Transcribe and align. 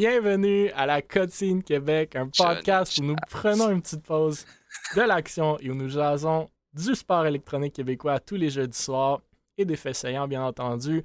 Bienvenue 0.00 0.70
à 0.70 0.86
la 0.86 1.02
Cotine 1.02 1.62
Québec, 1.62 2.16
un 2.16 2.26
podcast 2.26 2.96
où 2.96 3.04
nous 3.04 3.16
prenons 3.28 3.68
une 3.68 3.82
petite 3.82 4.02
pause 4.02 4.46
de 4.96 5.02
l'action 5.02 5.58
et 5.60 5.68
où 5.68 5.74
nous 5.74 5.90
jasons 5.90 6.48
du 6.72 6.94
sport 6.94 7.26
électronique 7.26 7.74
québécois 7.74 8.18
tous 8.18 8.36
les 8.36 8.48
jeudis 8.48 8.80
soirs 8.80 9.20
et 9.58 9.66
des 9.66 9.76
faits 9.76 9.96
saillants, 9.96 10.26
bien 10.26 10.42
entendu, 10.42 11.02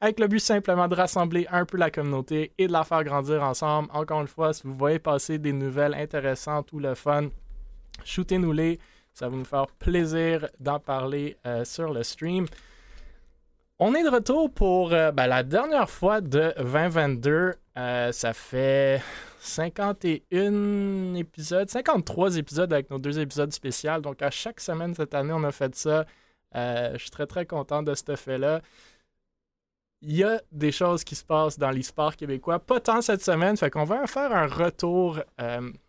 avec 0.00 0.18
le 0.18 0.26
but 0.26 0.38
simplement 0.38 0.88
de 0.88 0.94
rassembler 0.94 1.46
un 1.50 1.66
peu 1.66 1.76
la 1.76 1.90
communauté 1.90 2.50
et 2.56 2.66
de 2.66 2.72
la 2.72 2.82
faire 2.82 3.04
grandir 3.04 3.42
ensemble. 3.42 3.90
Encore 3.92 4.22
une 4.22 4.26
fois, 4.26 4.54
si 4.54 4.62
vous 4.64 4.74
voyez 4.74 4.98
passer 4.98 5.36
des 5.36 5.52
nouvelles 5.52 5.92
intéressantes 5.92 6.72
ou 6.72 6.78
le 6.78 6.94
fun, 6.94 7.28
shootez-nous-les. 8.04 8.78
Ça 9.12 9.28
va 9.28 9.36
nous 9.36 9.44
faire 9.44 9.66
plaisir 9.66 10.48
d'en 10.58 10.80
parler 10.80 11.36
euh, 11.44 11.66
sur 11.66 11.92
le 11.92 12.02
stream. 12.02 12.46
On 13.78 13.94
est 13.94 14.02
de 14.02 14.08
retour 14.08 14.50
pour 14.50 14.94
euh, 14.94 15.12
ben, 15.12 15.26
la 15.26 15.42
dernière 15.42 15.90
fois 15.90 16.22
de 16.22 16.54
2022. 16.56 17.52
Euh, 17.80 18.12
ça 18.12 18.34
fait 18.34 19.00
51 19.38 21.14
épisodes, 21.14 21.70
53 21.70 22.36
épisodes 22.36 22.70
avec 22.72 22.90
nos 22.90 22.98
deux 22.98 23.18
épisodes 23.18 23.50
spéciaux. 23.52 24.00
Donc, 24.00 24.20
à 24.20 24.30
chaque 24.30 24.60
semaine 24.60 24.94
cette 24.94 25.14
année, 25.14 25.32
on 25.32 25.44
a 25.44 25.52
fait 25.52 25.74
ça. 25.74 26.04
Euh, 26.56 26.92
je 26.92 26.98
suis 26.98 27.10
très, 27.10 27.26
très 27.26 27.46
content 27.46 27.82
de 27.82 27.94
ce 27.94 28.16
fait-là. 28.16 28.60
Il 30.02 30.14
y 30.14 30.24
a 30.24 30.42
des 30.52 30.72
choses 30.72 31.04
qui 31.04 31.14
se 31.14 31.24
passent 31.24 31.58
dans 31.58 31.70
l'e-sport 31.70 32.16
québécois. 32.16 32.58
Pas 32.58 32.80
tant 32.80 33.00
cette 33.00 33.22
semaine, 33.22 33.56
fait 33.56 33.70
qu'on 33.70 33.84
va 33.84 34.06
faire 34.06 34.32
un 34.32 34.46
retour 34.46 35.20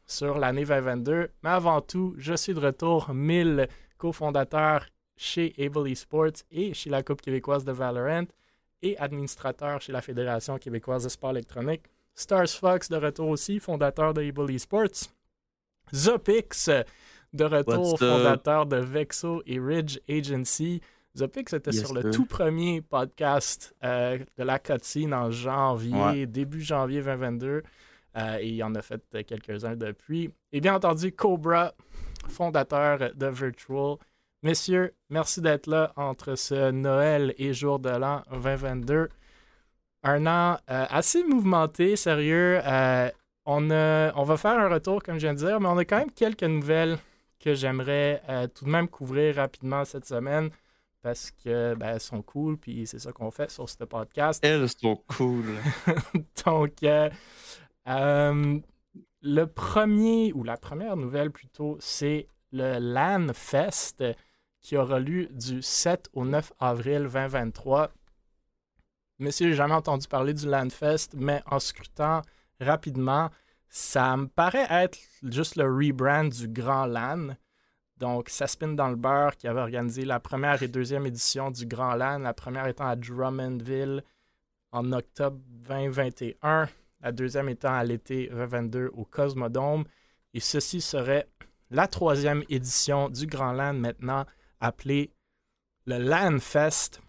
sur 0.05 0.37
l'année 0.37 0.65
2022. 0.65 1.29
Mais 1.43 1.49
avant 1.49 1.81
tout, 1.81 2.13
je 2.17 2.33
suis 2.33 2.53
de 2.53 2.59
retour, 2.59 3.13
1000 3.13 3.67
cofondateurs 3.97 4.85
chez 5.17 5.53
Able 5.57 5.89
Esports 5.89 6.43
et 6.51 6.73
chez 6.73 6.89
la 6.89 7.03
Coupe 7.03 7.21
québécoise 7.21 7.63
de 7.65 7.71
Valorant 7.71 8.25
et 8.81 8.97
administrateur 8.97 9.81
chez 9.81 9.91
la 9.91 10.01
Fédération 10.01 10.57
québécoise 10.57 11.03
de 11.03 11.09
sport 11.09 11.31
électronique. 11.31 11.83
Stars 12.13 12.49
Fox 12.49 12.89
de 12.89 12.97
retour 12.97 13.29
aussi, 13.29 13.59
fondateur 13.59 14.13
de 14.13 14.21
Able 14.21 14.51
Esports. 14.51 15.09
Zopix 15.93 16.69
de 17.33 17.43
retour, 17.43 17.97
fondateur 17.97 18.65
de 18.65 18.77
Vexo 18.77 19.41
et 19.45 19.59
Ridge 19.59 19.99
Agency. 20.09 20.81
Zopix 21.17 21.53
était 21.53 21.71
sur 21.71 21.93
le 21.93 22.09
tout 22.11 22.25
premier 22.25 22.81
podcast 22.81 23.75
euh, 23.83 24.17
de 24.37 24.43
la 24.43 24.59
cutscene 24.59 25.13
en 25.13 25.29
janvier, 25.29 26.25
début 26.25 26.61
janvier 26.61 27.01
2022. 27.01 27.63
Euh, 28.17 28.37
et 28.39 28.49
il 28.49 28.63
en 28.63 28.75
a 28.75 28.81
fait 28.81 29.01
quelques-uns 29.25 29.75
depuis. 29.75 30.29
Et 30.51 30.59
bien 30.61 30.75
entendu, 30.75 31.11
Cobra, 31.13 31.73
fondateur 32.27 33.13
de 33.15 33.27
Virtual 33.27 33.95
Messieurs, 34.43 34.95
merci 35.11 35.39
d'être 35.39 35.67
là 35.67 35.93
entre 35.95 36.33
ce 36.33 36.71
Noël 36.71 37.35
et 37.37 37.53
jour 37.53 37.77
de 37.77 37.91
l'an 37.91 38.23
2022. 38.31 39.09
Un 40.01 40.25
an 40.25 40.57
euh, 40.67 40.85
assez 40.89 41.23
mouvementé, 41.23 41.95
sérieux. 41.95 42.59
Euh, 42.65 43.11
on, 43.45 43.69
on 43.69 44.23
va 44.23 44.37
faire 44.37 44.57
un 44.57 44.67
retour, 44.67 45.03
comme 45.03 45.19
je 45.19 45.27
viens 45.27 45.35
de 45.35 45.37
dire, 45.37 45.59
mais 45.59 45.67
on 45.67 45.77
a 45.77 45.85
quand 45.85 45.99
même 45.99 46.09
quelques 46.09 46.41
nouvelles 46.41 46.97
que 47.39 47.53
j'aimerais 47.53 48.23
euh, 48.29 48.47
tout 48.47 48.65
de 48.65 48.71
même 48.71 48.87
couvrir 48.87 49.35
rapidement 49.35 49.85
cette 49.85 50.07
semaine 50.07 50.49
parce 51.03 51.29
que 51.29 51.75
ben, 51.75 51.89
elles 51.89 51.99
sont 51.99 52.23
cool, 52.23 52.57
puis 52.57 52.87
c'est 52.87 52.97
ça 52.97 53.11
qu'on 53.11 53.29
fait 53.29 53.51
sur 53.51 53.69
ce 53.69 53.83
podcast. 53.83 54.43
Elles 54.43 54.67
sont 54.69 55.03
cool. 55.17 55.45
Donc, 56.45 56.77
le 59.21 59.45
premier, 59.45 60.33
ou 60.33 60.43
la 60.43 60.57
première 60.57 60.97
nouvelle 60.97 61.29
plutôt, 61.29 61.77
c'est 61.79 62.27
le 62.51 62.79
LAN 62.79 63.27
Fest 63.35 64.03
qui 64.61 64.77
aura 64.77 64.99
lieu 64.99 65.27
du 65.27 65.61
7 65.61 66.09
au 66.13 66.23
9 66.23 66.53
avril 66.59 67.09
2023. 67.11 67.91
Monsieur, 69.19 69.49
j'ai 69.49 69.55
jamais 69.55 69.73
entendu 69.73 70.07
parler 70.07 70.33
du 70.33 70.47
Landfest, 70.47 71.09
mais 71.15 71.43
en 71.45 71.59
scrutant 71.59 72.21
rapidement, 72.59 73.29
ça 73.69 74.15
me 74.17 74.27
paraît 74.27 74.67
être 74.69 74.97
juste 75.23 75.55
le 75.55 75.65
rebrand 75.65 76.29
du 76.29 76.47
Grand 76.47 76.85
LAN. 76.85 77.35
Donc, 77.97 78.29
ça 78.29 78.47
spin 78.47 78.69
dans 78.69 78.89
le 78.89 78.95
beurre 78.95 79.37
qui 79.37 79.47
avait 79.47 79.61
organisé 79.61 80.05
la 80.05 80.19
première 80.19 80.61
et 80.63 80.67
deuxième 80.67 81.05
édition 81.05 81.51
du 81.51 81.65
Grand 81.65 81.93
LAN, 81.93 82.19
la 82.19 82.33
première 82.33 82.67
étant 82.67 82.87
à 82.87 82.95
Drummondville 82.95 84.03
en 84.71 84.91
octobre 84.91 85.39
2021, 85.47 86.67
la 87.01 87.11
deuxième 87.11 87.49
étant 87.49 87.73
à 87.73 87.83
l'été 87.83 88.27
2022 88.27 88.91
au 88.93 89.05
Cosmodome. 89.05 89.83
Et 90.33 90.39
ceci 90.39 90.81
serait 90.81 91.27
la 91.69 91.87
troisième 91.87 92.43
édition 92.49 93.09
du 93.09 93.27
Grand 93.27 93.51
LAN 93.51 93.73
maintenant 93.73 94.25
appelé 94.61 95.11
le 95.85 95.97
LAN 95.97 96.39
Fest. 96.39 97.01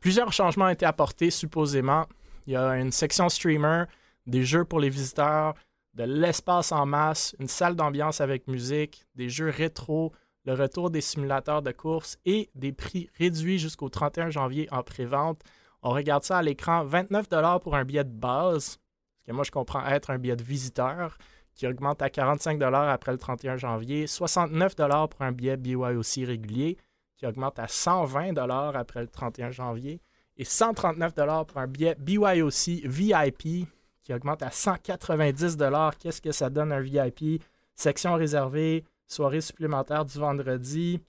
Plusieurs 0.00 0.32
changements 0.32 0.66
ont 0.66 0.70
été 0.70 0.86
apportés 0.86 1.30
supposément. 1.30 2.06
Il 2.46 2.52
y 2.52 2.56
a 2.56 2.76
une 2.76 2.92
section 2.92 3.28
streamer, 3.28 3.84
des 4.26 4.44
jeux 4.44 4.64
pour 4.64 4.80
les 4.80 4.90
visiteurs, 4.90 5.54
de 5.94 6.04
l'espace 6.04 6.70
en 6.70 6.86
masse, 6.86 7.34
une 7.40 7.48
salle 7.48 7.74
d'ambiance 7.74 8.20
avec 8.20 8.46
musique, 8.46 9.04
des 9.16 9.28
jeux 9.28 9.50
rétro, 9.50 10.12
le 10.44 10.54
retour 10.54 10.90
des 10.90 11.00
simulateurs 11.00 11.62
de 11.62 11.72
course 11.72 12.18
et 12.24 12.50
des 12.54 12.72
prix 12.72 13.10
réduits 13.18 13.58
jusqu'au 13.58 13.88
31 13.88 14.30
janvier 14.30 14.68
en 14.70 14.82
pré-vente. 14.82 15.42
On 15.82 15.90
regarde 15.90 16.24
ça 16.24 16.38
à 16.38 16.42
l'écran, 16.42 16.84
29 16.84 17.28
pour 17.60 17.74
un 17.74 17.84
billet 17.84 18.04
de 18.04 18.10
base, 18.10 18.78
ce 19.20 19.26
que 19.26 19.32
moi 19.32 19.44
je 19.44 19.50
comprends 19.50 19.84
être 19.86 20.10
un 20.10 20.18
billet 20.18 20.36
de 20.36 20.44
visiteur 20.44 21.18
qui 21.58 21.66
augmente 21.66 22.00
à 22.02 22.08
45 22.08 22.62
après 22.62 23.10
le 23.10 23.18
31 23.18 23.56
janvier, 23.56 24.06
69 24.06 24.76
pour 25.10 25.22
un 25.22 25.32
billet 25.32 25.56
BYOC 25.56 26.24
régulier, 26.24 26.78
qui 27.16 27.26
augmente 27.26 27.58
à 27.58 27.66
120 27.66 28.38
après 28.76 29.00
le 29.00 29.08
31 29.08 29.50
janvier, 29.50 30.00
et 30.36 30.44
139 30.44 31.14
pour 31.48 31.58
un 31.58 31.66
billet 31.66 31.96
BYOC 31.98 32.86
VIP, 32.86 33.66
qui 34.04 34.14
augmente 34.14 34.44
à 34.44 34.52
190 34.52 35.56
Qu'est-ce 35.98 36.22
que 36.22 36.30
ça 36.30 36.48
donne 36.48 36.70
un 36.70 36.80
VIP? 36.80 37.42
Section 37.74 38.14
réservée, 38.14 38.84
soirée 39.08 39.40
supplémentaire 39.40 40.04
du 40.04 40.16
vendredi. 40.16 41.00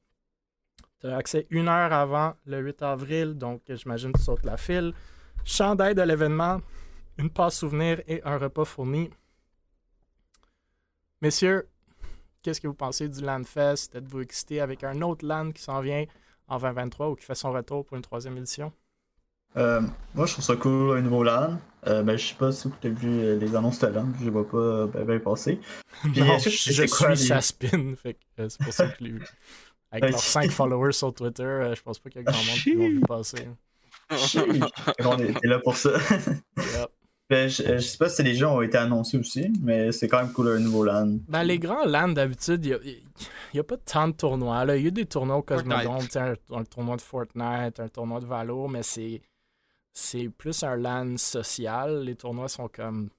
Tu 1.00 1.08
as 1.08 1.16
accès 1.16 1.46
une 1.52 1.68
heure 1.68 1.94
avant 1.94 2.34
le 2.48 2.60
8 2.60 2.82
avril, 2.82 3.34
donc 3.36 3.62
j'imagine 3.70 4.14
que 4.14 4.18
tu 4.18 4.24
sautes 4.24 4.46
la 4.46 4.58
file. 4.58 4.94
Chandail 5.46 5.94
de 5.94 6.02
l'événement, 6.02 6.60
une 7.20 7.30
passe 7.30 7.60
souvenir 7.60 8.02
et 8.08 8.24
un 8.24 8.40
repas 8.40 8.66
fourni. 8.66 9.12
Messieurs, 11.22 11.68
qu'est-ce 12.42 12.62
que 12.62 12.68
vous 12.68 12.74
pensez 12.74 13.10
du 13.10 13.22
LANFest? 13.22 13.94
Êtes-vous 13.94 14.22
excité 14.22 14.62
avec 14.62 14.86
un 14.86 15.02
autre 15.02 15.26
LAN 15.26 15.52
qui 15.52 15.62
s'en 15.62 15.82
vient 15.82 16.06
en 16.48 16.58
2023 16.60 17.10
ou 17.10 17.16
qui 17.16 17.26
fait 17.26 17.36
son 17.36 17.52
retour 17.52 17.86
pour 17.86 17.98
une 17.98 18.04
troisième 18.04 18.38
édition? 18.38 18.72
Euh, 19.58 19.82
moi, 20.16 20.28
je 20.28 20.34
trouve 20.34 20.46
ça 20.46 20.56
cool, 20.56 20.98
un 20.98 21.02
nouveau 21.02 21.24
LAN. 21.24 21.60
Euh, 21.88 22.04
ben, 22.04 22.18
je 22.18 22.28
sais 22.28 22.36
pas 22.36 22.54
si 22.54 22.70
vous 22.70 22.74
avez 22.82 22.94
vu 22.94 23.10
euh, 23.10 23.36
les 23.38 23.54
annonces 23.54 23.80
de 23.80 23.88
LAN, 23.88 24.08
je 24.18 24.24
les 24.24 24.30
vois 24.30 24.48
pas 24.48 24.88
bien 25.04 25.20
passer. 25.20 25.60
Puis, 26.04 26.22
non, 26.22 26.38
je, 26.38 26.50
je, 26.50 26.86
suis 26.86 27.42
spin, 27.42 27.96
fait 27.96 28.14
que 28.14 28.48
c'est 28.48 28.64
pour 28.64 28.72
ça 28.72 28.88
que 28.88 28.96
je 29.00 29.04
l'ai 29.04 29.12
vu. 29.12 29.26
Avec 29.92 30.12
leurs 30.12 30.22
5 30.22 30.52
followers 30.52 30.94
sur 30.94 31.14
Twitter, 31.14 31.74
je 31.76 31.82
pense 31.82 32.00
pas 32.00 32.10
qu'il 32.10 32.22
y 32.22 32.26
a 32.26 32.32
grand 32.32 32.44
monde 32.44 32.60
qui 32.60 32.76
vont 32.76 32.88
vu 32.88 33.02
passer. 33.02 33.50
on 35.04 35.18
est 35.18 35.46
là 35.46 35.60
pour 35.60 35.76
ça. 35.76 35.92
Ben, 37.30 37.48
je, 37.48 37.62
je, 37.62 37.78
sais 37.78 37.98
pas 37.98 38.10
si 38.10 38.24
les 38.24 38.34
gens 38.34 38.56
ont 38.56 38.62
été 38.64 38.78
annoncés 38.78 39.18
aussi, 39.18 39.52
mais 39.62 39.92
c'est 39.92 40.08
quand 40.08 40.18
même 40.18 40.34
cool 40.34 40.48
un 40.50 40.60
nouveau 40.60 40.84
LAN. 40.84 41.20
Ben, 41.28 41.44
les 41.44 41.60
grands 41.60 41.86
LAN, 41.86 42.10
d'habitude, 42.10 42.66
il 42.66 43.04
n'y 43.54 43.60
a, 43.60 43.64
pas 43.64 43.78
tant 43.78 44.08
de 44.08 44.14
tournois. 44.14 44.66
Là. 44.66 44.78
Il 44.78 44.84
y 44.84 44.88
a 44.88 44.92
des 44.92 45.06
tournois 45.06 45.36
au 45.38 45.44
Cosmodome, 45.44 46.08
un, 46.16 46.34
un, 46.58 46.64
tournoi 46.64 46.96
de 46.96 47.02
Fortnite, 47.02 47.80
un 47.80 47.88
tournoi 47.88 48.20
de 48.20 48.26
Valo, 48.26 48.68
mais 48.68 48.82
c'est, 48.82 49.22
c'est 49.94 50.28
plus 50.30 50.64
un 50.64 50.76
LAN 50.76 51.18
social. 51.18 52.04
Les 52.04 52.16
tournois 52.16 52.50
sont 52.50 52.68
comme 52.68 53.12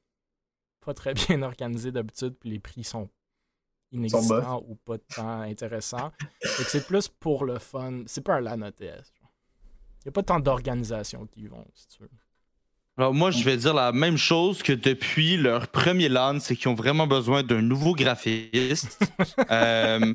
pas 0.84 0.92
très 0.92 1.14
bien 1.28 1.42
organisés 1.42 1.92
d'habitude, 1.92 2.34
puis 2.40 2.50
les 2.50 2.58
prix 2.58 2.82
sont 2.82 3.08
inexistants 3.92 4.64
ou 4.66 4.74
pas 4.74 4.98
tant 4.98 5.42
intéressants. 5.42 6.10
c'est 6.42 6.84
plus 6.84 7.06
pour 7.06 7.44
le 7.44 7.60
fun. 7.60 8.02
C'est 8.06 8.22
pas 8.22 8.36
un 8.36 8.40
LAN 8.40 8.62
ETS. 8.62 9.12
Il 10.00 10.06
n'y 10.06 10.08
a 10.08 10.12
pas 10.12 10.22
tant 10.24 10.40
d'organisations 10.40 11.26
qui 11.26 11.42
y 11.42 11.46
vont, 11.46 11.66
si 11.74 11.86
tu 11.86 12.02
veux. 12.02 12.10
Alors 13.00 13.14
moi, 13.14 13.30
je 13.30 13.42
vais 13.44 13.56
dire 13.56 13.72
la 13.72 13.92
même 13.92 14.18
chose 14.18 14.62
que 14.62 14.74
depuis 14.74 15.38
leur 15.38 15.68
premier 15.68 16.10
LAN, 16.10 16.38
c'est 16.38 16.54
qu'ils 16.54 16.68
ont 16.68 16.74
vraiment 16.74 17.06
besoin 17.06 17.42
d'un 17.42 17.62
nouveau 17.62 17.94
graphiste. 17.94 19.00
euh, 19.50 20.12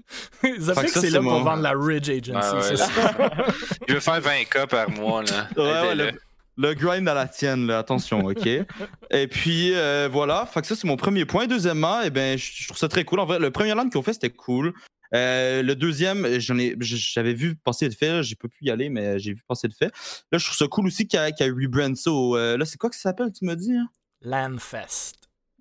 ça 0.59 0.75
fait 0.75 0.85
que, 0.85 0.99
c'est 0.99 1.09
là 1.09 1.19
pour 1.19 1.43
vendre 1.43 1.63
la 1.63 1.73
Ridge 1.75 2.11
Agency, 2.11 2.55
c'est 2.61 2.77
ça? 2.77 2.87
je 3.87 3.93
veux 3.95 3.99
faire 3.99 4.19
20K 4.19 4.67
par 4.67 4.87
mois, 4.91 5.23
là. 5.23 5.47
Ouais, 5.57 6.11
le, 6.57 6.73
grind 6.75 7.09
à 7.09 7.15
la 7.15 7.27
tienne, 7.27 7.65
là, 7.65 7.79
attention, 7.79 8.23
OK? 8.23 8.45
Et 9.09 9.27
puis, 9.29 9.73
euh, 9.73 10.07
voilà, 10.11 10.45
fait 10.45 10.61
que 10.61 10.67
ça, 10.67 10.75
c'est 10.75 10.85
mon 10.85 10.95
premier 10.95 11.25
point. 11.25 11.47
Deuxièmement, 11.47 12.01
eh 12.05 12.11
ben, 12.11 12.37
je 12.37 12.67
trouve 12.67 12.77
ça 12.77 12.87
très 12.87 13.03
cool. 13.03 13.19
En 13.19 13.25
vrai, 13.25 13.39
le 13.39 13.49
premier 13.49 13.73
LAN 13.73 13.89
qu'ils 13.89 13.97
ont 13.97 14.03
fait, 14.03 14.13
c'était 14.13 14.29
cool. 14.29 14.75
Euh, 15.15 15.61
le 15.63 15.75
deuxième, 15.75 16.39
j'en 16.39 16.57
ai, 16.57 16.75
j'avais 16.79 17.33
vu 17.33 17.55
passer 17.55 17.85
le 17.85 17.95
fait, 17.95 18.21
j'ai 18.21 18.35
pas 18.35 18.47
pu 18.47 18.65
y 18.65 18.71
aller, 18.71 18.89
mais 18.89 19.17
j'ai 19.19 19.33
vu 19.33 19.41
passer 19.47 19.67
le 19.67 19.73
fait. 19.73 19.91
Là, 20.31 20.37
je 20.37 20.45
trouve 20.45 20.57
ça 20.57 20.67
cool 20.67 20.87
aussi 20.87 21.07
qu'il 21.07 21.19
y 21.19 21.23
a, 21.23 21.31
qu 21.31 21.43
a 21.43 21.47
rebrand 21.47 21.95
ça. 21.95 22.09
Euh, 22.09 22.57
là, 22.57 22.65
c'est 22.65 22.77
quoi 22.77 22.89
que 22.89 22.95
ça 22.95 23.03
s'appelle, 23.03 23.31
tu 23.31 23.45
me 23.45 23.55
dis? 23.55 23.73
Hein? 23.73 23.87
Landfest. 24.21 25.13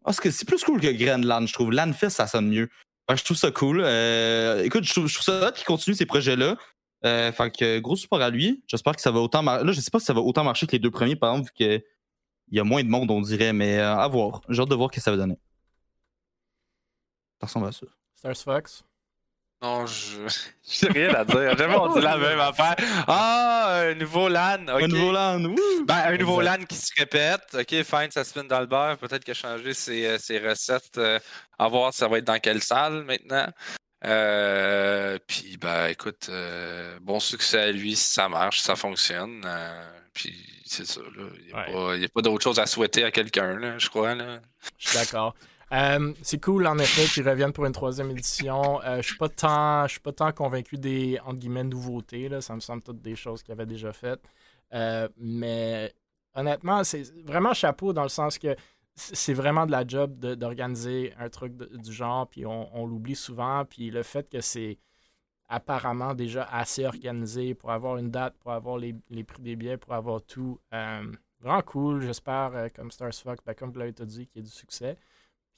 Ah, 0.05 0.13
que 0.13 0.31
c'est 0.31 0.47
plus 0.47 0.63
cool 0.65 0.81
que 0.81 0.93
Grand 0.93 1.25
Land, 1.25 1.47
je 1.47 1.53
trouve. 1.55 1.71
Landfest, 1.71 2.11
ça 2.11 2.27
sonne 2.27 2.49
mieux. 2.49 2.69
je 3.09 3.25
trouve 3.25 3.37
ça 3.37 3.51
cool. 3.51 3.81
Euh, 3.83 4.63
écoute, 4.65 4.85
je 4.85 4.93
trouve, 4.93 5.07
je 5.07 5.15
trouve 5.15 5.25
ça 5.25 5.53
qu'il 5.53 5.65
continue 5.65 5.97
ces 5.97 6.07
projets-là. 6.07 6.57
fait 7.03 7.51
que 7.57 7.79
gros 7.79 7.97
support 7.97 8.21
à 8.21 8.31
lui. 8.31 8.63
J'espère 8.67 8.97
que 8.97 9.01
ça 9.01 9.11
va 9.11 9.21
autant 9.21 9.43
marcher. 9.43 9.65
Là, 9.65 9.73
je 9.73 9.81
sais 9.81 9.91
pas 9.91 10.01
si 10.01 10.07
ça 10.07 10.13
va 10.13 10.21
autant 10.21 10.45
marcher 10.45 10.67
que 10.67 10.73
les 10.73 10.79
deux 10.79 10.91
premiers, 10.91 11.17
par 11.17 11.33
exemple, 11.33 11.51
vu 11.51 11.67
que 11.67 11.85
il 12.49 12.57
y 12.57 12.61
a 12.61 12.65
moins 12.65 12.83
de 12.83 12.89
monde, 12.89 13.11
on 13.11 13.21
dirait, 13.21 13.53
mais 13.53 13.79
euh, 13.79 13.97
à 13.97 14.07
voir. 14.09 14.41
J'ai 14.49 14.61
hâte 14.61 14.69
de 14.69 14.75
voir 14.75 14.91
ce 14.91 14.97
que 14.97 15.03
ça 15.03 15.11
va 15.11 15.17
donner. 15.17 15.39
Ça 17.41 17.47
ressemble 17.47 17.67
à 17.69 17.73
ça. 17.73 17.87
Stars 18.15 18.37
Fox. 18.37 18.85
Non, 19.65 19.87
je 19.87 20.19
j'ai 20.69 20.89
rien 20.89 21.15
à 21.15 21.25
dire. 21.25 21.57
Jamais 21.57 21.75
on 21.77 21.95
dit 21.95 22.01
la 22.03 22.19
même 22.19 22.39
affaire. 22.39 22.77
Ah, 23.09 23.81
un 23.89 23.95
nouveau 23.95 24.29
LAN. 24.29 24.69
Un 24.69 24.87
nouveau 24.89 25.11
land, 25.13 25.43
wouh! 25.43 25.85
Ben, 25.87 26.03
un 26.07 26.17
nouveau 26.19 26.43
Exact. 26.43 26.59
LAN 26.61 26.67
qui 26.67 26.75
se 26.77 26.93
répète. 26.99 27.43
Ok, 27.55 27.71
fine, 27.83 28.11
ça 28.11 28.25
spin 28.25 28.45
dans 28.45 28.61
le 28.61 28.67
beurre. 28.67 28.99
Peut-être 28.99 29.25
qu'il 29.25 29.33
a 29.33 29.35
changé 29.35 29.73
ses, 29.73 30.07
euh, 30.07 30.19
ses 30.19 30.39
recettes. 30.39 30.99
euh, 30.99 31.19
à 31.59 31.69
voir 31.69 31.95
ça 31.95 32.09
va 32.09 32.19
être 32.19 32.25
dans 32.27 32.39
quelle 32.39 32.63
salle 32.63 33.05
maintenant. 33.05 33.47
Euh, 34.05 35.19
puis, 35.27 35.57
ben, 35.57 35.87
écoute, 35.87 36.27
euh, 36.29 36.99
bon 37.01 37.21
succès 37.21 37.61
à 37.61 37.73
lui 37.73 37.97
si 37.97 38.13
ça 38.13 38.29
marche, 38.29 38.59
si 38.59 38.65
ça 38.65 38.77
fonctionne. 38.77 39.43
euh, 39.47 39.83
puis, 40.13 40.35
c'est 40.67 40.87
ça. 40.87 41.01
là. 41.01 41.25
Il 41.39 41.47
n'y 41.47 41.53
a, 41.53 41.57
Ouais. 41.57 41.73
pas- 41.73 41.97
il 41.97 42.03
y 42.03 42.05
a 42.05 42.09
pas 42.09 42.21
d'autre 42.23 42.43
chose 42.45 42.59
à 42.59 42.67
souhaiter 42.67 43.05
à 43.05 43.11
quelqu'un, 43.11 43.59
là, 43.59 43.79
je 43.79 43.89
crois. 43.89 44.15
Là. 44.15 44.41
Je 44.79 44.89
suis 44.91 44.99
d'accord. 44.99 45.35
Euh, 45.73 46.13
c'est 46.23 46.43
cool 46.43 46.67
en 46.67 46.79
effet 46.79 47.05
qu'ils 47.05 47.29
reviennent 47.29 47.53
pour 47.53 47.67
une 47.67 47.73
troisième 47.73 48.11
édition. 48.11 48.83
Euh, 48.83 48.99
je 48.99 49.09
suis 49.09 49.17
pas 49.17 49.29
tant, 49.29 49.89
suis 49.89 50.01
pas 50.01 50.13
tant 50.13 50.33
convaincu 50.33 50.77
des 50.77 51.19
entre 51.25 51.39
guillemets 51.39 51.65
nouveautés. 51.65 52.29
Là. 52.29 52.41
Ça 52.41 52.55
me 52.55 52.61
semble 52.61 52.83
toutes 52.83 53.01
des 53.03 53.17
choses 53.17 53.43
qu'ils 53.43 53.53
avaient 53.53 53.67
déjà 53.67 53.93
faites. 53.93 54.23
Euh, 54.73 55.09
mais 55.17 55.95
honnêtement, 56.35 56.85
c'est 56.85 57.03
vraiment 57.25 57.55
chapeau 57.55 57.93
dans 57.93 58.03
le 58.03 58.09
sens 58.09 58.39
que 58.39 58.55
c'est 58.95 59.35
vraiment 59.35 59.67
de 59.67 59.73
la 59.73 59.87
job 59.87 60.19
d'organiser 60.19 61.13
un 61.19 61.29
truc 61.29 61.57
du 61.57 61.93
genre, 61.93 62.29
puis 62.29 62.47
on, 62.47 62.87
l'oublie 62.87 63.17
souvent. 63.17 63.65
Puis 63.65 63.91
le 63.91 64.03
fait 64.03 64.29
que 64.31 64.41
c'est 64.41 64.79
apparemment 65.49 66.15
déjà 66.15 66.45
assez 66.45 66.87
organisé 66.87 67.55
pour 67.55 67.73
avoir 67.73 67.97
une 67.97 68.11
date, 68.11 68.37
pour 68.39 68.53
avoir 68.53 68.79
les, 68.79 68.95
les 69.11 69.25
prix 69.25 69.43
des 69.43 69.57
billets, 69.57 69.77
pour 69.79 69.95
avoir 69.95 70.23
tout. 70.23 70.61
vraiment 71.41 71.63
cool. 71.63 72.03
J'espère, 72.03 72.69
comme 72.77 72.91
Stars 72.93 73.15
Fox, 73.15 73.43
ben, 73.45 73.55
comme 73.55 73.73
vous 73.73 73.79
l'avez 73.81 73.93
dit, 73.93 74.27
qu'il 74.29 74.37
y 74.37 74.39
ait 74.41 74.49
du 74.49 74.55
succès. 74.55 74.97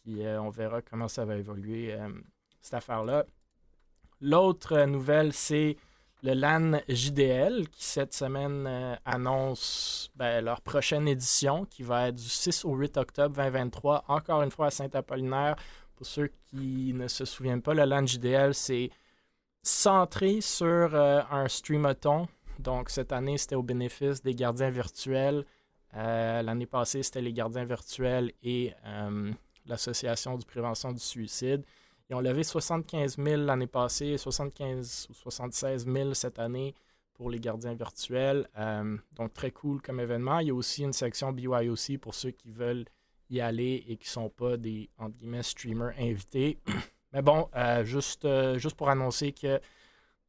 Puis 0.06 0.24
euh, 0.24 0.40
on 0.40 0.50
verra 0.50 0.82
comment 0.82 1.08
ça 1.08 1.24
va 1.24 1.36
évoluer, 1.36 1.92
euh, 1.92 2.08
cette 2.60 2.74
affaire-là. 2.74 3.26
L'autre 4.20 4.74
euh, 4.74 4.86
nouvelle, 4.86 5.32
c'est 5.32 5.76
le 6.22 6.32
LAN 6.32 6.80
JDL 6.88 7.68
qui, 7.70 7.84
cette 7.84 8.14
semaine, 8.14 8.98
annonce 9.04 10.12
ben, 10.14 10.44
leur 10.44 10.60
prochaine 10.60 11.08
édition 11.08 11.64
qui 11.64 11.82
va 11.82 12.08
être 12.08 12.14
du 12.14 12.28
6 12.28 12.64
au 12.64 12.76
8 12.76 12.96
octobre 12.98 13.34
2023, 13.34 14.04
encore 14.06 14.42
une 14.42 14.52
fois 14.52 14.66
à 14.66 14.70
Saint-Apollinaire. 14.70 15.56
Pour 15.96 16.06
ceux 16.06 16.30
qui 16.44 16.92
ne 16.94 17.08
se 17.08 17.24
souviennent 17.24 17.62
pas, 17.62 17.74
le 17.74 17.84
LAN 17.84 18.06
JDL, 18.06 18.54
c'est 18.54 18.90
centré 19.64 20.40
sur 20.40 20.94
euh, 20.94 21.20
un 21.32 21.48
streamathon. 21.48 22.28
Donc, 22.60 22.90
cette 22.90 23.10
année, 23.10 23.38
c'était 23.38 23.56
au 23.56 23.64
bénéfice 23.64 24.22
des 24.22 24.34
gardiens 24.34 24.70
virtuels. 24.70 25.44
L'année 25.92 26.66
passée, 26.66 27.02
c'était 27.02 27.22
les 27.22 27.32
gardiens 27.32 27.64
virtuels 27.64 28.30
et 28.42 28.74
l'Association 29.68 30.36
du 30.36 30.44
prévention 30.44 30.92
du 30.92 31.00
suicide. 31.00 31.64
Ils 32.08 32.14
ont 32.14 32.20
levé 32.20 32.44
75 32.44 33.16
000 33.16 33.42
l'année 33.42 33.66
passée, 33.66 34.16
75 34.16 35.08
ou 35.10 35.14
76 35.14 35.86
000 35.86 36.14
cette 36.14 36.38
année 36.38 36.74
pour 37.14 37.30
les 37.30 37.40
gardiens 37.40 37.74
virtuels. 37.74 38.48
Euh, 38.58 38.96
donc, 39.12 39.32
très 39.32 39.50
cool 39.50 39.82
comme 39.82 40.00
événement. 40.00 40.38
Il 40.38 40.48
y 40.48 40.50
a 40.50 40.54
aussi 40.54 40.84
une 40.84 40.92
section 40.92 41.32
BYOC 41.32 41.98
pour 42.00 42.14
ceux 42.14 42.30
qui 42.30 42.50
veulent 42.50 42.84
y 43.30 43.40
aller 43.40 43.84
et 43.88 43.96
qui 43.96 44.08
ne 44.08 44.12
sont 44.12 44.28
pas 44.28 44.56
des, 44.56 44.88
entre 44.98 45.16
guillemets, 45.16 45.42
streamers 45.42 45.94
invités. 45.98 46.58
Mais 47.12 47.22
bon, 47.22 47.48
euh, 47.56 47.84
juste, 47.84 48.24
euh, 48.24 48.58
juste 48.58 48.76
pour 48.76 48.88
annoncer 48.88 49.32
que 49.32 49.60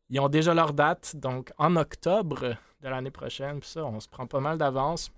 ils 0.10 0.20
ont 0.22 0.30
déjà 0.30 0.54
leur 0.54 0.74
date, 0.74 1.18
donc 1.18 1.52
en 1.58 1.76
octobre 1.76 2.56
de 2.82 2.88
l'année 2.88 3.12
prochaine. 3.12 3.60
Puis 3.60 3.70
ça, 3.70 3.86
on 3.86 4.00
se 4.00 4.08
prend 4.08 4.26
pas 4.26 4.40
mal 4.40 4.58
d'avance, 4.58 5.12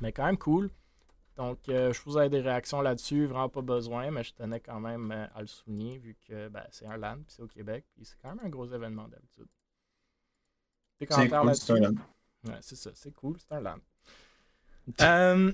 mais 0.00 0.12
quand 0.12 0.26
même 0.26 0.38
cool. 0.38 0.68
Donc, 1.40 1.68
euh, 1.70 1.92
je 1.92 2.00
vous 2.02 2.18
ai 2.18 2.28
des 2.28 2.40
réactions 2.40 2.82
là-dessus, 2.82 3.26
vraiment 3.26 3.48
pas 3.48 3.62
besoin, 3.62 4.12
mais 4.12 4.22
je 4.24 4.34
tenais 4.34 4.60
quand 4.60 4.78
même 4.80 5.10
euh, 5.10 5.26
à 5.34 5.40
le 5.40 5.48
souligner 5.48 5.98
vu 5.98 6.16
que 6.28 6.48
ben, 6.48 6.64
c'est 6.70 6.86
un 6.86 6.98
LAN, 6.98 7.16
puis 7.16 7.34
c'est 7.34 7.42
au 7.42 7.48
Québec, 7.48 7.84
puis 7.96 8.04
c'est 8.04 8.16
quand 8.22 8.34
même 8.34 8.46
un 8.46 8.50
gros 8.50 8.66
événement 8.66 9.08
d'habitude. 9.08 9.48
Des 11.00 11.06
C'est 11.08 11.28
commentaires 11.28 11.40
cool, 11.40 11.54
c'est 11.56 11.72
un 11.72 11.76
là-dessus? 11.76 11.98
Ouais, 12.44 12.58
c'est 12.62 12.76
ça, 12.76 12.90
c'est 12.94 13.12
cool, 13.12 13.38
c'est 13.38 13.52
un 13.52 13.60
LAN. 13.60 13.80
Euh, 15.00 15.52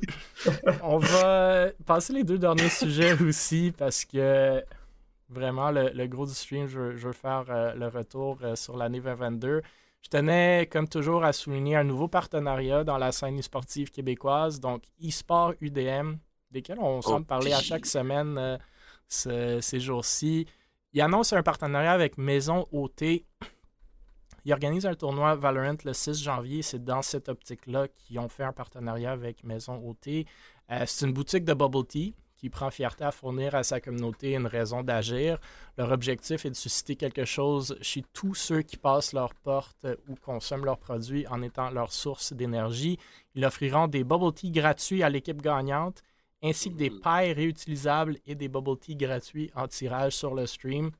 on 0.83 0.99
va 0.99 1.71
passer 1.85 2.13
les 2.13 2.25
deux 2.25 2.39
derniers 2.39 2.69
sujets 2.71 3.13
aussi 3.23 3.73
parce 3.77 4.05
que 4.05 4.65
vraiment 5.29 5.71
le, 5.71 5.91
le 5.91 6.07
gros 6.07 6.27
du 6.27 6.35
stream, 6.35 6.67
je, 6.69 6.79
veux- 6.81 6.97
je 6.97 7.09
veux 7.09 7.13
faire 7.13 7.47
euh, 7.51 7.75
le 7.75 7.89
retour 7.89 8.39
euh, 8.43 8.57
sur 8.57 8.77
l'année 8.77 9.01
2022. 9.01 9.63
Je 10.07 10.11
tenais, 10.19 10.69
comme 10.71 10.87
toujours, 10.87 11.25
à 11.25 11.33
souligner 11.33 11.75
un 11.75 11.83
nouveau 11.83 12.07
partenariat 12.07 12.85
dans 12.85 12.97
la 12.97 13.11
scène 13.11 13.43
sportive 13.43 13.91
québécoise, 13.91 14.61
donc 14.61 14.85
eSport 15.03 15.55
UDM, 15.61 16.15
desquels 16.53 16.79
on 16.79 17.03
semble 17.03 17.27
parler 17.27 17.53
à 17.53 17.57
chaque 17.61 17.87
semaine 17.87 18.39
euh, 18.39 18.57
ce- 19.09 19.59
ces 19.61 19.81
jours-ci. 19.81 20.47
Il 20.93 21.01
annonce 21.01 21.33
un 21.33 21.43
partenariat 21.43 21.91
avec 21.91 22.19
Maison 22.19 22.69
OT. 22.71 23.25
Il 24.45 24.53
organise 24.53 24.87
un 24.87 24.95
tournoi 24.95 25.35
Valorant 25.35 25.75
le 25.85 25.93
6 25.93 26.23
janvier. 26.23 26.63
C'est 26.63 26.85
dans 26.85 27.03
cette 27.03 27.29
optique-là 27.29 27.89
qu'ils 27.89 28.21
ont 28.21 28.29
fait 28.29 28.45
un 28.45 28.53
partenariat 28.53 29.11
avec 29.11 29.43
Maison 29.43 29.83
OT. 29.85 30.25
Euh, 30.71 30.85
c'est 30.87 31.05
une 31.05 31.15
boutique 31.15 31.45
de 31.45 31.53
bubble 31.53 31.85
tea 31.85 32.15
qui 32.37 32.51
prend 32.51 32.71
fierté 32.71 33.05
à 33.05 33.11
fournir 33.11 33.55
à 33.55 33.63
sa 33.63 33.81
communauté 33.81 34.35
une 34.35 34.47
raison 34.47 34.83
d'agir. 34.83 35.39
Leur 35.79 35.91
objectif 35.91 36.45
est 36.45 36.51
de 36.51 36.55
susciter 36.55 36.97
quelque 36.97 37.25
chose 37.25 37.77
chez 37.81 38.05
tous 38.13 38.35
ceux 38.35 38.63
qui 38.63 38.77
passent 38.77 39.13
leurs 39.13 39.35
portes 39.35 39.87
ou 40.09 40.15
consomment 40.17 40.65
leurs 40.65 40.79
produits 40.79 41.27
en 41.29 41.43
étant 41.43 41.71
leur 41.71 41.93
source 41.93 42.33
d'énergie. 42.33 42.99
Ils 43.35 43.45
offriront 43.45 43.89
des 43.89 44.05
bubble 44.05 44.33
tea 44.33 44.51
gratuits 44.51 45.03
à 45.03 45.09
l'équipe 45.09 45.41
gagnante 45.41 46.03
ainsi 46.43 46.71
que 46.71 46.77
des 46.77 46.91
pailles 46.91 47.33
réutilisables 47.33 48.19
et 48.27 48.35
des 48.35 48.49
bubble 48.49 48.79
tea 48.79 48.95
gratuits 48.95 49.51
en 49.55 49.67
tirage 49.67 50.13
sur 50.13 50.35
le 50.35 50.47
stream. 50.47 50.91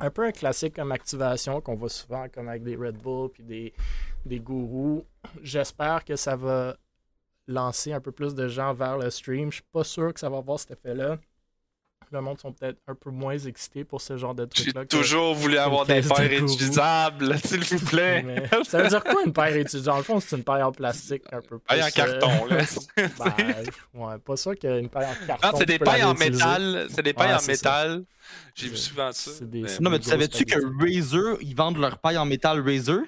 Un 0.00 0.10
peu 0.10 0.26
un 0.26 0.32
classique 0.32 0.74
comme 0.76 0.92
activation 0.92 1.60
qu'on 1.60 1.74
voit 1.74 1.88
souvent 1.88 2.26
comme 2.28 2.48
avec 2.48 2.62
des 2.62 2.76
Red 2.76 2.98
Bull 2.98 3.30
puis 3.30 3.42
des, 3.42 3.72
des 4.24 4.40
gourous. 4.40 5.04
J'espère 5.42 6.04
que 6.04 6.16
ça 6.16 6.36
va 6.36 6.76
lancer 7.48 7.92
un 7.92 8.00
peu 8.00 8.12
plus 8.12 8.34
de 8.34 8.48
gens 8.48 8.72
vers 8.74 8.98
le 8.98 9.10
stream. 9.10 9.50
Je 9.50 9.56
suis 9.56 9.64
pas 9.72 9.84
sûr 9.84 10.12
que 10.14 10.20
ça 10.20 10.28
va 10.28 10.38
avoir 10.38 10.58
cet 10.58 10.72
effet-là. 10.72 11.18
Le 12.10 12.20
monde 12.20 12.38
sont 12.38 12.52
peut-être 12.52 12.78
un 12.86 12.94
peu 12.94 13.08
moins 13.10 13.38
excités 13.38 13.84
pour 13.84 14.02
ce 14.02 14.18
genre 14.18 14.34
de 14.34 14.46
J'ai 14.54 14.64
truc-là. 14.64 14.82
que- 14.84 14.88
toujours 14.96 15.34
voulu 15.34 15.56
avoir 15.56 15.86
des 15.86 16.02
de 16.02 16.08
paires 16.08 16.18
réutilisables, 16.18 17.38
s'il 17.38 17.64
vous 17.64 17.86
plaît. 17.86 18.22
Mais 18.22 18.48
ça 18.64 18.82
veut 18.82 18.88
dire 18.90 19.02
quoi 19.02 19.22
une 19.24 19.32
paille 19.32 19.54
réutilisable? 19.54 19.86
Dans 19.92 19.96
le 19.96 20.02
fond, 20.02 20.20
c'est 20.20 20.36
une 20.36 20.44
paille 20.44 20.62
en 20.62 20.72
plastique 20.72 21.22
un 21.32 21.40
peu 21.40 21.58
plus. 21.58 21.64
Paille 21.66 21.82
en 21.82 21.86
euh, 21.86 21.90
carton, 21.90 22.44
là. 22.46 22.64
ben, 23.18 23.64
ouais, 23.94 24.18
pas 24.18 24.36
sûr 24.36 24.58
qu'une 24.58 24.90
paille 24.90 25.06
en 25.06 25.26
carton. 25.26 25.48
Non, 25.52 25.58
c'est 25.58 25.64
des 25.66 25.78
pailles 25.78 26.04
en 26.04 26.12
métal. 26.14 26.86
C'est 26.90 27.02
des 27.02 27.14
pailles 27.14 27.28
Ouais, 27.34 27.42
en 27.42 27.46
métal. 27.46 28.04
J'ai 28.54 28.68
vu 28.68 28.76
souvent 28.76 29.10
ça. 29.12 29.30
des- 29.46 29.62
mais- 29.62 29.78
Non, 29.80 29.88
mais 29.88 29.98
tu 29.98 30.10
savais-tu 30.10 30.44
que 30.44 30.58
Razer, 30.84 31.38
ils 31.40 31.56
vendent 31.56 31.78
leur 31.78 31.96
paille 31.96 32.18
en 32.18 32.26
métal 32.26 32.60
Razer? 32.60 33.00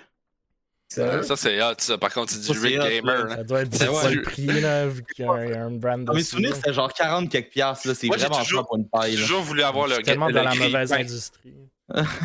Sérieux? 0.89 1.23
Ça, 1.23 1.37
c'est 1.37 1.63
hot, 1.63 1.75
ça. 1.79 1.99
Par 1.99 2.13
contre, 2.13 2.33
c'est 2.33 2.53
du 2.53 2.59
Rig 2.59 2.79
Gamer. 2.79 3.25
là. 3.25 3.25
là. 3.25 3.37
Ça 3.37 3.45
doit 3.45 3.63
être 3.63 3.69
dix 3.69 3.89
ouais. 3.89 4.23
prix, 4.23 4.47
là, 4.61 4.87
vu 4.87 5.03
qu'il 5.15 5.25
y 5.25 5.29
a 5.29 5.33
un, 5.33 5.71
brand 5.71 6.05
Dans 6.05 6.15
mes 6.15 6.23
souvenirs, 6.23 6.55
c'était 6.55 6.73
genre 6.73 6.93
40 6.93 7.31
quelques 7.31 7.51
piastres, 7.51 7.89
là. 7.89 7.95
C'est 7.95 8.07
vraiment 8.07 8.29
toujours- 8.39 8.45
cher 8.61 8.67
pour 8.67 8.77
une 8.77 8.89
paille, 8.89 9.13
J'ai 9.13 9.17
là. 9.19 9.23
toujours 9.23 9.43
voulu 9.43 9.63
avoir 9.63 9.87
Je 9.87 9.91
le 9.91 9.95
suis 9.97 10.05
tellement 10.05 10.29
le 10.29 10.33
dans 10.35 10.43
la 10.45 10.55
mauvaise 10.55 10.93
industrie. 10.93 11.55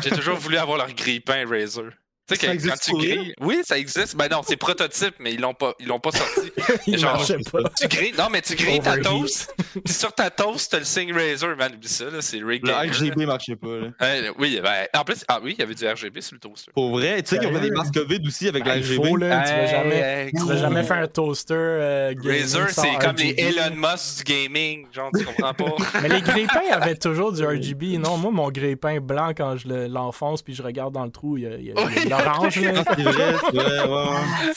J'ai 0.02 0.10
toujours 0.10 0.36
voulu 0.36 0.56
avoir 0.56 0.78
leur 0.78 0.92
grille-pain 0.92 1.46
Razer. 1.48 1.90
Tu 2.34 2.46
sais, 2.46 2.56
quand 2.68 2.74
tu 2.80 2.92
grilles. 2.92 3.34
Oui, 3.40 3.60
ça 3.64 3.78
existe. 3.78 4.16
Ben 4.16 4.28
non, 4.30 4.40
c'est 4.46 4.56
prototype, 4.56 5.14
mais 5.20 5.34
ils 5.34 5.40
l'ont 5.40 5.54
pas, 5.54 5.74
ils 5.80 5.86
l'ont 5.86 6.00
pas 6.00 6.10
sorti. 6.12 6.52
Genre, 6.98 7.24
pas. 7.52 7.58
Tu 7.80 7.88
grilles. 7.88 8.14
Non, 8.18 8.28
mais 8.30 8.42
tu 8.42 8.54
grilles 8.54 8.80
ta 8.80 8.98
toast. 8.98 9.54
Puis 9.84 9.92
sur 9.94 10.12
ta 10.12 10.30
toast, 10.30 10.70
t'as 10.70 10.78
le 10.78 10.84
signe 10.84 11.12
Razer, 11.12 11.56
man. 11.56 11.72
Oublie 11.74 11.88
ça, 11.88 12.04
là. 12.04 12.20
C'est 12.20 12.38
Rig 12.42 12.66
Le. 12.66 12.72
RGB 12.72 13.26
marchait 13.26 13.56
pas, 13.56 13.68
là. 13.68 13.88
Euh, 14.02 14.32
oui, 14.38 14.60
ben, 14.62 14.86
en 14.94 15.04
plus, 15.04 15.24
ah 15.28 15.40
oui, 15.42 15.54
il 15.56 15.60
y 15.60 15.62
avait 15.62 15.74
du 15.74 15.86
RGB 15.86 16.20
sur 16.20 16.34
le 16.34 16.40
toaster. 16.40 16.72
Pour 16.72 16.90
vrai, 16.90 17.22
tu 17.22 17.30
sais 17.30 17.38
qu'ils 17.38 17.48
ont 17.48 17.54
fait 17.54 17.60
des 17.60 17.70
masques 17.70 17.94
COVID 17.94 18.20
aussi 18.26 18.48
avec 18.48 18.64
Ben, 18.64 18.82
faut, 18.82 19.16
là, 19.16 19.42
tu 19.46 19.52
vas 19.52 19.66
jamais, 19.66 19.96
Hey, 20.00 20.32
tu 20.32 20.44
vas 20.44 20.56
jamais 20.56 20.82
faire 20.84 20.98
un 20.98 21.08
toaster 21.08 21.54
euh, 21.56 22.14
Razer, 22.24 22.68
c'est 22.70 22.98
comme 23.00 23.16
les. 23.16 23.34
Elon 23.38 23.74
Musk 23.76 24.18
du 24.26 24.32
gaming. 24.32 24.86
Genre, 24.92 25.10
tu 25.16 25.24
comprends 25.24 25.54
pas? 25.54 25.74
Mais 26.02 26.08
les 26.08 26.20
grille-pains 26.20 26.70
avaient 26.72 26.96
toujours 26.96 27.32
du 27.32 27.44
RGB. 27.44 27.80
Non, 28.00 28.16
moi, 28.16 28.30
mon 28.30 28.50
grille-pain 28.50 29.00
blanc, 29.00 29.32
quand 29.36 29.56
je 29.56 29.68
le- 29.68 29.86
l'enfonce 29.86 30.42
puis 30.42 30.54
je 30.54 30.62
regarde 30.62 30.94
dans 30.94 31.04
le 31.04 31.10
trou, 31.10 31.36
il 31.36 31.44
y 31.44 31.72
a, 31.72 31.76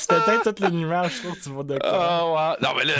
t'éteins 0.08 0.40
toutes 0.44 0.60
les 0.60 0.70
lumières, 0.70 1.10
je 1.10 1.20
trouve 1.22 1.38
que 1.38 1.44
tu 1.44 1.50
vois 1.50 1.64
de 1.64 1.78
quoi. 1.80 1.90
Ah, 1.92 2.26
ouais. 2.26 2.58
Non, 2.68 2.70
mais 2.78 2.86
là, 2.86 2.94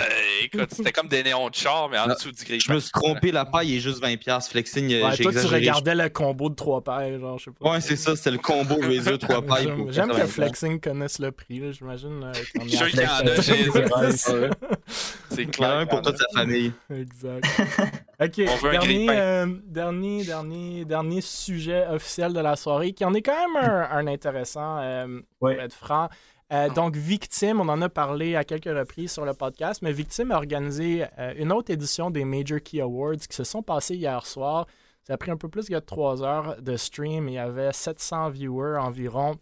écoute, 0.44 0.70
c'était 0.72 0.92
comme 0.92 1.08
des 1.08 1.24
néons 1.24 1.50
de 1.50 1.56
char, 1.56 1.90
mais 1.90 2.00
en 2.00 2.08
dessous 2.08 2.32
du 2.32 2.44
gris. 2.44 2.60
Je 2.60 2.72
me 2.72 2.80
suis 2.80 2.92
trompé, 2.92 3.32
la 3.32 3.46
paille 3.46 3.78
est 3.78 3.80
juste 3.80 4.02
20$. 4.04 4.50
Flexing, 4.50 4.90
j'ai 4.90 5.00
toi, 5.02 5.12
tu 5.16 5.28
exagéré. 5.28 5.56
regardais 5.60 5.96
le 5.96 6.10
combo 6.10 6.50
de 6.50 6.56
trois 6.56 6.82
paires, 6.84 7.20
genre, 7.20 7.38
je 7.40 7.46
sais 7.46 7.52
pas. 7.60 7.72
Ouais, 7.72 7.82
c'est 7.82 7.96
ça, 7.96 8.16
c'est 8.16 8.32
le 8.32 8.38
combo 8.38 8.76
Razer 8.82 9.18
3 9.20 9.42
pailles. 9.44 9.74
J'aime 9.90 10.10
que 10.12 10.18
80$. 10.18 10.28
Flexing 10.28 10.80
connaisse 10.80 11.20
le 11.20 11.32
prix, 11.32 11.60
là, 11.60 11.72
j'imagine. 11.72 12.24
euh, 12.24 12.32
Je 12.34 12.60
suis 12.62 12.72
sûr 12.78 12.86
a- 12.86 12.90
qu'il 12.90 13.00
y 13.02 13.06
en 13.06 13.38
a 13.38 13.42
chez 13.42 14.34
eux. 14.34 14.50
C'est 15.30 15.46
clair. 15.48 15.88
pour 15.88 16.02
toute 16.02 16.18
sa 16.18 16.26
famille. 16.34 16.72
Exact. 16.90 17.46
Ok, 18.22 18.36
dernier, 18.72 19.08
euh, 19.10 19.48
dernier, 19.66 20.24
dernier, 20.24 20.86
dernier 20.86 21.20
sujet 21.20 21.86
officiel 21.88 22.32
de 22.32 22.40
la 22.40 22.56
soirée, 22.56 22.94
qui 22.94 23.04
en 23.04 23.14
est 23.16 23.22
quand 23.24 23.34
même 23.34 23.62
un, 23.70 23.90
un 23.98 24.08
intéressant, 24.08 24.53
euh, 24.62 25.22
Ouais. 25.42 25.56
pour 25.56 25.64
être 25.64 25.74
franc. 25.74 26.10
Euh, 26.52 26.70
donc, 26.70 26.96
Victime, 26.96 27.60
on 27.62 27.70
en 27.70 27.82
a 27.82 27.90
parlé 27.90 28.36
à 28.36 28.44
quelques 28.44 28.66
reprises 28.66 29.12
sur 29.12 29.26
le 29.26 29.34
podcast, 29.34 29.82
mais 29.82 29.92
Victime 29.92 30.32
a 30.32 30.36
organisé 30.36 31.06
euh, 31.18 31.34
une 31.38 31.52
autre 31.52 31.72
édition 31.72 32.12
des 32.12 32.26
Major 32.26 32.60
Key 32.62 32.80
Awards 32.82 33.16
qui 33.18 33.36
se 33.36 33.44
sont 33.44 33.64
passés 33.64 33.96
hier 33.96 34.26
soir. 34.26 34.68
Ça 35.04 35.14
a 35.14 35.18
pris 35.18 35.32
un 35.32 35.38
peu 35.38 35.50
plus 35.50 35.68
que 35.68 35.80
trois 35.80 36.22
heures 36.24 36.62
de 36.62 36.78
stream. 36.78 37.28
Il 37.28 37.34
y 37.34 37.38
avait 37.40 37.74
700 37.74 38.30
viewers 38.30 38.78
environ. 38.80 39.36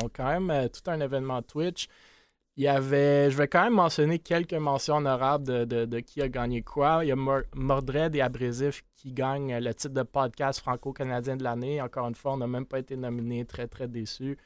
Donc, 0.00 0.12
quand 0.16 0.24
même, 0.26 0.50
euh, 0.50 0.68
tout 0.68 0.88
un 0.90 1.00
événement 1.00 1.42
Twitch. 1.42 1.88
Il 2.56 2.64
y 2.64 2.68
avait, 2.68 3.30
je 3.30 3.36
vais 3.38 3.48
quand 3.48 3.64
même 3.64 3.72
mentionner 3.72 4.18
quelques 4.18 4.52
mentions 4.52 4.96
honorables 4.96 5.66
de, 5.66 6.00
qui 6.00 6.20
a 6.20 6.28
gagné 6.28 6.62
quoi. 6.62 7.00
Il 7.02 7.08
y 7.08 7.12
a 7.12 7.16
Mordred 7.54 8.14
et 8.14 8.20
Abrésif 8.20 8.84
qui 8.94 9.12
gagnent 9.12 9.56
le 9.58 9.72
titre 9.74 9.94
de 9.94 10.02
podcast 10.02 10.60
franco-canadien 10.60 11.36
de 11.36 11.44
l'année. 11.44 11.80
Encore 11.80 12.06
une 12.06 12.14
fois, 12.14 12.34
on 12.34 12.36
n'a 12.36 12.46
même 12.46 12.66
pas 12.66 12.78
été 12.78 12.94
nominé. 12.96 13.46
Très, 13.46 13.68
très 13.68 13.88
déçu. 13.88 14.36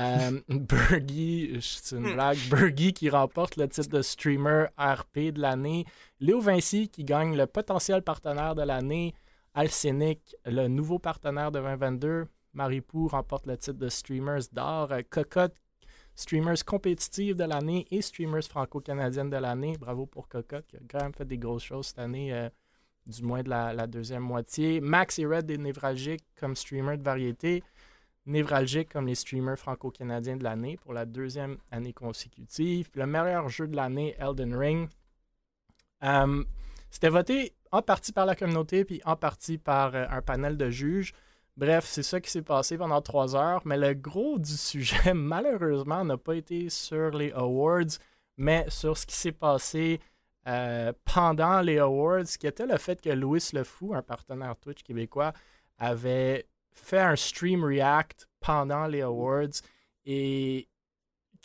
Euh, 0.00 0.40
c'est 1.60 1.96
une 1.96 2.10
hmm. 2.10 2.14
blague. 2.14 2.38
Bergie 2.50 2.92
qui 2.92 3.08
remporte 3.08 3.56
le 3.56 3.68
titre 3.68 3.88
de 3.88 4.02
streamer 4.02 4.66
RP 4.76 5.32
de 5.32 5.40
l'année. 5.40 5.84
Léo 6.18 6.40
Vinci 6.40 6.88
qui 6.88 7.04
gagne 7.04 7.36
le 7.36 7.46
potentiel 7.46 8.02
partenaire 8.02 8.56
de 8.56 8.62
l'année. 8.62 9.14
Alcénic, 9.54 10.34
le 10.44 10.66
nouveau 10.66 10.98
partenaire 10.98 11.52
de 11.52 11.60
2022. 11.60 12.26
Maripou 12.54 13.08
remporte 13.08 13.46
le 13.46 13.56
titre 13.56 13.78
de 13.78 13.88
Streamers 13.88 14.42
d'or. 14.52 14.92
Cocotte, 15.08 15.54
Streamers 16.16 16.64
compétitive 16.64 17.34
de 17.34 17.44
l'année 17.44 17.86
et 17.90 18.00
Streamers 18.00 18.44
franco-canadienne 18.44 19.30
de 19.30 19.36
l'année. 19.36 19.76
Bravo 19.78 20.06
pour 20.06 20.28
Cocotte 20.28 20.66
qui 20.66 20.76
a 20.76 20.80
quand 20.88 21.02
même 21.02 21.14
fait 21.14 21.24
des 21.24 21.38
grosses 21.38 21.64
choses 21.64 21.88
cette 21.88 21.98
année, 21.98 22.32
euh, 22.32 22.48
du 23.06 23.22
moins 23.22 23.42
de 23.42 23.50
la, 23.50 23.86
deuxième 23.88 24.22
moitié. 24.22 24.80
Max 24.80 25.18
et 25.18 25.26
Red 25.26 25.46
des 25.46 25.58
Névralgiques 25.58 26.24
comme 26.38 26.54
streamer 26.54 26.96
de 26.96 27.02
variété. 27.02 27.64
Névralgique 28.26 28.90
comme 28.90 29.06
les 29.06 29.16
streamers 29.16 29.58
franco-canadiens 29.58 30.36
de 30.36 30.44
l'année 30.44 30.76
pour 30.76 30.94
la 30.94 31.04
deuxième 31.04 31.58
année 31.70 31.92
consécutive. 31.92 32.90
le 32.94 33.06
meilleur 33.06 33.48
jeu 33.48 33.66
de 33.66 33.76
l'année, 33.76 34.14
Elden 34.18 34.54
Ring. 34.54 34.88
Euh, 36.04 36.44
c'était 36.90 37.08
voté 37.08 37.54
en 37.72 37.82
partie 37.82 38.12
par 38.12 38.24
la 38.24 38.36
communauté 38.36 38.84
puis 38.84 39.00
en 39.04 39.16
partie 39.16 39.58
par 39.58 39.96
euh, 39.96 40.06
un 40.08 40.22
panel 40.22 40.56
de 40.56 40.70
juges. 40.70 41.12
Bref, 41.56 41.84
c'est 41.86 42.02
ça 42.02 42.20
qui 42.20 42.30
s'est 42.30 42.42
passé 42.42 42.76
pendant 42.76 43.00
trois 43.00 43.36
heures. 43.36 43.62
Mais 43.64 43.76
le 43.76 43.94
gros 43.94 44.38
du 44.38 44.56
sujet, 44.56 45.12
malheureusement, 45.14 46.04
n'a 46.04 46.16
pas 46.16 46.34
été 46.34 46.68
sur 46.68 47.10
les 47.10 47.30
awards, 47.32 47.98
mais 48.36 48.66
sur 48.68 48.96
ce 48.98 49.06
qui 49.06 49.14
s'est 49.14 49.32
passé 49.32 50.00
euh, 50.48 50.92
pendant 51.04 51.60
les 51.60 51.78
awards, 51.78 52.24
qui 52.38 52.46
était 52.46 52.66
le 52.66 52.76
fait 52.78 53.00
que 53.00 53.10
Louis 53.10 53.42
Le 53.52 53.64
Fou, 53.64 53.94
un 53.94 54.02
partenaire 54.02 54.56
Twitch 54.56 54.82
québécois, 54.82 55.32
avait 55.78 56.46
fait 56.72 57.00
un 57.00 57.16
stream 57.16 57.64
react 57.64 58.28
pendant 58.40 58.86
les 58.86 59.02
awards 59.02 59.62
et 60.04 60.68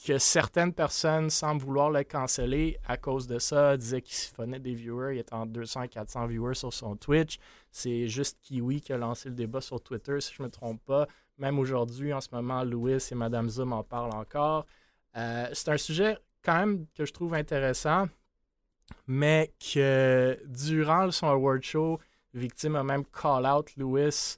que 0.05 0.17
certaines 0.17 0.73
personnes 0.73 1.29
semblent 1.29 1.61
vouloir 1.61 1.89
le 1.89 2.03
canceller 2.03 2.77
à 2.87 2.95
cause 2.95 3.27
de 3.27 3.37
ça, 3.37 3.75
disaient 3.75 4.01
qu'il 4.01 4.15
siphonnait 4.15 4.59
des 4.59 4.73
viewers, 4.73 5.15
il 5.15 5.19
était 5.19 5.33
entre 5.33 5.51
200 5.51 5.83
et 5.83 5.87
400 5.89 6.27
viewers 6.27 6.55
sur 6.55 6.73
son 6.73 6.95
Twitch. 6.95 7.37
C'est 7.71 8.07
juste 8.07 8.39
Kiwi 8.41 8.81
qui 8.81 8.93
a 8.93 8.97
lancé 8.97 9.29
le 9.29 9.35
débat 9.35 9.61
sur 9.61 9.81
Twitter, 9.81 10.21
si 10.21 10.33
je 10.33 10.41
ne 10.41 10.47
me 10.47 10.51
trompe 10.51 10.81
pas. 10.85 11.07
Même 11.37 11.59
aujourd'hui, 11.59 12.13
en 12.13 12.21
ce 12.21 12.29
moment, 12.31 12.63
Louis 12.63 12.97
et 13.11 13.15
Madame 13.15 13.49
Zoom 13.49 13.73
en 13.73 13.83
parlent 13.83 14.15
encore. 14.15 14.65
Euh, 15.17 15.49
c'est 15.53 15.69
un 15.69 15.77
sujet 15.77 16.17
quand 16.43 16.57
même 16.57 16.85
que 16.95 17.05
je 17.05 17.11
trouve 17.11 17.33
intéressant, 17.33 18.07
mais 19.05 19.53
que 19.73 20.39
durant 20.45 21.11
son 21.11 21.27
award 21.27 21.61
show, 21.61 21.99
Victime 22.33 22.75
a 22.75 22.83
même 22.83 23.03
call 23.05 23.45
out 23.45 23.75
Louis 23.75 24.37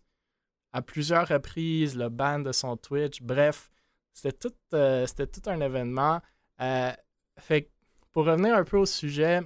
à 0.74 0.82
plusieurs 0.82 1.28
reprises, 1.28 1.96
le 1.96 2.10
ban 2.10 2.40
de 2.40 2.52
son 2.52 2.78
Twitch. 2.78 3.22
Bref, 3.22 3.70
c'était 4.14 4.38
tout, 4.38 4.54
euh, 4.74 5.06
tout 5.08 5.50
un 5.50 5.62
événement. 5.62 6.22
Euh, 6.62 6.92
fait 7.40 7.70
pour 8.12 8.26
revenir 8.26 8.56
un 8.56 8.64
peu 8.64 8.78
au 8.78 8.86
sujet, 8.86 9.42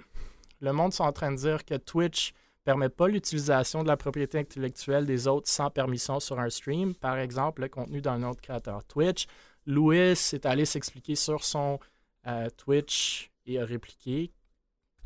le 0.60 0.74
monde 0.74 0.94
sont 0.94 1.04
en 1.04 1.12
train 1.12 1.32
de 1.32 1.38
dire 1.38 1.64
que 1.66 1.76
Twitch 1.76 2.34
permet 2.64 2.90
pas 2.90 3.08
l'utilisation 3.08 3.84
de 3.84 3.88
la 3.88 3.96
propriété 3.96 4.40
intellectuelle 4.40 5.06
des 5.06 5.28
autres 5.28 5.48
sans 5.48 5.70
permission 5.70 6.20
sur 6.20 6.40
un 6.40 6.50
stream. 6.50 6.96
Par 6.96 7.18
exemple, 7.20 7.62
le 7.62 7.70
contenu 7.70 8.02
d'un 8.02 8.24
autre 8.24 8.42
créateur 8.42 8.84
Twitch. 8.86 9.28
Louis 9.68 9.98
est 9.98 10.46
allé 10.46 10.66
s'expliquer 10.66 11.16
sur 11.16 11.44
son 11.44 11.80
euh, 12.28 12.50
Twitch 12.58 13.32
et 13.46 13.60
a 13.60 13.66
répliqué, 13.66 14.32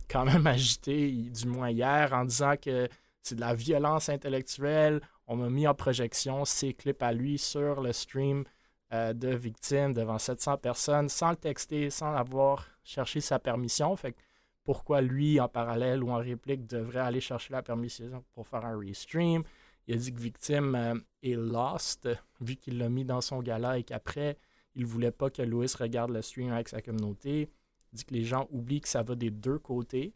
quand 0.09 0.25
même 0.25 0.47
agité, 0.47 1.11
du 1.11 1.47
moins 1.47 1.69
hier, 1.69 2.13
en 2.13 2.25
disant 2.25 2.55
que 2.55 2.87
c'est 3.21 3.35
de 3.35 3.41
la 3.41 3.53
violence 3.53 4.07
intellectuelle. 4.07 5.01
On 5.27 5.35
m'a 5.35 5.49
mis 5.49 5.67
en 5.67 5.75
projection 5.75 6.45
ses 6.45 6.73
clips 6.73 7.03
à 7.03 7.11
lui 7.11 7.37
sur 7.37 7.81
le 7.81 7.91
stream 7.91 8.45
euh, 8.93 9.13
de 9.13 9.29
victimes 9.29 9.93
devant 9.93 10.17
700 10.17 10.57
personnes 10.57 11.09
sans 11.09 11.31
le 11.31 11.35
texter, 11.35 11.89
sans 11.89 12.13
avoir 12.13 12.67
cherché 12.83 13.21
sa 13.21 13.39
permission. 13.39 13.95
Fait 13.95 14.15
pourquoi 14.63 15.01
lui, 15.01 15.39
en 15.39 15.47
parallèle 15.47 16.03
ou 16.03 16.11
en 16.11 16.17
réplique, 16.17 16.67
devrait 16.67 16.99
aller 16.99 17.21
chercher 17.21 17.53
la 17.53 17.63
permission 17.63 18.23
pour 18.33 18.47
faire 18.47 18.65
un 18.65 18.77
restream? 18.79 19.43
Il 19.87 19.95
a 19.95 19.97
dit 19.97 20.13
que 20.13 20.19
victime 20.19 20.75
euh, 20.75 20.95
est 21.23 21.35
lost, 21.35 22.07
vu 22.41 22.55
qu'il 22.55 22.77
l'a 22.77 22.89
mis 22.89 23.05
dans 23.05 23.21
son 23.21 23.41
gala 23.41 23.79
et 23.79 23.83
qu'après, 23.83 24.37
il 24.75 24.85
voulait 24.85 25.11
pas 25.11 25.29
que 25.29 25.41
Louis 25.41 25.67
regarde 25.77 26.11
le 26.11 26.21
stream 26.21 26.51
avec 26.51 26.69
sa 26.69 26.81
communauté. 26.81 27.49
Il 27.91 27.97
dit 27.97 28.05
que 28.05 28.13
les 28.13 28.23
gens 28.23 28.47
oublient 28.51 28.81
que 28.81 28.89
ça 28.89 29.01
va 29.01 29.15
des 29.15 29.31
deux 29.31 29.57
côtés. 29.57 30.13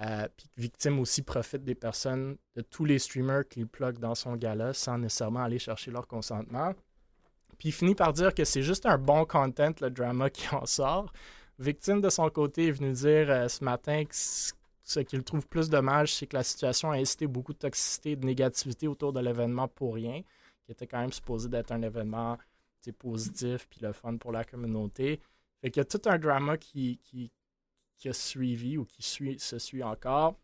Euh, 0.00 0.26
puis 0.36 0.48
que 0.48 0.60
Victime 0.60 0.98
aussi 0.98 1.22
profite 1.22 1.62
des 1.64 1.74
personnes, 1.74 2.36
de 2.56 2.62
tous 2.62 2.84
les 2.84 2.98
streamers 2.98 3.46
qu'il 3.46 3.66
plug 3.66 3.98
dans 3.98 4.14
son 4.14 4.36
gala 4.36 4.72
sans 4.72 4.98
nécessairement 4.98 5.40
aller 5.40 5.58
chercher 5.58 5.90
leur 5.90 6.06
consentement. 6.06 6.72
Puis 7.62 7.68
il 7.68 7.72
finit 7.72 7.94
par 7.94 8.12
dire 8.12 8.34
que 8.34 8.44
c'est 8.44 8.64
juste 8.64 8.86
un 8.86 8.98
bon 8.98 9.24
content, 9.24 9.70
le 9.80 9.88
drama 9.88 10.28
qui 10.30 10.52
en 10.52 10.66
sort. 10.66 11.12
Victime, 11.60 12.00
de 12.00 12.10
son 12.10 12.28
côté, 12.28 12.66
est 12.66 12.70
venu 12.72 12.90
dire 12.90 13.30
euh, 13.30 13.46
ce 13.46 13.62
matin 13.62 14.04
que 14.04 14.12
ce 14.12 14.98
qu'il 14.98 15.22
trouve 15.22 15.46
plus 15.46 15.70
dommage, 15.70 16.12
c'est 16.12 16.26
que 16.26 16.34
la 16.34 16.42
situation 16.42 16.90
a 16.90 16.96
incité 16.96 17.28
beaucoup 17.28 17.52
de 17.52 17.58
toxicité 17.58 18.10
et 18.10 18.16
de 18.16 18.26
négativité 18.26 18.88
autour 18.88 19.12
de 19.12 19.20
l'événement 19.20 19.68
pour 19.68 19.94
rien, 19.94 20.22
qui 20.64 20.72
était 20.72 20.88
quand 20.88 20.98
même 20.98 21.12
supposé 21.12 21.48
d'être 21.48 21.70
un 21.70 21.82
événement 21.82 22.36
positif 22.98 23.68
puis 23.70 23.78
le 23.80 23.92
fun 23.92 24.16
pour 24.16 24.32
la 24.32 24.42
communauté. 24.42 25.20
Fait 25.60 25.70
qu'il 25.70 25.82
y 25.82 25.82
a 25.82 25.84
tout 25.84 26.02
un 26.06 26.18
drama 26.18 26.56
qui, 26.56 26.98
qui, 27.04 27.30
a 28.08 28.12
suivi 28.12 28.76
ou 28.76 28.84
qui 28.84 29.04
suit, 29.04 29.38
se 29.38 29.60
suit 29.60 29.84
encore. 29.84 30.34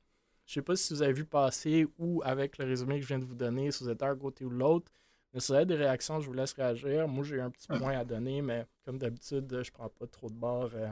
Je 0.47 0.55
sais 0.55 0.63
pas 0.63 0.77
si 0.77 0.95
vous 0.95 1.03
avez 1.03 1.15
vu 1.15 1.25
passer 1.25 1.85
ou 1.99 2.23
avec 2.25 2.59
le 2.59 2.65
résumé 2.65 3.01
que 3.01 3.03
je 3.03 3.09
viens 3.09 3.19
de 3.19 3.25
vous 3.25 3.35
donner, 3.35 3.73
si 3.73 3.83
vous 3.83 3.91
êtes 3.91 4.05
un 4.05 4.15
côté 4.15 4.45
ou 4.45 4.51
l'autre. 4.51 4.93
Mais 5.33 5.41
si 5.41 5.53
vous 5.53 5.57
avez 5.57 5.67
des 5.67 5.75
réactions, 5.75 6.21
je 6.21 6.27
vous 6.27 6.33
laisse 6.33 6.53
réagir. 6.53 7.07
Moi, 7.07 7.25
j'ai 7.25 7.41
un 7.41 7.51
petit 7.51 7.69
point 7.69 7.99
à 7.99 8.05
donner, 8.05 8.41
mais 8.43 8.67
comme 8.85 8.99
d'habitude, 8.99 9.61
je 9.63 9.71
prends 9.71 9.89
pas 9.89 10.07
trop 10.07 10.29
de 10.29 10.35
barre. 10.35 10.71
Euh, 10.75 10.89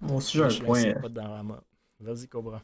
Moi 0.00 0.16
aussi, 0.16 0.38
j'ai 0.38 0.44
un 0.44 0.64
point. 0.64 0.82
Vas-y, 2.00 2.28
Cobra. 2.28 2.62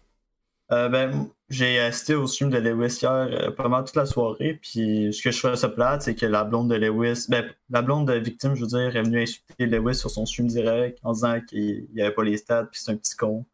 Euh, 0.72 0.88
ben, 0.88 1.28
j'ai 1.48 1.78
assisté 1.78 2.14
au 2.16 2.26
stream 2.26 2.50
de 2.50 2.58
Lewis 2.58 2.98
hier 3.00 3.12
euh, 3.12 3.50
pendant 3.52 3.84
toute 3.84 3.94
la 3.94 4.06
soirée. 4.06 4.58
Puis 4.60 5.12
ce 5.12 5.22
que 5.22 5.30
je 5.30 5.38
trouvais 5.38 5.56
ça 5.56 5.68
plate, 5.68 6.02
c'est 6.02 6.14
que 6.16 6.26
la 6.26 6.42
blonde 6.42 6.70
de 6.70 6.74
Lewis, 6.74 7.26
ben, 7.28 7.44
la 7.70 7.82
blonde 7.82 8.08
de 8.08 8.14
victime, 8.14 8.56
je 8.56 8.62
veux 8.62 8.66
dire, 8.66 8.96
est 8.96 9.02
venue 9.02 9.22
insulter 9.22 9.66
Lewis 9.66 9.94
sur 9.94 10.10
son 10.10 10.26
stream 10.26 10.48
direct 10.48 10.98
en 11.04 11.12
disant 11.12 11.40
qu'il 11.40 11.86
n'y 11.94 12.02
avait 12.02 12.14
pas 12.14 12.24
les 12.24 12.36
stats, 12.36 12.64
puis 12.64 12.80
c'est 12.82 12.90
un 12.90 12.96
petit 12.96 13.14
con. 13.14 13.44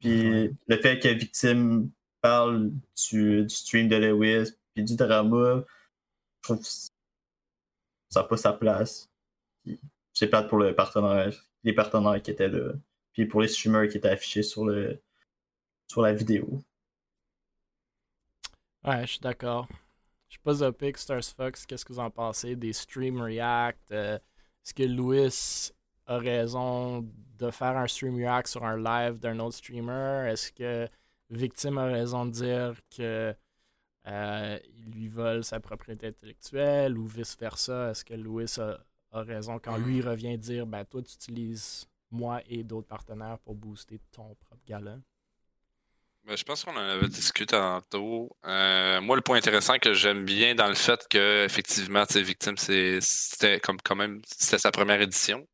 Puis 0.00 0.50
le 0.66 0.76
fait 0.76 0.98
que 0.98 1.08
victime 1.08 1.90
parle 2.20 2.72
du, 3.08 3.44
du 3.44 3.54
stream 3.54 3.88
de 3.88 3.96
Lewis, 3.96 4.50
puis 4.74 4.84
du 4.84 4.96
drama, 4.96 5.64
je 6.44 6.52
trouve 6.52 6.60
que 6.60 6.68
ça 8.10 8.20
n'a 8.20 8.24
pas 8.24 8.36
sa 8.36 8.52
place. 8.52 9.08
C'est 10.12 10.28
plate 10.28 10.48
pour 10.48 10.58
le 10.58 10.74
partenaire, 10.74 11.32
les 11.62 11.72
partenaires 11.72 12.20
qui 12.20 12.30
étaient 12.30 12.48
là. 12.48 12.72
Puis 13.12 13.24
pour 13.24 13.40
les 13.40 13.48
streamers 13.48 13.88
qui 13.88 13.96
étaient 13.96 14.10
affichés 14.10 14.42
sur, 14.42 14.66
le, 14.66 15.00
sur 15.86 16.02
la 16.02 16.12
vidéo. 16.12 16.62
Ouais, 18.84 19.06
je 19.06 19.12
suis 19.12 19.20
d'accord. 19.20 19.66
Je 20.28 20.34
suis 20.34 20.42
pas 20.42 20.54
Zopic, 20.54 20.98
Stars 20.98 21.24
Fox, 21.24 21.64
qu'est-ce 21.64 21.84
que 21.84 21.92
vous 21.94 21.98
en 21.98 22.10
pensez 22.10 22.56
des 22.56 22.74
stream 22.74 23.22
react? 23.22 23.90
Euh, 23.92 24.16
est-ce 24.16 24.74
que 24.74 24.82
Louis 24.82 25.72
a 26.06 26.18
raison 26.18 27.08
de 27.38 27.50
faire 27.50 27.76
un 27.76 27.86
stream 27.86 28.16
react 28.16 28.48
sur 28.48 28.64
un 28.64 28.76
live 28.76 29.18
d'un 29.18 29.38
autre 29.38 29.56
streamer? 29.56 30.28
Est-ce 30.30 30.52
que 30.52 30.88
Victime 31.30 31.78
a 31.78 31.86
raison 31.86 32.26
de 32.26 32.32
dire 32.32 32.74
que 32.94 33.34
euh, 34.06 34.58
il 34.76 34.90
lui 34.92 35.08
vole 35.08 35.44
sa 35.44 35.60
propriété 35.60 36.08
intellectuelle 36.08 36.98
ou 36.98 37.06
vice-versa? 37.06 37.90
Est-ce 37.90 38.04
que 38.04 38.14
Louis 38.14 38.46
a, 38.58 38.78
raison 39.22 39.58
quand 39.58 39.76
lui 39.78 40.02
revient 40.02 40.36
dire 40.36 40.66
ben 40.66 40.84
toi 40.84 41.00
tu 41.00 41.14
utilises 41.14 41.86
moi 42.10 42.42
et 42.48 42.64
d'autres 42.64 42.88
partenaires 42.88 43.38
pour 43.38 43.54
booster 43.54 44.00
ton 44.10 44.34
propre 44.34 44.62
galant? 44.66 45.00
Ben, 46.26 46.36
je 46.36 46.42
pense 46.42 46.64
qu'on 46.64 46.74
en 46.74 46.88
avait 46.88 47.08
discuté 47.08 47.54
tantôt. 47.54 48.34
Euh, 48.46 49.00
moi, 49.02 49.14
le 49.14 49.20
point 49.20 49.36
intéressant 49.36 49.78
que 49.78 49.92
j'aime 49.92 50.24
bien 50.24 50.54
dans 50.54 50.68
le 50.68 50.74
fait 50.74 51.06
que 51.08 51.44
effectivement, 51.44 52.04
Victime, 52.14 52.56
c'était 52.56 53.60
comme 53.60 53.76
quand 53.84 53.94
même 53.94 54.22
c'était 54.26 54.58
sa 54.58 54.70
première 54.70 55.02
édition. 55.02 55.46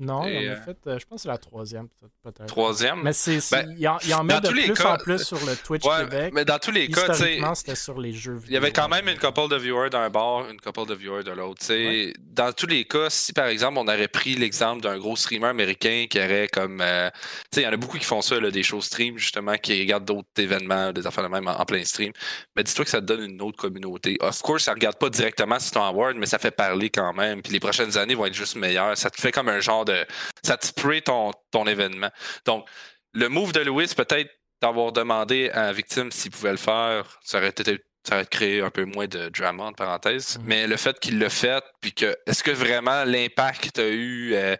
Non, 0.00 0.24
Et, 0.26 0.48
en 0.48 0.52
a 0.52 0.54
euh, 0.54 0.62
fait, 0.64 0.76
euh, 0.86 0.98
je 0.98 1.06
pense 1.06 1.16
que 1.18 1.22
c'est 1.22 1.28
la 1.28 1.38
troisième, 1.38 1.88
peut-être. 2.22 2.46
Troisième? 2.46 3.02
Mais 3.02 3.12
c'est, 3.12 3.40
Ben, 3.50 3.74
il 3.76 3.88
en, 3.88 3.98
il 4.06 4.14
en 4.14 4.22
met 4.22 4.40
de 4.40 4.48
plus 4.48 4.72
cas- 4.72 4.94
en 4.94 4.96
plus 4.96 5.24
sur 5.24 5.44
le 5.44 5.56
Twitch 5.56 5.84
Ouais, 5.84 6.04
Québec. 6.04 6.32
mais 6.34 6.44
dans 6.44 6.58
tous 6.60 6.70
les 6.70 6.88
cas, 6.88 7.00
tu 7.00 7.06
sais, 7.06 7.12
Historiquement, 7.14 7.54
c'était 7.56 7.74
sur 7.74 7.98
les 8.00 8.12
jeux 8.12 8.34
vidéo. 8.34 8.46
Il 8.50 8.54
y 8.54 8.56
avait 8.56 8.70
quand 8.70 8.88
même 8.88 9.08
une 9.08 9.18
couple 9.18 9.48
de 9.48 9.56
viewers 9.56 9.90
d'un 9.90 10.08
bord, 10.08 10.48
une 10.48 10.60
couple 10.60 10.86
de 10.86 10.94
viewers 10.94 11.24
de 11.24 11.32
l'autre. 11.32 11.58
tu 11.60 11.66
sais. 11.66 12.12
Dans 12.20 12.52
tous 12.52 12.66
les 12.68 12.84
cas, 12.84 13.10
si 13.10 13.32
par 13.32 13.46
exemple 13.46 13.76
on 13.78 13.88
aurait 13.88 14.06
pris 14.06 14.36
l'exemple 14.36 14.82
d'un 14.82 14.98
gros 14.98 15.16
streamer 15.16 15.48
américain 15.48 16.06
qui 16.08 16.18
aurait 16.20 16.46
comme. 16.52 16.80
euh, 16.80 17.10
tu 17.10 17.56
sais, 17.56 17.60
il 17.62 17.64
y 17.64 17.66
en 17.66 17.72
a 17.72 17.76
beaucoup 17.76 17.98
qui 17.98 18.04
font 18.04 18.22
ça, 18.22 18.38
là, 18.38 18.52
des 18.52 18.62
shows 18.62 18.80
stream, 18.82 19.18
justement, 19.18 19.56
qui 19.56 19.78
regardent 19.80 20.04
d'autres 20.04 20.28
événements, 20.36 20.92
des 20.92 21.06
affaires 21.08 21.24
de 21.24 21.28
même 21.28 21.48
en, 21.48 21.58
en 21.60 21.64
plein 21.64 21.82
stream. 21.84 22.12
Mais 22.54 22.62
dis-toi 22.62 22.84
que 22.84 22.90
ça 22.92 23.00
te 23.00 23.06
donne 23.06 23.24
une 23.24 23.42
autre 23.42 23.56
communauté. 23.58 24.16
Of 24.20 24.40
course, 24.42 24.62
ça 24.64 24.74
regarde 24.74 24.96
pas 24.96 25.10
directement 25.10 25.58
sur 25.58 25.72
ton 25.72 25.82
award, 25.82 26.16
mais 26.16 26.26
ça 26.26 26.38
fait 26.38 26.52
parler 26.52 26.88
quand 26.88 27.12
même. 27.14 27.42
Puis 27.42 27.52
les 27.52 27.60
prochaines 27.60 27.98
années 27.98 28.14
vont 28.14 28.26
être 28.26 28.34
juste 28.34 28.54
meilleures. 28.54 28.96
Ça 28.96 29.10
te 29.10 29.20
fait 29.20 29.32
comme 29.32 29.48
un 29.48 29.58
genre 29.58 29.84
de. 29.88 30.06
Ça 30.42 30.56
te 30.56 30.66
spray 30.66 31.02
ton, 31.02 31.32
ton 31.50 31.66
événement. 31.66 32.10
Donc, 32.44 32.66
le 33.12 33.28
move 33.28 33.52
de 33.52 33.60
Lewis, 33.60 33.94
peut-être 33.96 34.30
d'avoir 34.62 34.92
demandé 34.92 35.50
à 35.50 35.62
la 35.62 35.72
victime 35.72 36.10
s'il 36.12 36.30
pouvait 36.30 36.50
le 36.50 36.56
faire, 36.56 37.18
ça 37.22 37.38
aurait 37.38 37.48
été 37.48 37.78
ça 38.08 38.14
aurait 38.14 38.26
créé 38.26 38.62
un 38.62 38.70
peu 38.70 38.84
moins 38.84 39.06
de 39.06 39.28
drama, 39.28 39.64
entre 39.64 39.76
parenthèses. 39.76 40.38
Mhm. 40.38 40.44
Mais 40.46 40.66
le 40.66 40.76
fait 40.76 40.98
qu'il 40.98 41.18
l'a 41.18 41.28
fait, 41.28 41.62
puis 41.80 41.92
que, 41.92 42.16
est-ce 42.26 42.42
que 42.42 42.50
vraiment 42.50 43.04
l'impact 43.04 43.78
a 43.78 43.86
eu 43.88 44.32
euh, 44.34 44.56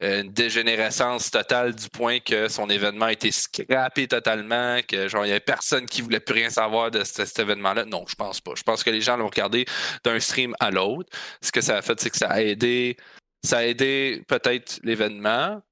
une 0.00 0.32
dégénérescence 0.32 1.30
totale 1.30 1.74
du 1.74 1.88
point 1.88 2.20
que 2.20 2.48
son 2.48 2.68
événement 2.70 3.06
a 3.06 3.12
été 3.12 3.32
scrappé 3.32 4.06
totalement, 4.06 4.80
que 4.86 5.08
genre, 5.08 5.24
il 5.24 5.28
n'y 5.28 5.32
avait 5.32 5.40
personne 5.40 5.86
qui 5.86 6.00
voulait 6.02 6.20
plus 6.20 6.34
rien 6.34 6.50
savoir 6.50 6.90
de 6.90 7.02
ce- 7.02 7.24
cet 7.24 7.38
événement-là? 7.40 7.86
Non, 7.86 8.04
je 8.06 8.14
pense 8.14 8.40
pas. 8.40 8.52
Je 8.56 8.62
pense 8.62 8.84
que 8.84 8.90
les 8.90 9.00
gens 9.00 9.16
l'ont 9.16 9.28
regardé 9.28 9.64
d'un 10.04 10.20
stream 10.20 10.54
à 10.60 10.70
l'autre. 10.70 11.08
Ce 11.40 11.50
que 11.50 11.60
ça 11.60 11.78
a 11.78 11.82
fait, 11.82 11.98
c'est 12.00 12.10
que 12.10 12.18
ça 12.18 12.28
a 12.28 12.40
aidé, 12.40 12.96
ça 13.44 13.58
a 13.58 13.64
aidé 13.64 14.22
peut-être 14.28 14.80
l'événement. 14.82 15.62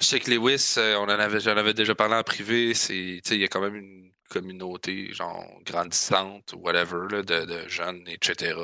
Je 0.00 0.06
sais 0.06 0.20
que 0.20 0.30
Lewis, 0.30 0.74
euh, 0.78 0.96
on 0.96 1.04
en 1.04 1.08
avait, 1.08 1.40
j'en 1.40 1.56
avais 1.56 1.74
déjà 1.74 1.94
parlé 1.94 2.14
en 2.14 2.22
privé, 2.22 2.74
c'est, 2.74 3.20
il 3.30 3.38
y 3.38 3.44
a 3.44 3.48
quand 3.48 3.60
même 3.60 3.76
une 3.76 4.10
communauté, 4.28 5.12
genre, 5.12 5.46
grandissante, 5.64 6.52
ou 6.54 6.58
whatever, 6.58 7.06
là, 7.10 7.22
de, 7.22 7.68
jeunes, 7.68 8.04
etc. 8.08 8.58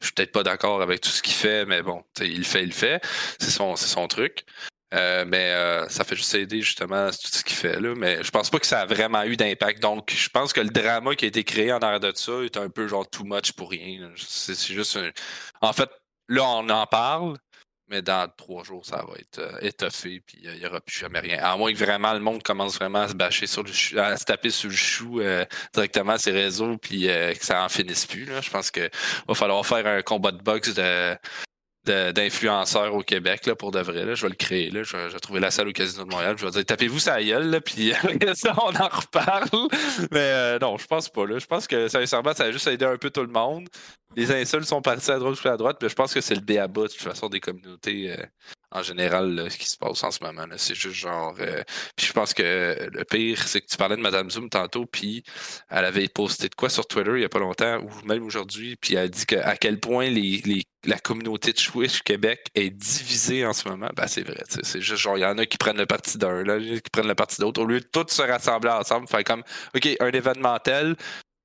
Je 0.00 0.06
suis 0.06 0.14
peut-être 0.14 0.32
pas 0.32 0.42
d'accord 0.42 0.82
avec 0.82 1.00
tout 1.00 1.10
ce 1.10 1.22
qu'il 1.22 1.34
fait, 1.34 1.64
mais 1.66 1.82
bon, 1.82 2.02
il 2.20 2.44
fait, 2.44 2.64
il 2.64 2.72
fait. 2.72 3.00
C'est 3.38 3.50
son, 3.50 3.76
c'est 3.76 3.86
son 3.86 4.08
truc. 4.08 4.44
Euh, 4.92 5.24
mais 5.26 5.52
euh, 5.52 5.88
ça 5.88 6.04
fait 6.04 6.16
juste 6.16 6.34
aider 6.34 6.60
justement 6.60 7.08
tout 7.10 7.16
ce 7.22 7.42
qu'il 7.42 7.56
fait 7.56 7.80
là. 7.80 7.94
Mais 7.96 8.22
je 8.22 8.30
pense 8.30 8.50
pas 8.50 8.58
que 8.58 8.66
ça 8.66 8.80
a 8.80 8.86
vraiment 8.86 9.22
eu 9.24 9.36
d'impact. 9.36 9.80
Donc 9.80 10.12
je 10.14 10.28
pense 10.28 10.52
que 10.52 10.60
le 10.60 10.68
drama 10.68 11.14
qui 11.14 11.24
a 11.24 11.28
été 11.28 11.44
créé 11.44 11.72
en 11.72 11.78
arrière 11.78 12.00
de 12.00 12.12
ça 12.14 12.42
est 12.44 12.56
un 12.58 12.68
peu 12.68 12.86
genre 12.88 13.08
too 13.08 13.24
much 13.24 13.52
pour 13.52 13.70
rien. 13.70 14.10
c'est 14.16 14.54
juste 14.54 14.96
un... 14.96 15.10
En 15.62 15.72
fait, 15.72 15.88
là 16.28 16.44
on 16.44 16.68
en 16.68 16.86
parle, 16.86 17.38
mais 17.92 18.02
dans 18.02 18.26
trois 18.36 18.64
jours, 18.64 18.84
ça 18.84 19.04
va 19.06 19.14
être 19.18 19.38
euh, 19.38 19.58
étoffé, 19.60 20.20
puis 20.26 20.38
euh, 20.46 20.54
il 20.54 20.60
n'y 20.60 20.66
aura 20.66 20.80
plus 20.80 20.98
jamais 20.98 21.20
rien. 21.20 21.38
À 21.42 21.56
moins 21.56 21.72
que 21.72 21.78
vraiment 21.78 22.12
le 22.14 22.20
monde 22.20 22.42
commence 22.42 22.74
vraiment 22.76 23.02
à 23.02 23.08
se 23.08 23.14
bâcher 23.14 23.46
sur 23.46 23.62
le 23.62 23.72
chou, 23.72 23.98
à 23.98 24.16
se 24.16 24.24
taper 24.24 24.50
sur 24.50 24.70
le 24.70 24.74
chou 24.76 25.20
euh, 25.20 25.44
directement 25.72 26.14
à 26.14 26.18
ses 26.18 26.32
réseaux, 26.32 26.76
puis 26.78 27.02
que 27.02 27.44
ça 27.44 27.62
en 27.64 27.68
finisse 27.68 28.06
plus. 28.06 28.24
Là. 28.24 28.40
Je 28.40 28.50
pense 28.50 28.70
que 28.70 28.88
va 29.28 29.34
falloir 29.34 29.64
faire 29.66 29.86
un 29.86 30.02
combat 30.02 30.32
de 30.32 30.42
boxe 30.42 30.74
de- 30.74 31.16
d'influenceurs 31.84 32.94
au 32.94 33.02
Québec 33.02 33.46
là, 33.46 33.54
pour 33.54 33.70
de 33.72 33.80
vrai. 33.80 34.04
Là. 34.04 34.14
Je 34.14 34.22
vais 34.22 34.28
le 34.28 34.36
créer. 34.36 34.70
Là. 34.70 34.82
Je, 34.82 34.96
vais, 34.96 35.08
je 35.08 35.14
vais 35.14 35.20
trouver 35.20 35.40
la 35.40 35.50
salle 35.50 35.68
au 35.68 35.72
Casino 35.72 36.04
de 36.04 36.10
Montréal. 36.10 36.36
Je 36.38 36.44
vais 36.44 36.50
dire 36.50 36.64
tapez-vous 36.64 37.00
sa 37.00 37.22
gueule, 37.22 37.50
là, 37.50 37.60
puis 37.60 37.92
ça, 38.34 38.54
on 38.58 38.74
en 38.74 38.88
reparle. 38.88 39.68
Mais 40.10 40.20
euh, 40.20 40.58
non, 40.58 40.76
je 40.78 40.86
pense 40.86 41.08
pas. 41.08 41.26
Là. 41.26 41.38
Je 41.38 41.46
pense 41.46 41.66
que 41.66 41.88
sincèrement, 41.88 42.34
ça 42.34 42.44
a 42.44 42.50
juste 42.50 42.66
aidé 42.66 42.84
un 42.84 42.96
peu 42.96 43.10
tout 43.10 43.22
le 43.22 43.32
monde. 43.32 43.68
Les 44.16 44.30
insultes 44.32 44.64
sont 44.64 44.82
partis 44.82 45.10
à 45.10 45.18
droite 45.18 45.38
puis 45.38 45.48
à 45.48 45.56
droite, 45.56 45.78
mais 45.82 45.88
je 45.88 45.94
pense 45.94 46.12
que 46.12 46.20
c'est 46.20 46.34
le 46.34 46.40
béaba 46.40 46.82
de 46.82 46.88
toute 46.88 47.00
façon 47.00 47.28
des 47.28 47.40
communautés 47.40 48.12
euh, 48.12 48.24
en 48.72 48.82
général 48.82 49.50
ce 49.50 49.56
qui 49.58 49.66
se 49.66 49.76
passe 49.76 50.02
en 50.04 50.10
ce 50.10 50.22
moment. 50.22 50.44
C'est 50.56 50.74
juste 50.74 50.96
genre. 50.96 51.34
euh, 51.40 51.62
Puis 51.96 52.06
je 52.06 52.12
pense 52.12 52.34
que 52.34 52.42
euh, 52.42 52.88
le 52.92 53.04
pire, 53.04 53.46
c'est 53.46 53.60
que 53.60 53.66
tu 53.66 53.76
parlais 53.76 53.96
de 53.96 54.02
Madame 54.02 54.30
Zoom 54.30 54.48
tantôt, 54.48 54.86
puis 54.86 55.22
elle 55.70 55.84
avait 55.84 56.08
posté 56.08 56.48
de 56.48 56.54
quoi 56.54 56.68
sur 56.68 56.86
Twitter 56.86 57.12
il 57.16 57.20
y 57.22 57.24
a 57.24 57.28
pas 57.28 57.38
longtemps, 57.38 57.80
ou 57.82 58.06
même 58.06 58.22
aujourd'hui, 58.24 58.76
puis 58.76 58.94
elle 58.94 59.04
a 59.04 59.08
dit 59.08 59.26
que, 59.26 59.36
à 59.36 59.56
quel 59.56 59.78
point 59.80 60.08
les, 60.10 60.42
la 60.84 60.98
communauté 60.98 61.52
de 61.52 61.58
Twitch 61.58 62.02
Québec 62.02 62.46
est 62.54 62.70
divisée 62.70 63.46
en 63.46 63.52
ce 63.52 63.68
moment. 63.68 63.88
Ben 63.94 64.06
c'est 64.06 64.22
vrai. 64.22 64.42
C'est 64.48 64.80
juste 64.80 65.02
genre, 65.02 65.16
il 65.18 65.22
y 65.22 65.26
en 65.26 65.38
a 65.38 65.46
qui 65.46 65.58
prennent 65.58 65.76
le 65.76 65.86
parti 65.86 66.18
d'un, 66.18 66.42
là, 66.42 66.58
qui 66.58 66.90
prennent 66.92 67.08
le 67.08 67.14
parti 67.14 67.40
d'autre, 67.40 67.60
au 67.62 67.66
lieu 67.66 67.80
de 67.80 67.86
tous 67.86 68.08
se 68.08 68.22
rassembler 68.22 68.70
ensemble, 68.70 69.06
faire 69.08 69.24
comme 69.24 69.42
OK, 69.74 69.88
un 70.00 70.10
événement 70.10 70.58
tel. 70.58 70.96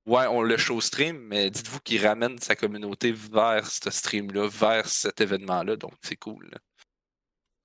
Ouais, 0.05 0.25
on 0.27 0.41
le 0.41 0.55
show 0.55 0.79
stream, 0.79 1.17
mais 1.27 1.49
dites-vous 1.49 1.79
qu'il 1.81 2.05
ramène 2.07 2.39
sa 2.39 2.55
communauté 2.55 3.11
vers 3.11 3.67
ce 3.69 3.89
stream-là, 3.91 4.47
vers 4.47 4.87
cet 4.87 5.19
événement-là, 5.19 5.75
donc 5.75 5.91
c'est 6.01 6.15
cool. 6.15 6.49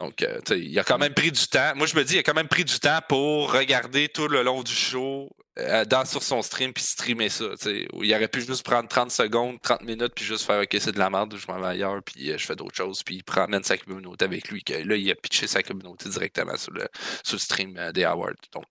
Donc, 0.03 0.21
euh, 0.23 0.41
tu 0.45 0.55
sais, 0.55 0.61
il 0.61 0.77
a 0.81 0.83
quand 0.83 0.99
même 0.99 1.15
pris 1.15 1.31
du 1.31 1.47
temps. 1.47 1.77
Moi, 1.77 1.87
je 1.87 1.95
me 1.95 2.03
dis, 2.03 2.15
il 2.17 2.19
a 2.19 2.23
quand 2.25 2.35
même 2.35 2.49
pris 2.49 2.65
du 2.65 2.81
temps 2.81 2.99
pour 3.09 3.53
regarder 3.53 4.09
tout 4.09 4.27
le 4.27 4.43
long 4.43 4.65
du 4.65 4.73
show 4.73 5.31
euh, 5.61 5.85
dans, 5.85 6.05
sur 6.05 6.25
son 6.25 6.43
stream 6.43 6.73
puis 6.73 6.83
streamer 6.83 7.29
ça. 7.29 7.51
tu 7.51 7.57
sais. 7.59 7.89
Où 7.93 8.03
Il 8.03 8.13
aurait 8.13 8.27
pu 8.27 8.41
juste 8.41 8.65
prendre 8.65 8.89
30 8.89 9.13
secondes, 9.13 9.61
30 9.63 9.83
minutes 9.83 10.13
puis 10.17 10.25
juste 10.25 10.45
faire 10.45 10.61
OK, 10.61 10.77
c'est 10.81 10.91
de 10.91 10.99
la 10.99 11.09
merde, 11.09 11.37
je 11.37 11.47
m'en 11.47 11.61
vais 11.61 11.69
ailleurs 11.69 12.03
puis 12.03 12.33
euh, 12.33 12.37
je 12.37 12.45
fais 12.45 12.57
d'autres 12.57 12.75
choses. 12.75 13.05
Puis 13.05 13.23
il 13.25 13.33
ramène 13.33 13.63
sa 13.63 13.79
communauté 13.79 14.25
avec 14.25 14.49
lui. 14.49 14.65
Que 14.65 14.73
là, 14.73 14.97
il 14.97 15.09
a 15.09 15.15
pitché 15.15 15.47
sa 15.47 15.63
communauté 15.63 16.09
directement 16.09 16.57
sur 16.57 16.73
le, 16.73 16.89
sur 17.23 17.37
le 17.37 17.41
stream 17.41 17.77
euh, 17.77 17.93
des 17.93 18.03
awards. 18.03 18.33
Donc, 18.53 18.65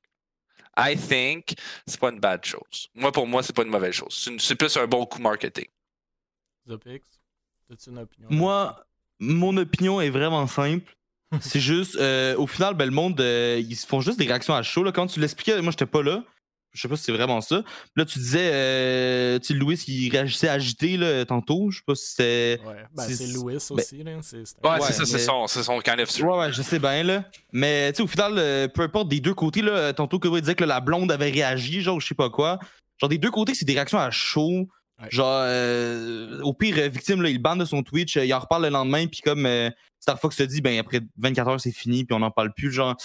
I 0.78 0.98
think 0.98 1.54
c'est 1.88 2.00
pas 2.00 2.10
une 2.10 2.20
bad 2.20 2.44
chose. 2.44 2.90
Moi, 2.94 3.14
pour 3.14 3.26
moi, 3.26 3.42
c'est 3.42 3.56
pas 3.56 3.64
une 3.64 3.70
mauvaise 3.70 3.94
chose. 3.94 4.30
C'est 4.38 4.56
plus 4.56 4.76
un 4.76 4.88
bon 4.88 5.06
coup 5.06 5.22
marketing. 5.22 5.68
Zopix, 6.68 7.22
as-tu 7.72 7.90
une 7.90 8.00
opinion? 8.00 8.28
Moi, 8.32 8.86
mon 9.20 9.56
opinion 9.56 10.02
est 10.02 10.10
vraiment 10.10 10.48
simple. 10.48 10.94
C'est 11.40 11.60
juste, 11.62 11.96
euh, 11.98 12.36
au 12.36 12.46
final, 12.48 12.74
ben, 12.74 12.86
le 12.86 12.92
monde, 12.92 13.20
euh, 13.22 13.62
ils 13.66 13.76
se 13.76 13.88
font 13.88 14.02
juste 14.02 14.20
des 14.20 14.26
réactions 14.28 14.54
à 14.54 14.64
chaud. 14.64 14.84
Là. 14.84 14.92
Quand 14.92 15.08
tu 15.08 15.20
l'expliquais, 15.20 15.62
moi, 15.62 15.72
j'étais 15.72 15.86
pas 15.86 16.04
là. 16.04 16.24
Je 16.74 16.82
sais 16.82 16.88
pas 16.88 16.96
si 16.96 17.04
c'est 17.04 17.12
vraiment 17.12 17.42
ça. 17.42 17.64
Là, 17.98 18.06
tu 18.06 18.18
disais, 18.20 18.50
euh, 18.54 19.40
tu 19.40 19.48
sais, 19.48 19.54
Louis, 19.54 19.76
il 19.88 20.10
réagissait 20.10 20.48
agité 20.48 20.96
là, 20.96 21.26
tantôt. 21.26 21.70
Je 21.70 21.78
sais 21.78 21.84
pas 21.86 21.96
si 21.96 22.10
c'était. 22.12 22.62
Ouais, 22.66 22.74
ben, 22.96 23.04
c'est- 23.04 23.16
c'est 23.16 23.28
Louis 23.28 23.54
ben- 23.54 23.58
aussi. 23.58 23.74
Là. 23.76 23.84
C'est, 24.22 24.38
Ouais, 24.38 24.70
Ouais, 24.70 24.78
c'est 24.82 24.94
ça, 24.94 25.06
c'est 25.06 25.14
mais- 25.14 25.20
son, 25.20 25.48
c'est 25.48 25.64
son 25.64 25.80
kind 25.80 26.00
of. 26.00 26.10
Ouais, 26.22 26.38
ouais, 26.38 26.54
je 26.54 26.62
sais 26.62 26.80
bien, 26.80 27.04
là. 27.04 27.26
Mais, 27.52 27.92
tu 27.92 27.98
sais, 27.98 28.04
au 28.04 28.08
final, 28.08 28.36
euh, 28.38 28.70
peu 28.70 28.84
importe 28.84 29.10
des 29.10 29.20
deux 29.20 29.34
côtés, 29.34 29.62
là, 29.62 29.92
tantôt 29.92 30.18
que 30.18 30.30
disait 30.40 30.56
que 30.56 30.64
là, 30.64 30.76
la 30.76 30.80
blonde 30.80 31.12
avait 31.12 31.30
réagi, 31.30 31.82
genre, 31.82 32.00
je 32.00 32.08
sais 32.08 32.16
pas 32.16 32.30
quoi. 32.30 32.58
Genre, 33.02 33.10
des 33.10 33.18
deux 33.18 33.32
côtés, 33.32 33.54
c'est 33.54 33.66
des 33.66 33.74
réactions 33.74 34.00
à 34.00 34.10
chaud. 34.12 34.70
Ouais. 35.02 35.08
Genre, 35.10 35.42
euh, 35.44 36.40
au 36.42 36.54
pire, 36.54 36.76
victime, 36.90 37.22
là, 37.22 37.30
il 37.30 37.40
bande 37.40 37.60
de 37.60 37.66
son 37.66 37.84
Twitch, 37.84 38.16
euh, 38.16 38.24
il 38.26 38.34
en 38.34 38.40
reparle 38.40 38.64
le 38.64 38.70
lendemain, 38.70 39.08
puis 39.08 39.20
comme 39.22 39.46
euh, 39.46 39.70
Star 40.02 40.20
Fox 40.20 40.36
se 40.36 40.44
dit, 40.44 40.62
ben, 40.62 40.78
après 40.80 41.00
24 41.18 41.48
heures, 41.48 41.62
c'est 41.62 41.72
fini, 41.72 42.04
puis 42.04 42.14
on 42.16 42.20
n'en 42.20 42.32
parle 42.32 42.54
plus. 42.54 42.72
Genre, 42.72 42.98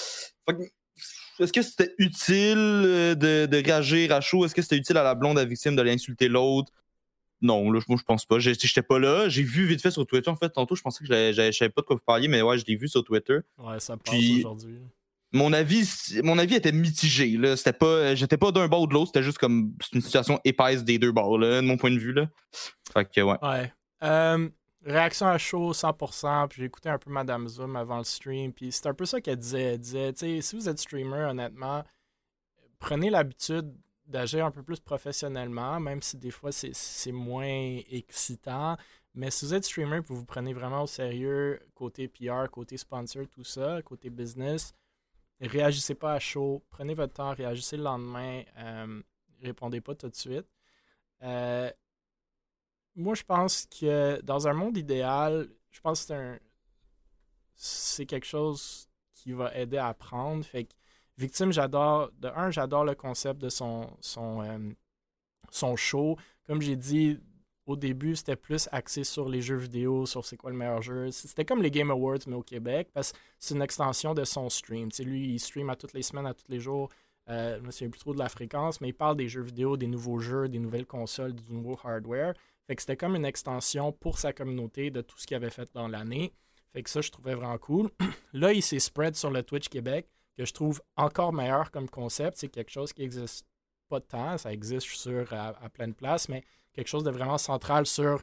est-ce 1.39 1.53
que 1.53 1.63
c'était 1.63 1.95
utile 1.99 2.57
euh, 2.57 3.15
de, 3.15 3.47
de 3.47 3.63
réagir 3.65 4.13
à 4.13 4.21
chaud? 4.21 4.45
Est-ce 4.47 4.55
que 4.55 4.63
c'était 4.63 4.77
utile 4.77 4.97
à 4.97 5.03
la 5.03 5.15
blonde, 5.15 5.39
à 5.39 5.43
la 5.43 5.49
victime, 5.49 5.77
de 5.77 5.83
l'insulter 5.83 6.29
l'autre? 6.29 6.73
Non, 7.43 7.71
là, 7.71 7.81
moi, 7.87 7.99
je 7.99 8.05
pense 8.05 8.25
pas. 8.25 8.39
J'étais 8.39 8.83
pas 8.83 8.99
là. 8.99 9.29
J'ai 9.29 9.43
vu 9.43 9.67
vite 9.67 9.83
fait 9.83 9.91
sur 9.91 10.07
Twitter. 10.07 10.31
En 10.31 10.37
fait, 10.37 10.49
tantôt, 10.49 10.75
je 10.75 10.81
pensais 10.81 11.05
que 11.05 11.33
je 11.33 11.53
savais 11.53 11.69
pas 11.69 11.83
de 11.83 11.87
quoi 11.87 11.97
vous 11.97 12.03
parliez, 12.05 12.29
mais 12.29 12.41
ouais, 12.41 12.57
je 12.57 12.65
l'ai 12.65 12.77
vu 12.77 12.89
sur 12.89 13.05
Twitter 13.05 13.41
Ouais, 13.59 13.79
ça 13.79 13.99
passe 13.99 14.15
aujourd'hui. 14.15 14.79
mon 15.33 15.53
avis, 15.53 15.87
mon 16.25 16.39
avis 16.39 16.55
était 16.55 16.73
mitigé. 16.73 17.39
C'était 17.57 17.75
pas, 17.75 18.15
j'étais 18.15 18.39
pas 18.39 18.53
d'un 18.53 18.69
bord 18.69 18.81
ou 18.83 18.87
de 18.87 18.95
l'autre. 18.95 19.09
C'était 19.09 19.23
juste 19.23 19.37
comme 19.37 19.75
c'est 19.83 19.97
une 19.97 20.01
situation 20.01 20.41
épaisse 20.45 20.83
des 20.83 20.99
deux 20.99 21.13
bords, 21.13 21.37
là, 21.39 21.61
de 21.61 21.67
mon 21.67 21.77
point 21.77 21.91
de 21.91 21.99
vue. 21.99 22.15
Là. 22.15 22.31
Fait 22.95 23.05
que 23.05 23.21
ouais. 23.21 23.37
Ouais. 23.43 23.71
Euh, 24.03 24.49
réaction 24.87 25.27
à 25.27 25.39
chaud 25.39 25.73
100%. 25.73 26.49
Puis 26.49 26.63
j'ai 26.63 26.67
écouté 26.67 26.89
un 26.89 26.99
peu 26.99 27.11
Madame 27.11 27.49
Zoom 27.49 27.77
avant 27.77 27.99
le 27.99 28.05
stream. 28.05 28.53
Puis 28.53 28.73
c'est 28.73 28.87
un 28.87 28.95
peu 28.95 29.05
ça 29.07 29.21
qu'elle 29.21 29.37
disait. 29.37 29.75
Elle 29.75 29.79
disait, 29.79 30.13
tu 30.13 30.43
si 30.43 30.57
vous 30.57 30.69
êtes 30.69 30.79
streamer, 30.79 31.25
honnêtement, 31.31 31.85
prenez 32.79 33.11
l'habitude 33.11 33.75
d'agir 34.07 34.47
un 34.47 34.51
peu 34.51 34.63
plus 34.63 34.79
professionnellement, 34.81 35.81
même 35.81 36.01
si 36.01 36.17
des 36.17 36.31
fois 36.31 36.53
c'est, 36.53 36.75
c'est 36.75 37.13
moins 37.13 37.79
excitant. 37.91 38.77
Mais 39.15 39.31
si 39.31 39.47
vous 39.47 39.55
êtes 39.55 39.65
streamer 39.65 39.97
et 39.97 40.01
vous 40.01 40.17
vous 40.17 40.25
prenez 40.25 40.53
vraiment 40.53 40.83
au 40.83 40.87
sérieux, 40.87 41.61
côté 41.75 42.07
PR, 42.07 42.49
côté 42.51 42.77
sponsor, 42.77 43.25
tout 43.29 43.45
ça, 43.45 43.81
côté 43.83 44.11
business, 44.11 44.75
réagissez 45.41 45.95
pas 45.95 46.13
à 46.15 46.19
chaud. 46.21 46.63
Prenez 46.71 46.95
votre 46.95 47.15
temps, 47.15 47.35
réagissez 47.35 47.77
le 47.77 47.85
lendemain. 47.85 48.43
euh, 48.59 49.03
répondez 49.43 49.81
pas 49.81 49.95
tout 49.95 50.09
de 50.09 50.15
suite. 50.15 50.47
Euh, 51.23 51.71
moi, 52.97 53.15
je 53.15 53.23
pense 53.23 53.67
que 53.67 54.21
dans 54.23 54.49
un 54.49 54.55
monde 54.55 54.77
idéal, 54.77 55.49
je 55.71 55.81
pense 55.81 56.07
que 56.07 56.39
c'est 57.55 58.03
un 58.03 58.07
quelque 58.07 58.27
chose 58.27 58.89
qui 59.15 59.33
va 59.33 59.55
aider 59.55 59.77
à 59.77 59.89
apprendre. 59.89 60.45
Fait 60.45 60.65
que 60.65 60.73
Victime, 61.19 61.53
j'adore. 61.53 62.11
De 62.19 62.29
un, 62.29 62.51
j'adore 62.51 62.85
le 62.85 62.95
concept 62.95 63.41
de 63.41 63.49
son, 63.49 63.91
son, 64.01 64.43
euh, 64.43 64.59
son 65.51 65.77
show. 65.77 66.17
Comme 66.47 66.61
j'ai 66.61 66.77
dit 66.77 67.19
au 67.67 67.75
début, 67.75 68.15
c'était 68.15 68.37
plus 68.37 68.69
axé 68.71 69.03
sur 69.03 69.29
les 69.29 69.41
jeux 69.41 69.57
vidéo, 69.57 70.07
sur 70.07 70.25
c'est 70.25 70.37
quoi 70.37 70.51
le 70.51 70.57
meilleur 70.57 70.83
jeu. 70.83 71.11
C'était 71.11 71.45
comme 71.45 71.63
les 71.63 71.71
Game 71.71 71.91
Awards, 71.91 72.19
mais 72.27 72.37
au 72.37 72.43
Québec, 72.43 72.89
parce 72.93 73.13
que 73.13 73.19
c'est 73.39 73.55
une 73.55 73.63
extension 73.63 74.15
de 74.15 74.25
son 74.25 74.49
stream. 74.49 74.89
Lui, 75.01 75.35
il 75.35 75.41
stream 75.41 75.71
à 75.71 75.77
toutes 75.77 75.95
les 75.95 76.03
semaines, 76.03 76.27
à 76.27 76.35
tous 76.35 76.49
les 76.49 76.61
jours. 76.61 76.91
Euh, 77.29 77.59
je 77.59 77.67
me 77.67 77.71
souviens 77.73 77.91
plus 77.91 77.99
trop 77.99 78.15
de 78.15 78.19
la 78.19 78.29
fréquence, 78.29 78.81
mais 78.81 78.91
il 78.91 78.95
parle 78.95 79.17
des 79.17 79.29
jeux 79.29 79.43
vidéo, 79.43 79.77
des 79.77 79.89
nouveaux 79.89 80.21
jeux, 80.21 80.49
des 80.49 80.61
nouvelles 80.61 80.87
consoles, 80.87 81.33
du 81.33 81.53
nouveau 81.53 81.77
hardware. 81.83 82.35
Fait 82.67 82.77
que 82.77 82.83
c'était 82.83 82.97
comme 82.97 83.17
une 83.17 83.25
extension 83.25 83.93
pour 83.93 84.19
sa 84.19 84.33
communauté 84.33 84.91
de 84.91 85.01
tout 85.01 85.19
ce 85.19 85.27
qu'il 85.27 85.37
avait 85.37 85.51
fait 85.51 85.69
dans 85.73 85.89
l'année. 85.89 86.33
Fait 86.73 86.83
que 86.83 86.91
ça, 86.91 87.01
je 87.01 87.11
trouvais 87.11 87.35
vraiment 87.35 87.59
cool. 87.59 87.91
Là, 88.33 88.53
il 88.53 88.63
s'est 88.63 88.79
spread 88.79 89.15
sur 89.15 89.31
le 89.31 89.43
Twitch 89.43 89.69
Québec, 89.69 90.09
que 90.37 90.45
je 90.45 90.53
trouve 90.53 90.83
encore 90.97 91.33
meilleur 91.33 91.71
comme 91.71 91.89
concept. 91.89 92.39
C'est 92.39 92.49
quelque 92.49 92.71
chose 92.71 92.93
qui 92.93 93.03
existe 93.03 93.47
pas 93.89 94.01
temps. 94.01 94.37
Ça 94.37 94.53
existe, 94.53 94.87
je 94.89 94.97
sûr, 94.97 95.33
à, 95.33 95.49
à 95.65 95.69
plein 95.69 95.89
de 95.89 95.95
places, 95.95 96.29
mais 96.29 96.45
quelque 96.73 96.89
chose 96.89 97.05
de 97.05 97.11
vraiment 97.11 97.39
central 97.39 97.87
sur 97.87 98.23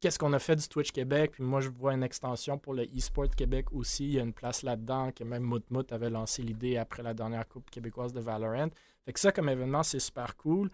qu'est-ce 0.00 0.18
qu'on 0.18 0.34
a 0.34 0.38
fait 0.38 0.56
du 0.56 0.68
Twitch 0.68 0.92
Québec. 0.92 1.30
Puis 1.32 1.42
moi, 1.42 1.62
je 1.62 1.70
vois 1.70 1.94
une 1.94 2.02
extension 2.02 2.58
pour 2.58 2.74
le 2.74 2.84
eSport 2.94 3.30
Québec 3.30 3.72
aussi. 3.72 4.04
Il 4.04 4.12
y 4.12 4.18
a 4.20 4.22
une 4.22 4.34
place 4.34 4.62
là-dedans 4.62 5.12
que 5.12 5.24
même 5.24 5.42
Moutmout 5.42 5.90
avait 5.92 6.10
lancé 6.10 6.42
l'idée 6.42 6.76
après 6.76 7.02
la 7.02 7.14
dernière 7.14 7.48
Coupe 7.48 7.70
québécoise 7.70 8.12
de 8.12 8.20
Valorant. 8.20 8.68
Fait 9.06 9.12
que 9.14 9.20
ça, 9.20 9.32
comme 9.32 9.48
événement, 9.48 9.82
c'est 9.82 10.00
super 10.00 10.36
cool. 10.36 10.70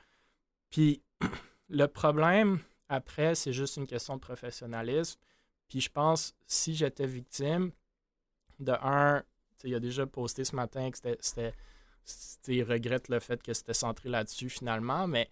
Puis 0.70 1.00
le 1.68 1.86
problème, 1.86 2.58
après, 2.90 3.37
c'est 3.37 3.53
juste 3.53 3.76
une 3.76 3.87
question 3.87 4.16
de 4.16 4.20
professionnalisme. 4.20 5.18
Puis 5.68 5.81
je 5.81 5.90
pense, 5.90 6.35
si 6.46 6.74
j'étais 6.74 7.07
victime, 7.07 7.70
de 8.59 8.72
un, 8.83 9.22
il 9.64 9.74
a 9.74 9.81
déjà 9.81 10.07
posté 10.07 10.44
ce 10.44 10.55
matin 10.57 10.90
que 10.90 10.98
c'était. 11.20 11.55
Il 12.48 12.64
regrette 12.64 13.09
le 13.09 13.20
fait 13.20 13.40
que 13.42 13.53
c'était 13.53 13.74
centré 13.74 14.09
là-dessus 14.09 14.48
finalement, 14.48 15.07
mais 15.07 15.31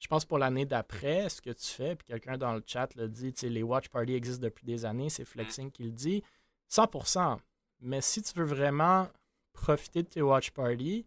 je 0.00 0.08
pense 0.08 0.24
pour 0.24 0.38
l'année 0.38 0.66
d'après, 0.66 1.28
ce 1.28 1.40
que 1.40 1.50
tu 1.50 1.66
fais, 1.66 1.94
puis 1.94 2.08
quelqu'un 2.08 2.36
dans 2.36 2.54
le 2.54 2.62
chat 2.66 2.92
le 2.96 3.08
dit, 3.08 3.32
les 3.42 3.62
watch 3.62 3.88
parties 3.88 4.14
existent 4.14 4.42
depuis 4.42 4.66
des 4.66 4.84
années, 4.84 5.08
c'est 5.08 5.24
Flexing 5.24 5.70
qui 5.70 5.84
le 5.84 5.92
dit, 5.92 6.24
100%. 6.70 7.38
Mais 7.80 8.00
si 8.00 8.22
tu 8.22 8.34
veux 8.34 8.44
vraiment 8.44 9.08
profiter 9.52 10.02
de 10.02 10.08
tes 10.08 10.22
watch 10.22 10.50
parties, 10.50 11.06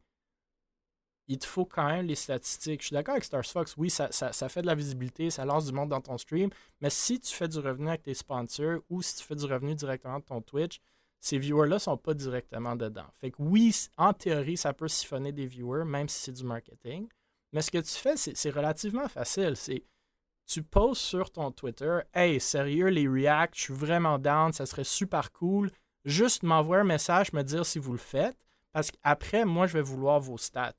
il 1.30 1.38
te 1.38 1.46
faut 1.46 1.65
quand 1.65 1.88
même 1.88 2.08
les 2.08 2.15
statistiques. 2.15 2.82
Je 2.82 2.88
suis 2.88 2.94
d'accord 2.94 3.13
avec 3.13 3.24
Stars 3.24 3.46
Fox, 3.46 3.76
oui, 3.78 3.89
ça, 3.89 4.12
ça, 4.12 4.50
fait 4.50 4.63
de 4.63 4.68
la 4.68 4.76
visibilité, 4.76 5.30
ça 5.30 5.46
lance 5.46 5.68
du 5.68 5.72
monde 5.72 5.89
dans 5.89 6.02
ton 6.02 6.18
stream, 6.18 6.50
mais 6.82 6.89
si 6.89 7.20
tu 7.20 7.34
fais 7.34 7.48
du 7.48 7.60
revenu 7.60 7.88
avec 7.88 8.02
tes 8.02 8.15
sponsors 8.15 8.80
ou 8.89 9.02
si 9.04 9.18
tu 9.18 9.24
fais 9.24 9.36
du 9.36 9.46
revenu 9.46 9.76
directement 9.76 10.20
de 10.20 10.26
ton 10.26 10.42
Twitch, 10.42 10.82
ces 11.20 11.38
viewers-là 11.38 11.76
ne 11.76 11.80
sont 11.80 11.98
pas 11.98 12.15
directement 12.15 12.76
dedans. 12.76 13.06
Fait 13.20 13.30
que 13.30 13.38
oui, 13.39 13.76
en 13.98 14.13
théorie, 14.13 14.58
ça 14.58 14.74
peut 14.74 14.88
siphonner 14.88 15.32
des 15.32 15.46
viewers, 15.46 15.86
même 15.86 16.10
si 16.10 16.20
c'est 16.20 16.32
du 16.32 16.44
marketing. 16.44 17.08
Mais 17.54 17.62
ce 17.62 17.72
que 17.72 17.78
tu 17.78 17.94
fais, 17.94 18.15
c'est 18.18 18.50
relativement 18.50 19.08
facile. 19.08 19.56
C'est 19.56 19.84
tu 20.48 20.63
postes 20.63 21.02
sur 21.02 21.32
ton 21.32 21.52
Twitter 21.52 22.00
Hey, 22.12 22.39
sérieux, 22.39 22.88
les 22.88 23.08
React, 23.08 23.56
je 23.56 23.62
suis 23.62 23.74
vraiment 23.74 24.18
down, 24.18 24.52
ça 24.52 24.65
serait 24.65 24.84
super 24.84 25.32
cool. 25.32 25.70
Juste 26.06 26.42
m'envoyer 26.42 26.82
un 26.82 26.86
message, 26.86 27.34
me 27.34 27.44
dire 27.44 27.65
si 27.65 27.78
vous 27.78 27.92
le 27.92 28.00
faites. 28.00 28.38
Parce 28.72 28.89
qu'après, 28.89 29.46
moi, 29.46 29.68
je 29.68 29.74
vais 29.74 29.82
vouloir 29.82 30.20
vos 30.20 30.38
stats. 30.38 30.74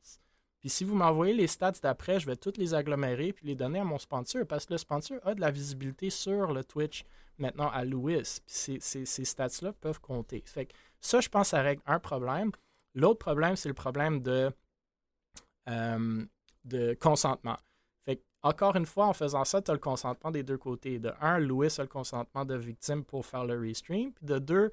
Puis 0.61 0.69
si 0.69 0.85
vous 0.85 0.95
m'envoyez 0.95 1.35
les 1.35 1.47
stats 1.47 1.73
d'après, 1.83 2.21
je 2.21 2.27
vais 2.27 2.37
toutes 2.37 2.59
les 2.59 2.75
agglomérer 2.75 3.33
puis 3.33 3.47
les 3.47 3.55
donner 3.55 3.81
à 3.81 3.85
mon 3.85 3.99
sponsor 3.99 4.47
parce 4.47 4.67
que 4.67 4.75
le 4.75 4.79
sponsor 4.79 5.19
a 5.25 5.35
de 5.35 5.41
la 5.41 5.51
visibilité 5.51 6.11
sur 6.11 6.53
le 6.53 6.63
Twitch 6.65 7.05
maintenant 7.39 7.71
à 7.71 7.85
Louis. 7.85 8.23
Puis 8.47 8.81
ces, 8.81 9.07
ces 9.07 9.25
stats-là 9.25 9.73
peuvent 9.73 10.01
compter. 10.01 10.43
Fait 10.47 10.67
que 10.67 10.75
ça, 11.01 11.21
je 11.21 11.29
pense, 11.29 11.49
ça 11.49 11.63
règle 11.63 11.83
un 11.87 11.99
problème. 11.99 12.53
L'autre 12.95 13.19
problème, 13.19 13.57
c'est 13.57 13.69
le 13.69 13.75
problème 13.75 14.21
de 14.21 14.53
euh, 15.69 16.25
de 16.65 16.95
consentement. 17.01 17.57
Fait 18.05 18.23
encore 18.43 18.77
une 18.77 18.87
fois, 18.87 19.07
en 19.07 19.13
faisant 19.13 19.45
ça, 19.45 19.63
tu 19.63 19.71
as 19.71 19.75
le 19.75 19.81
consentement 19.81 20.31
des 20.31 20.43
deux 20.43 20.59
côtés. 20.59 20.99
De 20.99 21.13
un, 21.21 21.39
Louis 21.39 21.69
a 21.79 21.83
le 21.83 21.89
consentement 21.89 22.45
de 22.45 22.55
victime 22.55 23.05
pour 23.05 23.25
faire 23.25 23.45
le 23.45 23.59
restream. 23.59 24.13
Puis 24.13 24.27
de 24.27 24.39
deux, 24.39 24.73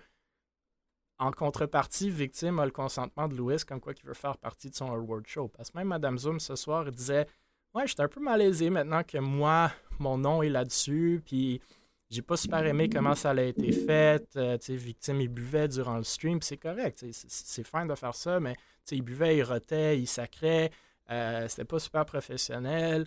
en 1.20 1.32
contrepartie, 1.32 2.10
victime 2.10 2.60
a 2.60 2.66
le 2.66 2.72
consentement 2.72 3.28
de 3.28 3.36
Louis 3.36 3.58
comme 3.68 3.80
quoi 3.80 3.94
qu'il 3.94 4.06
veut 4.06 4.14
faire 4.14 4.38
partie 4.38 4.70
de 4.70 4.76
son 4.76 4.92
award 4.92 5.26
show. 5.28 5.48
Parce 5.48 5.72
que 5.72 5.78
même 5.78 5.88
Madame 5.88 6.18
Zoom 6.18 6.40
ce 6.40 6.56
soir 6.56 6.92
disait 6.92 7.28
Ouais, 7.74 7.84
je 7.86 7.94
suis 7.94 8.02
un 8.02 8.08
peu 8.08 8.20
malaisé 8.20 8.70
maintenant 8.70 9.04
que 9.04 9.18
moi, 9.18 9.72
mon 10.00 10.18
nom 10.18 10.42
est 10.42 10.50
là-dessus. 10.50 11.22
Puis 11.26 11.62
j'ai 12.10 12.22
pas 12.22 12.38
super 12.38 12.66
aimé 12.66 12.90
comment 12.90 13.16
ça 13.16 13.32
a 13.32 13.42
été 13.42 13.72
fait. 13.72 14.26
Euh, 14.36 14.58
victime, 14.68 15.22
il 15.22 15.28
buvait 15.28 15.68
durant 15.68 15.98
le 15.98 16.04
stream. 16.04 16.42
C'est 16.42 16.58
correct. 16.58 17.04
C'est 17.12 17.68
fin 17.68 17.86
de 17.86 17.96
faire 17.96 18.16
ça, 18.16 18.40
mais 18.40 18.56
il 18.92 19.02
buvait, 19.02 19.38
il 19.38 19.44
rotait, 19.44 20.00
il 20.00 20.08
sacrait. 20.08 20.72
Euh, 21.10 21.48
c'était 21.48 21.66
pas 21.66 21.80
super 21.80 22.06
professionnel. 22.06 23.06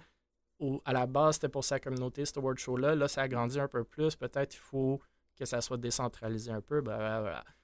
À 0.85 0.93
la 0.93 1.07
base, 1.07 1.37
c'était 1.37 1.49
pour 1.49 1.65
sa 1.65 1.81
communauté, 1.81 2.25
ce 2.27 2.39
award 2.39 2.59
show-là. 2.59 2.95
Là, 2.95 3.09
ça 3.09 3.23
a 3.23 3.29
grandi 3.29 3.59
un 3.59 3.69
peu 3.69 3.83
plus. 3.85 4.15
Peut-être 4.15 4.55
il 4.55 4.59
faut 4.59 5.01
que 5.39 5.47
ça 5.47 5.61
soit 5.63 5.79
décentralisé 5.79 6.51
un 6.51 6.61
peu. 6.61 6.83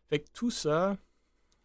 Fait 0.08 0.20
que 0.20 0.28
tout 0.32 0.50
ça, 0.50 0.96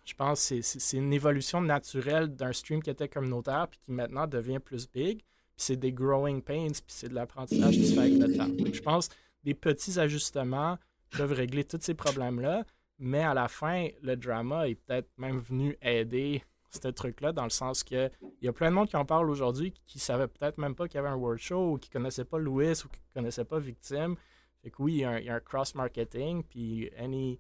je 0.04 0.14
pense 0.14 0.50
que 0.50 0.62
c'est 0.62 0.98
une 0.98 1.14
évolution 1.14 1.62
naturelle 1.62 2.36
d'un 2.36 2.52
stream 2.54 2.82
qui 2.82 2.90
était 2.90 3.08
communautaire 3.08 3.68
puis 3.70 3.80
qui 3.86 3.92
maintenant 3.92 4.28
devient 4.28 4.60
plus 4.60 4.90
big. 4.90 5.20
Puis 5.20 5.66
c'est 5.66 5.78
des 5.78 5.92
growing 5.92 6.42
pains, 6.42 6.72
puis 6.72 6.84
c'est 6.88 7.10
de 7.10 7.16
l'apprentissage 7.16 7.76
qui 7.76 7.88
se 7.88 7.94
fait 7.94 8.00
avec 8.00 8.18
le 8.18 8.36
temps. 8.36 8.50
je 8.74 8.82
pense 8.82 9.10
que 9.10 9.14
des 9.44 9.54
petits 9.54 10.00
ajustements 10.00 10.78
peuvent 11.12 11.34
régler 11.34 11.64
tous 11.64 11.80
ces 11.82 11.94
problèmes-là, 11.94 12.66
mais 13.00 13.22
à 13.22 13.34
la 13.34 13.48
fin, 13.48 13.88
le 14.02 14.16
drama 14.16 14.68
est 14.68 14.76
peut-être 14.76 15.10
même 15.18 15.40
venu 15.40 15.78
aider 15.82 16.44
ce 16.70 16.88
truc-là, 16.88 17.34
dans 17.34 17.44
le 17.44 17.50
sens 17.50 17.84
que 17.84 18.10
il 18.42 18.46
y 18.46 18.48
a 18.48 18.54
plein 18.54 18.70
de 18.70 18.76
monde 18.76 18.88
qui 18.88 18.96
en 18.96 19.06
parle 19.06 19.30
aujourd'hui 19.30 19.74
qui 19.86 19.98
ne 19.98 20.02
savaient 20.02 20.28
peut-être 20.28 20.58
même 20.58 20.76
pas 20.76 20.88
qu'il 20.88 20.96
y 20.96 21.00
avait 21.00 21.10
un 21.10 21.16
World 21.16 21.40
Show 21.40 21.74
ou 21.74 21.78
qui 21.78 21.90
ne 21.90 21.94
connaissaient 21.94 22.26
pas 22.26 22.40
Louis 22.40 22.72
ou 22.72 22.88
qui 22.88 23.02
ne 23.10 23.22
connaissaient 23.22 23.46
pas 23.46 23.60
Victime. 23.60 24.16
Fait 24.64 24.70
que 24.70 24.82
oui, 24.82 24.94
il 24.94 25.00
y 25.00 25.30
a 25.30 25.36
un, 25.36 25.40
cross-marketing, 25.40 26.44
puis 26.44 26.90
any, 26.98 27.40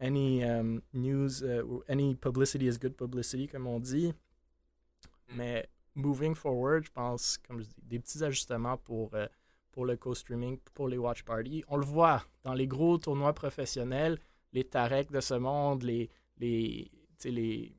any 0.00 0.44
um, 0.44 0.82
news 0.92 1.42
uh, 1.42 1.62
any 1.88 2.14
publicity 2.14 2.66
is 2.66 2.78
good 2.78 2.96
publicity, 2.96 3.46
comme 3.46 3.66
on 3.66 3.80
dit. 3.80 4.14
Mais 5.34 5.66
moving 5.94 6.34
forward, 6.34 6.84
je 6.84 6.90
pense, 6.90 7.38
comme 7.38 7.60
je 7.60 7.66
dis, 7.66 7.82
des 7.82 7.98
petits 7.98 8.22
ajustements 8.22 8.78
pour, 8.78 9.14
euh, 9.14 9.26
pour 9.72 9.84
le 9.84 9.96
co-streaming, 9.96 10.58
pour 10.74 10.88
les 10.88 10.98
watch 10.98 11.22
parties. 11.22 11.64
On 11.68 11.76
le 11.76 11.84
voit 11.84 12.24
dans 12.44 12.54
les 12.54 12.66
gros 12.66 12.98
tournois 12.98 13.34
professionnels, 13.34 14.18
les 14.52 14.64
Tarek 14.64 15.10
de 15.10 15.20
ce 15.20 15.34
monde, 15.34 15.82
les, 15.82 16.08
les, 16.38 16.90
les 17.24 17.78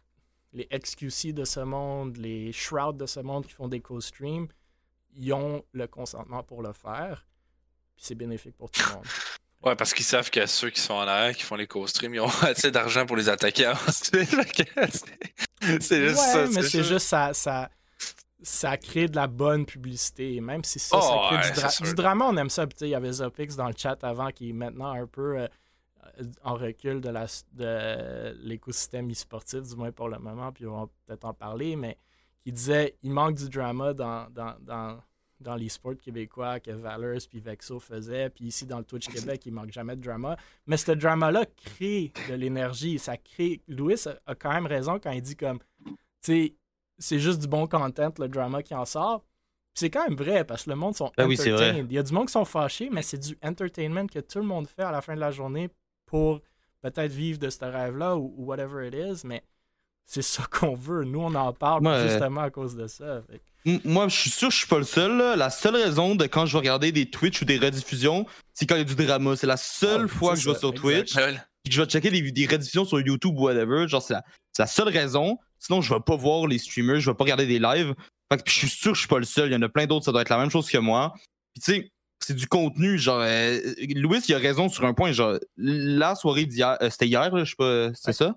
les 0.53 0.67
XQC 0.67 1.34
de 1.34 1.45
ce 1.45 1.60
monde, 1.60 2.17
les 2.17 2.51
Shroud 2.51 2.97
de 2.97 3.05
ce 3.05 3.19
monde 3.19 3.45
qui 3.45 3.53
font 3.53 3.67
des 3.67 3.82
co-streams, 3.82 4.47
ils 5.15 5.34
ont 5.34 5.63
le 5.71 5.88
consentement 5.88 6.43
pour 6.43 6.62
le 6.62 6.73
faire. 6.73 7.25
Puis 7.95 8.05
c'est 8.05 8.15
bénéfique 8.15 8.58
pour 8.58 8.71
tout 8.71 8.82
le 8.88 8.95
monde. 8.95 9.05
Ouais, 9.63 9.76
parce 9.76 9.93
qu'ils 9.93 10.06
savent 10.06 10.30
que 10.30 10.45
ceux 10.45 10.69
qui 10.69 10.80
sont 10.80 10.93
en 10.93 11.08
arrière, 11.08 11.36
qui 11.36 11.43
font 11.43 11.56
les 11.56 11.67
co-streams, 11.67 12.13
ils 12.13 12.22
ont 12.22 12.28
assez 12.41 12.72
d'argent 12.72 13.06
pour 13.06 13.17
les 13.17 13.28
attaquer 13.28 13.67
ensuite. 13.67 14.13
c'est 15.82 16.08
juste 16.08 16.17
ça. 16.17 16.45
mais 16.54 16.63
c'est 16.63 16.84
juste 16.84 17.08
ça, 17.08 17.34
ça, 17.34 17.69
ça 18.41 18.78
crée 18.78 19.08
de 19.08 19.17
la 19.17 19.28
bonne 19.28 19.65
publicité. 19.65 20.39
Même 20.39 20.63
si 20.63 20.80
ça, 20.80 21.02
ça 21.02 21.10
oh, 21.12 21.28
crée 21.30 21.88
du, 21.88 21.93
drama, 21.93 22.26
on 22.30 22.38
aime 22.38 22.50
ça. 22.50 22.65
Il 22.82 22.88
y 22.88 22.95
avait 22.95 23.12
Zopix 23.12 23.56
dans 23.58 23.67
le 23.67 23.76
chat 23.78 23.98
avant 24.04 24.32
qui 24.32 24.50
est 24.50 24.54
maintenant 24.54 24.91
un 24.91 25.06
peu. 25.06 25.39
Euh, 25.39 25.48
en 26.43 26.56
recul 26.56 27.02
de, 27.02 27.10
la, 27.10 27.26
de 27.54 28.38
l'écosystème 28.41 29.10
e-sportif, 29.10 29.62
du 29.62 29.76
moins 29.76 29.91
pour 29.91 30.10
le 30.10 30.19
moment, 30.19 30.52
puis 30.52 30.65
on 30.65 30.82
va 30.82 30.88
peut-être 31.06 31.26
en 31.26 31.34
parler, 31.34 31.76
mais 31.76 31.98
qui 32.43 32.52
disait 32.52 32.98
il 33.04 33.12
manque 33.12 33.36
du 33.36 33.50
drama 33.50 33.93
dans, 33.93 34.30
dans, 34.32 34.56
dans, 34.60 35.00
dans 35.39 35.56
l'e-sport 35.56 35.95
québécois 35.97 36.60
que 36.60 36.71
Valors 36.71 37.21
puis 37.30 37.39
Vexo 37.39 37.80
faisaient, 37.80 38.30
puis 38.30 38.45
ici 38.45 38.65
dans 38.65 38.80
le 38.80 38.84
Twitch 38.84 39.08
Québec, 39.08 39.43
il 39.45 39.54
manque 39.54 39.71
jamais 39.71 39.95
de 39.95 40.02
drama. 40.02 40.38
Mais 40.67 40.78
ce 40.78 40.91
drama-là 40.91 41.45
crée 41.56 42.12
de 42.30 42.34
l'énergie, 42.36 42.99
ça 42.99 43.17
crée... 43.17 43.62
Louis 43.67 43.95
a, 44.25 44.36
quand 44.36 44.52
même 44.52 44.65
raison 44.65 44.99
quand 44.99 45.12
il 45.12 45.21
dit 45.21 45.36
comme, 45.36 45.60
tu 45.86 45.95
sais, 46.21 46.56
c'est 46.97 47.19
juste 47.19 47.39
du 47.39 47.47
bon 47.47 47.67
content, 47.67 48.12
le 48.19 48.28
drama 48.28 48.62
qui 48.62 48.75
en 48.75 48.86
sort. 48.86 49.23
C'est 49.73 49.89
quand 49.89 50.08
même 50.08 50.17
vrai 50.17 50.43
parce 50.43 50.65
que 50.65 50.71
le 50.71 50.75
monde 50.75 50.95
sont 50.95 51.12
ben 51.15 51.32
entertained. 51.32 51.88
il 51.89 51.93
y 51.93 51.97
a 51.97 52.04
du 52.04 52.12
monde 52.12 52.28
qui 52.28 52.34
sont 52.34 52.43
fâchés, 52.43 52.89
mais 52.91 53.02
c'est 53.02 53.17
du 53.17 53.38
entertainment 53.41 54.08
que 54.08 54.19
tout 54.19 54.39
le 54.39 54.45
monde 54.45 54.67
fait 54.67 54.84
à 54.84 54.91
la 54.91 55.02
fin 55.02 55.15
de 55.15 55.21
la 55.21 55.32
journée 55.32 55.69
pour 56.06 56.41
peut-être 56.82 57.12
vivre 57.12 57.39
de 57.39 57.49
ce 57.49 57.63
rêve-là 57.63 58.17
ou, 58.17 58.34
whatever 58.38 58.88
it 58.88 58.93
is, 58.93 59.25
mais 59.25 59.43
c'est 60.10 60.24
ça 60.24 60.43
qu'on 60.52 60.76
veut. 60.76 61.06
Nous, 61.06 61.19
on 61.19 61.34
en 61.36 61.54
parle 61.54 62.10
justement 62.10 62.41
à 62.41 62.50
cause 62.50 62.76
de 62.76 62.88
ça. 62.88 63.22
Moi, 63.86 64.08
je 64.08 64.15
suis 64.15 64.30
sûr 64.30 64.48
que 64.48 64.54
je 64.54 64.60
suis 64.60 64.67
pas 64.67 64.80
le 64.80 64.84
seul. 64.84 65.38
La 65.38 65.50
seule 65.50 65.76
raison 65.76 66.15
de 66.15 66.26
quand 66.26 66.45
je 66.45 66.54
vais 66.54 66.60
regarder 66.60 66.91
des 66.91 67.10
Twitch 67.10 67.41
ou 67.41 67.45
des 67.45 67.60
rediffusions, 67.60 68.26
c'est 68.54 68.65
quand 68.65 68.76
il 68.76 68.80
y 68.80 68.82
a 68.82 68.84
du 68.86 68.95
drama. 68.95 69.36
C'est 69.36 69.48
la 69.48 69.58
seule 69.58 70.06
ah, 70.06 70.08
fois 70.08 70.34
que 70.34 70.39
je 70.39 70.50
vais 70.50 70.58
sur 70.58 70.74
Twitch 70.74 71.15
et 71.15 71.69
que 71.69 71.72
je 71.72 71.82
vais 71.82 71.88
checker 71.88 72.10
des, 72.10 72.32
des 72.32 72.45
rediffusions 72.48 72.86
sur 72.86 73.00
YouTube 73.00 73.38
ou 73.38 73.43
whatever. 73.43 73.88
Genre, 73.88 74.02
c'est 74.02 74.15
la, 74.58 74.67
seule 74.67 74.89
raison. 74.89 75.38
Sinon, 75.60 75.82
je 75.82 75.93
vais 75.93 76.00
pas 76.00 76.15
voir 76.15 76.48
les 76.48 76.58
streamers, 76.58 77.00
je 77.02 77.12
vais 77.12 77.15
pas 77.15 77.26
regarder 77.26 77.45
des 77.45 77.60
lives. 77.60 77.93
Fait 78.32 78.41
que 78.41 78.50
je 78.50 78.56
suis 78.56 78.69
sûr 78.69 78.91
que 78.91 78.95
je 78.95 79.02
suis 79.02 79.08
pas 79.08 79.19
le 79.19 79.26
seul. 79.26 79.50
Il 79.50 79.54
y 79.54 79.56
en 79.56 79.62
a 79.62 79.69
plein 79.69 79.86
d'autres, 79.86 80.06
ça 80.06 80.12
doit 80.12 80.22
être 80.22 80.30
la 80.30 80.38
même 80.38 80.50
chose 80.50 80.69
que 80.69 80.78
moi. 80.78 81.13
Puis 81.54 81.62
tu 81.63 81.72
sais, 81.74 81.91
c'est 82.19 82.36
du 82.36 82.48
contenu. 82.48 82.98
Genre, 82.98 83.22
euh, 83.22 83.60
Louis, 83.95 84.22
il 84.28 84.34
a 84.34 84.39
raison 84.39 84.69
sur 84.69 84.86
un 84.86 84.93
point. 84.93 85.12
Genre, 85.12 85.38
la 85.58 86.15
soirée 86.15 86.45
d'hier, 86.45 86.78
euh, 86.82 86.89
c'était 86.89 87.08
hier, 87.08 87.30
je 87.38 87.50
sais 87.50 87.56
pas, 87.58 87.89
c'est 87.93 88.13
ça? 88.13 88.36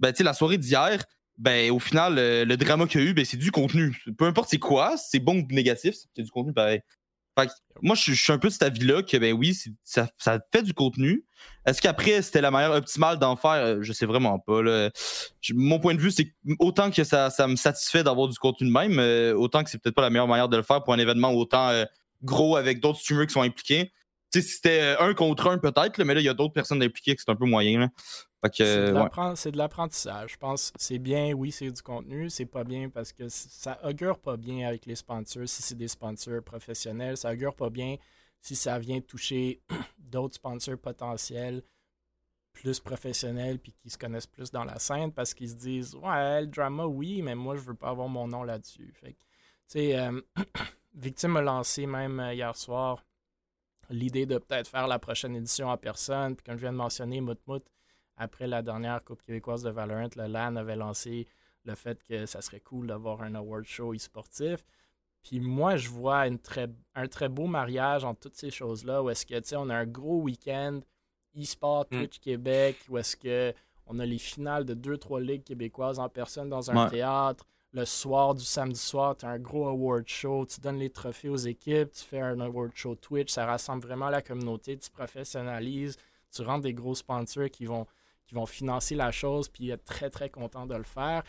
Ben, 0.00 0.12
la 0.20 0.32
soirée 0.32 0.58
d'hier, 0.58 1.04
ben, 1.36 1.70
au 1.70 1.78
final, 1.78 2.14
le 2.16 2.56
drama 2.56 2.86
qu'il 2.86 3.00
y 3.00 3.04
a 3.04 3.06
eu, 3.08 3.14
ben, 3.14 3.24
c'est 3.24 3.36
du 3.36 3.50
contenu. 3.50 3.96
Peu 4.16 4.26
importe 4.26 4.50
c'est 4.50 4.58
quoi, 4.58 4.96
c'est 4.96 5.20
bon 5.20 5.40
ou 5.40 5.46
négatif, 5.50 5.94
c'est 6.14 6.22
du 6.22 6.30
contenu 6.30 6.52
pareil. 6.52 6.80
Fait 7.38 7.48
moi, 7.82 7.94
je, 7.94 8.12
suis 8.12 8.32
un 8.32 8.38
peu 8.38 8.48
de 8.48 8.52
cet 8.52 8.64
avis-là 8.64 9.02
que, 9.04 9.16
ben 9.16 9.32
oui, 9.32 9.56
ça, 9.84 10.08
fait 10.52 10.62
du 10.62 10.74
contenu. 10.74 11.24
Est-ce 11.64 11.80
qu'après, 11.80 12.20
c'était 12.22 12.40
la 12.40 12.50
manière 12.50 12.72
optimale 12.72 13.18
d'en 13.18 13.36
faire? 13.36 13.50
Euh, 13.50 13.78
je 13.82 13.92
sais 13.92 14.06
vraiment 14.06 14.40
pas. 14.40 14.60
Là. 14.60 14.90
mon 15.54 15.78
point 15.78 15.94
de 15.94 16.00
vue, 16.00 16.10
c'est 16.10 16.34
autant 16.58 16.90
que 16.90 17.04
ça, 17.04 17.30
ça 17.30 17.46
me 17.46 17.54
satisfait 17.54 18.02
d'avoir 18.02 18.26
du 18.26 18.36
contenu 18.38 18.66
de 18.66 18.72
même, 18.72 19.36
autant 19.36 19.62
que 19.62 19.70
c'est 19.70 19.78
peut-être 19.78 19.94
pas 19.94 20.02
la 20.02 20.10
meilleure 20.10 20.26
manière 20.26 20.48
de 20.48 20.56
le 20.56 20.64
faire 20.64 20.82
pour 20.82 20.94
un 20.94 20.98
événement 20.98 21.32
autant 21.32 21.70
gros 22.24 22.56
avec 22.56 22.80
d'autres 22.80 22.98
streamers 22.98 23.26
qui 23.26 23.34
sont 23.34 23.42
impliqués. 23.42 23.92
Si 24.30 24.42
c'était 24.42 24.80
euh, 24.80 25.00
un 25.00 25.14
contre 25.14 25.48
un, 25.48 25.58
peut-être, 25.58 26.02
mais 26.04 26.14
là, 26.14 26.20
il 26.20 26.24
y 26.24 26.28
a 26.28 26.34
d'autres 26.34 26.52
personnes 26.52 26.82
impliquées 26.82 27.16
que 27.16 27.22
c'est 27.22 27.30
un 27.30 27.36
peu 27.36 27.46
moyen. 27.46 27.80
Là. 27.80 27.88
Fait 28.44 28.50
que, 28.50 28.56
C'est 28.56 29.50
de 29.50 29.52
ouais. 29.52 29.56
l'apprentissage. 29.56 30.32
Je 30.32 30.36
pense 30.36 30.70
que 30.70 30.76
c'est 30.78 30.98
bien, 30.98 31.32
oui, 31.32 31.50
c'est 31.50 31.70
du 31.70 31.82
contenu. 31.82 32.28
C'est 32.30 32.46
pas 32.46 32.62
bien 32.62 32.88
parce 32.88 33.12
que 33.12 33.28
ça 33.28 33.78
augure 33.84 34.18
pas 34.18 34.36
bien 34.36 34.68
avec 34.68 34.86
les 34.86 34.94
sponsors. 34.94 35.48
Si 35.48 35.62
c'est 35.62 35.74
des 35.76 35.88
sponsors 35.88 36.42
professionnels, 36.42 37.16
ça 37.16 37.32
augure 37.32 37.54
pas 37.54 37.70
bien 37.70 37.96
si 38.40 38.54
ça 38.54 38.78
vient 38.78 39.00
toucher 39.00 39.60
d'autres 39.98 40.34
sponsors 40.34 40.78
potentiels 40.78 41.62
plus 42.52 42.80
professionnels 42.80 43.58
puis 43.58 43.72
qui 43.72 43.88
se 43.90 43.98
connaissent 43.98 44.26
plus 44.26 44.50
dans 44.50 44.64
la 44.64 44.78
scène 44.78 45.12
parce 45.12 45.32
qu'ils 45.32 45.50
se 45.50 45.54
disent 45.54 45.94
Ouais, 45.94 46.42
le 46.42 46.46
drama, 46.46 46.86
oui, 46.86 47.22
mais 47.22 47.34
moi, 47.34 47.56
je 47.56 47.62
veux 47.62 47.74
pas 47.74 47.88
avoir 47.88 48.08
mon 48.08 48.28
nom 48.28 48.42
là-dessus. 48.42 48.92
Fait 49.00 49.12
que, 49.12 49.18
tu 49.18 49.24
sais, 49.68 49.98
euh, 49.98 50.20
Victime 50.94 51.36
a 51.36 51.42
lancé 51.42 51.86
même 51.86 52.20
euh, 52.20 52.34
hier 52.34 52.54
soir 52.56 53.04
l'idée 53.90 54.26
de 54.26 54.38
peut-être 54.38 54.68
faire 54.68 54.86
la 54.86 54.98
prochaine 54.98 55.34
édition 55.36 55.68
en 55.68 55.76
personne. 55.76 56.36
Puis 56.36 56.44
comme 56.44 56.56
je 56.56 56.62
viens 56.62 56.72
de 56.72 56.76
mentionner, 56.76 57.20
Moutmout, 57.20 57.62
après 58.16 58.46
la 58.46 58.62
dernière 58.62 59.02
Coupe 59.04 59.22
québécoise 59.22 59.62
de 59.62 59.70
Valorant, 59.70 60.08
le 60.16 60.26
LAN 60.26 60.56
avait 60.56 60.76
lancé 60.76 61.26
le 61.64 61.74
fait 61.74 62.02
que 62.02 62.26
ça 62.26 62.40
serait 62.40 62.60
cool 62.60 62.86
d'avoir 62.88 63.22
un 63.22 63.34
award 63.34 63.64
show 63.64 63.94
e-sportif. 63.94 64.64
Puis 65.22 65.40
moi, 65.40 65.76
je 65.76 65.88
vois 65.88 66.26
une 66.26 66.38
très, 66.38 66.68
un 66.94 67.06
très 67.08 67.28
beau 67.28 67.46
mariage 67.46 68.04
entre 68.04 68.20
toutes 68.20 68.36
ces 68.36 68.50
choses-là, 68.50 69.02
où 69.02 69.10
est-ce 69.10 69.26
que, 69.26 69.34
tu 69.38 69.48
sais, 69.48 69.56
on 69.56 69.68
a 69.68 69.76
un 69.76 69.86
gros 69.86 70.22
week-end 70.22 70.80
e-sport 71.36 71.86
Mm. 71.90 71.96
Twitch 71.96 72.18
Québec, 72.20 72.76
où 72.88 72.98
est-ce 72.98 73.16
que 73.16 73.52
on 73.86 73.98
a 74.00 74.06
les 74.06 74.18
finales 74.18 74.64
de 74.64 74.74
deux, 74.74 74.96
trois 74.98 75.20
ligues 75.20 75.44
québécoises 75.44 75.98
en 75.98 76.08
personne 76.08 76.48
dans 76.48 76.70
un 76.70 76.84
Ouais. 76.84 76.90
théâtre. 76.90 77.46
Le 77.72 77.84
soir 77.84 78.34
du 78.34 78.44
samedi 78.44 78.78
soir, 78.78 79.14
tu 79.16 79.26
as 79.26 79.30
un 79.30 79.38
gros 79.38 79.66
award 79.68 80.08
show, 80.08 80.46
tu 80.46 80.58
donnes 80.60 80.78
les 80.78 80.88
trophées 80.88 81.28
aux 81.28 81.36
équipes, 81.36 81.92
tu 81.92 82.02
fais 82.02 82.20
un 82.20 82.40
award 82.40 82.72
show 82.74 82.94
Twitch, 82.94 83.30
ça 83.30 83.44
rassemble 83.44 83.84
vraiment 83.84 84.08
la 84.08 84.22
communauté, 84.22 84.78
tu 84.78 84.90
professionnalises, 84.90 85.98
tu 86.34 86.42
rends 86.42 86.58
des 86.58 86.72
gros 86.72 86.94
sponsors 86.94 87.50
qui 87.50 87.66
vont, 87.66 87.86
qui 88.26 88.34
vont 88.34 88.46
financer 88.46 88.94
la 88.94 89.10
chose, 89.10 89.48
puis 89.48 89.68
être 89.68 89.84
très 89.84 90.08
très 90.08 90.30
content 90.30 90.66
de 90.66 90.74
le 90.74 90.82
faire. 90.82 91.24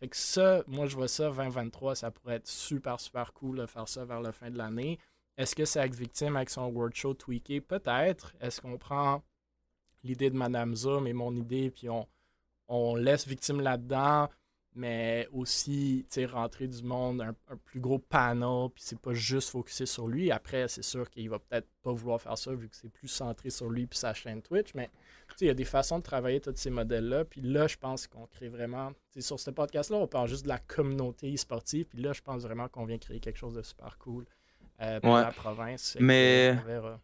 Fait 0.00 0.08
que 0.08 0.16
ça, 0.16 0.64
moi 0.66 0.86
je 0.86 0.96
vois 0.96 1.08
ça 1.08 1.30
2023, 1.30 1.94
ça 1.94 2.10
pourrait 2.10 2.36
être 2.36 2.48
super 2.48 2.98
super 2.98 3.34
cool 3.34 3.58
de 3.58 3.66
faire 3.66 3.86
ça 3.86 4.04
vers 4.06 4.20
la 4.20 4.32
fin 4.32 4.50
de 4.50 4.56
l'année. 4.56 4.98
Est-ce 5.36 5.54
que 5.54 5.64
c'est 5.64 5.80
avec 5.80 5.94
Victime, 5.94 6.36
avec 6.36 6.50
son 6.50 6.62
award 6.62 6.94
show 6.94 7.14
tweaké? 7.14 7.60
Peut-être. 7.60 8.34
Est-ce 8.40 8.60
qu'on 8.60 8.78
prend 8.78 9.22
l'idée 10.02 10.30
de 10.30 10.36
Madame 10.36 10.74
Zoom 10.74 11.06
et 11.06 11.12
mon 11.12 11.34
idée, 11.36 11.70
puis 11.70 11.88
on, 11.88 12.06
on 12.68 12.96
laisse 12.96 13.26
Victime 13.26 13.60
là-dedans, 13.60 14.28
mais 14.74 15.28
aussi 15.32 16.06
rentrer 16.32 16.66
du 16.66 16.82
monde, 16.82 17.20
un, 17.20 17.34
un 17.52 17.56
plus 17.64 17.80
gros 17.80 17.98
panel, 17.98 18.68
puis 18.74 18.82
c'est 18.86 18.98
pas 18.98 19.12
juste 19.12 19.50
focusé 19.50 19.86
sur 19.86 20.08
lui. 20.08 20.30
Après, 20.30 20.66
c'est 20.68 20.82
sûr 20.84 21.08
qu'il 21.10 21.28
va 21.28 21.38
peut-être 21.38 21.68
pas 21.82 21.92
vouloir 21.92 22.20
faire 22.20 22.38
ça 22.38 22.52
vu 22.54 22.68
que 22.68 22.76
c'est 22.76 22.90
plus 22.90 23.08
centré 23.08 23.50
sur 23.50 23.68
lui 23.68 23.86
puis 23.86 23.98
sa 23.98 24.14
chaîne 24.14 24.40
Twitch, 24.42 24.74
mais 24.74 24.90
il 25.40 25.46
y 25.46 25.50
a 25.50 25.54
des 25.54 25.64
façons 25.64 25.98
de 25.98 26.02
travailler 26.04 26.40
tous 26.40 26.52
ces 26.56 26.70
modèles-là. 26.70 27.24
Puis 27.24 27.40
là, 27.40 27.66
je 27.66 27.76
pense 27.76 28.06
qu'on 28.06 28.26
crée 28.26 28.48
vraiment. 28.48 28.92
Sur 29.18 29.40
ce 29.40 29.50
podcast-là, 29.50 29.96
on 29.98 30.06
parle 30.06 30.28
juste 30.28 30.44
de 30.44 30.48
la 30.48 30.58
communauté 30.58 31.32
e-sportive. 31.34 31.86
Puis 31.86 32.00
là, 32.02 32.12
je 32.12 32.20
pense 32.20 32.42
vraiment 32.42 32.68
qu'on 32.68 32.84
vient 32.84 32.98
créer 32.98 33.18
quelque 33.20 33.38
chose 33.38 33.54
de 33.54 33.62
super 33.62 33.96
cool 33.98 34.24
euh, 34.82 35.00
pour 35.00 35.12
Ouais. 35.14 35.22
la 35.22 35.32
province. 35.32 35.96
Mais- 36.00 36.54
euh, 36.54 36.60
on 36.62 36.66
verra. 36.66 37.00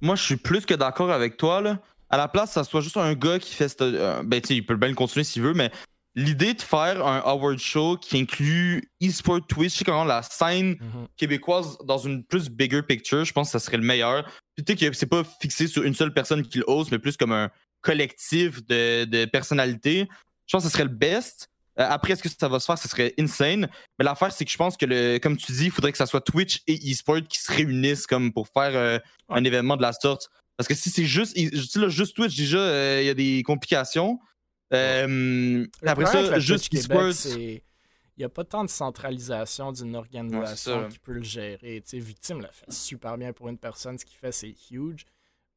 Moi, 0.00 0.14
je 0.14 0.22
suis 0.22 0.36
plus 0.36 0.64
que 0.64 0.74
d'accord 0.74 1.10
avec 1.10 1.36
toi. 1.36 1.60
Là. 1.60 1.78
À 2.08 2.16
la 2.16 2.28
place, 2.28 2.52
ça 2.52 2.64
soit 2.64 2.80
juste 2.80 2.96
un 2.96 3.14
gars 3.14 3.38
qui 3.38 3.54
fait. 3.54 3.68
cette- 3.68 3.82
euh, 3.82 4.22
ben, 4.22 4.40
tu 4.40 4.48
sais, 4.48 4.54
il 4.56 4.64
peut 4.64 4.76
bien 4.76 4.88
le 4.88 4.94
continuer 4.94 5.24
s'il 5.24 5.42
veut, 5.42 5.54
mais 5.54 5.70
l'idée 6.18 6.52
de 6.54 6.60
faire 6.62 7.06
un 7.06 7.18
award 7.24 7.58
show 7.58 7.96
qui 7.96 8.18
inclut 8.18 8.90
e-sport 9.02 9.46
Twitch, 9.46 9.82
comment 9.84 10.04
la 10.04 10.22
scène 10.22 10.70
Mhm. 10.80 11.06
québécoise 11.16 11.78
dans 11.84 11.98
une 11.98 12.24
plus 12.24 12.48
bigger 12.50 12.82
picture, 12.82 13.24
je 13.24 13.32
pense 13.32 13.48
que 13.48 13.52
ça 13.52 13.64
serait 13.64 13.76
le 13.76 13.84
meilleur. 13.84 14.24
Puis 14.56 14.64
tu 14.64 14.72
sais 14.76 14.90
que 14.90 14.96
c'est 14.96 15.06
pas 15.06 15.22
fixé 15.40 15.68
sur 15.68 15.84
une 15.84 15.94
seule 15.94 16.12
personne 16.12 16.42
qui 16.42 16.58
le 16.58 16.64
hausse, 16.68 16.90
mais 16.90 16.98
plus 16.98 17.16
comme 17.16 17.32
un 17.32 17.50
collectif 17.82 18.66
de, 18.66 19.04
de 19.04 19.24
personnalités. 19.26 20.08
Je 20.46 20.52
pense 20.56 20.64
que 20.64 20.68
ce 20.68 20.72
serait 20.72 20.84
le 20.84 20.90
best. 20.90 21.48
Euh, 21.78 21.86
après, 21.88 22.14
est-ce 22.14 22.22
que 22.24 22.28
ça 22.28 22.48
va 22.48 22.58
se 22.58 22.66
faire? 22.66 22.76
Ce 22.78 22.88
serait 22.88 23.14
insane. 23.20 23.68
Mais 23.98 24.04
l'affaire, 24.04 24.32
c'est 24.32 24.44
que 24.44 24.50
je 24.50 24.56
pense 24.56 24.76
que, 24.76 24.86
le, 24.86 25.18
comme 25.18 25.36
tu 25.36 25.52
dis, 25.52 25.66
il 25.66 25.70
faudrait 25.70 25.92
que 25.92 25.98
ça 25.98 26.06
soit 26.06 26.20
Twitch 26.20 26.62
et 26.66 26.74
eSport 26.90 27.20
qui 27.28 27.38
se 27.38 27.52
réunissent 27.52 28.06
comme 28.08 28.32
pour 28.32 28.48
faire 28.48 28.72
euh, 28.74 28.98
un 29.28 29.44
événement 29.44 29.76
de 29.76 29.82
la 29.82 29.92
sorte. 29.92 30.28
Parce 30.56 30.66
que 30.66 30.74
si 30.74 30.90
c'est 30.90 31.04
juste, 31.04 31.36
là, 31.76 31.88
juste 31.88 32.16
Twitch, 32.16 32.36
déjà, 32.36 32.58
euh, 32.58 32.98
il 33.02 33.06
y 33.06 33.10
a 33.10 33.14
des 33.14 33.44
complications. 33.44 34.18
Euh, 34.72 35.66
après 35.86 36.04
ça, 36.12 36.18
juste 36.40 36.64
c'est- 37.12 37.62
Il 38.16 38.22
n'y 38.22 38.24
a 38.24 38.28
pas 38.28 38.42
tant 38.44 38.64
de 38.64 38.68
centralisation 38.70 39.70
d'une 39.70 39.94
organisation 39.94 40.80
qui 40.88 40.98
peut 40.98 41.12
le 41.12 41.22
gérer. 41.22 41.80
Victime 41.92 42.40
l'a 42.40 42.50
fait 42.50 42.70
super 42.72 43.16
bien 43.16 43.32
pour 43.32 43.48
une 43.48 43.58
personne. 43.58 43.96
Ce 43.96 44.04
qu'il 44.04 44.16
fait, 44.16 44.32
c'est 44.32 44.54
huge. 44.72 45.04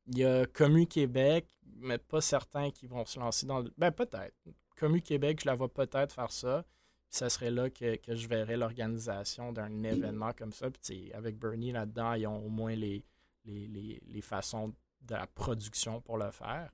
Il 0.07 0.19
y 0.19 0.23
a 0.25 0.45
Commu 0.45 0.85
Québec, 0.85 1.47
mais 1.79 1.97
pas 1.97 2.21
certains 2.21 2.69
qui 2.69 2.85
vont 2.85 3.03
se 3.05 3.19
lancer 3.19 3.47
dans 3.47 3.59
le... 3.61 3.73
Ben, 3.79 3.89
peut-être. 3.91 4.35
Commu 4.79 5.01
Québec, 5.01 5.39
je 5.41 5.47
la 5.47 5.55
vois 5.55 5.73
peut-être 5.73 6.13
faire 6.13 6.31
ça. 6.31 6.63
Ça 7.09 7.29
serait 7.29 7.49
là 7.51 7.69
que, 7.71 7.95
que 7.97 8.15
je 8.15 8.27
verrais 8.27 8.57
l'organisation 8.57 9.51
d'un 9.51 9.83
événement 9.83 10.31
comme 10.33 10.53
ça. 10.53 10.67
Puis 10.69 11.11
avec 11.13 11.37
Bernie 11.39 11.71
là-dedans, 11.71 12.13
ils 12.13 12.27
ont 12.27 12.45
au 12.45 12.49
moins 12.49 12.75
les, 12.75 13.03
les, 13.45 13.67
les- 13.67 14.01
les 14.07 14.21
façons 14.21 14.69
de 15.01 15.15
la 15.15 15.25
production 15.27 15.99
pour 15.99 16.17
le 16.19 16.29
faire. 16.31 16.69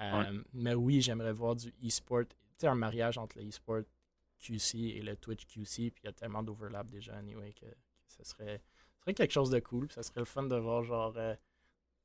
Euh, 0.00 0.42
Mais 0.52 0.74
oui, 0.74 1.00
j'aimerais 1.00 1.32
voir 1.32 1.56
du 1.56 1.72
e-sport, 1.84 2.24
tu 2.28 2.36
sais, 2.58 2.66
un 2.66 2.74
mariage 2.74 3.18
entre 3.18 3.38
le 3.38 3.48
e-sport 3.48 3.82
QC 4.38 4.78
et 4.78 5.02
le 5.02 5.16
Twitch 5.16 5.46
QC, 5.46 5.90
puis 5.90 6.02
il 6.02 6.06
y 6.06 6.08
a 6.08 6.12
tellement 6.12 6.42
d'overlap 6.42 6.88
déjà, 6.88 7.16
anyway, 7.16 7.52
que, 7.52 7.66
que 7.66 7.74
ce 8.08 8.24
serait, 8.24 8.60
ce 8.96 9.00
serait 9.02 9.14
quelque 9.14 9.32
chose 9.32 9.50
de 9.50 9.60
cool. 9.60 9.86
puis 9.86 9.94
Ça 9.94 10.02
serait 10.02 10.20
le 10.20 10.26
fun 10.26 10.42
de 10.42 10.56
voir, 10.56 10.84
genre, 10.84 11.14
euh, 11.16 11.34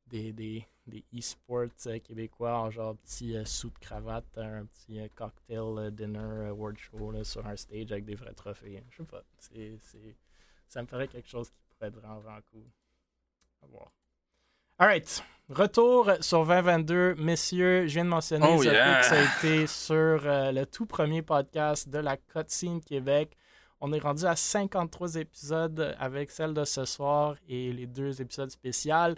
des, 0.07 0.31
des, 0.33 0.65
des 0.87 1.03
e-sports 1.17 1.69
euh, 1.87 1.99
québécois 1.99 2.57
en 2.57 2.69
genre 2.71 2.97
petit 2.97 3.35
euh, 3.35 3.43
cravate, 3.79 4.37
un 4.37 4.65
petit 4.65 4.99
cocktail 5.15 5.91
dinner 5.93 6.51
world 6.51 6.77
show 6.77 7.23
sur 7.23 7.45
un 7.45 7.55
stage 7.55 7.91
avec 7.91 8.05
des 8.05 8.15
vrais 8.15 8.33
trophées. 8.33 8.83
Je 8.89 8.97
sais 8.97 9.03
pas. 9.05 9.23
C'est, 9.37 9.77
c'est, 9.79 10.15
ça 10.67 10.81
me 10.81 10.87
ferait 10.87 11.07
quelque 11.07 11.29
chose 11.29 11.49
qui 11.49 11.61
pourrait 11.69 11.87
être 11.89 11.95
vraiment, 11.95 12.19
vraiment 12.19 12.41
cool. 12.51 12.65
À 13.61 13.67
voir. 13.67 13.91
Alright. 14.81 15.23
Retour 15.47 16.09
sur 16.21 16.43
2022. 16.43 17.13
Messieurs, 17.19 17.85
je 17.87 17.93
viens 17.93 18.03
de 18.03 18.09
mentionner 18.09 18.47
Oh, 18.49 18.63
ça, 18.63 18.71
yeah. 18.73 18.99
que 19.01 19.05
ça 19.05 19.15
a 19.21 19.23
été 19.37 19.67
sur 19.67 19.95
euh, 19.95 20.51
le 20.51 20.65
tout 20.65 20.87
premier 20.87 21.21
podcast 21.21 21.87
de 21.87 21.99
la 21.99 22.17
Cutscene 22.17 22.81
Québec. 22.81 23.37
On 23.79 23.93
est 23.93 23.99
rendu 23.99 24.25
à 24.25 24.35
53 24.35 25.17
épisodes 25.17 25.95
avec 25.99 26.31
celle 26.31 26.55
de 26.55 26.63
ce 26.65 26.85
soir 26.85 27.35
et 27.47 27.71
les 27.71 27.85
deux 27.85 28.23
épisodes 28.23 28.49
spéciaux. 28.49 29.13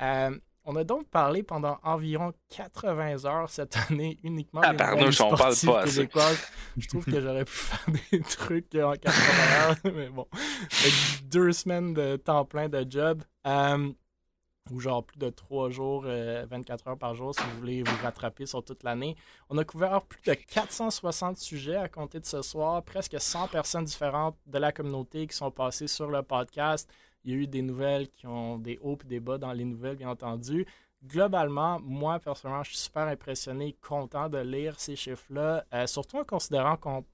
Euh, 0.00 0.38
on 0.64 0.76
a 0.76 0.84
donc 0.84 1.08
parlé 1.08 1.42
pendant 1.42 1.78
environ 1.82 2.32
80 2.50 3.24
heures 3.24 3.50
cette 3.50 3.76
année 3.90 4.18
uniquement 4.22 4.60
Ah, 4.62 4.72
des 4.72 4.84
nouvelles 4.84 5.14
on 5.22 5.34
parle 5.34 5.38
pas 5.38 5.80
assez. 5.80 5.96
québécoises. 5.96 6.46
Je 6.76 6.86
trouve 6.86 7.04
que 7.04 7.20
j'aurais 7.20 7.44
pu 7.44 7.50
faire 7.52 7.94
des 8.12 8.20
trucs 8.28 8.72
en 8.76 8.92
80 8.92 9.68
heures, 9.68 9.76
mais 9.96 10.10
bon. 10.10 10.28
Deux 11.24 11.50
semaines 11.50 11.92
de 11.92 12.14
temps 12.14 12.44
plein 12.44 12.68
de 12.68 12.86
job. 12.88 13.24
Euh, 13.48 13.90
ou 14.70 14.80
genre 14.80 15.04
plus 15.04 15.18
de 15.18 15.30
trois 15.30 15.70
jours, 15.70 16.04
euh, 16.06 16.46
24 16.48 16.88
heures 16.88 16.98
par 16.98 17.14
jour, 17.14 17.34
si 17.34 17.42
vous 17.42 17.58
voulez 17.58 17.82
vous 17.82 18.02
rattraper 18.02 18.46
sur 18.46 18.64
toute 18.64 18.82
l'année. 18.82 19.16
On 19.50 19.58
a 19.58 19.64
couvert 19.64 20.02
plus 20.02 20.22
de 20.22 20.34
460 20.34 21.36
sujets 21.36 21.76
à 21.76 21.88
compter 21.88 22.20
de 22.20 22.26
ce 22.26 22.42
soir, 22.42 22.82
presque 22.82 23.20
100 23.20 23.48
personnes 23.48 23.84
différentes 23.84 24.36
de 24.46 24.58
la 24.58 24.72
communauté 24.72 25.26
qui 25.26 25.36
sont 25.36 25.50
passées 25.50 25.88
sur 25.88 26.10
le 26.10 26.22
podcast. 26.22 26.88
Il 27.24 27.32
y 27.32 27.34
a 27.34 27.36
eu 27.38 27.46
des 27.46 27.62
nouvelles 27.62 28.08
qui 28.08 28.26
ont 28.26 28.58
des 28.58 28.78
hauts 28.82 28.98
et 29.02 29.06
des 29.06 29.20
bas 29.20 29.38
dans 29.38 29.52
les 29.52 29.64
nouvelles, 29.64 29.96
bien 29.96 30.10
entendu. 30.10 30.66
Globalement, 31.04 31.78
moi, 31.80 32.18
personnellement, 32.18 32.64
je 32.64 32.70
suis 32.70 32.78
super 32.78 33.04
impressionné, 33.04 33.76
content 33.80 34.28
de 34.28 34.38
lire 34.38 34.80
ces 34.80 34.96
chiffres-là, 34.96 35.64
euh, 35.72 35.86
surtout 35.86 36.16
en 36.18 36.24
considérant 36.24 36.76
qu'on 36.76 37.04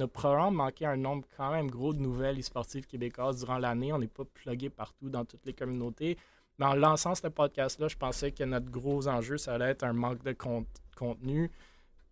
a 0.00 0.06
probablement 0.06 0.50
manqué 0.50 0.86
un 0.86 0.96
nombre 0.96 1.26
quand 1.36 1.50
même 1.50 1.70
gros 1.70 1.92
de 1.92 1.98
nouvelles 1.98 2.38
e-sportives 2.38 2.86
québécoises 2.86 3.40
durant 3.40 3.58
l'année. 3.58 3.92
On 3.92 3.98
n'est 3.98 4.06
pas 4.06 4.24
plugué 4.24 4.70
partout 4.70 5.10
dans 5.10 5.24
toutes 5.24 5.44
les 5.44 5.52
communautés. 5.52 6.16
En 6.62 6.74
lançant 6.74 7.14
ce 7.14 7.26
podcast-là, 7.28 7.88
je 7.88 7.96
pensais 7.96 8.32
que 8.32 8.44
notre 8.44 8.70
gros 8.70 9.08
enjeu, 9.08 9.36
ça 9.36 9.54
allait 9.54 9.70
être 9.70 9.84
un 9.84 9.92
manque 9.92 10.22
de 10.22 10.32
con- 10.32 10.66
contenu. 10.96 11.50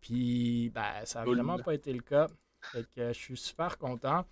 Puis, 0.01 0.71
ben, 0.71 1.05
ça 1.05 1.21
n'a 1.21 1.25
vraiment 1.27 1.59
pas 1.59 1.75
été 1.75 1.93
le 1.93 2.01
cas. 2.03 2.27
Fait 2.73 2.85
que 2.95 3.09
je 3.13 3.19
suis 3.19 3.37
super 3.37 3.79
content. 3.79 4.25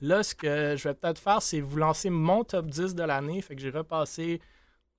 Là, 0.00 0.22
ce 0.22 0.34
que 0.34 0.74
je 0.76 0.88
vais 0.88 0.94
peut-être 0.94 1.18
faire, 1.18 1.42
c'est 1.42 1.60
vous 1.60 1.76
lancer 1.76 2.10
mon 2.10 2.44
top 2.44 2.66
10 2.66 2.94
de 2.94 3.02
l'année. 3.02 3.40
Fait 3.42 3.54
que 3.54 3.62
j'ai 3.62 3.70
repassé 3.70 4.40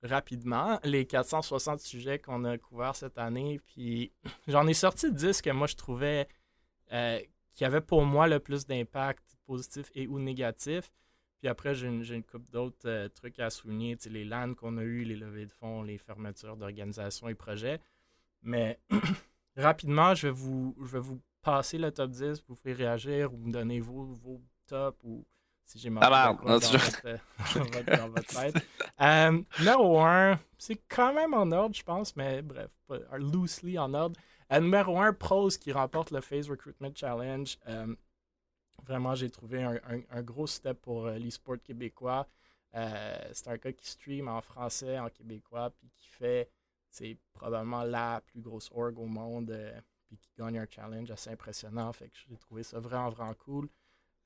rapidement 0.02 0.78
les 0.84 1.06
460 1.06 1.80
sujets 1.80 2.18
qu'on 2.18 2.44
a 2.44 2.56
couverts 2.58 2.96
cette 2.96 3.18
année. 3.18 3.60
Puis 3.66 4.12
j'en 4.46 4.66
ai 4.66 4.74
sorti 4.74 5.12
10 5.12 5.42
que 5.42 5.50
moi 5.50 5.66
je 5.66 5.76
trouvais 5.76 6.28
euh, 6.92 7.20
qui 7.54 7.64
avaient 7.64 7.80
pour 7.80 8.04
moi 8.04 8.28
le 8.28 8.38
plus 8.38 8.66
d'impact 8.66 9.36
positif 9.46 9.90
et 9.94 10.06
ou 10.06 10.18
négatif. 10.18 10.90
Puis 11.38 11.48
après, 11.48 11.74
j'ai 11.74 11.86
une, 11.86 12.02
une 12.04 12.24
couple 12.24 12.50
d'autres 12.50 12.86
euh, 12.88 13.08
trucs 13.08 13.38
à 13.38 13.48
souligner. 13.50 13.96
Tu 13.96 14.04
sais, 14.04 14.10
les 14.10 14.24
LAN 14.24 14.54
qu'on 14.54 14.76
a 14.78 14.82
eu, 14.82 15.04
les 15.04 15.16
levées 15.16 15.46
de 15.46 15.52
fonds, 15.52 15.82
les 15.82 15.98
fermetures 15.98 16.56
d'organisations 16.56 17.28
et 17.28 17.34
projets. 17.34 17.80
Mais 18.42 18.80
rapidement, 19.56 20.14
je 20.14 20.26
vais, 20.28 20.32
vous, 20.32 20.76
je 20.80 20.86
vais 20.86 21.00
vous 21.00 21.20
passer 21.42 21.78
le 21.78 21.90
top 21.92 22.10
10, 22.10 22.42
vous 22.48 22.54
faire 22.54 22.76
réagir 22.76 23.32
ou 23.32 23.36
me 23.38 23.52
donner 23.52 23.80
vos, 23.80 24.04
vos 24.04 24.40
tops 24.66 24.98
ou 25.04 25.24
si 25.64 25.78
j'ai 25.78 25.90
manqué 25.90 26.06
Ah, 26.10 26.32
dans, 26.58 26.58
votre, 26.78 27.06
euh, 27.06 27.16
dans 27.54 27.64
votre- 27.64 27.96
dans 27.98 28.08
votre 28.08 28.26
tête. 28.52 28.66
Euh, 29.00 29.42
numéro 29.58 30.00
1, 30.00 30.40
c'est 30.56 30.80
quand 30.88 31.12
même 31.14 31.34
en 31.34 31.50
ordre, 31.52 31.74
je 31.74 31.82
pense, 31.82 32.16
mais 32.16 32.42
bref, 32.42 32.70
loosely 33.16 33.78
en 33.78 33.92
ordre. 33.94 34.18
Euh, 34.50 34.60
numéro 34.60 34.98
1, 34.98 35.12
Pros 35.12 35.48
qui 35.50 35.70
remporte 35.72 36.10
le 36.10 36.20
Phase 36.20 36.48
Recruitment 36.48 36.92
Challenge. 36.94 37.58
Vraiment, 38.84 39.14
j'ai 39.14 39.30
trouvé 39.30 39.62
un, 39.62 39.74
un- 39.88 40.02
un 40.10 40.22
gros 40.22 40.46
step 40.46 40.80
pour 40.80 41.06
euh, 41.06 41.18
l'e-sport 41.18 41.56
québécois. 41.62 42.26
Euh, 42.74 43.18
c'est 43.32 43.48
un 43.48 43.56
gars 43.56 43.72
qui 43.72 43.86
stream 43.88 44.28
en 44.28 44.40
français, 44.40 44.98
en 44.98 45.08
québécois, 45.08 45.70
puis 45.70 45.90
qui 45.96 46.06
fait, 46.08 46.50
c'est 46.90 47.16
probablement 47.32 47.82
la 47.82 48.20
plus 48.26 48.40
grosse 48.40 48.70
org 48.74 48.98
au 48.98 49.06
monde, 49.06 49.50
euh, 49.50 49.80
puis 50.06 50.16
qui 50.16 50.30
gagne 50.38 50.58
un 50.58 50.66
challenge 50.68 51.10
assez 51.10 51.30
impressionnant. 51.30 51.92
Fait 51.92 52.08
que 52.08 52.16
j'ai 52.28 52.36
trouvé 52.36 52.62
ça 52.62 52.78
vraiment, 52.80 53.10
vraiment 53.10 53.34
cool. 53.34 53.68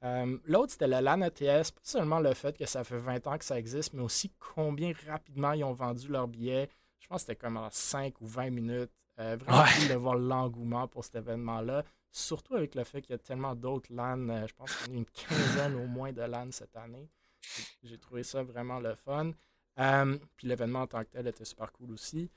Euh, 0.04 0.36
L'autre, 0.44 0.72
c'était 0.72 0.88
le 0.88 1.00
LAN 1.00 1.22
ETS. 1.22 1.70
Pas 1.72 1.80
seulement 1.82 2.18
le 2.20 2.34
fait 2.34 2.56
que 2.58 2.66
ça 2.66 2.82
fait 2.84 2.98
20 2.98 3.26
ans 3.28 3.38
que 3.38 3.44
ça 3.44 3.58
existe, 3.58 3.92
mais 3.94 4.02
aussi 4.02 4.32
combien 4.54 4.92
rapidement 5.06 5.52
ils 5.52 5.62
ont 5.64 5.72
vendu 5.72 6.08
leurs 6.08 6.26
billets. 6.28 6.68
Je 6.98 7.06
pense 7.06 7.22
que 7.22 7.26
c'était 7.28 7.36
comme 7.36 7.56
en 7.56 7.68
5 7.70 8.20
ou 8.20 8.26
20 8.26 8.50
minutes. 8.50 8.90
Euh, 9.20 9.36
vraiment 9.38 9.62
Ouais. 9.62 9.68
cool 9.78 9.88
de 9.88 9.94
voir 9.94 10.14
l'engouement 10.16 10.88
pour 10.88 11.04
cet 11.04 11.16
événement-là. 11.16 11.84
Surtout 12.14 12.54
avec 12.56 12.74
le 12.74 12.84
fait 12.84 13.00
qu'il 13.00 13.12
y 13.12 13.14
a 13.14 13.18
tellement 13.18 13.54
d'autres 13.54 13.90
LAN. 13.90 14.28
euh, 14.28 14.46
je 14.46 14.54
pense 14.54 14.70
en 14.86 14.92
a 14.92 14.94
une 14.96 15.06
quinzaine 15.06 15.74
au 15.76 15.86
moins 15.86 16.12
de 16.12 16.20
LAN 16.20 16.50
cette 16.52 16.76
année. 16.76 17.08
J'ai- 17.82 17.98
trouvé 17.98 18.22
ça 18.22 18.42
vraiment 18.42 18.78
le 18.78 18.94
fun. 18.94 19.32
Euh, 19.78 20.18
puis 20.36 20.46
l'événement 20.46 20.82
en 20.82 20.86
tant 20.86 21.02
que 21.02 21.08
tel 21.10 21.26
était 21.26 21.44
super 21.46 21.72
cool 21.72 21.92
aussi. 21.92 22.30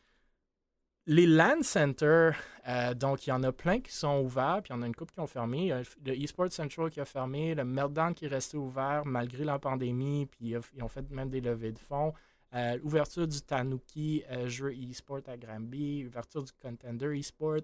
Les 1.08 1.28
LAN 1.28 1.62
Centers, 1.62 2.36
euh, 2.68 2.94
donc 2.96 3.28
il 3.28 3.30
y 3.30 3.34
en 3.34 3.44
a 3.44 3.52
plein 3.52 3.80
qui 3.80 3.92
sont 3.92 4.22
ouverts, 4.24 4.62
puis 4.64 4.74
il 4.74 4.78
y 4.78 4.80
en 4.80 4.82
a 4.82 4.88
une 4.88 4.96
couple 4.96 5.14
qui 5.14 5.20
ont 5.20 5.28
fermé. 5.28 5.70
Le 6.04 6.14
eSports 6.20 6.52
Central 6.52 6.90
qui 6.90 7.00
a 7.00 7.06
fermé, 7.06 7.54
le 7.54 7.64
Meltdown 7.64 8.16
qui 8.16 8.26
est 8.26 8.30
resté 8.30 8.58
ouvert 8.58 9.06
malgré 9.06 9.44
la 9.44 9.60
pandémie, 9.60 10.26
puis 10.26 10.56
ils 10.74 10.82
ont- 10.84 10.88
fait 10.88 11.08
même 11.12 11.30
des 11.30 11.42
levées 11.42 11.74
de 11.74 11.80
fonds. 11.80 12.14
Euh, 12.56 12.78
L'ouverture 12.78 13.28
du 13.28 13.40
Tanuki 13.42 14.24
jeu 14.48 14.74
eSport 14.74 15.22
à 15.28 15.38
Granby, 15.38 16.06
ouverture 16.08 16.42
du 16.44 16.54
Contender 16.54 17.16
eSport. 17.20 17.60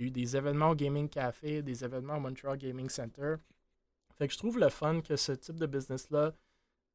Il 0.00 0.04
y 0.04 0.06
a 0.06 0.08
eu 0.08 0.10
des 0.10 0.34
événements 0.34 0.70
au 0.70 0.74
Gaming 0.74 1.10
Café, 1.10 1.60
des 1.60 1.84
événements 1.84 2.16
au 2.16 2.20
Montreal 2.20 2.56
Gaming 2.56 2.88
Center. 2.88 3.34
Fait 4.16 4.26
que 4.26 4.32
je 4.32 4.38
trouve 4.38 4.58
le 4.58 4.70
fun 4.70 5.02
que 5.02 5.14
ce 5.14 5.32
type 5.32 5.56
de 5.56 5.66
business-là 5.66 6.32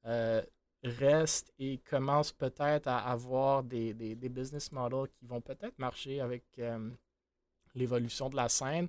euh, 0.07 0.41
reste 0.83 1.53
et 1.59 1.77
commence 1.79 2.31
peut-être 2.31 2.87
à 2.87 2.97
avoir 2.97 3.63
des, 3.63 3.93
des- 3.93 4.15
des 4.15 4.29
business 4.29 4.71
models 4.71 5.07
qui 5.19 5.25
vont 5.27 5.39
peut-être 5.39 5.77
marcher 5.77 6.19
avec 6.19 6.43
euh, 6.57 6.89
l'évolution 7.75 8.27
de 8.29 8.35
la 8.35 8.49
scène. 8.49 8.87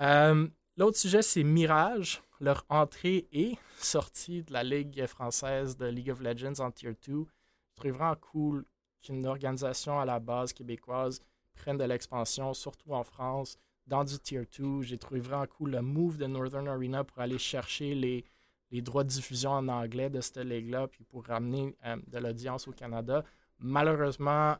Euh, 0.00 0.48
L'autre 0.78 0.96
sujet, 0.96 1.20
c'est 1.20 1.42
Mirage. 1.44 2.22
Leur 2.40 2.64
entrée 2.70 3.28
et 3.32 3.58
sortie 3.76 4.42
de 4.42 4.52
la 4.54 4.64
Ligue 4.64 5.04
française 5.06 5.76
de 5.76 5.84
League 5.86 6.10
of 6.10 6.20
Legends 6.20 6.58
en 6.60 6.70
Tier 6.70 6.92
2. 6.92 6.96
Je 7.04 7.24
trouve 7.76 7.90
vraiment 7.92 8.16
cool 8.16 8.64
qu'une 9.02 9.26
organisation 9.26 10.00
à 10.00 10.06
la 10.06 10.18
base 10.18 10.54
québécoise 10.54 11.20
prenne 11.54 11.76
de 11.76 11.84
l'expansion, 11.84 12.54
surtout 12.54 12.92
en 12.92 13.04
France, 13.04 13.58
dans 13.86 14.04
du 14.04 14.18
Tier 14.18 14.46
2. 14.58 14.82
J'ai 14.82 14.98
trouvé 14.98 15.20
vraiment 15.20 15.46
cool 15.46 15.72
le 15.72 15.82
move 15.82 16.18
de 16.18 16.26
Northern 16.26 16.68
Arena 16.68 17.04
pour 17.04 17.18
aller 17.20 17.38
chercher 17.38 17.94
les, 17.94 18.24
les 18.70 18.80
droits 18.80 19.04
de 19.04 19.08
diffusion 19.08 19.50
en 19.50 19.68
anglais 19.68 20.10
de 20.10 20.20
cette 20.20 20.38
ligue-là, 20.38 20.88
puis 20.88 21.04
pour 21.04 21.24
ramener 21.26 21.76
euh, 21.84 21.96
de 22.06 22.18
l'audience 22.18 22.66
au 22.68 22.72
Canada. 22.72 23.24
Malheureusement, 23.58 24.56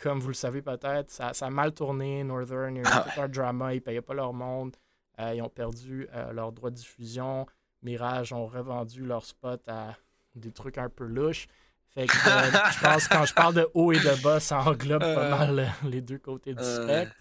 comme 0.00 0.20
vous 0.20 0.28
le 0.28 0.34
savez 0.34 0.62
peut-être, 0.62 1.10
ça, 1.10 1.32
ça 1.34 1.46
a 1.46 1.50
mal 1.50 1.72
tourné. 1.72 2.24
Northern, 2.24 2.76
il 2.76 2.82
y 2.82 2.86
a 2.86 2.90
eu 2.90 3.12
tout 3.12 3.20
un 3.20 3.28
drama, 3.28 3.72
ils 3.72 3.76
ne 3.76 3.80
payaient 3.80 4.02
pas 4.02 4.14
leur 4.14 4.32
monde. 4.32 4.76
Euh, 5.18 5.34
ils 5.34 5.42
ont 5.42 5.48
perdu 5.48 6.08
euh, 6.14 6.32
leurs 6.32 6.52
droits 6.52 6.70
de 6.70 6.76
diffusion. 6.76 7.46
Mirage 7.82 8.32
ont 8.32 8.46
revendu 8.46 9.04
leur 9.04 9.24
spot 9.24 9.60
à 9.68 9.96
des 10.34 10.52
trucs 10.52 10.78
un 10.78 10.88
peu 10.88 11.04
louches. 11.04 11.48
Fait 11.94 12.06
que 12.06 12.12
euh, 12.12 12.50
je 12.72 12.80
pense 12.80 13.08
que 13.08 13.14
quand 13.14 13.24
je 13.24 13.34
parle 13.34 13.54
de 13.54 13.68
haut 13.74 13.92
et 13.92 13.98
de 13.98 14.22
bas, 14.22 14.38
ça 14.40 14.60
englobe 14.60 15.00
pas 15.00 15.26
Euh. 15.26 15.30
mal 15.30 15.58
euh, 15.58 15.88
les 15.88 16.00
deux 16.00 16.18
côtés 16.18 16.54
du 16.54 16.62
spectre. 16.62 17.14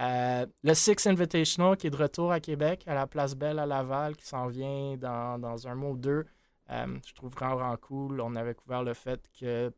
Euh, 0.00 0.44
le 0.62 0.74
Six 0.74 1.06
Invitational 1.06 1.76
qui 1.76 1.86
est 1.86 1.90
de 1.90 1.96
retour 1.96 2.32
à 2.32 2.40
Québec, 2.40 2.82
à 2.86 2.94
la 2.94 3.06
Place 3.06 3.34
Belle 3.34 3.58
à 3.60 3.66
Laval, 3.66 4.16
qui 4.16 4.26
s'en 4.26 4.48
vient 4.48 4.96
dans, 4.96 5.38
dans 5.38 5.68
un 5.68 5.74
mois 5.74 5.90
ou 5.90 5.96
deux. 5.96 6.26
Euh, 6.70 6.98
je 7.06 7.14
trouve 7.14 7.32
vraiment, 7.32 7.54
vraiment 7.56 7.76
cool. 7.76 8.20
On 8.20 8.34
avait 8.34 8.54
couvert 8.54 8.82
le 8.82 8.92
fait 8.94 9.20
que 9.38 9.72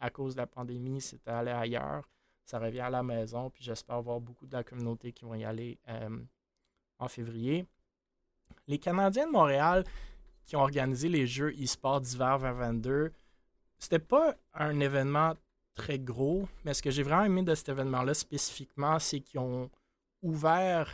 à 0.00 0.10
cause 0.10 0.34
de 0.34 0.40
la 0.40 0.46
pandémie, 0.48 1.00
c'était 1.00 1.30
allé 1.30 1.52
ailleurs. 1.52 2.02
Ça 2.44 2.58
revient 2.58 2.80
à 2.80 2.90
la 2.90 3.02
maison, 3.04 3.50
puis 3.50 3.62
j'espère 3.62 4.02
voir 4.02 4.18
beaucoup 4.20 4.46
de 4.46 4.52
la 4.56 4.64
communauté 4.64 5.12
qui 5.12 5.24
vont 5.24 5.34
y 5.36 5.44
aller 5.44 5.78
euh, 5.88 6.18
en 6.98 7.06
février. 7.08 7.64
Les 8.66 8.78
Canadiens 8.78 9.26
de 9.28 9.32
Montréal 9.32 9.84
qui 10.44 10.56
ont 10.56 10.60
organisé 10.62 11.08
les 11.08 11.26
Jeux 11.26 11.52
e-sport 11.62 12.00
d'hiver 12.00 12.38
2022, 12.40 13.12
c'était 13.82 13.98
pas 13.98 14.36
un 14.54 14.78
événement 14.78 15.34
très 15.74 15.98
gros, 15.98 16.46
mais 16.64 16.72
ce 16.72 16.80
que 16.80 16.92
j'ai 16.92 17.02
vraiment 17.02 17.24
aimé 17.24 17.42
de 17.42 17.52
cet 17.52 17.68
événement-là 17.68 18.14
spécifiquement, 18.14 19.00
c'est 19.00 19.18
qu'ils 19.18 19.40
ont 19.40 19.70
ouvert 20.22 20.88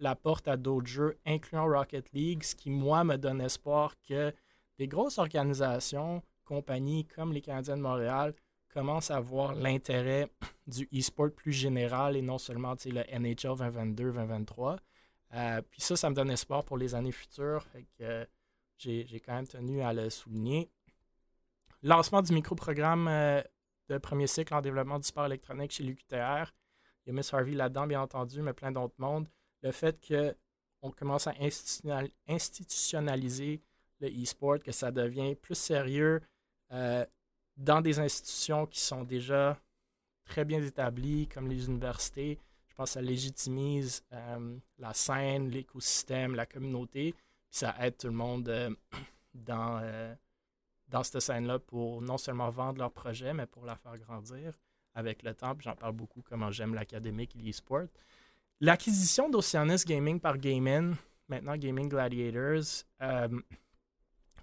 la 0.00 0.14
porte 0.14 0.46
à 0.46 0.58
d'autres 0.58 0.86
jeux, 0.86 1.16
incluant 1.24 1.64
Rocket 1.66 2.12
League, 2.12 2.42
ce 2.42 2.54
qui, 2.54 2.68
moi, 2.68 3.04
me 3.04 3.16
donne 3.16 3.40
espoir 3.40 3.94
que 4.06 4.34
des 4.76 4.86
grosses 4.86 5.16
organisations, 5.16 6.22
compagnies 6.44 7.06
comme 7.06 7.32
les 7.32 7.40
Canadiens 7.40 7.78
de 7.78 7.82
Montréal, 7.82 8.34
commencent 8.68 9.10
à 9.10 9.18
voir 9.18 9.54
l'intérêt 9.54 10.28
du 10.66 10.86
e-sport 10.94 11.30
plus 11.34 11.52
général 11.52 12.16
et 12.16 12.22
non 12.22 12.36
seulement 12.36 12.74
le 12.84 13.18
NHL 13.18 13.56
2022-2023. 13.56 14.76
Euh, 15.32 15.62
puis 15.70 15.80
ça, 15.80 15.96
ça 15.96 16.10
me 16.10 16.14
donne 16.14 16.30
espoir 16.30 16.64
pour 16.64 16.76
les 16.76 16.94
années 16.94 17.12
futures. 17.12 17.64
Que, 17.98 18.02
euh, 18.02 18.24
j'ai 18.76 19.22
quand 19.24 19.32
même 19.32 19.46
tenu 19.46 19.80
à 19.80 19.94
le 19.94 20.10
souligner. 20.10 20.68
Lancement 21.86 22.20
du 22.20 22.32
micro-programme 22.32 23.06
euh, 23.06 23.40
de 23.88 23.98
premier 23.98 24.26
cycle 24.26 24.52
en 24.52 24.60
développement 24.60 24.98
du 24.98 25.06
sport 25.06 25.26
électronique 25.26 25.70
chez 25.70 25.84
l'UQTR. 25.84 26.52
Il 27.04 27.06
y 27.06 27.10
a 27.10 27.12
Miss 27.12 27.32
Harvey 27.32 27.52
là-dedans, 27.52 27.86
bien 27.86 28.00
entendu, 28.00 28.42
mais 28.42 28.52
plein 28.52 28.72
d'autres 28.72 28.96
mondes. 28.98 29.28
Le 29.62 29.70
fait 29.70 29.96
qu'on 30.04 30.90
commence 30.90 31.28
à 31.28 31.34
institutionnal- 31.34 32.10
institutionnaliser 32.26 33.60
le 34.00 34.08
e-sport, 34.08 34.58
que 34.58 34.72
ça 34.72 34.90
devient 34.90 35.36
plus 35.36 35.54
sérieux 35.54 36.20
euh, 36.72 37.06
dans 37.56 37.80
des 37.80 38.00
institutions 38.00 38.66
qui 38.66 38.80
sont 38.80 39.04
déjà 39.04 39.56
très 40.24 40.44
bien 40.44 40.60
établies, 40.60 41.28
comme 41.28 41.48
les 41.48 41.66
universités. 41.66 42.40
Je 42.66 42.74
pense 42.74 42.90
que 42.90 42.94
ça 42.94 43.00
légitimise 43.00 44.02
euh, 44.12 44.58
la 44.78 44.92
scène, 44.92 45.50
l'écosystème, 45.50 46.34
la 46.34 46.46
communauté, 46.46 47.12
puis 47.12 47.58
ça 47.58 47.76
aide 47.78 47.96
tout 47.96 48.08
le 48.08 48.12
monde 48.12 48.76
dans, 49.34 49.80
dans 50.88 51.02
cette 51.02 51.20
scène-là 51.20 51.58
pour 51.58 52.02
non 52.02 52.18
seulement 52.18 52.50
vendre 52.50 52.78
leur 52.78 52.92
projet, 52.92 53.34
mais 53.34 53.46
pour 53.46 53.64
la 53.64 53.76
faire 53.76 53.98
grandir 53.98 54.52
avec 54.94 55.22
le 55.22 55.34
temps. 55.34 55.54
J'en 55.58 55.74
parle 55.74 55.92
beaucoup, 55.92 56.22
comment 56.22 56.50
j'aime 56.50 56.74
l'académique 56.74 57.34
et 57.36 57.42
l'e-sport. 57.42 57.86
L'acquisition 58.60 59.28
d'Oceanus 59.28 59.84
Gaming 59.84 60.20
par 60.20 60.38
Gaming, 60.38 60.94
maintenant 61.28 61.56
Gaming 61.56 61.88
Gladiators. 61.88 62.84
euh, 63.02 63.28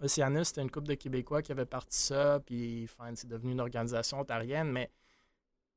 Oceanus, 0.01 0.49
c'était 0.49 0.62
une 0.62 0.71
couple 0.71 0.88
de 0.88 0.93
Québécois 0.95 1.41
qui 1.41 1.51
avaient 1.51 1.65
parti 1.65 1.97
ça, 1.97 2.39
puis 2.45 2.84
enfin, 2.84 3.13
c'est 3.15 3.27
devenu 3.27 3.53
une 3.53 3.62
organisation 3.62 4.19
ontarienne, 4.19 4.71
mais 4.71 4.91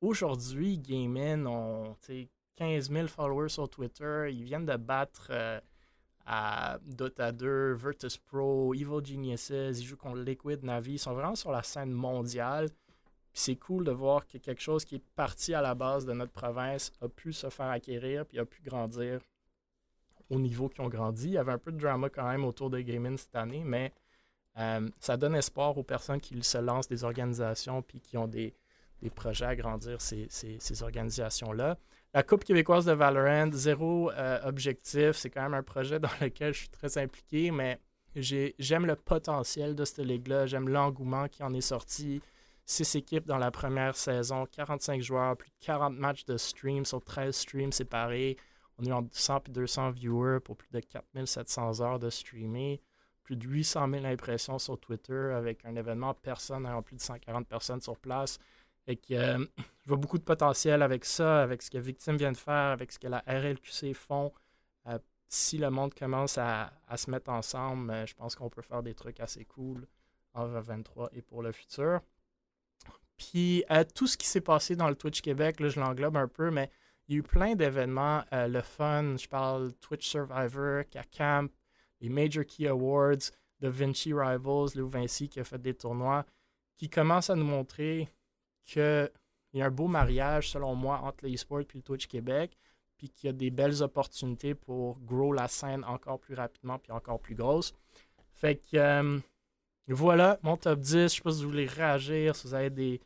aujourd'hui, 0.00 0.78
Gaming 0.78 1.46
ont 1.46 1.96
tu 2.00 2.06
sais, 2.06 2.28
15 2.56 2.90
000 2.90 3.06
followers 3.06 3.50
sur 3.50 3.68
Twitter. 3.68 4.28
Ils 4.32 4.44
viennent 4.44 4.66
de 4.66 4.76
battre 4.76 5.28
euh, 5.30 5.60
à 6.26 6.78
Dota 6.84 7.30
2, 7.30 7.74
Virtus 7.74 8.18
Pro, 8.18 8.74
Evil 8.74 9.04
Geniuses. 9.04 9.80
Ils 9.80 9.84
jouent 9.84 9.96
contre 9.96 10.18
Liquid 10.18 10.64
Navi. 10.64 10.94
Ils 10.94 10.98
sont 10.98 11.14
vraiment 11.14 11.36
sur 11.36 11.52
la 11.52 11.62
scène 11.62 11.92
mondiale. 11.92 12.68
C'est 13.32 13.56
cool 13.56 13.84
de 13.84 13.92
voir 13.92 14.26
que 14.26 14.38
quelque 14.38 14.62
chose 14.62 14.84
qui 14.84 14.96
est 14.96 15.04
parti 15.14 15.54
à 15.54 15.60
la 15.60 15.74
base 15.74 16.04
de 16.04 16.12
notre 16.12 16.32
province 16.32 16.92
a 17.00 17.08
pu 17.08 17.32
se 17.32 17.48
faire 17.50 17.66
acquérir 17.66 18.26
puis 18.26 18.38
a 18.38 18.44
pu 18.44 18.62
grandir 18.62 19.20
au 20.30 20.40
niveau 20.40 20.68
qu'ils 20.68 20.82
ont 20.82 20.88
grandi. 20.88 21.28
Il 21.28 21.32
y 21.34 21.38
avait 21.38 21.52
un 21.52 21.58
peu 21.58 21.70
de 21.70 21.78
drama 21.78 22.08
quand 22.08 22.28
même 22.28 22.44
autour 22.44 22.70
de 22.70 22.80
gaming 22.80 23.16
cette 23.16 23.36
année, 23.36 23.62
mais 23.64 23.92
euh, 24.58 24.88
ça 24.98 25.16
donne 25.16 25.36
espoir 25.36 25.76
aux 25.78 25.84
personnes 25.84 26.20
qui 26.20 26.42
se 26.42 26.58
lancent 26.58 26.88
des 26.88 27.04
organisations 27.04 27.82
puis 27.82 28.00
qui 28.00 28.16
ont 28.16 28.26
des, 28.26 28.54
projets 29.14 29.44
à 29.44 29.54
grandir 29.54 30.00
ces 30.00 30.82
organisations-là. 30.82 31.78
La 32.16 32.22
Coupe 32.22 32.44
québécoise 32.44 32.86
de 32.86 32.92
Valorant, 32.92 33.50
zéro 33.52 34.10
euh, 34.10 34.40
objectif. 34.44 35.12
C'est 35.16 35.28
quand 35.28 35.42
même 35.42 35.52
un 35.52 35.62
projet 35.62 35.98
dans 36.00 36.08
lequel 36.22 36.54
je 36.54 36.60
suis 36.60 36.70
très 36.70 36.96
impliqué, 36.96 37.50
mais 37.50 37.78
j'ai- 38.14 38.54
j'aime 38.58 38.86
le 38.86 38.96
potentiel 38.96 39.74
de 39.74 39.84
cette 39.84 39.98
ligue-là. 39.98 40.46
J'aime 40.46 40.70
l'engouement 40.70 41.28
qui 41.28 41.42
en 41.42 41.52
est 41.52 41.60
sorti. 41.60 42.22
Six 42.64 42.94
équipes 42.94 43.26
dans 43.26 43.36
la 43.36 43.50
première 43.50 43.96
saison, 43.96 44.46
45 44.46 45.02
joueurs, 45.02 45.36
plus 45.36 45.50
de 45.50 45.66
40 45.66 45.94
matchs 45.98 46.24
de 46.24 46.38
stream 46.38 46.86
sur 46.86 47.04
13 47.04 47.36
streams 47.36 47.70
séparés. 47.72 48.38
On 48.78 48.86
a 48.86 48.88
eu 48.88 48.92
entre 48.92 49.14
100 49.14 49.48
et 49.48 49.52
200 49.52 49.90
viewers 49.90 50.40
pour 50.40 50.56
plus 50.56 50.70
de 50.72 50.80
4700 50.80 51.82
heures 51.82 51.98
de 51.98 52.08
streaming. 52.08 52.78
Plus 53.24 53.36
de 53.36 53.46
800 53.46 53.90
000 53.90 54.06
impressions 54.06 54.58
sur 54.58 54.80
Twitter 54.80 55.34
avec 55.34 55.66
un 55.66 55.76
événement 55.76 56.14
personne 56.14 56.64
ayant 56.64 56.80
plus 56.80 56.96
de 56.96 57.02
140 57.02 57.46
personnes 57.46 57.82
sur 57.82 57.98
place. 57.98 58.38
Fait 58.86 58.96
que, 58.96 59.14
euh, 59.14 59.44
je 59.84 59.88
vois 59.88 59.96
beaucoup 59.96 60.18
de 60.18 60.24
potentiel 60.24 60.82
avec 60.82 61.04
ça, 61.04 61.42
avec 61.42 61.62
ce 61.62 61.70
que 61.70 61.78
Victime 61.78 62.16
vient 62.16 62.32
de 62.32 62.36
faire, 62.36 62.70
avec 62.70 62.92
ce 62.92 62.98
que 62.98 63.08
la 63.08 63.22
RLQC 63.26 63.94
font. 63.94 64.32
Euh, 64.86 64.98
si 65.28 65.58
le 65.58 65.70
monde 65.70 65.92
commence 65.92 66.38
à, 66.38 66.72
se 66.96 67.10
mettre 67.10 67.30
ensemble, 67.30 67.90
euh, 67.90 68.06
je 68.06 68.14
pense 68.14 68.36
qu'on 68.36 68.48
peut 68.48 68.62
faire 68.62 68.82
des 68.82 68.94
trucs 68.94 69.20
assez 69.20 69.44
cool 69.44 69.86
en 70.34 70.46
2023 70.46 71.10
et 71.12 71.22
pour 71.22 71.42
le 71.42 71.52
futur. 71.52 72.00
Puis 73.16 73.64
tout 73.94 74.06
ce 74.06 74.16
qui 74.16 74.26
s'est 74.26 74.42
passé 74.42 74.76
dans 74.76 74.88
le 74.88 74.94
Twitch 74.94 75.22
Québec, 75.22 75.58
là, 75.60 75.68
je 75.68 75.80
l'englobe 75.80 76.18
un 76.18 76.28
peu, 76.28 76.50
mais 76.50 76.70
il 77.08 77.14
y 77.14 77.16
a 77.16 77.20
eu 77.20 77.22
plein 77.22 77.54
d'événements, 77.54 78.22
le 78.30 78.60
fun, 78.60 79.16
je 79.16 79.26
parle 79.26 79.72
Twitch 79.80 80.06
Survivor, 80.06 80.84
K-Camp, 80.90 81.50
les 82.02 82.10
Major 82.10 82.44
Key 82.44 82.66
Awards, 82.68 83.30
The 83.62 83.68
Vinci 83.68 84.12
Rivals, 84.12 84.74
Léo 84.74 84.86
Vinci 84.86 85.30
qui 85.30 85.40
a 85.40 85.44
fait 85.44 85.60
des 85.60 85.72
tournois, 85.72 86.26
qui 86.76 86.90
commencent 86.90 87.30
à 87.30 87.34
nous 87.34 87.46
montrer 87.46 88.06
qu'il 88.66 89.10
y 89.54 89.62
a 89.62 89.66
un 89.66 89.70
beau 89.70 89.86
mariage, 89.88 90.50
selon 90.50 90.74
moi, 90.74 91.00
entre 91.00 91.24
l'e-sport 91.26 91.60
et 91.60 91.66
le 91.74 91.82
Twitch 91.82 92.06
Québec, 92.06 92.56
puis 92.98 93.08
qu'il 93.10 93.26
y 93.28 93.30
a 93.30 93.32
des 93.32 93.50
belles 93.50 93.82
opportunités 93.82 94.54
pour 94.54 94.98
grow 95.00 95.32
la 95.32 95.48
scène 95.48 95.84
encore 95.84 96.18
plus 96.20 96.34
rapidement 96.34 96.78
puis 96.78 96.92
encore 96.92 97.20
plus 97.20 97.34
grosse. 97.34 97.72
Fait 98.34 98.56
que 98.56 98.76
euh, 98.76 99.18
voilà, 99.88 100.38
mon 100.42 100.56
top 100.56 100.80
10. 100.80 100.92
Je 100.92 101.08
sais 101.08 101.20
pas 101.22 101.30
si 101.32 101.42
vous 101.42 101.50
voulez 101.50 101.66
réagir, 101.66 102.34
si 102.36 102.46
vous 102.48 102.54
avez 102.54 102.70
des, 102.70 103.00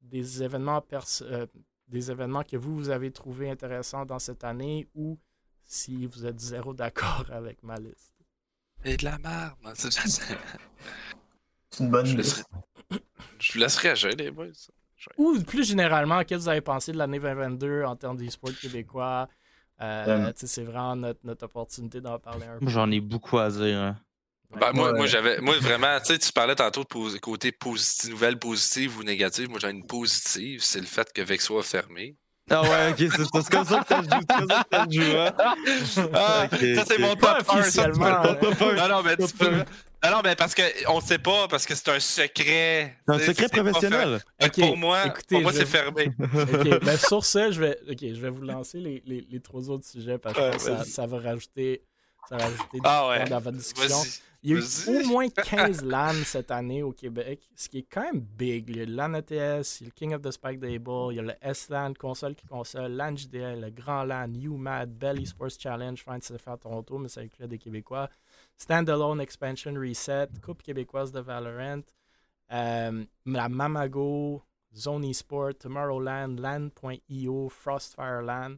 des 0.00 0.42
événements 0.42 0.80
pers- 0.80 1.22
euh, 1.22 1.46
des 1.88 2.10
événements 2.10 2.42
que 2.42 2.56
vous, 2.56 2.74
vous 2.76 2.88
avez 2.90 3.10
trouvé 3.12 3.50
intéressants 3.50 4.04
dans 4.06 4.18
cette 4.18 4.42
année 4.44 4.88
ou 4.94 5.18
si 5.64 6.06
vous 6.06 6.24
êtes 6.26 6.40
zéro 6.40 6.72
d'accord 6.74 7.26
avec 7.32 7.62
ma 7.62 7.76
liste. 7.76 8.14
Et 8.84 8.96
de 8.96 9.04
la 9.04 9.18
merde. 9.18 9.56
c'est- 9.74 10.36
une 11.80 11.90
bonne 11.90 12.06
Je 12.06 12.12
idée. 12.12 12.22
laisserai- 12.22 12.44
je 13.40 13.52
vous 13.52 13.58
laisse 13.58 13.76
réagir, 13.76 14.10
les 14.16 14.30
boys. 14.30 14.46
Ou 15.18 15.38
plus 15.42 15.66
généralement, 15.68 16.20
qu'est-ce 16.20 16.38
que 16.38 16.42
vous 16.44 16.48
avez 16.48 16.60
pensé 16.60 16.92
de 16.92 16.98
l'année 16.98 17.18
2022 17.18 17.84
en 17.84 17.96
termes 17.96 18.16
d'e-sport 18.16 18.50
québécois? 18.60 19.28
Euh, 19.80 20.04
Euh, 20.28 20.32
c'est 20.36 20.64
vraiment 20.64 20.96
notre, 20.96 21.20
notre 21.24 21.44
opportunité 21.44 22.00
d'en 22.00 22.18
parler 22.18 22.46
un 22.46 22.58
peu. 22.58 22.64
Moi, 22.64 22.72
j'en 22.72 22.90
ai 22.90 23.00
beaucoup 23.00 23.38
à 23.38 23.50
dire. 23.50 23.76
hein. 23.78 23.96
Ben, 24.58 24.72
moi, 24.72 24.92
moi, 24.94 25.06
j'avais. 25.06 25.38
Moi, 25.40 25.58
vraiment, 25.58 25.98
tu 25.98 26.06
sais, 26.06 26.18
tu 26.18 26.32
parlais 26.32 26.54
tantôt 26.54 26.82
de 26.82 26.86
pos- 26.86 27.18
côté 27.20 27.52
positif, 27.52 28.08
nouvelle 28.10 28.38
positive 28.38 28.96
ou 28.98 29.02
négative. 29.02 29.50
Moi, 29.50 29.58
j'en 29.60 29.68
ai 29.68 29.72
une 29.72 29.86
positive, 29.86 30.62
c'est 30.62 30.80
le 30.80 30.86
fait 30.86 31.12
que 31.12 31.20
Vexo 31.20 31.58
a 31.58 31.62
fermé. 31.62 32.16
Ah 32.48 32.62
ouais, 32.62 32.90
ok, 32.92 32.96
c'est 32.98 33.08
c'est 33.08 33.50
comme 33.50 33.64
ça 33.64 33.80
que 33.80 33.88
ça 33.88 34.02
se 34.02 34.08
joue. 34.08 34.20
C'est 34.20 34.36
comme 34.38 34.48
ça 34.48 34.64
que 34.70 34.76
ça 34.76 34.84
se 34.86 35.00
joue, 35.00 35.18
hein. 35.18 35.32
Ah, 36.14 36.48
ça, 36.76 36.84
c'est 36.86 36.98
mon 36.98 37.16
top 37.16 37.42
1. 37.48 37.58
officiellement. 37.58 38.06
hein. 38.06 38.38
Non, 38.76 38.88
non, 38.88 39.02
mais 39.02 39.16
tu 39.16 39.34
peux. 39.36 39.64
Non, 40.04 40.10
non, 40.10 40.20
mais 40.22 40.36
parce 40.36 40.54
qu'on 40.54 41.00
sait 41.00 41.18
pas, 41.18 41.48
parce 41.48 41.66
que 41.66 41.74
c'est 41.74 41.88
un 41.90 41.98
secret. 42.00 42.96
C'est 43.08 43.14
un 43.14 43.18
secret 43.18 43.48
professionnel. 43.48 44.20
Pour 44.54 44.76
moi, 44.76 45.06
écoutez, 45.06 45.34
pour 45.36 45.42
moi 45.42 45.52
je 45.52 45.58
c'est 45.58 45.64
vais- 45.64 45.70
fermé. 45.78 46.06
OK, 46.18 46.84
ben 46.84 46.96
sur 46.96 47.24
ce, 47.24 47.50
je 47.50 47.60
vais, 47.60 47.78
je 47.88 48.20
vais 48.20 48.30
vous 48.30 48.42
lancer 48.42 48.78
les, 48.78 49.02
les, 49.06 49.26
les 49.28 49.40
trois 49.40 49.68
autres 49.70 49.86
sujets 49.86 50.18
parce 50.18 50.34
que 50.36 50.40
Ouais, 50.40 50.52
je 50.52 50.58
pense 50.58 50.64
que 50.64 50.76
ça, 50.76 50.84
ça 50.84 51.06
va 51.06 51.18
rajouter, 51.18 51.82
ça 52.28 52.36
va 52.36 52.44
rajouter 52.44 52.76
du 52.78 52.80
Ah 52.84 53.08
ouais. 53.08 53.24
dans 53.24 53.40
votre 53.40 53.56
discussion. 53.56 53.96
Il 54.42 54.50
y 54.52 54.54
a 54.54 54.58
eu 54.60 54.62
au 54.88 55.06
moins 55.08 55.28
15 55.44 55.82
LAN 55.82 56.12
cette 56.24 56.52
année 56.52 56.82
au 56.84 56.92
Québec, 56.92 57.40
ce 57.56 57.68
qui 57.68 57.78
est 57.78 57.86
quand 57.90 58.02
même 58.02 58.20
big. 58.20 58.68
Il 58.68 58.76
y 58.76 58.82
a 58.82 58.84
le 58.84 58.92
LAN 58.94 59.14
ETS, 59.14 59.30
il 59.30 59.34
y 59.34 59.40
a 59.40 59.86
le 59.86 59.90
King 59.92 60.14
of 60.14 60.22
the 60.22 60.30
Spike 60.30 60.60
Table, 60.60 61.08
il 61.10 61.16
y 61.16 61.18
a 61.18 61.22
le 61.22 61.34
S-LAN, 61.42 61.94
console 61.94 62.36
qui 62.36 62.46
console, 62.46 62.92
LAN 62.92 63.16
JDL, 63.16 63.60
le 63.60 63.70
Grand 63.70 64.04
LAN, 64.04 64.32
UMAD, 64.34 64.90
Bell 64.96 65.20
Esports 65.20 65.58
Challenge, 65.58 66.00
faire 66.04 66.52
à 66.52 66.56
Toronto, 66.58 66.98
mais 66.98 67.08
ça 67.08 67.22
inclut 67.22 67.48
des 67.48 67.58
Québécois. 67.58 68.08
Standalone 68.58 69.20
Expansion 69.20 69.74
Reset, 69.74 70.28
Coupe 70.42 70.62
québécoise 70.62 71.12
de 71.12 71.20
Valorant, 71.20 71.82
euh, 72.52 73.04
la 73.26 73.48
Mamago, 73.48 74.42
Zone 74.74 75.04
Esport, 75.04 75.54
Tomorrowland, 75.58 76.38
LAN.io, 76.38 77.48
Frostfire 77.48 78.22
LAN. 78.22 78.56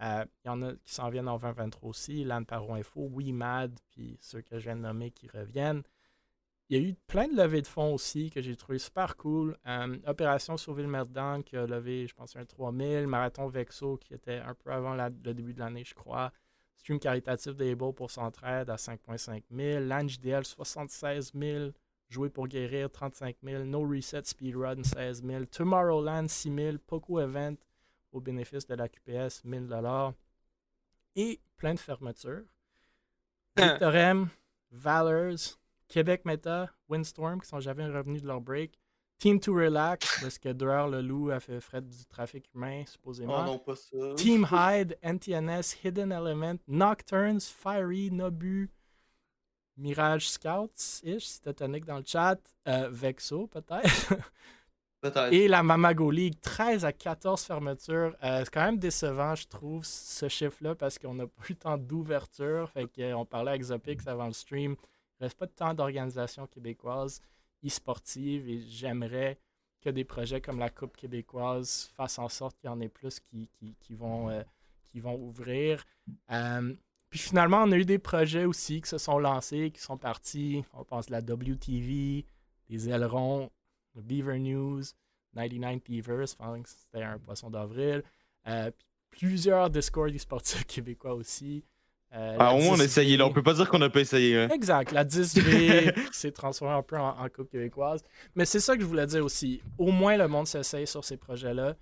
Euh, 0.00 0.24
Il 0.44 0.48
y 0.48 0.50
en 0.50 0.62
a 0.62 0.72
qui 0.72 0.94
s'en 0.94 1.10
viennent 1.10 1.28
en 1.28 1.38
2023 1.38 1.88
aussi, 1.88 2.24
LAN 2.24 2.44
Paro 2.44 2.74
Info, 2.74 3.08
WeMad, 3.12 3.78
puis 3.90 4.16
ceux 4.20 4.42
que 4.42 4.58
je 4.58 4.64
viens 4.64 4.76
de 4.76 4.80
nommer 4.80 5.10
qui 5.10 5.28
reviennent. 5.28 5.82
Il 6.68 6.80
y 6.80 6.84
a 6.84 6.88
eu 6.88 6.94
plein 7.06 7.28
de 7.28 7.36
levées 7.36 7.60
de 7.62 7.66
fonds 7.66 7.92
aussi 7.92 8.30
que 8.30 8.40
j'ai 8.40 8.56
trouvé 8.56 8.78
super 8.78 9.16
cool. 9.16 9.56
Euh, 9.66 9.98
Opération 10.06 10.56
Sauver 10.56 10.82
le 10.82 10.88
Merdan 10.88 11.42
qui 11.42 11.56
a 11.56 11.66
levé, 11.66 12.06
je 12.06 12.14
pense, 12.14 12.34
un 12.34 12.44
3000. 12.44 13.06
Marathon 13.06 13.46
Vexo 13.48 13.98
qui 13.98 14.14
était 14.14 14.38
un 14.38 14.54
peu 14.54 14.70
avant 14.72 14.94
le 14.94 15.10
début 15.34 15.52
de 15.52 15.58
l'année, 15.58 15.84
je 15.84 15.94
crois. 15.94 16.32
Stream 16.76 16.98
caritatif 16.98 17.54
d'Able 17.54 17.92
pour 17.94 18.10
Centraide 18.10 18.70
à 18.70 18.76
5,5 18.76 19.42
000. 19.50 19.84
LANJDL 19.84 20.44
76 20.44 21.32
000. 21.34 21.70
Jouer 22.08 22.28
pour 22.28 22.48
guérir 22.48 22.90
35 22.90 23.36
000. 23.42 23.64
No 23.64 23.80
Reset 23.80 24.24
Speedrun 24.24 24.82
16 24.82 25.22
000. 25.24 25.44
Tomorrowland 25.46 26.28
6 26.28 26.54
000. 26.54 26.76
Poco 26.86 27.20
Event 27.20 27.56
au 28.12 28.20
bénéfice 28.20 28.66
de 28.66 28.74
la 28.74 28.88
QPS 28.88 29.44
1000 29.44 29.68
Et 31.16 31.40
plein 31.56 31.74
de 31.74 31.80
fermetures. 31.80 32.44
Victorem, 33.56 34.28
Valors, 34.70 35.58
Québec 35.88 36.24
Meta, 36.24 36.70
Windstorm 36.88 37.40
qui 37.40 37.48
sont 37.48 37.60
jamais 37.60 37.86
revenus 37.86 38.22
de 38.22 38.26
leur 38.26 38.40
break. 38.40 38.78
Team 39.22 39.38
to 39.38 39.54
Relax, 39.54 40.20
parce 40.20 40.36
que 40.36 40.48
Dureur 40.48 40.88
le 40.88 41.00
loup 41.00 41.30
a 41.30 41.38
fait 41.38 41.60
frais 41.60 41.80
du 41.80 42.04
trafic 42.06 42.44
humain, 42.52 42.82
supposément. 42.84 43.36
Oh 43.38 43.44
non, 43.44 43.58
pas 43.60 43.76
ça. 43.76 44.14
Team 44.16 44.44
Hyde, 44.50 44.98
NTNS, 45.00 45.76
Hidden 45.84 46.10
Element, 46.10 46.56
Nocturnes, 46.66 47.40
Fiery, 47.40 48.10
Nobu, 48.10 48.68
Mirage 49.76 50.28
Scouts-ish, 50.28 51.24
si 51.24 51.40
Tonic 51.40 51.84
dans 51.84 51.98
le 51.98 52.04
chat, 52.04 52.36
euh, 52.66 52.88
Vexo 52.90 53.46
peut-être, 53.46 54.12
Peut-être. 55.00 55.32
et 55.32 55.46
la 55.46 55.62
Mamago 55.62 56.10
League, 56.10 56.40
13 56.40 56.84
à 56.84 56.92
14 56.92 57.44
fermetures. 57.44 58.16
Euh, 58.24 58.40
c'est 58.42 58.52
quand 58.52 58.64
même 58.64 58.78
décevant, 58.78 59.36
je 59.36 59.46
trouve, 59.46 59.84
ce 59.84 60.28
chiffre-là, 60.28 60.74
parce 60.74 60.98
qu'on 60.98 61.14
n'a 61.14 61.28
pas 61.28 61.44
eu 61.48 61.54
tant 61.54 61.78
d'ouverture. 61.78 62.68
Fait 62.70 62.88
qu'on 62.88 63.24
parlait 63.24 63.52
avec 63.52 63.62
Zopix 63.62 64.04
avant 64.08 64.26
le 64.26 64.32
stream. 64.32 64.74
Il 65.20 65.22
reste 65.22 65.38
pas 65.38 65.46
de 65.46 65.52
temps 65.52 65.74
d'organisation 65.74 66.48
québécoise 66.48 67.22
e-sportive 67.64 68.48
et 68.48 68.60
j'aimerais 68.60 69.38
que 69.80 69.90
des 69.90 70.04
projets 70.04 70.40
comme 70.40 70.58
la 70.58 70.70
Coupe 70.70 70.96
québécoise 70.96 71.90
fassent 71.96 72.18
en 72.18 72.28
sorte 72.28 72.56
qu'il 72.58 72.68
y 72.68 72.72
en 72.72 72.80
ait 72.80 72.88
plus 72.88 73.20
qui, 73.20 73.48
qui, 73.48 73.74
qui 73.80 73.94
vont, 73.94 74.30
euh, 74.30 74.42
qui 74.86 75.00
vont 75.00 75.16
ouvrir. 75.16 75.84
Euh, 76.30 76.74
puis 77.10 77.18
finalement, 77.18 77.64
on 77.64 77.72
a 77.72 77.76
eu 77.76 77.84
des 77.84 77.98
projets 77.98 78.44
aussi 78.44 78.80
qui 78.80 78.88
se 78.88 78.98
sont 78.98 79.18
lancés, 79.18 79.70
qui 79.70 79.80
sont 79.80 79.98
partis. 79.98 80.64
On 80.72 80.84
pense 80.84 81.08
à 81.10 81.20
la 81.20 81.20
WTV, 81.20 82.24
des 82.68 82.88
ailerons, 82.88 83.50
le 83.94 84.02
Beaver 84.02 84.38
News, 84.38 84.82
99 85.34 85.82
Beavers, 85.84 86.28
c'était 86.64 87.02
un 87.02 87.18
poisson 87.18 87.50
d'avril. 87.50 88.02
Euh, 88.46 88.70
plusieurs 89.10 89.70
Discord 89.70 90.16
sportifs 90.16 90.64
québécois 90.66 91.14
aussi. 91.14 91.64
Euh, 92.14 92.36
Ah, 92.38 92.54
au 92.54 92.58
moins, 92.58 92.72
on 92.72 92.74
a 92.74 92.76
10V. 92.78 92.84
essayé. 92.84 93.16
Là. 93.16 93.26
On 93.26 93.32
peut 93.32 93.42
pas 93.42 93.54
dire 93.54 93.68
qu'on 93.68 93.80
a 93.80 93.88
pas 93.88 94.00
essayé. 94.00 94.36
hein. 94.36 94.48
Exact, 94.50 94.92
la 94.92 95.04
10V 95.04 95.94
qui 96.12 96.18
s'est 96.18 96.30
transformée 96.32 96.74
un 96.74 96.82
peu 96.82 96.98
en, 96.98 97.08
en 97.18 97.28
Coupe 97.28 97.50
québécoise. 97.50 98.02
Mais 98.34 98.44
c'est 98.44 98.60
ça 98.60 98.74
que 98.76 98.82
je 98.82 98.86
voulais 98.86 99.06
dire 99.06 99.24
aussi. 99.24 99.62
Au 99.78 99.90
moins, 99.90 100.16
le 100.16 100.28
monde 100.28 100.46
s'essaye 100.46 100.86
sur 100.86 101.04
ces 101.04 101.16
projets-là, 101.16 101.74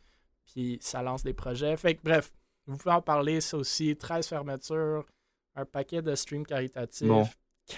puis 0.53 0.79
ça 0.81 1.03
lance 1.03 1.23
des 1.25 1.33
projets. 1.35 1.77
Fait 1.77 1.95
que, 1.95 2.01
bref, 2.05 2.31
vous 2.67 2.77
pouvez 2.77 2.95
en 2.95 3.03
parler, 3.03 3.41
ça 3.41 3.57
aussi. 3.57 3.97
13 3.97 4.29
fermetures, 4.29 5.05
un 5.57 5.65
paquet 5.65 6.01
de 6.03 6.15
streams 6.15 6.47
caritatifs, 6.47 7.09
Bon. 7.09 7.29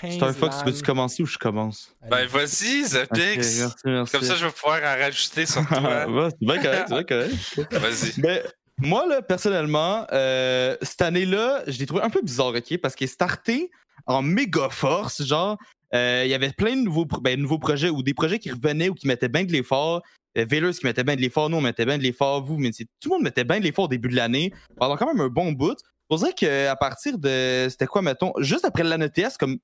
15 0.01 0.15
Starfox, 0.15 0.65
veux-tu 0.65 0.83
commencer 0.83 1.23
ou 1.23 1.27
je 1.27 1.37
commence? 1.37 1.95
Ben, 2.09 2.25
vas-y, 2.27 2.83
merci. 2.83 3.61
Comme 3.83 4.07
ça, 4.07 4.37
je 4.37 4.47
vais 4.47 4.53
pouvoir 4.53 4.79
en 4.81 4.99
rajouter 4.99 5.45
sur 5.45 5.67
toi. 5.67 6.07
c'est 6.31 6.47
bien 6.47 6.63
correct, 6.63 6.85
c'est 6.89 6.95
bien 6.95 7.05
correct. 7.05 7.73
Vas-y. 7.73 8.21
Ben, 8.23 8.43
moi, 8.83 9.07
là, 9.07 9.23
personnellement, 9.23 10.07
euh, 10.13 10.77
cette 10.83 11.03
année-là, 11.03 11.63
je 11.67 11.79
l'ai 11.79 11.87
trouvé 11.87 12.03
un 12.03 12.11
peu 12.11 12.21
bizarre, 12.21 12.49
OK? 12.49 12.79
Parce 12.79 12.95
qu'il 12.95 13.05
est 13.05 13.09
starté 13.09 13.71
en 14.07 14.23
méga 14.23 14.69
force. 14.71 15.25
Genre, 15.25 15.57
euh, 15.95 16.23
il 16.25 16.31
y 16.31 16.35
avait 16.35 16.53
plein 16.53 16.77
de 16.77 17.21
ben, 17.21 17.41
nouveaux 17.41 17.59
projets 17.59 17.91
ou 17.91 18.03
des 18.03 18.15
projets 18.15 18.39
qui 18.39 18.51
revenaient 18.51 18.89
ou 18.89 18.95
qui 18.95 19.07
mettaient 19.07 19.29
bien 19.29 19.45
de 19.45 19.53
l'effort. 19.53 20.03
Euh, 20.39 20.47
qui 20.47 20.87
mettait 20.87 21.05
bien 21.05 21.15
de 21.15 21.21
l'effort, 21.21 21.51
nous, 21.51 21.59
on 21.59 21.61
mettait 21.61 21.85
bien 21.85 21.99
de 21.99 22.03
l'effort, 22.03 22.43
vous, 22.43 22.57
mais 22.57 22.71
tout 22.71 22.87
le 23.05 23.11
monde 23.11 23.23
mettait 23.23 23.45
bien 23.45 23.59
de 23.59 23.65
l'effort 23.65 23.85
au 23.85 23.89
début 23.89 24.09
de 24.09 24.17
l'année. 24.17 24.53
Pendant 24.77 24.97
quand 24.97 25.07
même 25.07 25.21
un 25.21 25.29
bon 25.29 25.53
bout. 25.53 25.77
On 26.11 26.17
dirait 26.17 26.33
qu'à 26.33 26.77
partir 26.77 27.19
de. 27.19 27.69
C'était 27.71 27.87
quoi, 27.87 28.03
mettons? 28.03 28.33
Juste 28.39 28.65
après 28.65 28.83
l'année 28.83 29.11
TS, 29.11 29.37
comme 29.39 29.59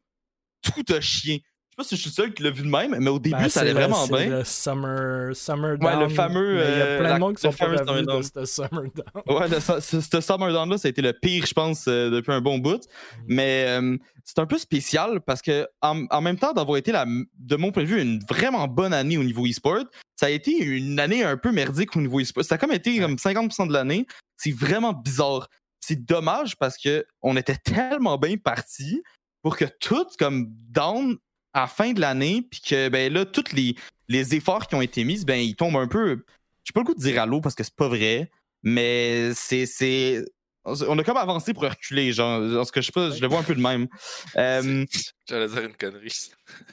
tout 0.62 0.84
a 0.92 1.00
chié. 1.00 1.42
Je 1.78 1.84
sais 1.84 1.90
pas 1.90 1.96
si 1.96 1.96
je 1.96 2.00
suis 2.08 2.10
seul 2.10 2.34
qui 2.34 2.42
l'a 2.42 2.50
vu 2.50 2.62
de 2.62 2.68
même, 2.68 2.96
mais 2.98 3.08
au 3.08 3.20
début, 3.20 3.36
Ben, 3.36 3.48
ça 3.48 3.60
allait 3.60 3.72
le- 3.72 3.78
vraiment 3.78 4.04
bien. 4.08 4.38
Le 4.38 4.44
summer, 4.44 5.36
summer 5.36 5.70
Ouais, 5.80 5.92
le 5.94 6.06
Down, 6.06 6.10
fameux, 6.10 6.54
Il 6.54 6.58
y 6.58 6.60
a 6.60 6.64
euh, 6.64 6.98
plein 6.98 7.14
de 7.14 7.20
monde 7.20 7.36
qui 7.36 7.42
sont 7.42 7.52
pas 7.52 7.68
de 7.68 8.04
Down. 8.04 8.22
ce 8.24 8.44
Summer 8.46 8.82
Down. 8.82 9.38
Ouais, 9.38 9.48
le- 9.48 9.60
ce, 9.60 10.20
Summer 10.20 10.52
Down-là, 10.52 10.76
ça 10.78 10.88
a 10.88 10.90
été 10.90 11.02
le 11.02 11.12
pire, 11.12 11.46
je 11.46 11.52
pense, 11.54 11.86
euh, 11.86 12.10
depuis 12.10 12.32
un 12.32 12.40
bon 12.40 12.58
bout. 12.58 12.80
Mais 13.28 13.66
euh, 13.68 13.96
c'est 14.24 14.40
un 14.40 14.46
peu 14.46 14.58
spécial 14.58 15.20
parce 15.20 15.40
que 15.40 15.68
en, 15.80 16.04
en 16.10 16.20
même 16.20 16.36
temps 16.36 16.52
d'avoir 16.52 16.78
été, 16.78 16.90
la, 16.90 17.06
de 17.38 17.56
mon 17.56 17.70
point 17.70 17.84
de 17.84 17.88
vue, 17.88 18.02
une 18.02 18.18
vraiment 18.28 18.66
bonne 18.66 18.92
année 18.92 19.16
au 19.16 19.22
niveau 19.22 19.46
e-sport, 19.46 19.84
ça 20.16 20.26
a 20.26 20.30
été 20.30 20.50
une 20.58 20.98
année 20.98 21.22
un 21.22 21.36
peu 21.36 21.52
merdique 21.52 21.94
au 21.96 22.00
niveau 22.00 22.20
e-sport. 22.20 22.44
Ça 22.44 22.56
a 22.56 22.58
comme 22.58 22.72
été 22.72 22.98
comme 22.98 23.14
50% 23.18 23.68
de 23.68 23.72
l'année. 23.72 24.04
C'est 24.36 24.50
vraiment 24.52 24.92
bizarre. 24.92 25.46
C'est 25.78 26.04
dommage 26.04 26.56
parce 26.56 26.76
que 26.76 27.06
on 27.22 27.36
était 27.36 27.54
tellement 27.56 28.18
bien 28.18 28.36
parti 28.36 29.00
pour 29.42 29.56
que 29.56 29.64
tout 29.80 30.06
comme 30.18 30.48
down 30.70 31.16
à 31.54 31.60
la 31.62 31.66
fin 31.66 31.92
de 31.92 32.00
l'année, 32.00 32.42
puis 32.50 32.60
que 32.60 32.88
ben 32.88 33.12
là, 33.12 33.24
tous 33.24 33.52
les, 33.52 33.74
les 34.08 34.34
efforts 34.34 34.66
qui 34.66 34.74
ont 34.74 34.82
été 34.82 35.04
mis, 35.04 35.24
ben 35.24 35.40
ils 35.40 35.56
tombent 35.56 35.76
un 35.76 35.88
peu. 35.88 36.24
J'ai 36.64 36.72
pas 36.72 36.80
le 36.80 36.84
goût 36.86 36.94
de 36.94 37.00
dire 37.00 37.20
à 37.22 37.26
l'eau 37.26 37.40
parce 37.40 37.54
que 37.54 37.64
c'est 37.64 37.74
pas 37.74 37.88
vrai, 37.88 38.30
mais 38.62 39.32
c'est. 39.34 39.66
c'est- 39.66 40.24
on 40.64 40.98
a 40.98 41.02
comme 41.04 41.16
avancé 41.16 41.54
pour 41.54 41.62
reculer, 41.62 42.12
genre. 42.12 42.42
En 42.60 42.64
ce 42.64 42.70
que 42.72 42.82
je 42.82 42.86
sais 42.86 42.92
pas, 42.92 43.10
je 43.10 43.22
le 43.22 43.26
vois 43.28 43.38
un 43.38 43.42
peu 43.42 43.54
de 43.54 43.60
même. 43.62 43.86
Euh, 44.36 44.84
J'allais 45.26 45.48
dire 45.48 45.62
une 45.64 45.74
connerie. 45.76 46.12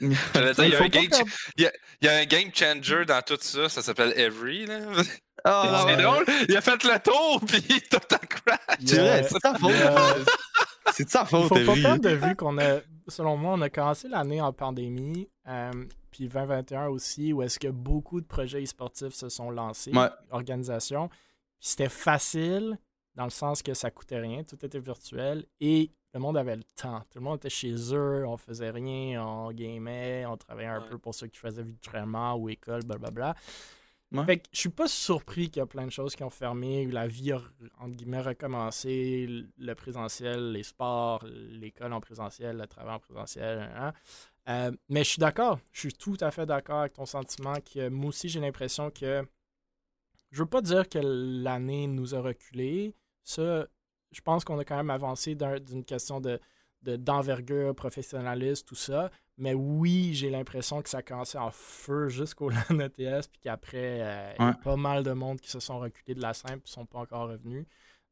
J'allais 0.34 0.52
dire, 0.52 0.64
il 0.64 0.70
y, 0.70 0.74
a 0.76 0.82
un 0.82 0.88
game 0.88 1.08
perdre- 1.08 1.24
il 1.56 1.62
y 1.62 1.66
a- 1.66 1.72
il 2.02 2.06
y 2.06 2.08
a 2.10 2.16
un 2.18 2.24
game 2.26 2.50
changer 2.54 3.04
dans 3.06 3.22
tout 3.22 3.38
ça, 3.40 3.68
ça 3.70 3.80
s'appelle 3.82 4.12
Every. 4.18 4.66
Là. 4.66 4.80
ah, 5.44 5.84
c'est 5.88 5.94
ouais. 5.96 6.02
drôle, 6.02 6.24
il 6.48 6.56
a 6.56 6.60
fait 6.60 6.82
le 6.84 6.98
tour, 7.02 7.40
puis 7.46 7.62
tout 7.90 8.14
en 8.14 8.18
crash. 8.18 8.58
Vrai, 8.82 9.26
c'est 9.30 9.40
sa 9.40 9.54
faute. 9.54 9.72
C'est 10.92 11.04
de 11.04 11.10
sa 11.10 11.22
Il 11.22 11.26
faute, 11.28 11.48
faut 11.48 11.54
pas 11.54 11.74
perdre 11.74 12.00
de 12.02 12.10
vue 12.14 12.36
qu'on 12.36 12.58
a, 12.58 12.80
selon 13.08 13.36
moi, 13.36 13.54
on 13.54 13.60
a 13.60 13.68
commencé 13.70 14.08
l'année 14.08 14.40
en 14.40 14.52
pandémie, 14.52 15.28
euh, 15.48 15.70
puis 16.10 16.28
2021 16.28 16.86
aussi, 16.88 17.32
où 17.32 17.42
est-ce 17.42 17.58
que 17.58 17.68
beaucoup 17.68 18.20
de 18.20 18.26
projets 18.26 18.62
e-sportifs 18.62 19.14
se 19.14 19.28
sont 19.28 19.50
lancés, 19.50 19.92
Ouais. 19.92 20.08
organisations. 20.30 21.08
Puis 21.08 21.68
c'était 21.70 21.88
facile, 21.88 22.78
dans 23.14 23.24
le 23.24 23.30
sens 23.30 23.62
que 23.62 23.74
ça 23.74 23.90
coûtait 23.90 24.18
rien, 24.20 24.42
tout 24.44 24.64
était 24.64 24.78
virtuel, 24.78 25.44
et 25.60 25.90
le 26.14 26.20
monde 26.20 26.36
avait 26.38 26.56
le 26.56 26.64
temps. 26.80 27.00
Tout 27.10 27.18
le 27.18 27.24
monde 27.24 27.36
était 27.36 27.50
chez 27.50 27.74
eux, 27.92 28.24
on 28.26 28.36
faisait 28.38 28.70
rien, 28.70 29.22
on 29.26 29.52
gamait, 29.52 30.24
on 30.26 30.36
travaillait 30.36 30.70
un 30.70 30.80
Ouais. 30.82 30.88
peu 30.88 30.98
pour 30.98 31.14
ceux 31.14 31.26
qui 31.26 31.38
faisaient 31.38 31.62
virtuellement 31.62 32.34
ou 32.36 32.48
école, 32.48 32.84
blablabla. 32.84 33.34
Ouais. 34.12 34.24
Fait 34.24 34.38
que 34.38 34.48
je 34.52 34.58
suis 34.60 34.68
pas 34.68 34.86
surpris 34.88 35.50
qu'il 35.50 35.58
y 35.58 35.62
a 35.62 35.66
plein 35.66 35.84
de 35.84 35.90
choses 35.90 36.14
qui 36.14 36.22
ont 36.22 36.30
fermé, 36.30 36.86
où 36.86 36.90
la 36.90 37.08
vie 37.08 37.32
a, 37.32 37.42
guillemets, 37.88 38.20
recommencé, 38.22 39.26
le 39.58 39.74
présentiel, 39.74 40.52
les 40.52 40.62
sports, 40.62 41.24
l'école 41.26 41.92
en 41.92 42.00
présentiel, 42.00 42.56
le 42.56 42.66
travail 42.66 42.94
en 42.94 43.00
présentiel. 43.00 43.68
hein. 43.76 43.92
Euh, 44.48 44.70
mais 44.88 45.02
je 45.02 45.10
suis 45.10 45.18
d'accord, 45.18 45.58
je 45.72 45.80
suis 45.80 45.92
tout 45.92 46.16
à 46.20 46.30
fait 46.30 46.46
d'accord 46.46 46.80
avec 46.80 46.92
ton 46.92 47.04
sentiment 47.04 47.54
que 47.60 47.88
moi 47.88 48.10
aussi 48.10 48.28
j'ai 48.28 48.38
l'impression 48.38 48.90
que 48.92 49.26
je 50.30 50.38
veux 50.38 50.48
pas 50.48 50.60
dire 50.62 50.88
que 50.88 50.98
l'année 51.02 51.86
nous 51.88 52.14
a 52.14 52.20
reculé. 52.20 52.94
Ça, 53.24 53.66
je 54.12 54.20
pense 54.20 54.44
qu'on 54.44 54.58
a 54.58 54.64
quand 54.64 54.76
même 54.76 54.90
avancé 54.90 55.34
d'un- 55.34 55.58
d'une 55.60 55.84
question 55.84 56.20
de 56.20 56.38
de- 56.82 56.94
d'envergure, 56.96 57.74
professionnalisme, 57.74 58.64
tout 58.64 58.76
ça. 58.76 59.10
Mais 59.38 59.54
oui, 59.54 60.14
j'ai 60.14 60.30
l'impression 60.30 60.80
que 60.80 60.88
ça 60.88 60.98
a 60.98 61.02
commencé 61.02 61.36
en 61.36 61.50
feu 61.50 62.08
jusqu'au 62.08 62.48
LAN 62.70 62.80
ETS, 62.80 63.28
puis 63.28 63.40
qu'après, 63.42 64.00
euh, 64.00 64.32
il 64.38 64.44
y 64.44 64.48
a 64.48 64.52
pas 64.54 64.76
mal 64.76 65.02
de 65.02 65.12
monde 65.12 65.40
qui 65.40 65.50
se 65.50 65.60
sont 65.60 65.78
reculés 65.78 66.14
de 66.14 66.22
la 66.22 66.32
scène, 66.32 66.60
puis 66.60 66.72
sont 66.72 66.86
pas 66.86 67.00
encore 67.00 67.28
revenus. 67.28 67.66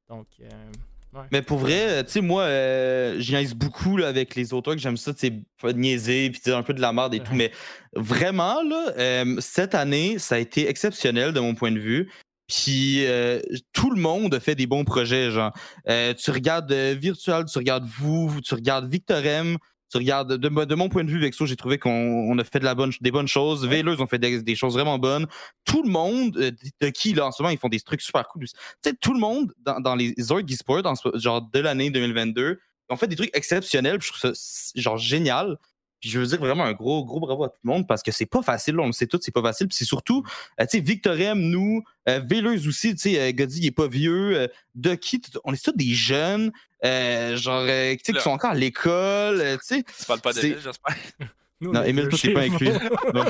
Donc, 0.08 0.26
euh, 0.42 1.24
Mais 1.32 1.40
pour 1.40 1.58
vrai, 1.58 1.88
euh, 1.88 2.02
tu 2.02 2.10
sais, 2.10 2.20
moi, 2.20 2.42
euh, 2.42 3.16
je 3.20 3.32
niaise 3.32 3.54
beaucoup 3.54 3.96
là, 3.96 4.08
avec 4.08 4.34
les 4.34 4.52
auteurs 4.52 4.74
que 4.74 4.80
j'aime 4.80 4.98
ça, 4.98 5.14
tu 5.14 5.30
sais, 5.62 5.72
niaiser 5.72 6.30
puis 6.30 6.40
dire 6.42 6.58
un 6.58 6.62
peu 6.62 6.74
de 6.74 6.80
la 6.80 6.92
merde 6.92 7.14
et 7.14 7.20
tout. 7.20 7.32
Mais 7.34 7.52
vraiment, 7.94 8.62
là, 8.62 9.24
cette 9.38 9.74
année, 9.74 10.18
ça 10.18 10.34
a 10.34 10.38
été 10.38 10.68
exceptionnel 10.68 11.32
de 11.32 11.40
mon 11.40 11.54
point 11.54 11.72
de 11.72 11.80
vue. 11.80 12.10
Puis 12.46 13.06
euh, 13.06 13.40
tout 13.72 13.90
le 13.90 14.00
monde 14.00 14.34
a 14.34 14.40
fait 14.40 14.54
des 14.54 14.66
bons 14.66 14.84
projets, 14.84 15.30
genre. 15.30 15.52
Euh, 15.88 16.12
tu 16.14 16.30
regardes 16.30 16.70
euh, 16.72 16.94
Virtual, 16.98 17.44
tu 17.46 17.58
regardes 17.58 17.86
vous, 17.86 18.40
tu 18.42 18.54
regardes 18.54 18.88
Victorem, 18.88 19.56
tu 19.94 19.98
regardes, 19.98 20.32
de, 20.36 20.48
de 20.64 20.74
mon 20.74 20.88
point 20.88 21.04
de 21.04 21.10
vue, 21.10 21.20
Vexo, 21.20 21.46
j'ai 21.46 21.54
trouvé 21.56 21.78
qu'on 21.78 21.90
on 21.90 22.36
a 22.38 22.44
fait 22.44 22.58
de 22.58 22.64
la 22.64 22.74
bonne, 22.74 22.92
des 23.00 23.12
bonnes 23.12 23.28
choses. 23.28 23.64
Veileuse 23.66 24.00
ont 24.00 24.06
fait 24.08 24.18
des, 24.18 24.42
des 24.42 24.56
choses 24.56 24.74
vraiment 24.74 24.98
bonnes. 24.98 25.26
Tout 25.64 25.82
le 25.84 25.90
monde, 25.90 26.36
euh, 26.36 26.50
de 26.80 26.88
qui, 26.88 27.12
là, 27.14 27.26
en 27.26 27.32
ce 27.32 27.42
moment, 27.42 27.50
ils 27.52 27.58
font 27.58 27.68
des 27.68 27.78
trucs 27.80 28.00
super 28.00 28.26
cool. 28.28 28.44
Tu 28.46 28.50
sais, 28.82 28.94
tout 29.00 29.12
le 29.14 29.20
monde 29.20 29.52
dans, 29.58 29.78
dans 29.80 29.94
les 29.94 30.14
org 30.30 30.44
ce- 30.50 31.18
genre 31.18 31.42
de 31.42 31.58
l'année 31.60 31.90
2022, 31.90 32.58
ils 32.90 32.92
ont 32.92 32.96
fait 32.96 33.06
des 33.06 33.16
trucs 33.16 33.34
exceptionnels. 33.36 33.98
puis 33.98 34.08
Je 34.12 34.18
trouve 34.18 34.34
ça 34.34 34.70
genre 34.74 34.98
génial. 34.98 35.56
Puis 36.04 36.10
je 36.10 36.20
veux 36.20 36.26
dire 36.26 36.38
vraiment 36.38 36.64
un 36.64 36.74
gros, 36.74 37.02
gros 37.02 37.18
bravo 37.18 37.44
à 37.44 37.48
tout 37.48 37.56
le 37.64 37.70
monde 37.70 37.88
parce 37.88 38.02
que 38.02 38.12
c'est 38.12 38.26
pas 38.26 38.42
facile, 38.42 38.78
on 38.78 38.84
le 38.84 38.92
sait 38.92 39.06
tous, 39.06 39.20
c'est 39.22 39.32
pas 39.32 39.40
facile. 39.40 39.68
Puis 39.68 39.78
c'est 39.78 39.86
surtout, 39.86 40.22
euh, 40.60 40.66
tu 40.66 40.76
sais, 40.76 40.80
Victorem, 40.84 41.40
nous, 41.40 41.82
euh, 42.10 42.20
Veileuse 42.22 42.68
aussi, 42.68 42.94
tu 42.94 43.14
sais, 43.14 43.18
euh, 43.18 43.32
Goddy, 43.32 43.60
il 43.60 43.66
est 43.68 43.70
pas 43.70 43.88
vieux. 43.88 44.50
Ducky, 44.74 45.22
on 45.44 45.54
est 45.54 45.64
tous 45.64 45.72
des 45.72 45.94
jeunes, 45.94 46.52
genre, 46.82 47.64
tu 47.64 47.70
sais, 47.70 47.98
qui 48.12 48.20
sont 48.20 48.32
encore 48.32 48.50
à 48.50 48.54
l'école, 48.54 49.56
tu 49.60 49.76
sais? 49.76 49.82
Tu 49.82 50.04
parles 50.04 50.20
pas 50.20 50.34
d'Emile, 50.34 50.58
j'espère. 50.62 50.94
nous, 51.60 51.72
Non, 51.72 51.80
on 51.80 51.84
est 51.84 51.90
Emile, 51.90 52.08
vieux 52.08 52.10
toi, 52.10 52.18
t'es 52.20 52.32
pas 52.32 52.40
inclus. 52.40 52.68
Non. 53.14 53.24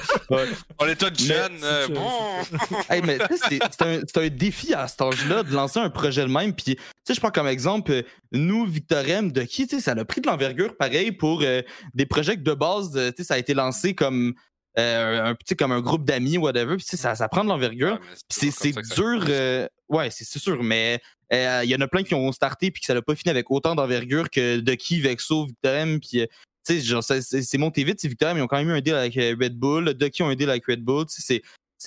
On 0.78 0.86
est 0.86 0.96
tous 0.96 1.24
jeunes. 1.24 1.58
euh, 1.62 1.84
c'est 1.86 1.92
bon. 1.92 2.80
Hey, 2.90 3.02
mais 3.02 3.18
tu 3.18 3.36
sais, 3.36 3.42
c'est 3.48 3.58
c'est 3.70 3.82
un, 3.82 4.00
c'est 4.06 4.24
un 4.24 4.28
défi 4.28 4.74
à 4.74 4.88
cet 4.88 5.00
âge-là 5.02 5.42
de 5.42 5.52
lancer 5.52 5.78
un 5.78 5.90
projet 5.90 6.22
de 6.22 6.30
même. 6.32 6.54
Puis, 6.54 6.76
tu 6.76 6.82
sais, 7.06 7.14
je 7.14 7.20
prends 7.20 7.30
comme 7.30 7.46
exemple, 7.46 7.92
euh, 7.92 8.02
nous, 8.32 8.64
Victorem, 8.66 9.30
de 9.30 9.42
qui, 9.42 9.66
tu 9.66 9.76
sais, 9.76 9.82
ça 9.82 9.92
a 9.92 10.04
pris 10.04 10.20
de 10.20 10.26
l'envergure 10.26 10.76
pareil 10.76 11.12
pour 11.12 11.42
euh, 11.42 11.62
des 11.94 12.06
projets 12.06 12.36
que 12.36 12.42
de 12.42 12.54
base, 12.54 12.92
euh, 12.96 13.10
tu 13.10 13.18
sais, 13.18 13.24
ça 13.24 13.34
a 13.34 13.38
été 13.38 13.52
lancé 13.54 13.94
comme, 13.94 14.34
euh, 14.78 15.30
un, 15.32 15.36
sais, 15.46 15.54
comme 15.54 15.72
un 15.72 15.80
groupe 15.80 16.04
d'amis, 16.04 16.38
whatever. 16.38 16.76
Puis, 16.76 16.84
tu 16.84 16.90
sais, 16.90 16.96
ça, 16.96 17.14
ça 17.14 17.28
prend 17.28 17.44
de 17.44 17.48
l'envergure. 17.50 18.00
C'est 18.30 18.50
c'est 18.50 18.72
dur. 18.94 19.24
euh, 19.28 19.68
ouais, 19.88 20.10
c'est 20.10 20.24
c'est 20.24 20.38
sûr, 20.38 20.62
mais 20.62 21.00
euh, 21.32 21.60
il 21.62 21.70
y 21.70 21.76
en 21.76 21.80
a 21.80 21.86
plein 21.88 22.02
qui 22.02 22.14
ont 22.14 22.32
starté 22.32 22.70
puis 22.70 22.80
que 22.80 22.86
ça 22.86 22.94
n'a 22.94 23.02
pas 23.02 23.14
fini 23.14 23.30
avec 23.30 23.50
autant 23.50 23.74
d'envergure 23.74 24.30
que 24.30 24.58
Ducky, 24.60 25.00
Vexo, 25.00 25.46
Victorem. 25.46 26.00
Puis, 26.00 26.26
sais, 26.64 26.80
c'est 27.22 27.84
vite. 27.84 28.00
c'est 28.00 28.08
Victorem, 28.08 28.38
ils 28.38 28.42
ont 28.42 28.46
quand 28.46 28.56
même 28.56 28.70
eu 28.70 28.72
un 28.72 28.80
deal 28.80 28.94
avec 28.94 29.16
euh, 29.16 29.36
Red 29.40 29.56
Bull. 29.56 29.94
Ducky 29.94 30.22
ont 30.22 30.28
un 30.28 30.34
deal 30.34 30.50
avec 30.50 30.66
Red 30.66 30.82
Bull. 30.82 31.04
C'est- 31.08 31.42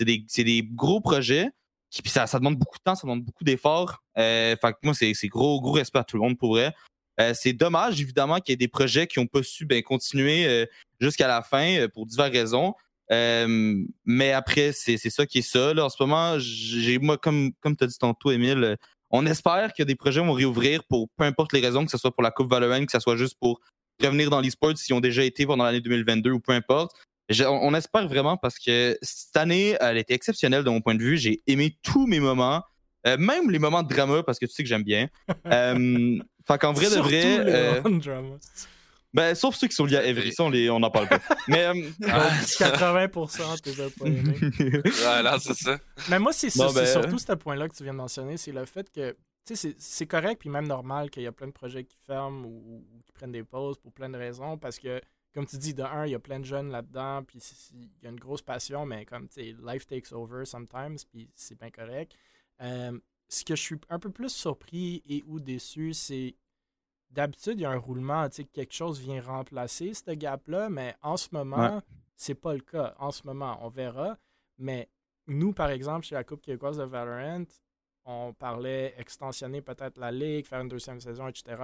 des, 0.06 0.26
des 0.38 0.64
gros 0.64 1.02
projets. 1.02 1.50
Qui, 1.90 2.02
puis 2.02 2.12
ça, 2.12 2.28
ça 2.28 2.38
demande 2.38 2.58
beaucoup 2.58 2.78
de 2.78 2.84
temps, 2.84 2.96
ça 2.96 3.04
demande 3.04 3.24
beaucoup 3.24 3.44
d'efforts. 3.44 4.04
Euh, 4.18 4.56
moi, 4.84 4.94
c'est 4.94 5.28
gros, 5.28 5.62
gros 5.62 5.72
respect 5.72 6.00
à 6.00 6.04
tout 6.04 6.18
le 6.18 6.22
monde 6.22 6.38
pour 6.38 6.52
vrai. 6.52 6.74
Euh, 7.20 7.34
c'est 7.34 7.54
dommage, 7.54 8.00
évidemment, 8.00 8.40
qu'il 8.40 8.52
y 8.52 8.54
ait 8.54 8.58
des 8.58 8.68
projets 8.68 9.08
qui 9.08 9.20
n'ont 9.20 9.26
pas 9.26 9.42
su 9.42 9.66
ben, 9.66 9.82
continuer 9.82 10.46
euh, 10.46 10.66
jusqu'à 11.00 11.28
la 11.28 11.42
fin 11.42 11.80
euh, 11.80 11.88
pour 11.88 12.06
diverses 12.06 12.32
raisons. 12.32 12.76
Euh, 13.12 13.84
mais 14.06 14.34
après, 14.34 14.72
c'est 14.74 14.98
ça 14.98 15.26
qui 15.26 15.40
est 15.40 15.50
ça. 15.50 15.74
Là. 15.74 15.86
En 15.86 15.90
ce 15.90 15.96
moment, 16.02 16.36
j'ai 16.38 17.00
moi, 17.00 17.18
comme, 17.18 17.54
comme 17.62 17.76
tu 17.76 17.86
as 17.86 17.88
dit 17.88 17.98
tantôt, 17.98 18.32
Émile, 18.32 18.78
on 19.10 19.26
espère 19.26 19.74
que 19.74 19.84
des 19.84 19.96
projets 19.96 20.20
vont 20.20 20.34
réouvrir 20.34 20.84
pour 20.84 21.08
peu 21.18 21.24
importe 21.24 21.54
les 21.54 21.62
raisons, 21.62 21.86
que 21.86 21.92
ce 21.92 21.98
soit 21.98 22.12
pour 22.12 22.24
la 22.24 22.32
Coupe 22.32 22.50
Valorant, 22.52 22.86
que 22.86 22.92
ce 22.92 23.00
soit 23.00 23.16
juste 23.16 23.38
pour 23.40 23.62
revenir 24.02 24.30
dans 24.30 24.42
l'e-sport 24.42 24.78
s'ils 24.78 24.94
ont 24.96 25.00
déjà 25.00 25.24
été 25.24 25.46
pendant 25.46 25.64
l'année 25.64 25.82
2022 25.82 26.32
ou 26.32 26.40
peu 26.40 26.52
importe. 26.54 26.96
Je- 27.30 27.44
on, 27.44 27.60
on 27.68 27.74
espère 27.74 28.08
vraiment 28.08 28.38
parce 28.38 28.58
que 28.60 28.98
cette 29.02 29.36
année, 29.38 29.76
elle 29.82 29.98
était 29.98 30.14
exceptionnelle 30.14 30.64
de 30.64 30.70
mon 30.70 30.82
point 30.82 30.96
de 30.96 31.02
vue. 31.04 31.18
J'ai 31.18 31.42
aimé 31.48 31.76
tous 31.84 32.08
mes 32.08 32.20
moments, 32.20 32.64
euh, 33.06 33.18
même 33.18 33.50
les 33.52 33.60
moments 33.60 33.84
de 33.84 33.94
drama 33.94 34.24
parce 34.24 34.40
que 34.40 34.46
tu 34.46 34.54
sais 34.54 34.64
que 34.64 34.70
j'aime 34.70 34.84
bien. 34.84 35.08
Euh, 35.48 36.20
fait 36.48 36.58
qu'en 36.60 36.72
vrai 36.74 36.86
de 36.90 36.96
vrai, 37.02 37.10
les 37.44 37.52
euh, 37.52 37.82
One 37.84 38.00
Drama. 38.00 38.36
ben, 39.14 39.36
sauf 39.36 39.56
ceux 39.56 39.68
qui 39.68 39.76
sont 39.76 39.84
liés 39.86 39.98
à 39.98 40.06
Every, 40.06 40.32
ça, 40.32 40.44
on 40.44 40.50
les- 40.50 40.70
on 40.70 40.80
n'en 40.80 40.90
parle 40.90 41.10
pas. 41.10 41.20
Mais 41.50 41.66
euh, 41.66 41.74
Ah, 42.08 42.30
80% 42.42 43.62
t'es 43.62 43.72
pas 43.74 44.06
aimé. 44.06 44.34
ouais, 44.42 45.24
là, 45.24 45.38
c'est 45.42 45.54
ça. 45.56 45.78
Mais 46.10 46.20
moi, 46.20 46.32
c'est 46.32 46.56
ben- 46.58 46.70
c'est 46.74 46.86
surtout 46.86 47.18
ce 47.18 47.34
point-là 47.34 47.68
que 47.68 47.76
tu 47.76 47.84
viens 47.84 47.92
de 47.94 47.98
mentionner, 47.98 48.38
c'est 48.38 48.52
le 48.54 48.66
fait 48.66 48.88
que, 48.94 49.16
c'est- 49.56 49.80
c'est 49.80 50.08
correct, 50.08 50.40
puis 50.40 50.50
même 50.50 50.68
normal 50.68 51.10
qu'il 51.10 51.24
y 51.24 51.28
a 51.28 51.32
plein 51.32 51.48
de 51.48 51.52
projets 51.54 51.84
qui 51.86 51.98
ferment 52.06 52.46
ou, 52.46 52.86
ou 52.94 53.02
qui 53.06 53.12
prennent 53.12 53.32
des 53.32 53.44
pauses 53.44 53.78
pour 53.78 53.92
plein 53.94 54.10
de 54.10 54.18
raisons, 54.18 54.58
parce 54.58 54.78
que, 54.80 55.02
comme 55.34 55.46
tu 55.46 55.58
dis, 55.58 55.74
de 55.74 55.84
un, 55.84 56.06
il 56.06 56.12
y 56.12 56.16
a 56.16 56.20
plein 56.20 56.40
de 56.40 56.46
jeunes 56.46 56.70
là-dedans, 56.70 57.24
puis 57.24 57.40
il 57.74 57.90
y 58.04 58.08
a 58.08 58.10
une 58.10 58.20
grosse 58.20 58.42
passion, 58.42 58.86
mais 58.86 59.06
comme, 59.06 59.28
tu 59.28 59.36
sais, 59.36 59.56
life 59.66 59.86
takes 59.86 60.12
over 60.12 60.46
sometimes, 60.46 60.98
puis 61.10 61.30
c'est 61.36 61.58
bien 61.60 61.70
correct. 61.72 62.16
Euh, 62.62 63.00
ce 63.30 63.44
que 63.46 63.56
je 63.56 63.62
suis 63.62 63.80
un 63.90 64.00
peu 64.00 64.10
plus 64.10 64.30
surpris 64.30 65.04
et 65.08 65.24
ou 65.28 65.40
déçu, 65.40 65.94
c'est 65.94 66.36
d'habitude, 67.10 67.60
il 67.60 67.62
y 67.62 67.66
a 67.66 67.72
un 67.72 67.78
roulement, 67.78 68.28
tu 68.30 68.38
sais, 68.38 68.44
quelque 68.46 68.74
chose 68.74 69.00
vient 69.00 69.22
remplacer 69.22 69.94
ce 69.94 70.12
gap-là, 70.12 70.70
mais 70.70 70.96
en 71.02 71.18
ce 71.18 71.30
moment, 71.32 71.82
c'est 72.16 72.36
pas 72.36 72.54
le 72.54 72.60
cas. 72.62 72.96
En 73.00 73.12
ce 73.12 73.26
moment, 73.28 73.58
on 73.62 73.70
verra. 73.70 74.18
Mais 74.58 74.90
nous, 75.28 75.54
par 75.54 75.70
exemple, 75.70 76.06
chez 76.06 76.16
la 76.16 76.24
Coupe 76.24 76.42
québécoise 76.42 76.78
de 76.78 76.84
Valorant, 76.84 77.46
on 78.08 78.34
parlait 78.34 78.96
extensionner 78.98 79.62
peut-être 79.62 79.98
la 80.00 80.12
ligue, 80.12 80.46
faire 80.46 80.62
une 80.62 80.70
deuxième 80.70 81.00
saison, 81.02 81.28
etc. 81.28 81.58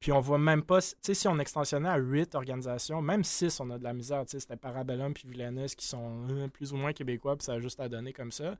Puis 0.00 0.10
on 0.10 0.20
voit 0.20 0.38
même 0.38 0.62
pas, 0.62 0.80
tu 0.80 0.94
sais, 1.02 1.14
si 1.14 1.28
on 1.28 1.38
extensionnait 1.38 1.88
à 1.88 1.98
8 1.98 2.34
organisations, 2.34 3.02
même 3.02 3.22
6, 3.22 3.60
on 3.60 3.70
a 3.70 3.78
de 3.78 3.84
la 3.84 3.92
misère. 3.92 4.24
Tu 4.24 4.32
sais, 4.32 4.40
c'était 4.40 4.56
Parabellum 4.56 5.12
puis 5.12 5.28
Villainous 5.28 5.74
qui 5.76 5.86
sont 5.86 6.26
euh, 6.30 6.48
plus 6.48 6.72
ou 6.72 6.76
moins 6.76 6.92
québécois, 6.94 7.36
puis 7.36 7.44
ça 7.44 7.54
a 7.54 7.60
juste 7.60 7.78
à 7.78 7.88
donner 7.88 8.12
comme 8.12 8.32
ça. 8.32 8.58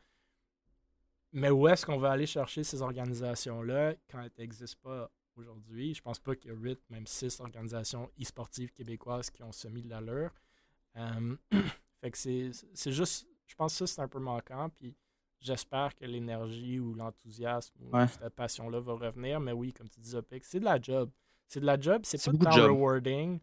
Mais 1.32 1.50
où 1.50 1.66
est-ce 1.68 1.86
qu'on 1.86 1.98
va 1.98 2.12
aller 2.12 2.26
chercher 2.26 2.64
ces 2.64 2.82
organisations-là 2.82 3.94
quand 4.10 4.20
elles 4.20 4.30
n'existent 4.38 4.80
pas 4.82 5.10
aujourd'hui? 5.36 5.94
Je 5.94 6.02
pense 6.02 6.18
pas 6.18 6.36
qu'il 6.36 6.50
y 6.50 6.54
a 6.54 6.56
8, 6.56 6.80
même 6.90 7.06
6 7.06 7.40
organisations 7.40 8.10
e-sportives 8.20 8.72
québécoises 8.72 9.30
qui 9.30 9.42
ont 9.42 9.52
semi 9.52 9.82
de 9.82 9.88
l'allure. 9.88 10.30
Euh, 10.96 11.36
fait 12.00 12.10
que 12.10 12.18
c'est 12.18 12.92
juste, 12.92 13.26
je 13.46 13.54
pense 13.54 13.72
que 13.72 13.86
ça 13.86 13.94
c'est 13.94 14.02
un 14.02 14.08
peu 14.08 14.18
manquant, 14.18 14.68
puis 14.68 14.94
j'espère 15.46 15.94
que 15.94 16.04
l'énergie 16.04 16.78
ou 16.80 16.94
l'enthousiasme 16.94 17.74
ou 17.80 17.96
Ouais. 17.96 18.06
cette 18.08 18.34
passion-là 18.34 18.80
va 18.80 18.94
revenir. 18.94 19.40
Mais 19.40 19.52
oui, 19.52 19.72
comme 19.72 19.88
tu 19.88 20.00
dis, 20.00 20.14
Opix, 20.14 20.46
c'est 20.48 20.60
de 20.60 20.64
la 20.64 20.80
job. 20.80 21.10
C'est 21.48 21.60
de 21.60 21.66
la 21.66 21.78
job, 21.80 22.02
c'est 22.04 22.18
C'est 22.18 22.36
pas 22.36 22.50
de 22.56 22.60
rewarding. 22.60 23.38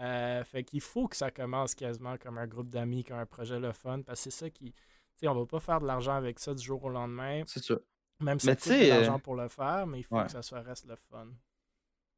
Euh, 0.00 0.42
fait 0.44 0.64
qu'il 0.64 0.80
faut 0.80 1.06
que 1.06 1.16
ça 1.16 1.30
commence 1.30 1.74
quasiment 1.74 2.16
comme 2.16 2.38
un 2.38 2.46
groupe 2.46 2.70
d'amis, 2.70 3.04
comme 3.04 3.18
un 3.18 3.26
projet 3.26 3.60
le 3.60 3.72
fun, 3.72 4.00
parce 4.00 4.20
que 4.24 4.30
c'est 4.30 4.38
ça 4.44 4.50
qui. 4.50 4.72
Tu 4.72 4.78
sais, 5.16 5.28
on 5.28 5.34
va 5.34 5.44
pas 5.46 5.60
faire 5.60 5.80
de 5.80 5.86
l'argent 5.86 6.14
avec 6.14 6.38
ça 6.38 6.54
du 6.54 6.62
jour 6.62 6.82
au 6.82 6.88
lendemain. 6.88 7.42
c'est 7.46 7.62
ça. 7.62 7.74
Même 8.20 8.40
si 8.40 8.48
sais, 8.58 8.84
de 8.86 8.88
l'argent 8.88 9.16
euh, 9.16 9.18
pour 9.18 9.36
le 9.36 9.48
faire, 9.48 9.86
mais 9.86 10.00
il 10.00 10.02
faut 10.02 10.16
ouais. 10.16 10.24
que 10.24 10.30
ça 10.32 10.42
soit 10.42 10.60
reste 10.62 10.86
le 10.86 10.96
fun. 10.96 11.26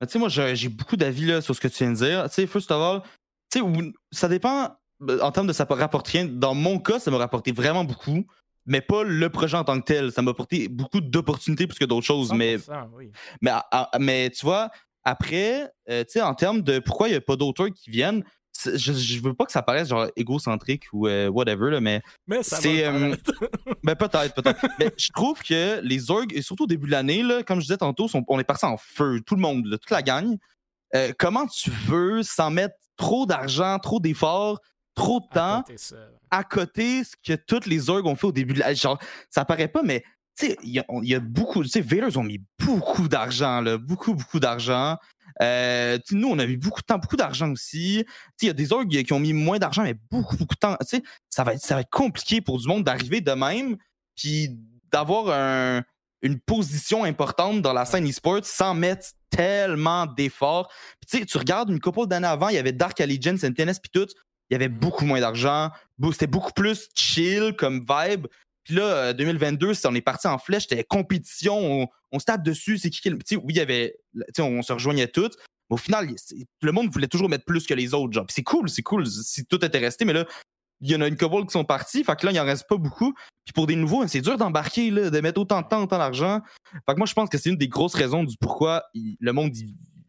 Mais 0.01 0.07
tu 0.07 0.13
sais, 0.13 0.19
moi, 0.19 0.29
j'ai 0.29 0.69
beaucoup 0.69 0.97
d'avis 0.97 1.43
sur 1.43 1.55
ce 1.55 1.61
que 1.61 1.69
tu 1.69 1.79
viens 1.85 1.93
de 1.93 1.97
dire. 1.97 2.25
Tu 2.29 2.35
sais, 2.35 2.47
first 2.47 2.71
of 2.71 2.81
all, 2.81 3.03
tu 3.51 3.61
sais, 3.61 3.93
ça 4.13 4.29
dépend 4.29 4.77
euh, 5.03 5.21
en 5.21 5.33
termes 5.33 5.47
de 5.47 5.53
ça 5.53 5.65
rapporte 5.69 6.09
rien. 6.09 6.25
Dans 6.27 6.55
mon 6.55 6.79
cas, 6.79 6.99
ça 7.01 7.11
m'a 7.11 7.19
rapporté 7.19 7.53
vraiment 7.53 7.85
beaucoup. 7.85 8.25
Mais 8.67 8.81
pas 8.81 9.03
le 9.05 9.29
projet 9.31 9.57
en 9.57 9.65
tant 9.65 9.79
que 9.81 9.85
tel. 9.85 10.13
Ça 10.13 10.23
m'a 10.23 10.31
apporté 10.33 10.69
beaucoup 10.69 11.01
d'opportunités 11.01 11.67
plus 11.67 11.79
que 11.79 11.85
d'autres 11.85 12.07
choses. 12.07 12.33
Mais, 12.33 12.57
100%, 12.57 12.89
oui. 12.95 13.11
mais, 13.41 13.53
mais 14.01 14.31
tu 14.31 14.45
vois, 14.47 14.71
après, 15.05 15.71
euh, 15.91 16.03
tu 16.05 16.13
sais, 16.13 16.23
en 16.23 16.35
termes 16.35 16.63
de 16.63 16.79
pourquoi 16.79 17.09
il 17.09 17.13
n'y 17.13 17.17
a 17.17 17.21
pas 17.21 17.37
d'auteurs 17.37 17.69
qui 17.75 17.91
viennent, 17.91 18.25
je, 18.65 18.93
je 18.93 19.21
veux 19.21 19.35
pas 19.35 19.45
que 19.47 19.53
ça 19.53 19.63
paraisse 19.63 19.89
genre 19.89 20.07
égocentrique 20.17 20.85
ou 20.93 21.09
euh, 21.09 21.29
whatever, 21.29 21.71
là, 21.71 21.81
mais 21.81 22.01
Mais 22.27 22.43
ça 22.43 22.57
C'est, 22.57 22.87
euh, 22.87 23.15
ben 23.83 23.97
peut-être, 23.97 24.33
peut-être. 24.35 24.65
Mais 24.79 24.93
je 24.97 25.09
trouve 25.13 25.43
que 25.43 25.81
les 25.83 26.11
orgs, 26.11 26.33
et 26.33 26.41
surtout 26.41 26.65
au 26.65 26.69
début 26.69 26.87
de 26.87 26.93
l'année, 26.93 27.23
là, 27.23 27.43
comme 27.43 27.59
je 27.59 27.65
disais 27.67 27.77
tantôt, 27.77 28.07
sont- 28.09 28.25
on 28.29 28.39
est 28.39 28.45
parti 28.45 28.65
en 28.65 28.77
feu, 28.77 29.21
tout 29.27 29.35
le 29.35 29.41
monde, 29.41 29.67
là, 29.67 29.77
toute 29.77 29.91
la 29.91 30.03
gang. 30.03 30.37
Euh, 30.95 31.13
comment 31.19 31.47
tu 31.49 31.71
veux, 31.71 32.23
sans 32.23 32.51
mettre 32.51 32.77
trop 32.97 33.27
d'argent, 33.27 33.79
trop 33.81 33.99
d'efforts, 33.99 34.61
trop 34.95 35.21
de 35.21 35.27
temps, 35.33 35.59
À 35.59 35.63
côté 35.63 35.79
ça. 35.79 35.97
à 36.31 36.45
côté 36.45 37.05
ce 37.05 37.15
que 37.25 37.35
toutes 37.35 37.67
les 37.67 37.91
orgs 37.91 38.07
ont 38.07 38.17
fait 38.17 38.27
au 38.27 38.33
début 38.33 38.55
de? 38.55 38.63
Genre, 38.75 38.99
ça 39.31 39.45
paraît 39.45 39.69
pas, 39.69 39.83
mais 39.83 40.05
il 40.43 40.57
y, 40.71 40.79
a- 40.81 40.85
il 41.03 41.09
y 41.09 41.15
a 41.15 41.21
beaucoup, 41.21 41.63
tu 41.63 41.69
sais, 41.69 42.17
ont 42.17 42.23
mis 42.25 42.41
beaucoup 42.59 43.07
d'argent, 43.09 43.61
là, 43.61 43.79
beaucoup, 43.79 44.15
beaucoup 44.15 44.41
d'argent. 44.41 44.97
Euh, 45.43 45.99
nous, 46.13 46.29
on 46.29 46.39
a 46.39 46.47
mis 46.47 46.57
beaucoup 46.57 46.81
de 46.81 46.87
temps, 46.87 46.99
beaucoup 46.99 47.17
d'argent 47.17 47.51
aussi. 47.51 48.05
Il 48.41 48.47
y 48.47 48.51
a 48.51 48.53
des 48.53 48.73
orgs 48.73 48.89
qui 49.03 49.13
ont 49.13 49.21
mis 49.21 49.33
moins 49.33 49.59
d'argent, 49.59 49.83
mais 49.83 49.95
beaucoup, 50.11 50.37
beaucoup 50.37 50.55
de 50.55 50.59
temps. 50.61 50.77
Ça 51.31 51.45
va 51.45 51.55
être, 51.55 51.61
ça 51.63 51.75
va 51.75 51.81
être 51.83 51.91
compliqué 51.91 52.41
pour 52.41 52.59
du 52.59 52.67
monde 52.69 52.85
d'arriver 52.85 53.21
de 53.21 53.33
même, 53.33 53.77
puis 54.17 54.57
d'avoir 54.93 55.29
un- 55.31 55.83
une 56.23 56.41
position 56.41 57.05
importante 57.05 57.61
dans 57.63 57.73
la 57.73 57.85
scène 57.85 58.09
e-sport 58.09 58.41
sans 58.45 58.75
mettre 58.75 59.09
tellement 59.29 60.07
d'efforts. 60.07 60.73
Puis 61.07 61.27
Tu 61.27 61.39
regardes 61.39 61.69
une 61.71 61.81
couple 61.81 62.07
d'années 62.07 62.27
avant, 62.29 62.49
il 62.49 62.55
y 62.55 62.59
avait 62.59 62.73
Dark 62.73 63.01
Allegiance, 63.01 63.43
NTNS, 63.45 63.75
puis 63.83 63.91
tout. 63.93 64.07
Il 64.51 64.55
y 64.55 64.57
avait 64.57 64.69
beaucoup 64.69 65.05
moins 65.05 65.21
d'argent. 65.21 65.71
C'était 66.13 66.27
beaucoup 66.27 66.53
plus 66.53 66.89
chill 66.95 67.55
comme 67.57 67.81
vibe. 67.81 68.27
Puis 68.65 68.75
là, 68.75 68.83
euh, 68.83 69.13
2022, 69.13 69.75
si 69.75 69.87
on 69.87 69.95
est 69.95 70.01
parti 70.01 70.27
en 70.27 70.39
flèche, 70.39 70.67
c'était 70.69 70.85
compétition, 70.85 71.89
on, 72.13 72.19
se 72.19 72.25
tape 72.25 72.43
dessus, 72.43 72.79
c'est 72.79 72.91
qui 72.91 73.01
qui 73.01 73.11
sais, 73.27 73.37
Oui, 73.37 73.45
il 73.51 73.57
y 73.57 73.61
avait. 73.61 73.97
on 74.39 74.63
se 74.63 74.73
rejoignait 74.73 75.09
toutes. 75.09 75.37
Mais 75.71 75.75
au 75.75 75.79
final, 75.79 76.09
le 76.63 76.73
monde 76.73 76.91
voulait 76.93 77.09
toujours 77.09 77.29
mettre 77.29 77.45
plus 77.45 77.67
que 77.67 77.75
les 77.75 77.95
autres. 77.95 78.25
C'est 78.31 78.43
cool, 78.43 78.69
c'est 78.69 78.83
cool 78.83 79.07
si 79.07 79.45
tout 79.47 79.63
était 79.65 79.79
resté, 79.79 80.05
mais 80.05 80.13
là, 80.13 80.27
il 80.81 80.91
y 80.91 80.97
en 80.97 81.01
a 81.01 81.09
une 81.09 81.17
couple 81.17 81.47
qui 81.47 81.53
sont 81.53 81.65
partis. 81.65 82.05
Fait 82.05 82.17
que 82.17 82.27
là, 82.27 82.33
il 82.33 82.41
en 82.41 82.45
reste 82.45 82.67
pas 82.69 82.77
beaucoup. 82.77 83.15
Puis 83.45 83.53
pour 83.55 83.67
des 83.67 83.77
nouveaux, 83.77 84.07
c'est 84.07 84.21
dur 84.21 84.37
d'embarquer, 84.37 84.91
de 84.91 85.21
mettre 85.21 85.41
autant 85.41 85.63
de 85.63 85.67
temps, 85.67 85.83
autant 85.83 85.99
d'argent. 85.99 86.41
Fait 86.73 86.95
que 86.95 86.99
moi, 86.99 87.07
je 87.07 87.15
pense 87.15 87.29
que 87.29 87.39
c'est 87.39 87.51
une 87.51 87.57
des 87.57 87.69
grosses 87.69 87.95
raisons 87.95 88.25
du 88.25 88.37
pourquoi 88.39 88.85
le 88.95 89.33
monde, 89.33 89.53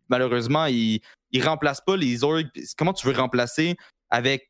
malheureusement, 0.09 0.65
il, 0.65 1.01
il 1.31 1.45
remplace 1.45 1.81
pas 1.81 1.95
les 1.95 2.23
orgs. 2.23 2.47
Comment 2.77 2.93
tu 2.93 3.07
veux 3.07 3.13
remplacer 3.13 3.75
avec 4.09 4.49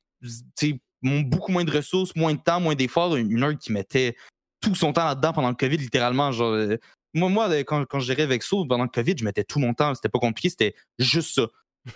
beaucoup 1.02 1.52
moins 1.52 1.64
de 1.64 1.72
ressources, 1.72 2.16
moins 2.16 2.34
de 2.34 2.40
temps, 2.40 2.60
moins 2.60 2.76
d'efforts, 2.76 3.16
une, 3.16 3.44
org 3.44 3.58
qui 3.58 3.72
mettait 3.72 4.16
tout 4.62 4.76
son 4.76 4.94
temps 4.94 5.06
là-dedans 5.06 5.34
pendant 5.34 5.50
le 5.50 5.56
COVID, 5.56 5.78
littéralement. 5.78 6.32
Genre, 6.32 6.54
euh, 6.54 6.78
moi, 7.14 7.30
moi 7.30 7.50
euh, 7.50 7.64
quand, 7.64 7.86
quand 7.86 8.00
je 8.00 8.08
gérais 8.08 8.26
Vexo 8.26 8.66
pendant 8.66 8.84
le 8.84 8.90
COVID, 8.90 9.16
je 9.18 9.24
mettais 9.24 9.44
tout 9.44 9.60
mon 9.60 9.74
temps. 9.74 9.94
C'était 9.94 10.10
pas 10.10 10.20
compliqué, 10.20 10.50
c'était 10.50 10.76
juste 10.98 11.36
ça. 11.36 11.48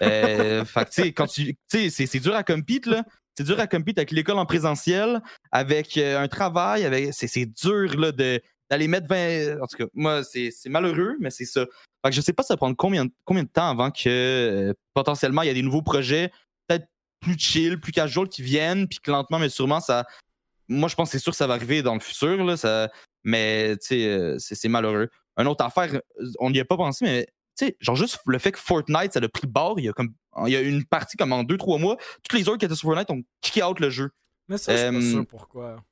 Euh, 0.03 0.63
tu 0.91 1.13
sais, 1.67 1.89
c'est- 1.89 2.19
dur 2.19 2.35
à 2.35 2.43
compete, 2.43 2.85
là. 2.85 3.03
C'est 3.35 3.43
dur 3.43 3.59
à 3.59 3.67
compete 3.67 3.97
avec 3.97 4.11
l'école 4.11 4.37
en 4.37 4.45
présentiel, 4.45 5.21
avec 5.51 5.97
un 5.97 6.27
travail, 6.27 6.85
avec. 6.85 7.13
C'est 7.13 7.45
dur, 7.45 7.99
là, 7.99 8.11
de 8.11 8.41
d'aller 8.69 8.87
mettre 8.87 9.07
20. 9.07 9.61
En 9.61 9.65
tout 9.65 9.77
cas, 9.77 9.85
moi, 9.95 10.23
c'est 10.23 10.51
malheureux, 10.67 11.15
mais 11.19 11.31
c'est 11.31 11.45
ça. 11.45 11.65
Fait 12.05 12.11
que 12.11 12.15
je 12.15 12.21
sais 12.21 12.33
pas 12.33 12.43
ça 12.43 12.55
prendre 12.55 12.75
combien, 12.75 13.07
combien 13.25 13.43
de 13.43 13.49
temps 13.49 13.69
avant 13.69 13.89
que 13.89 14.75
potentiellement 14.93 15.41
il 15.41 15.47
y 15.47 15.51
a 15.51 15.53
des 15.53 15.63
nouveaux 15.63 15.81
projets, 15.81 16.31
plus 17.19 17.37
chill, 17.37 17.79
plus 17.79 17.91
casual 17.91 18.27
qui 18.29 18.41
viennent, 18.41 18.87
puis 18.87 18.99
que 18.99 19.11
lentement, 19.11 19.39
mais 19.39 19.49
sûrement, 19.49 19.79
ça. 19.79 20.05
Moi, 20.67 20.87
je 20.89 20.95
pense 20.95 21.09
que 21.09 21.17
c'est 21.17 21.23
sûr 21.23 21.31
que 21.31 21.37
ça 21.37 21.47
va 21.47 21.55
arriver 21.55 21.81
dans 21.81 21.93
le 21.95 21.99
futur, 21.99 22.43
là, 22.43 22.55
ça... 22.57 22.89
mais 23.23 23.75
tu 23.77 23.87
sais, 23.87 24.05
euh, 24.07 24.37
c'est 24.39 24.55
c'est 24.55 24.69
malheureux. 24.69 25.09
Une 25.37 25.47
autre 25.47 25.63
affaire, 25.65 25.93
euh, 25.95 26.25
on 26.39 26.49
n'y 26.51 26.59
a 26.59 26.65
pas 26.65 26.77
pensé, 26.77 27.05
mais 27.05 27.25
tu 27.57 27.65
sais, 27.65 27.77
genre 27.79 27.95
juste 27.95 28.19
le 28.27 28.37
fait 28.39 28.51
que 28.51 28.59
Fortnite, 28.59 29.13
ça 29.13 29.19
a 29.19 29.27
pris 29.27 29.43
le 29.43 29.51
bord, 29.51 29.79
il 29.79 29.85
y 29.85 29.89
a 29.89 29.93
comme. 29.93 30.13
Il 30.45 30.51
y 30.53 30.55
a 30.55 30.61
une 30.61 30.85
partie 30.85 31.17
comme 31.17 31.33
en 31.33 31.43
2-3 31.43 31.79
mois, 31.81 31.97
toutes 32.23 32.39
les 32.39 32.47
autres 32.47 32.59
qui 32.59 32.65
étaient 32.65 32.75
sur 32.75 32.87
Fortnite 32.87 33.09
ont 33.09 33.21
kické 33.41 33.63
out 33.63 33.79
le 33.79 33.89
jeu. 33.89 34.11
Mais 34.47 34.57
ça, 34.57 34.71
je 34.73 34.77
suis 34.81 34.89
pas 34.91 34.95
Euh, 34.97 35.11
sûr 35.11 35.25
pourquoi. 35.27 35.83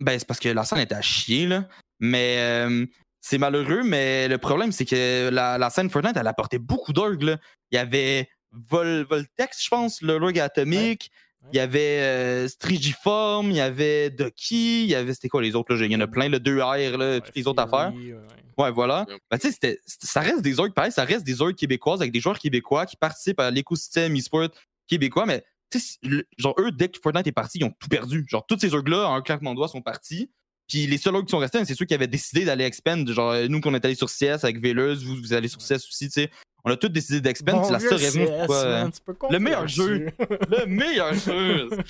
Ben, 0.00 0.18
c'est 0.18 0.26
parce 0.26 0.40
que 0.40 0.48
la 0.48 0.64
scène 0.64 0.78
était 0.78 0.94
à 0.94 1.02
chier, 1.02 1.46
là. 1.46 1.68
Mais 2.00 2.36
euh, 2.38 2.86
c'est 3.20 3.36
malheureux, 3.38 3.82
mais 3.84 4.28
le 4.28 4.38
problème, 4.38 4.72
c'est 4.72 4.86
que 4.86 5.28
la, 5.30 5.58
la 5.58 5.68
scène 5.70 5.90
Fortnite, 5.90 6.16
elle 6.16 6.26
apportait 6.26 6.58
beaucoup 6.58 6.92
d'orgues, 6.94 7.22
là. 7.22 7.36
Il 7.70 7.76
y 7.76 7.78
avait 7.78 8.28
Vol, 8.52 9.06
Voltex, 9.08 9.62
je 9.64 9.68
pense, 9.68 10.02
le 10.02 10.14
org 10.14 10.38
atomique. 10.38 11.10
Ouais. 11.42 11.48
Il 11.52 11.56
y 11.56 11.60
avait 11.60 12.00
euh, 12.00 12.48
Strigiform, 12.48 13.50
il 13.50 13.56
y 13.56 13.60
avait 13.60 14.10
Ducky, 14.10 14.82
il 14.84 14.90
y 14.90 14.94
avait, 14.94 15.14
c'était 15.14 15.28
quoi 15.28 15.40
les 15.42 15.54
autres, 15.54 15.74
là? 15.74 15.84
Il 15.86 15.90
y 15.92 15.96
en 15.96 16.00
a 16.00 16.06
plein, 16.06 16.28
le 16.28 16.38
2R, 16.38 16.96
là, 16.96 17.10
Ouais, 17.14 17.20
toutes 17.20 17.34
les 17.36 17.46
autres 17.46 17.62
affaires. 17.62 17.92
ouais. 17.94 18.14
Ouais, 18.58 18.70
voilà. 18.70 19.06
Ben, 19.30 19.38
tu 19.38 19.50
sais, 19.50 19.80
ça 19.86 20.20
reste 20.20 20.42
des 20.42 20.60
orgs, 20.60 20.74
pareil, 20.74 20.92
ça 20.92 21.04
reste 21.04 21.24
des 21.24 21.40
orgs 21.40 21.54
québécoises 21.54 22.00
avec 22.02 22.12
des 22.12 22.20
joueurs 22.20 22.38
québécois 22.38 22.84
qui 22.84 22.96
participent 22.96 23.40
à 23.40 23.50
l'écosystème 23.50 24.14
e-sport 24.16 24.48
québécois, 24.86 25.24
mais 25.24 25.42
tu 25.70 25.80
sais, 25.80 25.96
le- 26.02 26.26
genre, 26.36 26.54
eux, 26.58 26.70
dès 26.72 26.88
que 26.88 26.98
Fortnite 27.02 27.26
est 27.26 27.32
parti, 27.32 27.58
ils 27.58 27.64
ont 27.64 27.72
tout 27.78 27.88
perdu. 27.88 28.26
Genre, 28.28 28.44
tous 28.46 28.58
ces 28.58 28.74
orgs-là, 28.74 29.08
en 29.08 29.14
un 29.14 29.22
claquement 29.22 29.52
de 29.52 29.56
doigts, 29.56 29.68
sont 29.68 29.80
partis. 29.80 30.30
Puis 30.68 30.86
les 30.86 30.98
seuls 30.98 31.14
orgs 31.16 31.24
qui 31.24 31.30
sont 31.30 31.38
restés, 31.38 31.64
c'est 31.64 31.74
ceux 31.74 31.86
qui 31.86 31.94
avaient 31.94 32.06
décidé 32.06 32.44
d'aller 32.44 32.64
expand. 32.64 33.08
Genre, 33.10 33.34
nous, 33.48 33.60
qu'on 33.62 33.74
est 33.74 33.84
allé 33.84 33.94
sur 33.94 34.08
CS 34.10 34.44
avec 34.44 34.60
Veleuse, 34.60 35.04
vous, 35.04 35.16
vous 35.16 35.32
allez 35.32 35.48
sur 35.48 35.60
CS 35.60 35.76
aussi, 35.88 36.06
tu 36.08 36.10
sais. 36.12 36.30
On 36.64 36.70
a 36.70 36.76
tous 36.76 36.88
décidé 36.88 37.20
d'expand. 37.20 37.52
Bon 37.52 37.64
c'est 37.64 37.72
la 37.72 37.80
seule 37.80 37.94
raison 37.94 38.26
pourquoi. 38.26 38.56
euh, 38.56 38.88
compter 39.18 39.38
meilleur 39.38 39.68
jeu. 39.68 40.06
le 40.18 40.66
meilleur 40.66 41.14
jeu! 41.14 41.68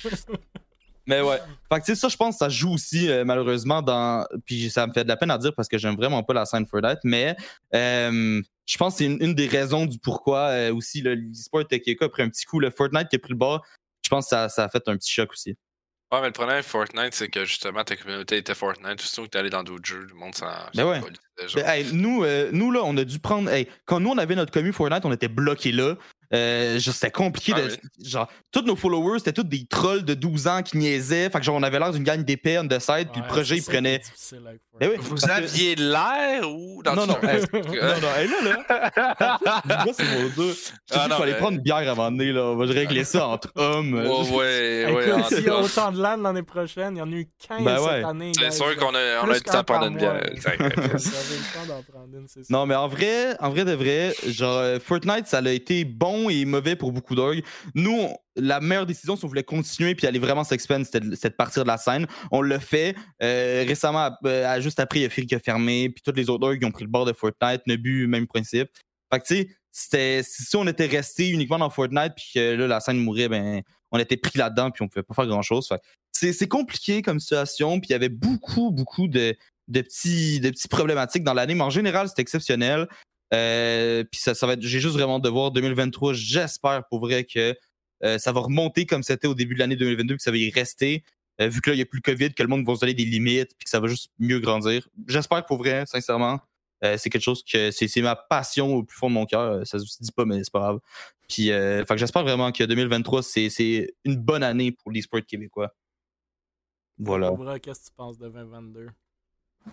Mais 1.07 1.21
ouais. 1.21 1.39
Fait 1.71 1.79
que, 1.79 1.85
tu 1.85 1.91
sais, 1.93 1.95
ça, 1.95 2.07
je 2.09 2.15
pense 2.15 2.35
que 2.35 2.39
ça 2.39 2.49
joue 2.49 2.73
aussi, 2.73 3.09
euh, 3.09 3.25
malheureusement, 3.25 3.81
dans. 3.81 4.25
Puis 4.45 4.69
ça 4.69 4.85
me 4.85 4.93
fait 4.93 5.03
de 5.03 5.09
la 5.09 5.17
peine 5.17 5.31
à 5.31 5.37
dire 5.37 5.53
parce 5.55 5.67
que 5.67 5.77
j'aime 5.77 5.95
vraiment 5.95 6.23
pas 6.23 6.33
la 6.33 6.45
scène 6.45 6.65
Fortnite, 6.65 6.99
mais 7.03 7.35
euh, 7.73 8.41
je 8.65 8.77
pense 8.77 8.93
que 8.93 8.97
c'est 8.99 9.05
une, 9.05 9.17
une 9.21 9.33
des 9.33 9.47
raisons 9.47 9.85
du 9.85 9.97
pourquoi 9.97 10.49
euh, 10.49 10.73
aussi 10.73 11.01
le 11.01 11.15
l'e-sport 11.15 11.67
TKK 11.67 12.03
a 12.03 12.09
pris 12.09 12.23
un 12.23 12.29
petit 12.29 12.45
coup. 12.45 12.59
Le 12.59 12.69
Fortnite 12.69 13.09
qui 13.09 13.15
a 13.15 13.19
pris 13.19 13.31
le 13.33 13.37
bas, 13.37 13.61
je 14.03 14.09
pense 14.09 14.25
que 14.25 14.29
ça, 14.29 14.47
ça 14.47 14.65
a 14.65 14.69
fait 14.69 14.87
un 14.87 14.95
petit 14.95 15.11
choc 15.11 15.31
aussi. 15.31 15.57
Ouais, 16.11 16.19
mais 16.19 16.27
le 16.27 16.33
problème 16.33 16.55
avec 16.55 16.65
Fortnite, 16.65 17.13
c'est 17.13 17.29
que 17.29 17.45
justement, 17.45 17.85
ta 17.85 17.95
communauté 17.95 18.37
était 18.37 18.53
Fortnite. 18.53 18.99
Surtout 18.99 19.27
que 19.27 19.31
t'es 19.31 19.39
allé 19.39 19.49
dans 19.49 19.63
d'autres 19.63 19.85
jeux, 19.85 20.05
le 20.09 20.13
monde 20.13 20.35
s'en. 20.35 20.47
Ben 20.75 20.85
ouais. 20.85 20.99
Ben, 21.55 21.65
hey, 21.65 21.93
nous, 21.93 22.23
euh, 22.23 22.49
nous, 22.51 22.69
là, 22.71 22.81
on 22.83 22.97
a 22.97 23.05
dû 23.05 23.17
prendre. 23.19 23.49
hey, 23.49 23.67
quand 23.85 24.01
nous, 24.01 24.09
on 24.09 24.17
avait 24.17 24.35
notre 24.35 24.51
commu 24.51 24.73
Fortnite, 24.73 25.05
on 25.05 25.13
était 25.13 25.29
bloqués 25.29 25.71
là. 25.71 25.95
Euh, 26.33 26.79
c'était 26.79 27.11
compliqué. 27.11 27.53
Ah 27.55 27.61
de, 27.61 27.77
Genre, 28.07 28.27
tous 28.51 28.61
nos 28.61 28.75
followers, 28.75 29.19
c'était 29.19 29.33
tous 29.33 29.43
des 29.43 29.65
trolls 29.65 30.03
de 30.03 30.13
12 30.13 30.47
ans 30.47 30.61
qui 30.63 30.77
niaisaient. 30.77 31.29
Fait 31.29 31.39
que, 31.39 31.43
genre, 31.45 31.55
on 31.55 31.63
avait 31.63 31.77
l'air 31.79 31.91
d'une 31.91 32.03
gang 32.03 32.23
d'épais 32.23 32.57
on 32.59 32.67
the 32.67 32.79
side, 32.79 33.09
puis 33.11 33.21
le 33.21 33.21
Ouais, 33.21 33.27
projet, 33.27 33.57
il 33.57 33.63
prenait. 33.63 34.01
Ben 34.79 34.89
oui. 34.91 34.95
Vous 34.99 35.09
parce 35.15 35.25
que- 35.25 35.31
aviez 35.31 35.75
l'air 35.75 36.49
ou 36.49 36.81
dans 36.83 36.95
Non, 36.95 37.05
non, 37.05 37.17
hey, 37.23 37.41
Non, 37.53 37.59
non, 37.61 38.15
hey, 38.17 38.27
là, 38.27 38.65
là. 38.67 39.39
Gars, 39.67 39.85
c'est 39.93 40.05
mon 40.05 40.29
dos. 40.35 40.51
Je 40.53 40.71
Ah, 40.93 41.07
fallait 41.09 41.33
mais- 41.33 41.37
prendre 41.37 41.57
une 41.57 41.61
bière 41.63 41.77
avant 41.89 42.09
de 42.11 42.17
donner, 42.17 42.31
là. 42.31 42.43
On 42.45 42.55
va 42.55 42.65
régler 42.65 43.03
ça 43.03 43.27
entre 43.27 43.51
hommes. 43.55 43.93
Ouais, 43.93 44.07
ouais, 44.07 44.93
ouais. 44.93 45.09
Écoute, 45.09 45.23
en 45.25 45.27
s'il 45.27 45.43
y 45.45 45.49
a 45.49 45.59
autant 45.59 45.91
de 45.91 46.01
LAN 46.01 46.17
l'année 46.17 46.43
prochaine, 46.43 46.95
il 46.95 46.99
y 46.99 47.01
en 47.01 47.11
a 47.11 47.15
eu 47.15 47.27
15 47.47 47.63
Ben 47.63 47.79
ouais. 47.79 47.89
cette 47.97 48.05
année. 48.05 48.31
C'est 48.39 48.51
sûr 48.51 48.75
qu'on 48.77 48.95
a, 48.95 49.21
on 49.23 49.29
a 49.29 49.33
du 49.33 49.41
temps 49.41 49.59
à 49.59 49.63
prendre 49.63 49.87
une 49.87 49.97
bière. 49.97 50.21
Non, 52.49 52.65
mais 52.65 52.75
en 52.75 52.87
vrai, 52.87 53.35
en 53.39 53.49
vrai 53.49 53.65
de 53.65 53.73
vrai, 53.73 54.13
genre, 54.27 54.57
euh, 54.57 54.79
Fortnite, 54.79 55.27
ça 55.27 55.39
a 55.39 55.49
été 55.49 55.83
bon 55.85 56.20
et 56.29 56.45
mauvais 56.45 56.75
pour 56.75 56.91
beaucoup 56.91 57.15
d'orgues. 57.15 57.43
Nous, 57.75 58.09
la 58.35 58.59
meilleure 58.59 58.85
décision, 58.85 59.15
si 59.15 59.25
on 59.25 59.27
voulait 59.27 59.43
continuer 59.43 59.95
puis 59.95 60.07
aller 60.07 60.19
vraiment 60.19 60.43
s'expand, 60.43 60.85
c'était 60.85 60.99
de, 60.99 61.35
partir 61.35 61.63
de 61.63 61.67
la 61.67 61.77
scène. 61.77 62.07
On 62.31 62.41
l'a 62.41 62.59
fait. 62.59 62.95
Euh, 63.21 63.63
récemment, 63.67 64.11
euh, 64.25 64.61
juste 64.61 64.79
après, 64.79 64.99
il 64.99 65.03
y 65.03 65.05
a 65.05 65.09
Fury 65.09 65.27
qui 65.27 65.35
a 65.35 65.39
fermé, 65.39 65.89
puis 65.89 66.01
tous 66.03 66.13
les 66.15 66.29
autres 66.29 66.47
orgues 66.47 66.59
qui 66.59 66.65
ont 66.65 66.71
pris 66.71 66.83
le 66.83 66.89
bord 66.89 67.05
de 67.05 67.13
Fortnite. 67.13 67.61
Nebu, 67.67 68.07
même 68.07 68.27
principe. 68.27 68.69
Fait 69.11 69.19
que, 69.19 69.25
tu 69.27 69.55
sais, 69.71 70.21
si 70.23 70.55
on 70.55 70.67
était 70.67 70.85
resté 70.85 71.29
uniquement 71.29 71.59
dans 71.59 71.69
Fortnite 71.69 72.13
puis 72.15 72.31
que 72.35 72.55
là, 72.55 72.67
la 72.67 72.79
scène 72.79 72.97
mourait, 72.97 73.29
ben, 73.29 73.61
on 73.91 73.99
était 73.99 74.17
pris 74.17 74.37
là-dedans 74.37 74.71
puis 74.71 74.83
on 74.83 74.87
pouvait 74.87 75.03
pas 75.03 75.13
faire 75.13 75.27
grand-chose. 75.27 75.69
C'est 76.11 76.47
compliqué 76.47 77.01
comme 77.01 77.19
situation, 77.19 77.79
puis 77.79 77.89
il 77.89 77.93
y 77.93 77.95
avait 77.95 78.09
beaucoup, 78.09 78.71
beaucoup 78.71 79.07
de, 79.07 79.35
de 79.67 79.81
petits 79.81 80.67
problématiques 80.69 81.23
dans 81.23 81.33
l'année, 81.33 81.55
mais 81.55 81.63
en 81.63 81.69
général, 81.69 82.09
c'était 82.09 82.21
exceptionnel. 82.21 82.87
Euh, 83.33 84.03
puis 84.03 84.19
ça, 84.19 84.33
ça 84.33 84.45
va 84.45 84.53
être, 84.53 84.61
j'ai 84.61 84.79
juste 84.79 84.95
vraiment 84.95 85.19
de 85.19 85.29
voir 85.29 85.51
2023. 85.51 86.13
J'espère 86.13 86.83
pour 86.89 86.99
vrai 86.99 87.23
que 87.23 87.55
euh, 88.03 88.17
ça 88.17 88.31
va 88.31 88.41
remonter 88.41 88.85
comme 88.85 89.03
c'était 89.03 89.27
au 89.27 89.35
début 89.35 89.53
de 89.53 89.59
l'année 89.59 89.75
2022, 89.75 90.15
puis 90.15 90.17
que 90.17 90.23
ça 90.23 90.31
va 90.31 90.37
y 90.37 90.49
rester. 90.49 91.03
euh, 91.39 91.47
vu 91.47 91.61
que 91.61 91.69
là, 91.69 91.75
il 91.75 91.77
n'y 91.77 91.83
a 91.83 91.85
plus 91.85 92.01
le 92.05 92.11
COVID, 92.11 92.33
que 92.33 92.43
le 92.43 92.49
monde 92.49 92.65
va 92.65 92.75
se 92.75 92.81
donner 92.81 92.93
des 92.93 93.05
limites, 93.05 93.55
puis 93.57 93.65
que 93.65 93.69
ça 93.69 93.79
va 93.79 93.87
juste 93.87 94.11
mieux 94.19 94.39
grandir. 94.39 94.87
J'espère 95.07 95.45
pour 95.45 95.57
vrai, 95.57 95.85
sincèrement. 95.85 96.39
C'est 96.97 97.11
quelque 97.11 97.21
chose 97.21 97.43
que 97.43 97.69
c'est 97.69 98.01
ma 98.01 98.15
passion 98.15 98.73
au 98.73 98.83
plus 98.83 98.97
fond 98.97 99.07
de 99.07 99.13
mon 99.13 99.27
cœur. 99.27 99.67
Ça 99.67 99.77
se 99.77 100.01
dit 100.01 100.11
pas, 100.11 100.25
mais 100.25 100.43
c'est 100.43 100.51
pas 100.51 100.59
grave. 100.61 100.79
Puis, 101.29 101.51
j'espère 101.95 102.23
vraiment 102.23 102.51
que 102.51 102.63
2023, 102.63 103.21
c'est 103.21 103.93
une 104.03 104.15
bonne 104.15 104.41
année 104.41 104.71
pour 104.71 104.91
l'e-sport 104.91 105.21
québécois. 105.27 105.75
Voilà. 106.97 107.31
Qu'est-ce 107.59 107.81
que 107.81 107.85
tu 107.85 107.91
penses 107.95 108.17
de 108.17 108.27
2022? 108.29 108.87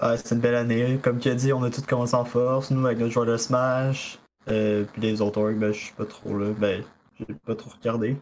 Ouais, 0.03 0.17
c'est 0.17 0.35
une 0.35 0.41
belle 0.41 0.55
année. 0.55 0.99
Comme 1.03 1.19
tu 1.19 1.29
as 1.29 1.35
dit, 1.35 1.53
on 1.53 1.63
a 1.63 1.71
tous 1.71 1.83
commencé 1.87 2.15
en 2.15 2.25
force. 2.25 2.71
Nous, 2.71 2.85
avec 2.87 2.99
notre 2.99 3.13
joueur 3.13 3.27
de 3.27 3.37
Smash. 3.37 4.19
Euh, 4.49 4.85
puis 4.85 5.03
les 5.03 5.21
autres 5.21 5.41
orgs, 5.41 5.59
ben, 5.59 5.73
je 5.73 5.79
suis 5.79 5.95
pas 5.95 6.07
trop 6.07 6.37
là. 6.37 6.53
Ben, 6.53 6.85
j'ai 7.19 7.35
pas 7.35 7.55
trop 7.55 7.71
regardé. 7.71 8.17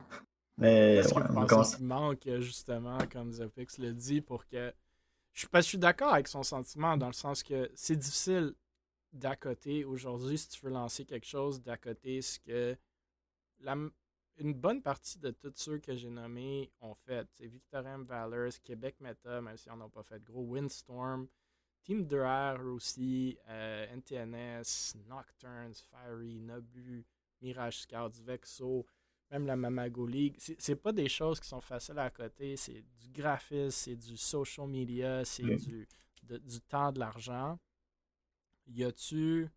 Mais 0.59 0.97
Qu'est-ce 1.03 1.15
que 1.15 1.19
ouais, 1.21 1.27
vous 1.29 1.75
qu'il 1.77 1.87
manque, 1.87 2.29
justement, 2.41 2.99
comme 3.13 3.31
Zepix 3.33 3.79
le 3.79 3.93
dit, 3.93 4.21
pour 4.23 4.47
que 4.47 4.73
Je 5.33 5.41
suis, 5.41 5.49
pas- 5.49 5.61
je 5.61 5.67
suis 5.67 5.79
d'accord 5.79 6.15
avec 6.15 6.29
son 6.29 6.43
sentiment 6.43 6.97
dans 6.97 7.09
le 7.09 7.13
sens 7.13 7.43
que 7.43 7.71
c'est 7.75 7.97
difficile 7.97 8.55
d'à 9.13 9.37
côté 9.37 9.85
aujourd'hui 9.85 10.39
si 10.39 10.49
tu 10.49 10.65
veux 10.65 10.73
lancer 10.73 11.05
quelque 11.05 11.27
chose 11.27 11.61
d'à 11.63 11.77
côté 11.77 12.23
ce 12.23 12.39
que 12.41 12.75
la 13.61 13.73
m- 13.73 13.91
une 14.39 14.55
bonne 14.55 14.81
partie 14.83 15.19
de 15.19 15.31
tous 15.31 15.53
ceux 15.57 15.79
que 15.79 15.95
j'ai 15.95 16.09
nommés 16.09 16.71
ont 16.81 16.95
fait. 16.95 17.29
C'est 17.35 17.47
Victorian 17.47 18.03
Valors, 18.03 18.53
Québec 18.65 18.97
Meta, 19.01 19.43
même 19.43 19.57
si 19.59 19.71
on 19.71 19.77
n'a 19.77 19.89
pas 19.89 20.03
fait 20.03 20.23
gros, 20.25 20.43
Windstorm, 20.43 21.27
Team 21.87 22.05
Drer 22.05 22.61
aussi, 22.67 23.39
euh, 23.49 23.87
NTNS, 23.95 24.97
Nocturnes, 25.09 25.75
Fiery, 25.89 26.41
Nabu, 26.41 27.05
Mirage 27.41 27.79
Scouts, 27.83 28.21
Vexo, 28.25 28.85
même 29.31 29.47
la 29.47 29.55
Mamago 29.55 30.05
League. 30.07 30.37
C'est 30.59 30.75
pas 30.77 30.93
des 30.93 31.09
choses 31.09 31.39
qui 31.39 31.47
sont 31.49 31.61
faciles 31.61 31.99
à 32.01 32.11
côté. 32.11 32.57
C'est 32.57 32.83
du 32.99 33.09
graphisme, 33.13 33.71
c'est 33.71 33.97
du 33.97 34.17
social 34.17 34.67
media, 34.67 35.25
c'est 35.25 35.45
du, 35.57 35.87
de- 36.25 36.39
du 36.39 36.61
temps, 36.61 36.91
de 36.91 36.99
l'argent. 36.99 37.57
Y 38.67 38.83
a-tu 38.85 39.49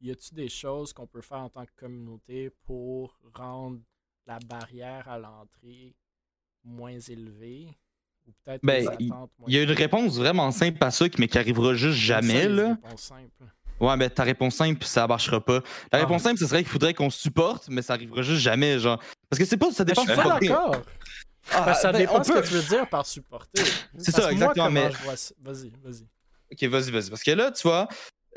y 0.00 0.10
a-tu 0.12 0.34
des 0.34 0.48
choses 0.48 0.92
qu'on 0.92 1.06
peut 1.06 1.20
faire 1.20 1.40
en 1.40 1.50
tant 1.50 1.66
que 1.66 1.72
communauté 1.76 2.50
pour 2.64 3.18
rendre 3.34 3.80
la 4.24 4.38
barrière 4.38 5.08
à 5.08 5.18
l'entrée 5.18 5.94
moins 6.64 6.98
élevée? 7.00 7.76
Ou 8.30 8.34
peut-être 8.44 8.60
Ben, 8.62 8.88
Il 9.46 9.54
y 9.54 9.58
a 9.58 9.62
une 9.62 9.72
réponse 9.72 10.16
vraiment 10.16 10.50
simple 10.52 10.78
à 10.84 10.90
ça, 10.90 11.06
mais 11.18 11.28
qui 11.28 11.38
arrivera 11.38 11.74
juste 11.74 11.98
jamais, 11.98 12.48
là. 12.48 12.76
Ouais, 13.80 13.96
mais 13.96 14.10
ta 14.10 14.24
réponse 14.24 14.56
simple, 14.56 14.84
ça 14.84 15.06
marchera 15.06 15.40
pas. 15.42 15.60
La 15.90 15.98
Ah. 15.98 16.02
réponse 16.02 16.22
simple, 16.22 16.38
ce 16.38 16.46
serait 16.46 16.58
qu'il 16.62 16.70
faudrait 16.70 16.92
qu'on 16.92 17.08
supporte, 17.08 17.68
mais 17.70 17.80
ça 17.80 17.94
arrivera 17.94 18.20
juste 18.22 18.40
jamais, 18.42 18.78
genre. 18.78 18.98
Parce 19.30 19.38
que 19.38 19.44
c'est 19.46 19.56
pas, 19.56 19.70
ça 19.72 19.84
Mais 19.84 19.92
dépend 19.92 20.02
je 20.06 20.12
suis 20.12 20.22
pas 20.22 20.38
d'accord. 20.38 20.82
Ah, 21.52 21.74
ça 21.74 21.90
ben, 21.90 21.98
dépend 21.98 22.22
ce 22.22 22.32
peut- 22.32 22.42
que 22.42 22.46
tu 22.48 22.54
veux 22.54 22.62
dire 22.62 22.86
par 22.88 23.06
supporter. 23.06 23.62
C'est 23.96 24.10
ça, 24.12 24.30
exactement, 24.30 24.70
mais- 24.70 24.90
vois 24.90 25.14
Vas-y, 25.42 25.72
vas-y. 25.82 26.06
Ok, 26.52 26.62
vas-y, 26.70 26.90
vas-y. 26.90 27.08
Parce 27.10 27.22
que 27.22 27.30
là, 27.30 27.50
tu 27.52 27.62
vois, 27.62 27.88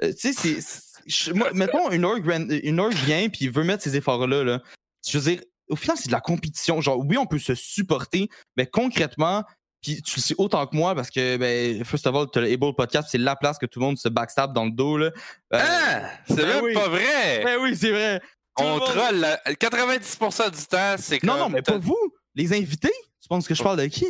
euh, 0.01 0.13
tu 0.13 0.33
sais, 0.33 0.57
c'est- 0.59 1.33
Mettons, 1.53 1.91
une 1.91 2.05
org, 2.05 2.25
ran- 2.25 2.47
une 2.49 2.89
vient 3.05 3.27
puis 3.27 3.49
veut 3.49 3.65
mettre 3.65 3.83
ces 3.83 3.97
efforts-là. 3.97 4.45
Là. 4.45 4.61
Je 5.05 5.17
veux 5.17 5.31
dire, 5.31 5.43
au 5.67 5.75
final, 5.75 5.97
c'est 5.97 6.07
de 6.07 6.13
la 6.13 6.21
compétition. 6.21 6.79
Genre, 6.79 6.97
oui, 6.99 7.17
on 7.17 7.25
peut 7.25 7.39
se 7.39 7.55
supporter, 7.55 8.29
mais 8.55 8.65
concrètement, 8.65 9.43
puis 9.83 10.01
tu 10.01 10.15
le 10.15 10.21
sais 10.21 10.33
autant 10.37 10.65
que 10.65 10.75
moi, 10.75 10.95
parce 10.95 11.11
que, 11.11 11.37
ben, 11.37 11.83
first 11.85 12.07
of 12.07 12.15
all, 12.15 12.25
t'as 12.31 12.41
le 12.41 12.51
Able 12.51 12.73
Podcast, 12.73 13.09
c'est 13.11 13.17
la 13.19 13.35
place 13.35 13.57
que 13.59 13.65
tout 13.67 13.79
le 13.79 13.85
monde 13.85 13.97
se 13.99 14.09
backstab 14.09 14.53
dans 14.53 14.65
le 14.65 14.71
dos. 14.71 14.97
Là. 14.97 15.11
Euh, 15.53 15.59
Hein? 15.59 16.01
C'est 16.27 16.37
ben 16.37 16.47
même 16.47 16.63
oui. 16.63 16.73
pas 16.73 16.87
vrai! 16.87 17.41
ben 17.43 17.57
oui, 17.61 17.75
c'est 17.75 17.91
vrai. 17.91 18.19
Tout 18.57 18.63
le 18.63 18.69
On 18.69 18.79
troll. 18.79 19.15
la- 19.17 19.37
90% 19.55 20.49
du 20.51 20.65
temps, 20.65 20.95
c'est 20.97 21.19
comme. 21.19 21.29
Non, 21.29 21.37
non, 21.37 21.49
mais 21.49 21.61
pas 21.61 21.77
vous. 21.77 21.97
Les 22.35 22.53
invités, 22.53 22.91
tu 23.21 23.27
penses 23.27 23.47
que 23.47 23.53
je 23.55 23.61
parle 23.61 23.77
de 23.79 23.85
qui? 23.87 24.07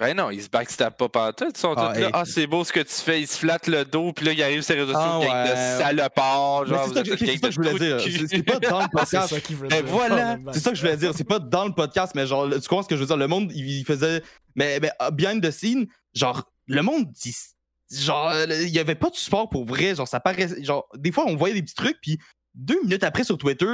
Ben 0.00 0.16
non, 0.16 0.30
ils 0.30 0.42
se 0.42 0.48
backstab 0.48 0.96
pas 0.96 1.08
pantoute. 1.10 1.52
Ils 1.54 1.60
sont 1.60 1.74
Ah, 1.76 1.92
tous 1.94 2.00
là. 2.00 2.10
Ah, 2.14 2.24
c'est 2.24 2.46
beau 2.46 2.64
ce 2.64 2.72
que 2.72 2.80
tu 2.80 2.92
fais. 2.94 3.20
Ils 3.20 3.26
se 3.26 3.36
flattent 3.38 3.66
le 3.66 3.84
dos, 3.84 4.12
puis 4.14 4.24
là, 4.24 4.32
ils 4.32 4.42
arrivent 4.42 4.62
sur 4.62 4.74
les 4.74 4.80
réseaux 4.80 4.94
sociaux, 4.94 5.28
Ah, 5.30 5.44
gang 5.44 5.46
de 5.46 5.50
ouais. 5.52 5.78
salopards. 5.78 6.66
Genre, 6.66 6.84
c'est 6.88 6.94
ça 6.94 7.02
que- 7.02 7.16
c'est 7.18 7.36
ça 7.36 7.50
je 7.50 7.56
voulais 7.56 7.78
dire. 7.78 8.00
C'est 8.00 8.26
c'est 8.26 8.42
pas 8.42 8.58
dans 8.58 8.80
le 8.80 8.86
Ah, 8.96 9.04
c'est 9.04 9.18
podcast. 9.18 9.52
Ben 9.60 9.68
dire. 9.68 9.82
voilà, 9.86 10.16
probablement. 10.16 10.52
C'est 10.54 10.60
ça 10.60 10.70
que 10.70 10.76
je 10.76 10.80
voulais 10.80 10.96
dire. 10.96 11.12
C'est 11.14 11.24
pas 11.28 11.38
dans 11.38 11.66
le 11.66 11.72
podcast, 11.74 12.12
mais 12.14 12.26
genre, 12.26 12.48
tu 12.48 12.60
comprends 12.60 12.82
ce 12.82 12.88
que 12.88 12.96
je 12.96 13.00
veux 13.02 13.06
dire? 13.06 13.16
Le 13.18 13.26
monde, 13.28 13.52
il, 13.54 13.84
faisait. 13.84 14.22
Mais, 14.56 14.80
mais 14.80 14.90
uh, 15.02 15.12
behind 15.12 15.42
the 15.46 15.50
scene, 15.50 15.86
genre, 16.14 16.50
le 16.66 16.80
monde, 16.82 17.04
il- 17.26 17.96
genre, 17.98 18.32
il 18.48 18.68
y 18.70 18.78
avait 18.78 18.94
pas 18.94 19.10
de 19.10 19.16
support 19.16 19.50
pour 19.50 19.66
vrai. 19.66 19.94
Genre, 19.94 20.08
ça 20.08 20.18
paraissait. 20.18 20.64
Genre, 20.64 20.86
des 20.96 21.12
fois, 21.12 21.24
on 21.26 21.36
voyait 21.36 21.54
des 21.54 21.62
petits 21.62 21.74
trucs, 21.74 22.00
puis 22.00 22.18
deux 22.54 22.80
minutes 22.84 23.04
après 23.04 23.24
sur 23.24 23.36
Twitter, 23.36 23.66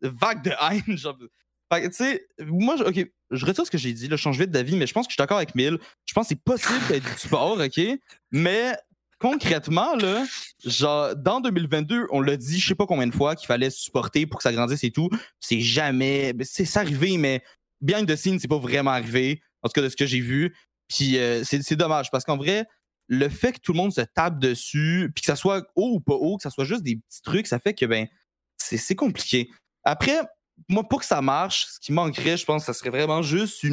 vague 0.00 0.44
de 0.44 0.52
haine. 0.70 0.96
Genre, 0.96 1.16
Fait 1.72 1.82
que, 1.82 1.86
tu 1.88 1.94
sais, 1.94 2.26
moi, 2.40 2.76
je- 2.76 2.84
ok, 2.84 3.06
je 3.30 3.46
retire 3.46 3.64
ce 3.64 3.70
que 3.70 3.78
j'ai 3.78 3.92
dit, 3.92 4.08
je 4.10 4.16
change 4.16 4.38
vite 4.38 4.50
d'avis, 4.50 4.76
mais 4.76 4.86
je 4.86 4.92
pense 4.92 5.06
que 5.06 5.10
je 5.10 5.14
suis 5.14 5.18
d'accord 5.22 5.38
avec 5.38 5.54
Mill. 5.54 5.78
Je 6.04 6.12
pense 6.12 6.24
que 6.24 6.28
c'est 6.30 6.42
possible 6.42 6.92
ait 6.92 7.00
du 7.00 7.08
support, 7.16 7.58
ok? 7.58 7.80
Mais 8.30 8.74
concrètement, 9.18 9.94
là, 9.96 10.24
genre, 10.64 11.16
dans 11.16 11.40
2022, 11.40 12.06
on 12.10 12.20
l'a 12.20 12.36
dit, 12.36 12.58
je 12.60 12.68
sais 12.68 12.74
pas 12.74 12.86
combien 12.86 13.06
de 13.06 13.14
fois, 13.14 13.36
qu'il 13.36 13.46
fallait 13.46 13.70
supporter 13.70 14.26
pour 14.26 14.38
que 14.38 14.42
ça 14.42 14.52
grandisse 14.52 14.84
et 14.84 14.90
tout. 14.90 15.08
C'est 15.40 15.60
jamais. 15.60 16.34
C'est 16.42 16.76
arrivé, 16.76 17.16
mais 17.16 17.42
behind 17.80 18.06
the 18.06 18.16
scene, 18.16 18.38
c'est 18.38 18.48
pas 18.48 18.58
vraiment 18.58 18.90
arrivé. 18.90 19.40
En 19.62 19.68
tout 19.68 19.72
cas, 19.74 19.82
de 19.82 19.88
ce 19.88 19.96
que 19.96 20.06
j'ai 20.06 20.20
vu. 20.20 20.54
Puis 20.88 21.16
euh, 21.16 21.42
c'est 21.44 21.76
dommage 21.76 22.10
parce 22.10 22.24
qu'en 22.24 22.36
vrai, 22.36 22.66
le 23.08 23.28
fait 23.28 23.52
que 23.52 23.60
tout 23.60 23.72
le 23.72 23.78
monde 23.78 23.92
se 23.92 24.02
tape 24.02 24.38
dessus, 24.38 25.10
puis 25.14 25.22
que 25.22 25.26
ça 25.26 25.36
soit 25.36 25.66
haut 25.74 25.94
ou 25.94 26.00
pas 26.00 26.14
haut, 26.14 26.36
que 26.36 26.42
ça 26.42 26.50
soit 26.50 26.64
juste 26.64 26.82
des 26.82 26.96
petits 26.96 27.22
trucs, 27.22 27.46
ça 27.46 27.58
fait 27.58 27.72
que, 27.72 27.86
ben, 27.86 28.08
c'est 28.58 28.94
compliqué. 28.94 29.48
Après, 29.84 30.20
moi, 30.68 30.88
pour 30.88 31.00
que 31.00 31.06
ça 31.06 31.20
marche, 31.20 31.66
ce 31.70 31.80
qui 31.80 31.92
manquerait, 31.92 32.36
je 32.36 32.44
pense, 32.44 32.64
ça 32.64 32.72
serait 32.72 32.90
vraiment 32.90 33.22
juste 33.22 33.64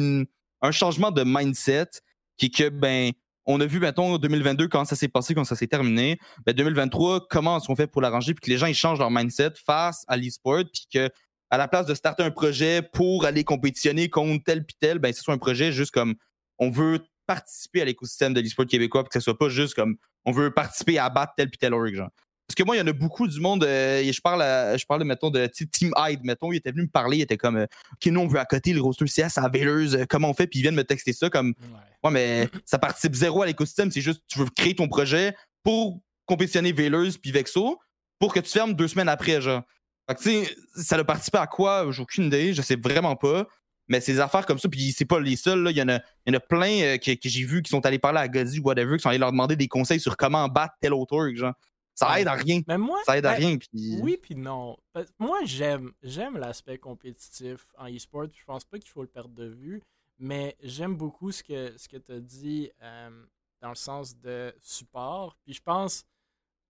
un 0.62 0.70
changement 0.70 1.10
de 1.10 1.22
mindset 1.24 1.88
qui 2.36 2.46
est 2.46 2.50
que, 2.50 2.68
ben, 2.68 3.12
on 3.46 3.60
a 3.60 3.66
vu, 3.66 3.80
mettons, 3.80 4.18
2022, 4.18 4.68
quand 4.68 4.84
ça 4.84 4.96
s'est 4.96 5.08
passé, 5.08 5.34
quand 5.34 5.44
ça 5.44 5.56
s'est 5.56 5.66
terminé. 5.66 6.18
Ben, 6.46 6.54
2023, 6.54 7.26
comment 7.28 7.58
qu'on 7.60 7.76
fait 7.76 7.86
pour 7.86 8.02
l'arranger, 8.02 8.34
puis 8.34 8.42
que 8.42 8.50
les 8.50 8.58
gens, 8.58 8.66
ils 8.66 8.74
changent 8.74 8.98
leur 8.98 9.10
mindset 9.10 9.52
face 9.64 10.04
à 10.08 10.16
l'e-sport, 10.16 10.64
puis 10.72 10.86
que, 10.92 11.10
à 11.50 11.58
la 11.58 11.66
place 11.66 11.86
de 11.86 11.94
starter 11.94 12.22
un 12.22 12.30
projet 12.30 12.82
pour 12.82 13.24
aller 13.24 13.42
compétitionner 13.44 14.08
contre 14.08 14.44
tel 14.44 14.64
puis 14.64 14.76
tel, 14.78 14.98
ben, 14.98 15.12
ce 15.12 15.22
soit 15.22 15.34
un 15.34 15.38
projet 15.38 15.72
juste 15.72 15.90
comme 15.90 16.14
on 16.58 16.70
veut 16.70 17.00
participer 17.26 17.82
à 17.82 17.84
l'écosystème 17.84 18.34
de 18.34 18.40
l'e-sport 18.40 18.66
québécois, 18.66 19.02
puis 19.02 19.10
que 19.10 19.20
ce 19.20 19.24
soit 19.24 19.38
pas 19.38 19.48
juste 19.48 19.74
comme 19.74 19.96
on 20.24 20.32
veut 20.32 20.52
participer 20.52 20.98
à 20.98 21.08
battre 21.08 21.32
tel 21.36 21.48
puis 21.48 21.58
tel 21.58 21.74
org, 21.74 21.92
genre. 21.94 22.10
Parce 22.50 22.56
que 22.56 22.64
moi, 22.64 22.74
il 22.74 22.80
y 22.80 22.82
en 22.82 22.86
a 22.88 22.92
beaucoup 22.92 23.28
du 23.28 23.38
monde. 23.38 23.62
euh, 23.62 24.00
et 24.00 24.12
je 24.12 24.20
parle, 24.20 24.42
à- 24.42 24.76
je 24.76 24.84
parle, 24.84 25.04
mettons, 25.04 25.30
de 25.30 25.46
Team 25.46 25.92
Hyde, 25.96 26.20
mettons. 26.24 26.50
Il 26.50 26.56
était 26.56 26.72
venu 26.72 26.82
me 26.82 26.88
parler, 26.88 27.18
il 27.18 27.22
était 27.22 27.36
comme, 27.36 27.56
euh, 27.58 27.66
OK, 27.92 28.06
nous, 28.06 28.20
on 28.20 28.26
veut 28.26 28.40
accoter 28.40 28.72
le 28.72 28.80
roster 28.80 29.04
CS 29.06 29.38
à 29.38 29.48
Veilers, 29.48 29.94
euh, 29.94 30.04
comment 30.08 30.28
on 30.30 30.34
fait? 30.34 30.48
Puis 30.48 30.58
ils 30.58 30.62
viennent 30.62 30.74
me 30.74 30.82
texter 30.82 31.12
ça 31.12 31.30
comme, 31.30 31.54
Ouais. 31.60 31.78
ouais, 32.04 32.10
mais 32.10 32.48
ça 32.64 32.80
participe 32.80 33.14
zéro 33.14 33.42
à 33.42 33.46
l'écosystème, 33.46 33.92
c'est 33.92 34.00
juste, 34.00 34.22
tu 34.26 34.40
veux 34.40 34.46
créer 34.56 34.74
ton 34.74 34.88
projet 34.88 35.34
pour 35.62 36.00
compétitionner 36.26 36.72
Veilers 36.72 37.10
puis 37.22 37.30
Vexo 37.30 37.78
pour 38.18 38.34
que 38.34 38.40
tu 38.40 38.50
fermes 38.50 38.74
deux 38.74 38.88
semaines 38.88 39.08
après, 39.08 39.40
genre. 39.40 39.62
Fait 40.08 40.16
que, 40.16 40.22
tu 40.22 40.44
sais, 40.44 40.56
ça 40.74 40.96
a 40.96 41.04
participé 41.04 41.38
à 41.38 41.46
quoi? 41.46 41.86
J'ai 41.92 42.02
aucune 42.02 42.24
idée, 42.24 42.52
je 42.52 42.62
sais 42.62 42.76
vraiment 42.76 43.14
pas. 43.14 43.46
Mais 43.88 43.98
des 44.00 44.20
affaires 44.20 44.46
comme 44.46 44.58
ça, 44.58 44.68
puis 44.68 44.92
c'est 44.96 45.04
pas 45.04 45.18
les 45.20 45.34
seuls, 45.36 45.62
là. 45.64 45.70
Il 45.72 45.76
y 45.76 45.82
en 45.82 45.88
a, 45.88 45.96
il 46.26 46.32
y 46.32 46.34
en 46.34 46.38
a 46.38 46.40
plein 46.40 46.96
que, 46.98 47.12
que 47.14 47.28
j'ai 47.28 47.44
vu 47.44 47.60
qui 47.62 47.70
sont 47.70 47.84
allés 47.86 47.98
parler 47.98 48.18
à 48.20 48.28
Gazi 48.28 48.60
ou 48.60 48.64
whatever, 48.64 48.96
qui 48.96 49.02
sont 49.02 49.08
allés 49.08 49.18
leur 49.18 49.32
demander 49.32 49.56
des 49.56 49.66
conseils 49.68 49.98
sur 50.00 50.16
comment 50.16 50.46
battre 50.48 50.74
tel 50.80 50.92
autre 50.94 51.28
genre. 51.34 51.54
Ça 52.00 52.20
aide 52.20 52.28
à 52.28 52.34
rien. 52.34 52.62
Mais 52.66 52.78
moi, 52.78 52.98
Ça 53.04 53.18
aide 53.18 53.26
à 53.26 53.32
ben, 53.32 53.38
rien. 53.38 53.58
Puis... 53.58 53.98
Oui 54.00 54.16
puis 54.16 54.34
non. 54.34 54.76
Moi, 55.18 55.40
j'aime 55.44 55.92
j'aime 56.02 56.38
l'aspect 56.38 56.78
compétitif 56.78 57.66
en 57.78 57.86
e-sport. 57.94 58.26
Je 58.32 58.44
pense 58.44 58.64
pas 58.64 58.78
qu'il 58.78 58.90
faut 58.90 59.02
le 59.02 59.08
perdre 59.08 59.34
de 59.34 59.46
vue. 59.46 59.82
Mais 60.18 60.56
j'aime 60.62 60.96
beaucoup 60.96 61.32
ce 61.32 61.42
que, 61.42 61.76
ce 61.78 61.88
que 61.88 61.96
tu 61.96 62.12
as 62.12 62.20
dit 62.20 62.70
euh, 62.82 63.24
dans 63.60 63.70
le 63.70 63.74
sens 63.74 64.16
de 64.18 64.54
support. 64.60 65.34
Puis 65.44 65.54
je 65.54 65.62
pense, 65.62 66.04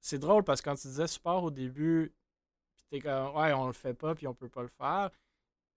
c'est 0.00 0.18
drôle 0.18 0.44
parce 0.44 0.60
que 0.60 0.70
quand 0.70 0.76
tu 0.76 0.88
disais 0.88 1.08
support 1.08 1.44
au 1.44 1.50
début, 1.50 2.14
t'es 2.90 3.00
comme, 3.00 3.34
ouais, 3.36 3.52
on 3.52 3.66
le 3.66 3.72
fait 3.72 3.94
pas, 3.94 4.14
puis 4.14 4.26
on 4.26 4.34
peut 4.34 4.48
pas 4.48 4.62
le 4.62 4.68
faire. 4.68 5.10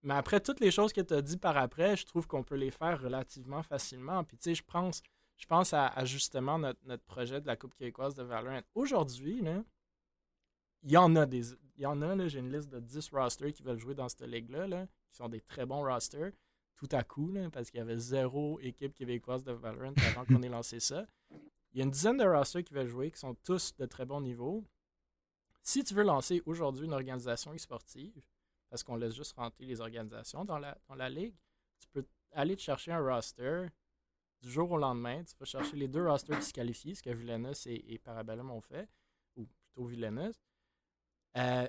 Mais 0.02 0.14
après, 0.14 0.40
toutes 0.40 0.60
les 0.60 0.70
choses 0.70 0.92
que 0.92 1.00
tu 1.00 1.14
as 1.14 1.22
dit 1.22 1.36
par 1.36 1.56
après, 1.56 1.96
je 1.96 2.04
trouve 2.04 2.26
qu'on 2.26 2.42
peut 2.42 2.56
les 2.56 2.70
faire 2.70 3.00
relativement 3.00 3.62
facilement. 3.62 4.22
Puis 4.22 4.36
tu 4.36 4.44
sais, 4.44 4.54
je 4.54 4.62
pense, 4.62 5.02
je 5.36 5.46
pense 5.46 5.72
à, 5.72 6.04
justement 6.04 6.58
notre, 6.58 6.80
notre 6.84 7.04
projet 7.04 7.40
de 7.40 7.46
la 7.46 7.56
Coupe 7.56 7.74
québécoise 7.74 8.14
de 8.14 8.22
Valorant. 8.22 8.62
Aujourd'hui, 8.74 9.42
il 10.82 10.90
y 10.90 10.96
en 10.96 11.14
a 11.16 11.26
des. 11.26 11.52
Il 11.76 11.82
y 11.82 11.86
en 11.86 12.00
a, 12.02 12.28
j'ai 12.28 12.38
une 12.38 12.52
liste 12.52 12.68
de 12.68 12.78
10 12.78 13.10
rosters 13.10 13.52
qui 13.52 13.64
veulent 13.64 13.78
jouer 13.78 13.94
dans 13.94 14.08
cette 14.08 14.22
ligue-là, 14.22 14.68
là, 14.68 14.86
qui 15.10 15.16
sont 15.16 15.28
des 15.28 15.40
très 15.40 15.66
bons 15.66 15.82
rosters, 15.82 16.30
tout 16.76 16.88
à 16.92 17.02
coup, 17.02 17.32
là, 17.32 17.50
parce 17.50 17.68
qu'il 17.68 17.78
y 17.78 17.82
avait 17.82 17.98
zéro 17.98 18.60
équipe 18.60 18.94
québécoise 18.94 19.42
de 19.42 19.50
Valorant 19.50 19.94
avant 20.06 20.24
qu'on 20.24 20.42
ait 20.42 20.48
lancé 20.48 20.78
ça. 20.78 21.04
Il 21.72 21.78
y 21.78 21.80
a 21.80 21.84
une 21.84 21.90
dizaine 21.90 22.16
de 22.16 22.24
rosters 22.24 22.62
qui 22.62 22.74
veulent 22.74 22.86
jouer, 22.86 23.10
qui 23.10 23.18
sont 23.18 23.34
tous 23.42 23.74
de 23.76 23.86
très 23.86 24.06
bon 24.06 24.20
niveau. 24.20 24.64
Si 25.62 25.82
tu 25.82 25.94
veux 25.94 26.04
lancer 26.04 26.42
aujourd'hui 26.46 26.84
une 26.84 26.92
organisation 26.92 27.52
e-sportive, 27.52 28.22
parce 28.70 28.84
qu'on 28.84 28.96
laisse 28.96 29.14
juste 29.14 29.32
rentrer 29.32 29.64
les 29.64 29.80
organisations 29.80 30.44
dans 30.44 30.58
la, 30.58 30.78
dans 30.88 30.94
la 30.94 31.08
ligue, 31.08 31.34
tu 31.80 31.88
peux 31.88 32.06
aller 32.32 32.54
te 32.54 32.62
chercher 32.62 32.92
un 32.92 33.00
roster 33.00 33.66
du 34.44 34.50
jour 34.50 34.70
au 34.70 34.76
lendemain. 34.76 35.24
Tu 35.24 35.34
vas 35.38 35.46
chercher 35.46 35.76
les 35.76 35.88
deux 35.88 36.06
rosters 36.06 36.38
qui 36.38 36.46
se 36.46 36.52
qualifient, 36.52 36.96
ce 36.96 37.02
que 37.02 37.10
Villeneuve 37.10 37.56
et, 37.66 37.94
et 37.94 37.98
Parabellum 37.98 38.50
ont 38.50 38.60
fait, 38.60 38.88
ou 39.36 39.46
plutôt 39.46 39.86
Villeneuve. 39.86 40.36
Euh, 41.36 41.66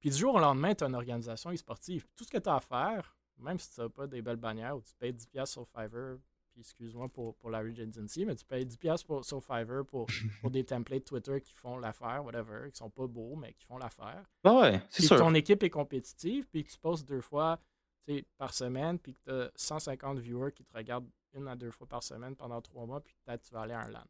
puis 0.00 0.10
du 0.10 0.16
jour 0.16 0.34
au 0.34 0.38
lendemain, 0.38 0.74
tu 0.74 0.84
as 0.84 0.86
une 0.86 0.94
organisation 0.94 1.52
e-sportive. 1.52 2.06
Tout 2.16 2.24
ce 2.24 2.30
que 2.30 2.38
tu 2.38 2.48
as 2.48 2.56
à 2.56 2.60
faire, 2.60 3.16
même 3.36 3.58
si 3.58 3.70
tu 3.74 3.80
n'as 3.80 3.88
pas 3.88 4.06
des 4.06 4.22
belles 4.22 4.36
bannières 4.36 4.76
ou 4.76 4.80
tu 4.80 4.94
payes 4.94 5.12
10$ 5.12 5.46
sur 5.46 5.66
Fiverr, 5.68 6.16
puis 6.50 6.60
excuse-moi 6.60 7.08
pour, 7.08 7.36
pour 7.36 7.50
la 7.50 7.58
redundancy, 7.58 8.24
mais 8.24 8.34
tu 8.34 8.44
payes 8.44 8.64
10$ 8.64 9.04
pour, 9.04 9.24
sur 9.24 9.42
Fiverr 9.42 9.84
pour, 9.84 10.06
pour 10.40 10.50
des 10.50 10.64
templates 10.64 11.04
Twitter 11.04 11.40
qui 11.42 11.52
font 11.52 11.76
l'affaire, 11.76 12.24
whatever, 12.24 12.70
qui 12.70 12.78
sont 12.78 12.90
pas 12.90 13.06
beaux, 13.06 13.36
mais 13.36 13.52
qui 13.52 13.66
font 13.66 13.76
l'affaire. 13.76 14.24
Ah 14.44 14.54
ouais, 14.60 14.82
c'est 14.88 15.02
sûr. 15.02 15.18
ton 15.18 15.34
équipe 15.34 15.62
est 15.62 15.70
compétitive, 15.70 16.48
puis 16.48 16.64
que 16.64 16.70
tu 16.70 16.78
postes 16.78 17.06
deux 17.06 17.20
fois 17.20 17.60
tu 18.06 18.14
sais, 18.14 18.24
par 18.38 18.54
semaine, 18.54 18.98
puis 18.98 19.12
que 19.12 19.20
tu 19.24 19.30
as 19.30 19.50
150 19.54 20.18
viewers 20.20 20.52
qui 20.52 20.64
te 20.64 20.74
regardent 20.74 21.10
une 21.34 21.48
à 21.48 21.56
deux 21.56 21.70
fois 21.70 21.86
par 21.86 22.02
semaine 22.02 22.34
pendant 22.36 22.60
trois 22.60 22.86
mois, 22.86 23.00
puis 23.00 23.14
peut-être 23.24 23.42
tu 23.42 23.52
vas 23.54 23.62
aller 23.62 23.74
à 23.74 23.80
un 23.80 23.88
LAN. 23.88 24.04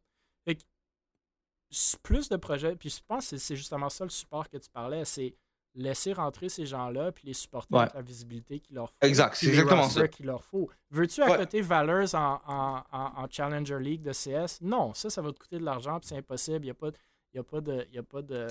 Fait 0.45 0.55
que 0.55 0.61
plus 2.01 2.29
de 2.29 2.35
projets, 2.37 2.75
puis 2.75 2.89
je 2.89 2.99
pense 3.05 3.29
que 3.29 3.37
c'est- 3.37 3.55
justement 3.55 3.89
ça 3.89 4.03
le 4.03 4.09
support 4.09 4.49
que 4.49 4.57
tu 4.57 4.69
parlais, 4.69 5.05
c'est 5.05 5.35
laisser 5.75 6.13
rentrer 6.13 6.49
ces 6.49 6.65
gens-là 6.65 7.11
puis 7.11 7.27
les 7.27 7.33
supporter 7.33 7.73
Ouais. 7.75 7.81
avec 7.81 7.93
la 7.93 8.01
visibilité 8.01 8.59
qu'il 8.59 8.75
leur 8.75 8.89
faut. 8.89 8.97
Exact, 9.01 9.35
c'est 9.35 9.47
exactement 9.49 9.87
ça. 9.87 10.07
qu'il 10.07 10.25
leur 10.25 10.43
faut. 10.43 10.69
Veux-tu 10.89 11.21
à 11.21 11.29
Ouais. 11.29 11.37
côté 11.37 11.61
Valors 11.61 12.15
en, 12.15 12.41
en, 12.47 12.83
en- 12.91 13.23
en 13.23 13.27
Challenger 13.29 13.79
League 13.79 14.01
de 14.01 14.11
CS? 14.11 14.61
Non, 14.61 14.95
ça, 14.95 15.11
ça 15.11 15.21
va 15.21 15.31
te 15.31 15.37
coûter 15.37 15.59
de 15.59 15.63
l'argent 15.63 15.99
puis 15.99 16.09
c'est 16.09 16.17
impossible. 16.17 16.65
Il 16.65 16.67
n'y 16.67 16.71
a 16.71 16.73
pas, 16.73 16.89
de- 16.91 16.97
y 17.33 17.37
a 17.39 17.43
pas 17.43 17.61
de. 17.61 17.85
il 17.89 17.95
y 17.95 17.97
a 17.99 18.03
pas 18.03 18.21
de 18.23 18.47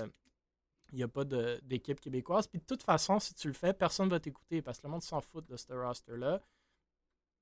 il 0.91 0.95
n'y 0.95 1.03
a 1.03 1.07
pas 1.07 1.23
d'équipe 1.23 1.99
québécoise. 1.99 2.47
Puis 2.47 2.57
de 2.59 2.65
toute 2.65 2.81
façon, 2.81 3.19
si 3.19 3.35
tu 3.35 3.47
le 3.47 3.53
fais, 3.53 3.73
personne 3.73 4.07
ne 4.07 4.11
va 4.11 4.19
t'écouter 4.19 4.63
parce 4.63 4.79
que 4.79 4.87
le 4.87 4.91
monde 4.91 5.03
s'en 5.03 5.21
fout 5.21 5.45
de 5.45 5.55
ce 5.55 5.71
roster-là. 5.71 6.41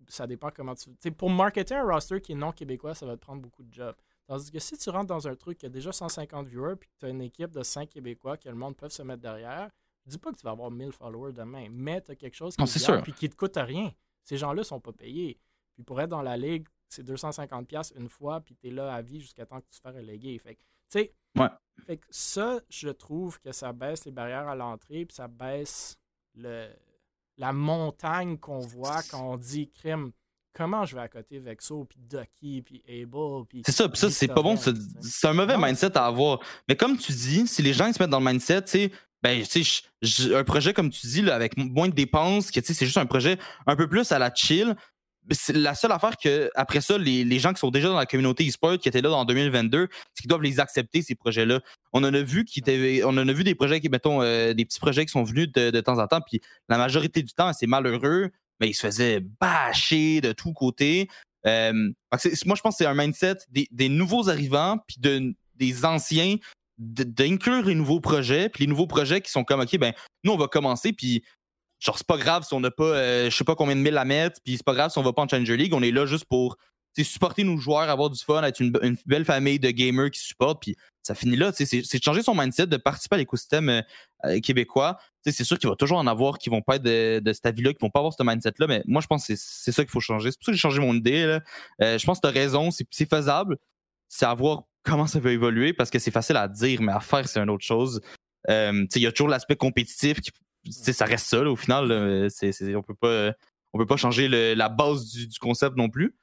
Ça 0.08 0.28
dépend 0.28 0.50
comment 0.52 0.76
tu. 0.76 0.86
tu 0.92 0.96
sais, 1.00 1.12
pour 1.12 1.30
marketer 1.30 1.76
un 1.76 1.84
roster 1.84 2.22
qui 2.22 2.34
est 2.34 2.36
non 2.36 2.52
québécois, 2.52 2.94
ça 2.94 3.06
va 3.06 3.16
te 3.16 3.22
prendre 3.22 3.42
beaucoup 3.42 3.64
de 3.64 3.74
jobs. 3.74 3.96
Tandis 4.28 4.52
que 4.52 4.60
si 4.60 4.78
tu 4.78 4.90
rentres 4.90 5.08
dans 5.08 5.28
un 5.28 5.36
truc 5.36 5.58
qui 5.58 5.66
a 5.66 5.70
déjà 5.70 5.92
150 5.92 6.48
viewers 6.48 6.76
puis 6.76 6.90
que 6.90 6.94
tu 7.00 7.06
as 7.06 7.10
une 7.10 7.22
équipe 7.22 7.52
de 7.52 7.64
5 7.64 7.90
Québécois 7.90 8.38
que 8.38 8.50
le 8.50 8.56
monde 8.56 8.76
peut 8.76 8.90
se 8.90 9.02
mettre 9.02 9.22
derrière, 9.22 9.70
je 10.06 10.12
dis 10.12 10.18
pas 10.18 10.32
que 10.32 10.38
tu 10.38 10.44
vas 10.44 10.52
avoir 10.52 10.70
1000 10.70 10.92
followers 10.92 11.34
demain, 11.34 11.68
mais 11.72 12.02
tu 12.02 12.12
as 12.12 12.16
quelque 12.16 12.36
chose 12.36 12.56
qui, 12.56 12.68
sûr. 12.68 13.02
puis 13.04 13.14
qui 13.14 13.30
te 13.30 13.36
coûte 13.36 13.56
rien. 13.56 13.92
Ces 14.24 14.38
gens-là 14.38 14.64
sont 14.64 14.80
pas 14.80 14.92
payés. 14.92 15.40
Puis 15.74 15.84
pour 15.84 16.00
être 16.02 16.10
dans 16.10 16.22
la 16.22 16.38
ligue, 16.38 16.68
c'est 16.90 17.04
250$ 17.06 17.94
une 17.98 18.10
fois, 18.10 18.40
puis 18.42 18.56
tu 18.56 18.68
es 18.68 18.72
là 18.72 18.94
à 18.94 19.02
vie 19.02 19.20
jusqu'à 19.22 19.46
temps 19.46 19.60
que 19.60 19.68
tu 19.70 19.78
te 19.78 19.82
fasses 19.82 19.96
reléguer. 19.96 20.38
Fait 20.40 20.56
que, 20.56 20.62
tu 20.62 20.66
sais, 20.90 21.14
Ouais. 21.38 21.50
fait 21.86 21.98
que 21.98 22.08
ça, 22.10 22.60
je 22.70 22.90
trouve 22.90 23.40
que 23.40 23.52
ça 23.52 23.72
baisse 23.74 24.06
les 24.06 24.12
barrières 24.12 24.48
à 24.48 24.56
l'entrée, 24.56 25.06
puis 25.06 25.16
ça 25.16 25.28
baisse 25.28 25.98
le, 26.36 26.70
la 27.38 27.54
montagne 27.54 28.38
qu'on 28.38 28.60
voit 28.60 29.02
quand 29.10 29.34
on 29.34 29.38
dit 29.38 29.70
crime. 29.70 30.12
Comment 30.54 30.86
je 30.86 30.96
vais 30.96 31.02
à 31.02 31.08
côté 31.08 31.38
Vexo, 31.38 31.86
puis 31.86 32.00
Ducky, 32.00 32.64
puis 32.64 32.82
Able, 32.90 33.46
puis. 33.48 33.62
C'est 33.64 33.72
ça, 33.72 33.88
puis 33.88 34.00
ça, 34.00 34.10
c'est 34.10 34.28
pas 34.28 34.42
bon. 34.42 34.56
C'est 34.58 35.28
un 35.28 35.34
mauvais 35.34 35.56
Non, 35.56 35.64
mindset 35.64 35.96
à 35.96 36.08
avoir. 36.08 36.40
Mais 36.68 36.76
comme 36.76 36.98
tu 36.98 37.12
dis, 37.12 37.48
si 37.48 37.62
les 37.62 37.74
gens 37.74 37.86
ils 37.86 37.94
se 37.94 38.02
mettent 38.02 38.10
dans 38.10 38.20
le 38.20 38.26
mindset, 38.26 38.64
tu 38.64 38.72
sais, 38.72 38.92
ben, 39.22 39.44
tu 39.44 39.64
sais, 39.64 40.34
un 40.34 40.44
projet 40.44 40.74
comme 40.74 40.90
tu 40.90 41.06
dis, 41.06 41.22
là, 41.22 41.36
avec 41.36 41.58
moins 41.58 41.90
de 41.90 41.94
dépenses, 41.94 42.50
que 42.50 42.60
tu 42.60 42.66
sais, 42.66 42.74
c'est 42.74 42.86
juste 42.86 42.98
un 42.98 43.06
projet 43.06 43.38
un 43.68 43.76
peu 43.76 43.88
plus 43.88 44.12
à 44.12 44.18
la 44.18 44.34
chill. 44.34 44.76
Mais 45.28 45.36
C'est 45.36 45.54
la 45.54 45.76
seule 45.76 45.92
affaire 45.92 46.18
que, 46.18 46.50
après 46.56 46.82
ça, 46.82 46.98
les, 46.98 47.24
les 47.24 47.40
gens 47.40 47.54
qui 47.54 47.60
sont 47.60 47.72
déjà 47.72 47.90
dans 47.90 47.98
la 47.98 48.06
communauté 48.06 48.48
e-sport, 48.48 48.78
qui 48.78 48.88
étaient 48.88 49.02
là 49.02 49.12
en 49.12 49.26
2022, 49.26 49.88
c'est 50.14 50.22
qu'ils 50.22 50.30
doivent 50.30 50.42
les 50.42 50.60
accepter, 50.60 51.02
ces 51.02 51.16
projets-là. 51.16 51.62
On 51.94 52.04
en 52.04 52.14
a 52.14 52.22
vu 52.22 52.46
qui 52.46 52.64
on 53.04 53.18
en 53.18 53.28
a 53.28 53.34
vu 53.34 53.44
des 53.44 53.56
projets 53.56 53.80
qui, 53.80 53.90
mettons, 53.90 54.22
euh, 54.22 54.54
des 54.54 54.66
petits 54.66 54.80
projets 54.80 55.06
qui 55.06 55.12
sont 55.12 55.24
venus 55.24 55.52
de, 55.52 55.82
temps 55.82 56.00
en 56.00 56.08
temps, 56.08 56.22
puis 56.22 56.42
la 56.70 56.78
majorité 56.78 57.22
du 57.22 57.34
temps, 57.34 57.52
c'est 57.54 57.68
malheureux, 57.68 58.32
mais 58.60 58.70
ils 58.70 58.74
se 58.74 58.88
faisaient 58.88 59.20
bâcher 59.20 60.22
de 60.22 60.32
tous 60.32 60.54
côtés. 60.54 61.08
Euh, 61.46 61.74
moi, 62.46 62.56
je 62.56 62.62
pense 62.62 62.76
que 62.76 62.78
c'est 62.78 62.86
un 62.86 62.96
mindset 62.96 63.38
des, 63.50 63.90
nouveaux 63.90 64.30
arrivants, 64.30 64.78
puis 64.88 64.98
de, 65.00 65.36
des 65.56 65.86
anciens, 65.86 66.38
d'inclure 66.78 67.66
les 67.66 67.76
nouveaux 67.76 68.00
projets, 68.00 68.50
puis 68.50 68.66
les 68.66 68.70
nouveaux 68.70 68.88
projets 68.88 69.22
qui 69.22 69.32
sont 69.32 69.44
comme, 69.44 69.62
OK, 69.62 69.78
ben, 69.78 69.94
nous, 70.24 70.32
on 70.32 70.38
va 70.38 70.48
commencer, 70.48 70.94
puis 70.94 71.24
genre, 71.80 71.98
c'est 71.98 72.08
pas 72.08 72.18
grave 72.18 72.44
si 72.44 72.54
on 72.54 72.60
n'a 72.60 72.72
pas, 72.72 72.84
euh, 72.84 73.30
je 73.30 73.36
sais 73.36 73.44
pas 73.44 73.56
combien 73.56 73.76
de 73.76 73.82
mille 73.82 73.98
à 73.98 74.06
mettre, 74.06 74.40
puis 74.44 74.58
c'est 74.58 74.66
pas 74.66 74.74
grave 74.74 74.92
si 74.92 74.98
on 74.98 75.04
va 75.04 75.14
pas 75.14 75.22
en 75.22 75.28
Challenger 75.28 75.58
League, 75.58 75.74
on 75.74 75.82
est 75.82 75.92
là 75.92 76.06
juste 76.06 76.26
pour 76.26 76.58
supporter 77.04 77.44
nos 77.44 77.58
joueurs, 77.58 77.90
avoir 77.90 78.10
du 78.10 78.24
fun, 78.24 78.44
être 78.44 78.60
une, 78.60 78.72
belle 79.06 79.26
famille 79.26 79.60
de 79.60 79.70
gamers 79.70 80.10
qui 80.10 80.20
supportent, 80.20 80.62
puis 80.62 80.76
ça 81.04 81.16
finit 81.16 81.36
là. 81.36 81.52
C'est 81.54 82.04
changer 82.04 82.24
son 82.24 82.36
mindset, 82.36 82.68
de 82.68 82.78
participer 82.78 83.16
à 83.16 83.18
l'écosystème 83.20 83.70
euh, 83.70 83.82
euh, 84.26 84.40
québécois. 84.40 84.98
C'est 85.24 85.44
sûr 85.44 85.60
qu'il 85.60 85.70
va 85.70 85.76
toujours 85.76 85.98
en 85.98 86.08
avoir 86.08 86.38
qui 86.38 86.50
vont 86.50 86.62
pas 86.62 86.78
être 86.78 86.84
de, 86.84 87.20
de 87.20 87.34
cet 87.34 87.46
avis-là, 87.46 87.74
qui 87.74 87.80
vont 87.82 87.90
pas 87.90 88.00
avoir 88.00 88.14
ce 88.14 88.24
mindset-là, 88.24 88.66
mais 88.68 88.82
moi, 88.88 89.02
je 89.02 89.08
pense 89.08 89.28
que 89.28 89.36
c'est- 89.36 89.72
ça 89.72 89.84
qu'il 89.84 89.92
faut 89.92 90.00
changer. 90.00 90.32
C'est 90.32 90.38
pour 90.40 90.46
ça 90.46 90.52
que 90.52 90.56
j'ai 90.56 90.62
changé 90.62 90.80
mon 90.80 90.94
idée. 90.96 91.26
là. 91.26 91.98
Je 91.98 92.06
pense 92.06 92.20
que 92.20 92.28
tu 92.28 92.34
raison, 92.34 92.72
c'est 92.72 93.10
faisable. 93.10 93.58
C'est 94.08 94.26
à 94.26 94.34
voir 94.34 94.64
comment 94.84 95.06
ça 95.06 95.20
va 95.20 95.32
évoluer 95.32 95.74
parce 95.74 95.90
que 95.90 96.00
c'est 96.00 96.12
facile 96.12 96.38
à 96.38 96.48
dire, 96.48 96.82
mais 96.82 96.94
à 96.94 97.02
faire, 97.02 97.28
c'est 97.28 97.40
une 97.40 97.50
autre 97.50 97.66
chose. 97.66 98.02
Euh, 98.50 98.86
Il 98.96 99.02
y 99.02 99.08
a 99.08 99.12
toujours 99.12 99.28
l'aspect 99.28 99.58
compétitif, 99.58 100.22
qui, 100.22 100.32
ça 100.72 101.06
reste 101.06 101.28
ça 101.28 101.42
au 101.42 101.56
final. 101.56 101.92
on 101.92 102.82
peut 102.84 102.96
pas, 102.96 103.32
on 103.74 103.78
peut 103.78 103.86
pas 103.86 103.98
changer 103.98 104.28
la 104.56 104.70
base 104.70 105.12
du, 105.12 105.40
concept 105.40 105.76
non 105.78 105.90
plus. 105.90 106.16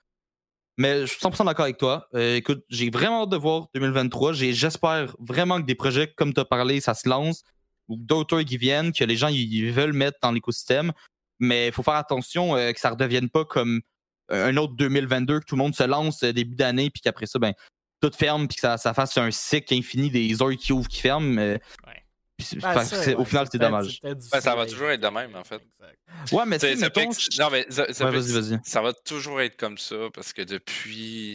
Mais 0.76 1.02
je 1.02 1.06
suis 1.06 1.20
100% 1.20 1.44
d'accord 1.46 1.64
avec 1.66 1.78
toi. 1.78 2.08
Euh, 2.14 2.34
écoute, 2.34 2.64
j'ai 2.68 2.90
vraiment 2.90 3.22
hâte 3.22 3.30
de 3.30 3.36
voir 3.36 3.68
2023. 3.74 4.32
J'ai- 4.32 4.52
J'espère 4.54 5.14
vraiment 5.20 5.60
que 5.60 5.66
des 5.66 5.76
projets 5.76 6.08
comme 6.16 6.34
tu 6.34 6.40
as 6.40 6.44
parlé, 6.44 6.80
ça 6.80 6.94
se 6.94 7.08
lance, 7.08 7.44
ou 7.86 7.96
d'autres 7.96 8.42
qui 8.42 8.56
viennent, 8.56 8.92
que 8.92 9.04
les 9.04 9.14
gens 9.16 9.28
veulent 9.30 9.92
mettre 9.92 10.18
dans 10.20 10.32
l'écosystème. 10.32 10.92
Mais 11.38 11.68
il 11.68 11.72
faut 11.72 11.84
faire 11.84 11.94
attention 11.94 12.56
euh, 12.56 12.72
que 12.72 12.80
ça 12.80 12.88
ne 12.88 12.94
redevienne 12.94 13.28
pas 13.30 13.44
comme 13.44 13.82
un 14.30 14.56
autre 14.56 14.74
2022, 14.74 15.40
que 15.40 15.44
tout 15.44 15.54
le 15.54 15.62
monde 15.62 15.74
se 15.76 15.82
lance 15.84 16.22
euh, 16.24 16.32
début 16.32 16.56
d'année, 16.56 16.90
puis 16.90 17.00
qu'après 17.02 17.26
ça, 17.26 17.38
ben, 17.38 17.52
tout 18.00 18.10
ferme, 18.16 18.48
puis 18.48 18.56
que 18.56 18.60
ça, 18.62 18.76
ça 18.76 18.94
fasse 18.94 19.16
un 19.18 19.30
cycle 19.30 19.74
infini 19.74 20.10
des 20.10 20.42
heures 20.42 20.56
qui 20.56 20.72
ouvrent, 20.72 20.88
qui 20.88 21.00
ferment. 21.00 21.38
euh, 21.38 21.56
Ouais. 21.86 22.03
C'est- 22.38 22.56
Ben, 22.60 22.84
c'est- 22.84 23.08
ouais, 23.08 23.14
au 23.14 23.24
final, 23.24 23.46
c'est 23.50 23.58
dommage. 23.58 24.00
Ben, 24.02 24.18
ça 24.40 24.54
va 24.56 24.66
toujours 24.66 24.90
être 24.90 25.00
de 25.00 25.08
même, 25.08 25.34
en 25.36 25.44
fait. 25.44 25.60
Exact. 25.80 26.32
Ouais, 26.32 26.44
mais 26.46 26.58
ça 26.58 26.66
mettons, 26.68 27.00
non, 27.38 27.50
mais 27.50 27.66
ça, 27.70 27.86
Ouais, 28.04 28.82
va 28.82 28.92
toujours 28.92 29.40
être 29.40 29.56
comme 29.56 29.78
ça 29.78 29.96
parce 30.12 30.32
que 30.32 30.42
depuis. 30.42 31.34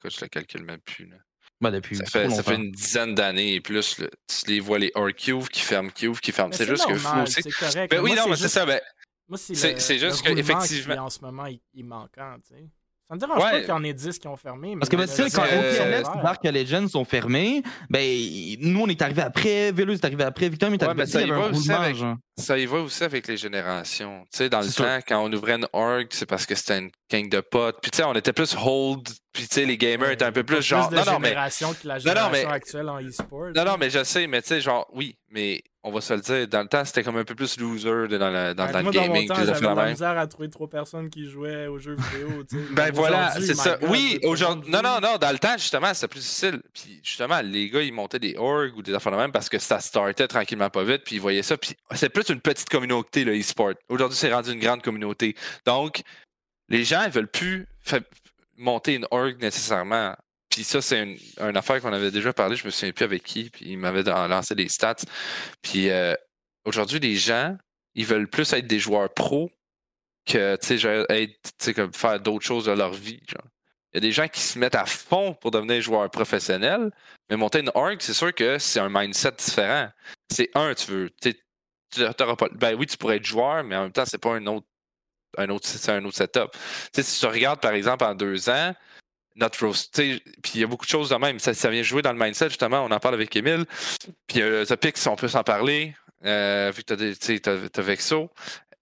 Écoute, 0.00 0.14
je 0.16 0.20
le 0.24 0.28
calcule 0.28 0.64
même 0.64 0.80
plus. 0.80 1.06
Là. 1.06 1.16
Ben, 1.60 1.70
depuis 1.72 1.96
Ça, 1.96 2.04
fait, 2.06 2.30
ça 2.30 2.42
fait 2.42 2.54
une 2.54 2.70
dizaine 2.70 3.14
d'années 3.14 3.54
et 3.54 3.60
plus. 3.60 3.98
là. 3.98 4.08
Tu 4.28 4.50
les 4.50 4.60
vois, 4.60 4.78
les 4.78 4.92
hors 4.94 5.12
cube 5.12 5.48
qui 5.48 5.60
ferment, 5.60 5.90
cube 5.90 6.16
qui 6.20 6.30
ferment. 6.30 6.52
C'est 6.52 6.66
juste 6.66 6.86
que 6.86 6.92
normal. 6.92 7.26
C'est 7.28 7.50
correct. 7.50 7.90
Ben 7.90 8.00
oui, 8.00 8.10
Moi, 8.12 8.16
non, 8.16 8.28
mais 8.28 8.36
c'est 8.36 8.42
juste- 8.42 8.54
ça. 8.54 8.64
Ben, 8.66 8.80
c'est 9.34 9.54
C'est- 9.54 9.80
c'est 9.80 9.98
juste 9.98 10.18
le 10.24 10.34
que, 10.34 10.40
roulement 10.40 10.60
effectivement- 10.60 10.94
qui, 10.94 11.00
en 11.00 11.10
ce 11.10 11.20
moment, 11.20 11.46
il, 11.46 11.60
il 11.74 11.84
manquant, 11.84 12.36
tu 12.46 12.54
sais. 12.54 12.68
Ça 13.08 13.14
me 13.14 13.20
dérange 13.20 13.40
pas 13.40 13.60
qu'il 13.60 13.68
y 13.68 13.72
en 13.72 13.84
ait 13.84 13.92
10 13.94 14.18
qui 14.18 14.28
ont 14.28 14.36
fermé. 14.36 14.76
Parce 14.76 14.90
que 14.90 14.96
mais 14.96 15.06
ben, 15.06 15.14
tu 15.14 15.22
sais, 15.30 15.30
quand 15.34 15.44
c'est 15.46 16.22
Dark 16.22 16.44
Legends 16.44 16.88
sont 16.88 17.04
fermés, 17.06 17.62
ben, 17.88 18.04
nous, 18.60 18.80
on 18.82 18.86
est 18.86 19.00
arrivé 19.00 19.22
après, 19.22 19.72
Velus 19.72 19.94
est 19.94 20.04
arrivé 20.04 20.24
après, 20.24 20.48
Victor 20.50 20.68
est 20.68 20.72
Ouais, 20.72 20.84
arrivé 20.84 21.02
mais 21.02 21.06
ça 21.06 21.22
y 21.22 21.30
va 21.30 21.38
aussi 21.48 21.72
avec- 21.72 21.96
ça 22.36 22.58
y 22.58 22.66
va 22.66 22.78
aussi 22.78 23.02
avec 23.02 23.26
les 23.26 23.36
générations. 23.38 24.26
Tu 24.30 24.38
sais, 24.38 24.48
dans 24.50 24.60
le 24.60 24.68
sûr. 24.68 24.84
temps, 24.84 24.98
quand 25.08 25.24
on 25.24 25.32
ouvrait 25.32 25.54
une 25.54 25.66
org, 25.72 26.06
c'est 26.10 26.26
parce 26.26 26.44
que 26.46 26.54
c'était 26.54 26.78
une 26.78 26.90
gang 27.10 27.28
de 27.28 27.40
potes. 27.40 27.78
Puis 27.80 27.90
tu 27.90 27.96
sais, 27.96 28.04
on 28.04 28.14
était 28.14 28.32
plus 28.34 28.54
hold. 28.62 29.08
Puis 29.32 29.46
tu 29.48 29.54
sais, 29.54 29.64
les 29.64 29.76
gamers 29.78 30.10
étaient 30.10 30.24
un 30.24 30.32
peu 30.32 30.42
plus 30.44 30.60
genre. 30.62 30.88
de 30.90 30.96
non, 30.96 31.04
non, 31.04 31.18
mais 31.18 31.30
que 31.30 31.34
la 31.88 31.94
non, 31.94 32.00
génération 32.00 32.30
mais- 32.48 32.54
actuelle 32.54 32.88
en 32.88 33.00
e-sport. 33.00 33.48
Non, 33.54 33.64
non, 33.64 33.76
mais 33.78 33.88
je 33.90 34.02
sais, 34.04 34.26
mais 34.26 34.42
tu 34.42 34.48
sais, 34.48 34.60
genre, 34.60 34.86
oui, 34.92 35.16
mais 35.30 35.62
on 35.82 35.90
va 35.92 36.00
se 36.00 36.12
le 36.14 36.20
dire, 36.20 36.48
dans 36.48 36.62
le 36.62 36.68
temps, 36.68 36.84
c'était 36.84 37.02
comme 37.02 37.16
un 37.16 37.24
peu 37.24 37.34
plus 37.34 37.58
loser 37.58 38.08
de- 38.08 38.18
dans, 38.18 38.30
le- 38.30 38.54
dans, 38.54 38.66
le 38.66 38.72
moi, 38.72 38.92
dans 38.92 39.00
mon 39.06 39.06
gaming. 39.12 39.28
temps, 39.28 39.34
j'avais 39.36 39.60
la 39.74 39.90
misère 39.90 40.18
à 40.18 40.26
trouver 40.26 40.50
trois 40.50 40.68
personnes 40.68 41.08
qui 41.10 41.28
jouaient 41.28 41.66
aux 41.66 41.78
jeux 41.78 41.96
vidéo. 41.96 42.44
Ben 42.72 42.90
voilà, 42.92 43.32
c'est 43.32 43.54
ça. 43.54 43.76
God, 43.76 43.90
oui, 43.90 44.18
aujourd'hui. 44.24 44.70
Non, 44.72 44.80
non, 44.82 45.00
non, 45.00 45.16
dans 45.18 45.30
le 45.32 45.38
temps, 45.38 45.56
justement, 45.56 45.92
c'était 45.94 46.08
plus 46.08 46.20
difficile. 46.20 46.60
Puis 46.74 47.00
justement, 47.02 47.40
les 47.42 47.70
gars, 47.70 47.82
ils 47.82 47.92
montaient 47.92 48.18
des 48.18 48.34
orgs 48.36 48.76
ou 48.76 48.82
des 48.82 48.92
affaires 48.94 49.12
de 49.12 49.16
même 49.18 49.32
parce 49.32 49.48
que 49.48 49.58
ça 49.58 49.80
startait 49.80 50.28
tranquillement 50.28 50.70
pas 50.70 50.84
vite, 50.84 51.02
puis 51.04 51.16
ils 51.16 51.20
voyaient 51.20 51.42
ça. 51.42 51.56
Puis 51.56 51.74
c'est 51.92 52.08
plus 52.10 52.28
une 52.28 52.40
petite 52.40 52.68
communauté, 52.68 53.24
le 53.24 53.38
e-sport. 53.38 53.72
Aujourd'hui, 53.88 54.16
c'est 54.18 54.32
rendu 54.32 54.52
une 54.52 54.60
grande 54.60 54.82
communauté. 54.82 55.34
Donc, 55.64 56.02
les 56.68 56.84
gens, 56.84 57.02
ils 57.04 57.12
veulent 57.12 57.28
plus 57.30 57.66
monter 58.56 58.94
une 58.94 59.06
org 59.10 59.40
nécessairement. 59.40 60.14
Ça, 60.64 60.80
c'est 60.80 61.02
une, 61.02 61.56
affaire 61.56 61.80
qu'on 61.80 61.92
avait 61.92 62.10
déjà 62.10 62.32
parlé, 62.32 62.56
je 62.56 62.64
me 62.64 62.70
souviens 62.70 62.92
plus 62.92 63.04
avec 63.04 63.22
qui, 63.22 63.50
puis 63.50 63.66
il 63.70 63.78
m'avait 63.78 64.02
lancé 64.02 64.54
des 64.54 64.68
stats. 64.68 65.04
Puis 65.62 65.90
euh, 65.90 66.14
aujourd'hui, 66.64 67.00
les 67.00 67.16
gens, 67.16 67.56
ils 67.94 68.06
veulent 68.06 68.28
plus 68.28 68.52
être 68.52 68.66
des 68.66 68.78
joueurs 68.78 69.12
pros 69.12 69.50
que, 70.26 70.58
être, 71.10 71.72
comme 71.74 71.92
faire 71.92 72.20
d'autres 72.20 72.44
choses 72.44 72.66
de 72.66 72.72
leur 72.72 72.92
vie. 72.92 73.20
Il 73.92 73.96
y 73.96 73.98
a 73.98 74.00
des 74.00 74.12
gens 74.12 74.28
qui 74.28 74.40
se 74.40 74.58
mettent 74.58 74.74
à 74.74 74.84
fond 74.84 75.34
pour 75.34 75.50
devenir 75.50 75.80
joueurs 75.80 76.10
professionnels, 76.10 76.90
mais 77.30 77.36
monter 77.36 77.60
une 77.60 77.70
org, 77.74 77.96
c'est 78.00 78.14
sûr 78.14 78.34
que 78.34 78.58
c'est 78.58 78.80
un 78.80 78.90
mindset 78.90 79.32
différent. 79.32 79.88
C'est 80.30 80.50
un, 80.54 80.74
tu 80.74 80.90
veux, 80.90 81.10
tu 81.20 81.34
pas, 81.96 82.48
ben 82.52 82.74
oui, 82.74 82.86
tu 82.86 82.98
pourrais 82.98 83.16
être 83.16 83.24
joueur, 83.24 83.64
mais 83.64 83.76
en 83.76 83.84
même 83.84 83.92
temps, 83.92 84.04
c'est 84.04 84.18
pas 84.18 84.34
un 84.34 84.46
autre, 84.46 84.66
un 85.38 85.48
autre, 85.48 85.66
un 85.88 86.04
autre 86.04 86.16
setup. 86.16 86.50
Si 86.92 87.20
tu 87.20 87.26
regardes, 87.26 87.60
par 87.60 87.72
exemple, 87.72 88.04
en 88.04 88.14
deux 88.14 88.50
ans, 88.50 88.74
notre 89.38 89.64
roast, 89.64 89.94
puis 89.94 90.52
il 90.54 90.60
y 90.60 90.64
a 90.64 90.66
beaucoup 90.66 90.84
de 90.84 90.90
choses 90.90 91.10
de 91.10 91.16
même. 91.16 91.38
Ça, 91.38 91.54
ça 91.54 91.70
vient 91.70 91.82
jouer 91.82 92.02
dans 92.02 92.12
le 92.12 92.18
mindset, 92.18 92.48
justement. 92.48 92.84
On 92.84 92.90
en 92.90 92.98
parle 92.98 93.14
avec 93.14 93.34
Emile. 93.36 93.64
Puis 94.26 94.42
euh, 94.42 94.64
Topic, 94.64 94.96
si 94.96 95.08
on 95.08 95.16
peut 95.16 95.28
s'en 95.28 95.42
parler, 95.42 95.94
euh, 96.24 96.72
vu 96.74 96.82
que 96.84 96.94
tu 97.14 97.40
as, 97.48 97.68
t'as 97.68 97.82
Vexo. 97.82 98.30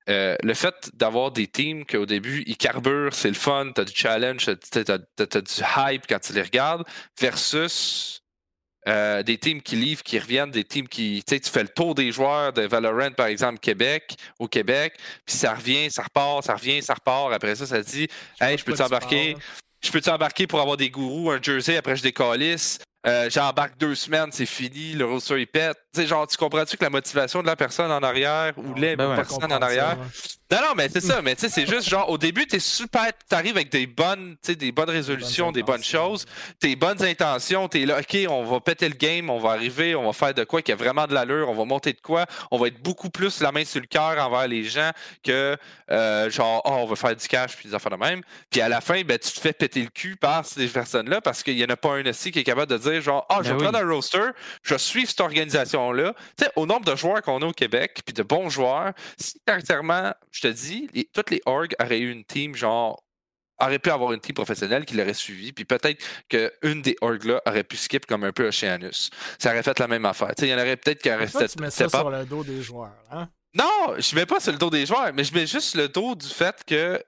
Euh, 0.09 0.37
le 0.43 0.55
fait 0.55 0.91
d'avoir 0.95 1.33
des 1.33 1.49
teams 1.49 1.85
qu'au 1.85 2.07
début, 2.07 2.45
ils 2.47 2.57
carburent, 2.57 3.13
c'est 3.13 3.29
le 3.29 3.35
fun, 3.35 3.73
tu 3.75 3.81
as 3.81 3.85
du 3.85 3.93
challenge, 3.95 4.47
tu 4.71 4.79
as, 4.79 4.99
du 5.41 5.63
hype 5.77 6.07
quand 6.09 6.21
tu 6.21 6.33
les 6.33 6.43
regardes, 6.43 6.85
versus 7.21 8.23
euh, 8.87 9.25
des 9.25 9.37
teams 9.37 9.61
qui 9.61 9.75
livrent, 9.75 10.05
qui 10.05 10.17
reviennent, 10.17 10.53
des 10.53 10.63
teams 10.63 10.87
qui. 10.87 11.25
Tu 11.27 11.35
sais, 11.35 11.41
tu 11.41 11.51
fais 11.51 11.63
le 11.63 11.69
tour 11.69 11.97
des 11.97 12.13
joueurs 12.13 12.53
de 12.53 12.63
Valorant, 12.63 13.11
par 13.11 13.27
exemple, 13.27 13.59
Québec, 13.59 14.15
au 14.39 14.47
Québec, 14.47 14.95
puis 15.25 15.35
ça 15.35 15.55
revient, 15.55 15.91
ça 15.91 16.05
repart, 16.05 16.45
ça 16.45 16.55
revient, 16.55 16.81
ça 16.83 16.95
repart. 16.95 17.33
Après 17.33 17.57
ça, 17.57 17.67
ça 17.67 17.83
te 17.83 17.91
dit 17.91 18.07
Hey, 18.41 18.57
je 18.57 18.65
peux 18.65 18.75
t'embarquer. 18.75 19.37
Je 19.83 19.91
peux 19.91 20.01
t'embarquer 20.01 20.47
pour 20.47 20.61
avoir 20.61 20.77
des 20.77 20.91
gourous, 20.91 21.31
un 21.31 21.41
jersey, 21.41 21.77
après 21.77 21.97
je 21.97 22.03
décalisse. 22.03 22.79
Euh, 23.07 23.31
J'embarque 23.31 23.79
deux 23.79 23.95
semaines, 23.95 24.31
c'est 24.33 24.47
fini, 24.47 24.93
le 24.93 25.05
roster 25.05 25.41
il 25.41 25.47
pète. 25.47 25.79
Tu 25.97 26.03
sais, 26.03 26.09
genre, 26.09 26.27
tu 26.27 26.37
comprends-tu 26.37 26.77
que 26.77 26.85
la 26.85 26.91
motivation 26.91 27.41
de 27.41 27.47
la 27.47 27.57
personne 27.57 27.91
en 27.91 28.03
arrière 28.03 28.53
ou 28.59 28.75
les 28.75 28.97
ben 28.97 29.09
ouais. 29.09 29.17
personnes 29.17 29.51
en 29.51 29.63
arrière? 29.63 29.97
Non, 30.53 30.59
non, 30.59 30.75
mais 30.77 30.89
c'est 30.91 31.01
ça, 31.01 31.23
mais 31.23 31.35
tu 31.35 31.41
sais, 31.41 31.49
c'est 31.49 31.67
juste 31.67 31.89
genre, 31.89 32.09
au 32.11 32.19
début, 32.19 32.47
t'es 32.47 32.61
super, 32.61 33.11
t'arrives 33.29 33.57
avec 33.57 33.73
des 33.73 33.87
bonnes, 33.87 34.37
tu 34.43 34.53
sais, 34.53 34.55
des 34.55 34.71
bonnes 34.71 34.91
résolutions, 34.91 35.51
des 35.51 35.63
bonnes 35.63 35.83
choses, 35.83 36.25
tes 36.61 36.77
bonnes 36.77 37.03
intentions, 37.03 37.67
t'es 37.67 37.85
là, 37.85 37.99
ok, 37.99 38.17
on 38.29 38.45
va 38.45 38.61
péter 38.61 38.89
le 38.89 38.95
game, 38.95 39.29
on 39.29 39.39
va 39.39 39.53
arriver, 39.53 39.97
on 39.97 40.05
va 40.05 40.13
faire 40.13 40.35
de 40.35 40.45
quoi 40.45 40.63
qui 40.63 40.71
a 40.71 40.77
vraiment 40.77 41.07
de 41.07 41.15
l'allure, 41.15 41.49
on 41.49 41.55
va 41.55 41.65
monter 41.65 41.95
de 41.95 42.01
quoi, 42.01 42.27
on 42.53 42.59
va 42.59 42.69
être 42.69 42.81
beaucoup 42.81 43.11
plus 43.11 43.41
la 43.41 43.51
main 43.51 43.65
sur 43.65 43.81
le 43.81 43.87
cœur 43.87 44.25
envers 44.25 44.47
les 44.47 44.63
gens 44.63 44.91
que 45.25 45.57
euh, 45.91 46.31
genre, 46.31 46.63
oh, 46.65 46.77
on 46.81 46.87
va 46.87 46.95
faire 46.95 47.17
du 47.17 47.27
cash 47.27 47.57
puis 47.57 47.69
des 47.69 47.75
affaires 47.75 47.93
de 47.93 47.97
même. 47.97 48.21
Puis 48.51 48.61
à 48.61 48.69
la 48.69 48.81
fin, 48.81 49.03
ben, 49.03 49.19
tu 49.19 49.33
te 49.33 49.41
fais 49.41 49.53
péter 49.53 49.83
le 49.83 49.89
cul 49.89 50.15
par 50.15 50.45
ces 50.45 50.69
personnes-là 50.69 51.21
parce 51.23 51.43
qu'il 51.43 51.57
n'y 51.57 51.65
en 51.65 51.71
a 51.71 51.77
pas 51.77 51.95
un 51.95 52.07
aussi 52.07 52.31
qui 52.31 52.39
est 52.41 52.45
capable 52.45 52.71
de 52.71 52.79
dire 52.79 53.01
genre, 53.01 53.27
ah, 53.29 53.39
je 53.39 53.49
Ben 53.49 53.57
vais 53.57 53.65
oui. 53.65 53.73
prendre 53.73 53.85
un 53.85 53.93
roster, 53.93 54.29
je 54.63 54.75
vais 54.75 54.79
suivre 54.79 55.09
cette 55.09 55.21
organisation-là. 55.21 55.86
Tu 55.93 56.45
sais, 56.45 56.51
au 56.57 56.67
nombre 56.67 56.85
de 56.85 56.97
joueurs 56.97 57.23
qu'on 57.23 57.41
a 57.43 57.47
au 57.47 57.53
Québec, 57.53 58.01
puis 58.05 58.13
de 58.15 58.23
bons 58.23 58.49
joueurs, 58.51 58.93
si 59.19 59.41
caractériellement, 59.47 60.13
je 60.31 60.41
te 60.43 60.49
dis, 60.49 60.89
les- 60.93 61.05
toutes 61.13 61.31
les 61.31 61.41
orgs 61.47 61.75
auraient 61.81 62.01
eu 62.01 62.11
une 62.11 62.25
team 62.25 62.55
genre 62.55 63.03
aurait 63.59 63.79
pu 63.79 63.89
avoir 63.91 64.13
une 64.13 64.21
team 64.21 64.35
professionnelle 64.35 64.85
qui 64.85 64.93
l'aurait 64.95 65.15
suivi, 65.15 65.51
puis 65.51 65.65
peut-être 65.65 66.05
qu'une 66.29 66.83
des 66.83 66.95
orgs-là 67.01 67.41
aurait 67.47 67.65
pu 67.65 67.79
skip 67.79 68.05
comme 68.05 68.25
un 68.25 68.33
peu 68.33 68.49
Oceanus. 68.49 69.09
Ça 69.39 69.51
aurait 69.51 69.63
fait 69.63 69.79
la 69.79 69.89
même 69.89 70.05
affaire. 70.05 70.35
Tu 70.37 70.43
sais, 70.43 70.49
il 70.49 70.51
y 70.51 70.55
en 70.55 70.59
aurait 70.59 70.77
peut-être 70.77 71.01
qui 71.01 71.09
auraient 71.11 71.25
Pourquoi 71.25 71.49
step- 71.49 71.57
tu 71.57 71.63
mets 71.63 71.71
ça 71.71 71.89
sur 71.89 72.11
le 72.11 72.25
dos 72.27 72.45
des 72.45 72.63
joueurs, 72.63 72.93
hein? 73.11 73.31
Non, 73.55 73.95
je 73.99 74.15
mets 74.15 74.27
pas 74.27 74.41
sur 74.41 74.53
le 74.53 74.59
dos 74.59 74.69
des 74.69 74.85
joueurs, 74.85 75.11
mais 75.15 75.25
je 75.25 75.33
mets 75.33 75.47
juste 75.47 75.75
le 75.75 75.89
dos 75.89 76.15
du 76.15 76.27
fait 76.29 76.63
que 76.67 77.03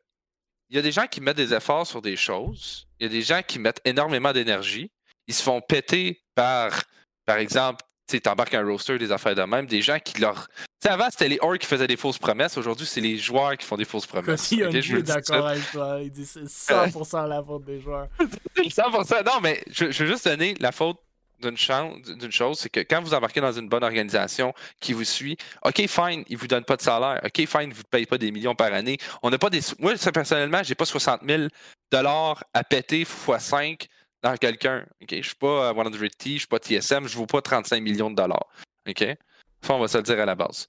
il 0.71 0.77
y 0.77 0.79
a 0.79 0.83
des 0.83 0.93
gens 0.93 1.07
qui 1.07 1.21
mettent 1.21 1.37
des 1.37 1.53
efforts 1.53 1.87
sur 1.87 2.01
des 2.01 2.17
choses. 2.17 2.87
Il 2.99 3.05
y 3.05 3.07
a 3.07 3.13
des 3.13 3.21
gens 3.23 3.43
qui 3.47 3.59
mettent 3.59 3.81
énormément 3.85 4.33
d'énergie. 4.33 4.91
Ils 5.27 5.35
se 5.35 5.43
font 5.43 5.61
péter 5.61 6.23
par, 6.35 6.83
par 7.27 7.37
exemple, 7.37 7.85
tu 8.09 8.17
sais, 8.17 8.21
t'embarques 8.21 8.55
un 8.55 8.65
roster, 8.65 8.97
des 8.99 9.13
affaires 9.13 9.35
de 9.35 9.43
même, 9.43 9.67
des 9.67 9.83
gens 9.83 9.99
qui 10.03 10.21
leur. 10.21 10.49
Tu 10.49 10.65
sais, 10.83 10.89
avant, 10.89 11.09
c'était 11.11 11.29
les 11.29 11.39
orgs 11.41 11.59
qui 11.59 11.67
faisaient 11.67 11.87
des 11.87 11.97
fausses 11.97 12.19
promesses. 12.19 12.57
Aujourd'hui, 12.57 12.87
c'est 12.87 13.01
les 13.01 13.19
joueurs 13.19 13.57
qui 13.57 13.67
font 13.67 13.77
des 13.77 13.85
fausses 13.85 14.07
promesses. 14.07 14.41
Kasi 14.41 14.65
Ok, 14.65 14.71
je 14.71 14.77
Yonju 14.77 14.93
veux 14.95 15.01
est 15.01 15.03
d'accord 15.03 15.47
avec 15.47 15.71
toi. 15.71 15.99
Il 16.03 16.11
dit 16.11 16.25
c'est 16.25 16.45
100% 16.45 17.29
la 17.29 17.43
faute 17.43 17.65
des 17.65 17.81
joueurs. 17.81 18.09
100%. 18.57 19.25
Non, 19.27 19.41
mais 19.43 19.63
je, 19.71 19.91
je 19.91 20.05
veux 20.05 20.11
juste 20.11 20.27
donner 20.27 20.55
la 20.59 20.73
faute 20.73 20.99
d'une 21.41 21.57
chose, 21.57 22.59
c'est 22.59 22.69
que 22.69 22.81
quand 22.81 23.01
vous 23.01 23.15
embarquez 23.15 23.41
dans 23.41 23.53
une 23.53 23.69
bonne 23.69 23.85
organisation 23.85 24.53
qui 24.81 24.93
vous 24.93 25.05
suit, 25.05 25.37
OK, 25.65 25.87
fine, 25.87 26.25
ils 26.29 26.37
vous 26.37 26.49
donnent 26.49 26.65
pas 26.65 26.77
de 26.77 26.83
salaire. 26.83 27.21
OK, 27.25 27.47
fine, 27.47 27.69
ils 27.69 27.75
vous 27.75 27.85
payent 27.91 28.07
pas 28.07 28.19
des 28.19 28.33
millions 28.33 28.55
par 28.55 28.73
année. 28.73 28.99
On 29.23 29.31
n'a 29.31 29.39
pas 29.39 29.51
des. 29.51 29.61
Moi, 29.79 29.95
personnellement, 30.13 30.63
j'ai 30.63 30.75
pas 30.75 30.85
60 30.85 31.21
000 31.27 31.45
dollars 31.93 32.43
à 32.55 32.65
péter 32.65 33.01
x 33.01 33.27
5 33.39 33.89
dans 34.23 34.37
quelqu'un. 34.37 34.85
Je 35.09 35.23
suis 35.23 35.35
pas 35.35 35.71
euh, 35.71 35.73
100T, 35.73 36.33
je 36.35 36.39
suis 36.39 36.47
pas 36.47 36.59
TSM, 36.59 37.09
je 37.09 37.17
vaux 37.17 37.27
pas 37.27 37.43
35 37.43 37.83
millions 37.83 38.11
de 38.11 38.17
dollars. 38.17 38.47
OK? 38.89 39.05
On 39.69 39.79
va 39.79 39.89
se 39.89 39.99
le 39.99 40.03
dire 40.05 40.21
à 40.21 40.25
la 40.27 40.35
base. 40.35 40.69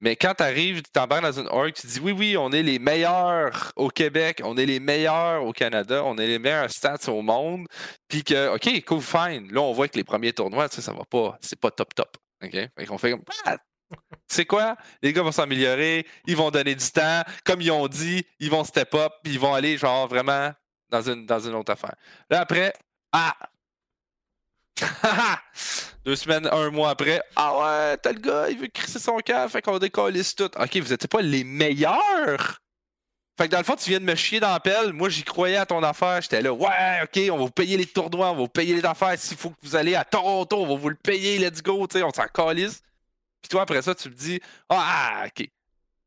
Mais 0.00 0.14
quand 0.14 0.34
tu 0.34 0.44
arrives, 0.44 0.82
tu 0.82 0.90
t'embarques 0.92 1.24
dans 1.24 1.40
une 1.40 1.48
org, 1.48 1.72
tu 1.72 1.86
dis 1.86 1.98
oui, 1.98 2.12
oui, 2.12 2.36
on 2.36 2.52
est 2.52 2.62
les 2.62 2.78
meilleurs 2.78 3.72
au 3.74 3.88
Québec, 3.88 4.40
on 4.44 4.56
est 4.56 4.66
les 4.66 4.78
meilleurs 4.78 5.44
au 5.44 5.52
Canada, 5.52 6.04
on 6.04 6.16
est 6.18 6.26
les 6.26 6.38
meilleurs 6.38 6.70
stats 6.70 7.08
au 7.08 7.20
monde, 7.20 7.66
puis 8.06 8.22
que, 8.22 8.54
OK, 8.54 8.84
cool, 8.84 9.00
fine. 9.00 9.52
Là, 9.52 9.60
on 9.60 9.72
voit 9.72 9.88
que 9.88 9.96
les 9.96 10.04
premiers 10.04 10.32
tournois, 10.32 10.68
tu 10.68 10.76
sais, 10.76 10.82
ça 10.82 10.92
va 10.92 11.04
pas, 11.04 11.36
c'est 11.40 11.58
pas 11.58 11.72
top 11.72 11.94
top. 11.94 12.16
OK? 12.44 12.52
Fait 12.52 12.86
qu'on 12.86 12.98
fait 12.98 13.10
comme, 13.10 13.24
Ah! 13.44 13.56
c'est 14.28 14.44
quoi? 14.44 14.76
Les 15.02 15.12
gars 15.12 15.22
vont 15.22 15.32
s'améliorer, 15.32 16.06
ils 16.26 16.36
vont 16.36 16.50
donner 16.52 16.76
du 16.76 16.90
temps, 16.92 17.22
comme 17.44 17.60
ils 17.60 17.72
ont 17.72 17.88
dit, 17.88 18.24
ils 18.38 18.50
vont 18.50 18.62
step 18.62 18.94
up, 18.94 19.12
puis 19.24 19.32
ils 19.32 19.40
vont 19.40 19.54
aller, 19.54 19.78
genre, 19.78 20.06
vraiment 20.06 20.52
dans 20.90 21.02
une, 21.02 21.26
dans 21.26 21.40
une 21.40 21.54
autre 21.54 21.72
affaire. 21.72 21.94
Là, 22.30 22.40
après, 22.40 22.72
ah! 23.12 23.34
Deux 26.04 26.16
semaines, 26.16 26.48
un 26.50 26.70
mois 26.70 26.90
après, 26.90 27.20
ah 27.36 27.58
ouais, 27.58 27.96
tel 27.98 28.20
gars, 28.20 28.48
il 28.48 28.58
veut 28.58 28.68
crisser 28.68 28.98
son 28.98 29.18
camp, 29.18 29.48
fait 29.50 29.60
qu'on 29.60 29.78
décollisse 29.78 30.34
tout. 30.34 30.44
Ok, 30.56 30.76
vous 30.76 30.90
n'étiez 30.90 31.08
pas 31.08 31.20
les 31.20 31.44
meilleurs! 31.44 32.60
Fait 33.36 33.46
que 33.46 33.52
dans 33.52 33.58
le 33.58 33.64
fond, 33.64 33.76
tu 33.76 33.90
viens 33.90 34.00
de 34.00 34.04
me 34.04 34.16
chier 34.16 34.40
dans 34.40 34.50
la 34.50 34.58
pelle. 34.58 34.92
Moi, 34.92 35.08
j'y 35.10 35.22
croyais 35.22 35.56
à 35.58 35.64
ton 35.64 35.80
affaire. 35.84 36.20
J'étais 36.20 36.42
là, 36.42 36.52
ouais, 36.52 37.02
ok, 37.04 37.20
on 37.30 37.36
va 37.36 37.44
vous 37.44 37.50
payer 37.50 37.76
les 37.76 37.86
tournois, 37.86 38.30
on 38.30 38.34
va 38.34 38.38
vous 38.38 38.48
payer 38.48 38.74
les 38.74 38.84
affaires. 38.84 39.16
S'il 39.16 39.36
faut 39.36 39.50
que 39.50 39.56
vous 39.62 39.76
allez 39.76 39.94
à 39.94 40.04
Toronto, 40.04 40.56
on 40.56 40.66
va 40.66 40.74
vous 40.74 40.88
le 40.88 40.96
payer, 40.96 41.38
let's 41.38 41.62
go, 41.62 41.86
tu 41.86 41.98
sais, 41.98 42.02
on 42.02 42.10
s'en 42.10 42.26
calisse. 42.26 42.82
Puis 43.40 43.48
toi, 43.48 43.62
après 43.62 43.80
ça, 43.82 43.94
tu 43.94 44.08
me 44.08 44.14
dis, 44.14 44.40
ah, 44.68 45.24
ok. 45.26 45.48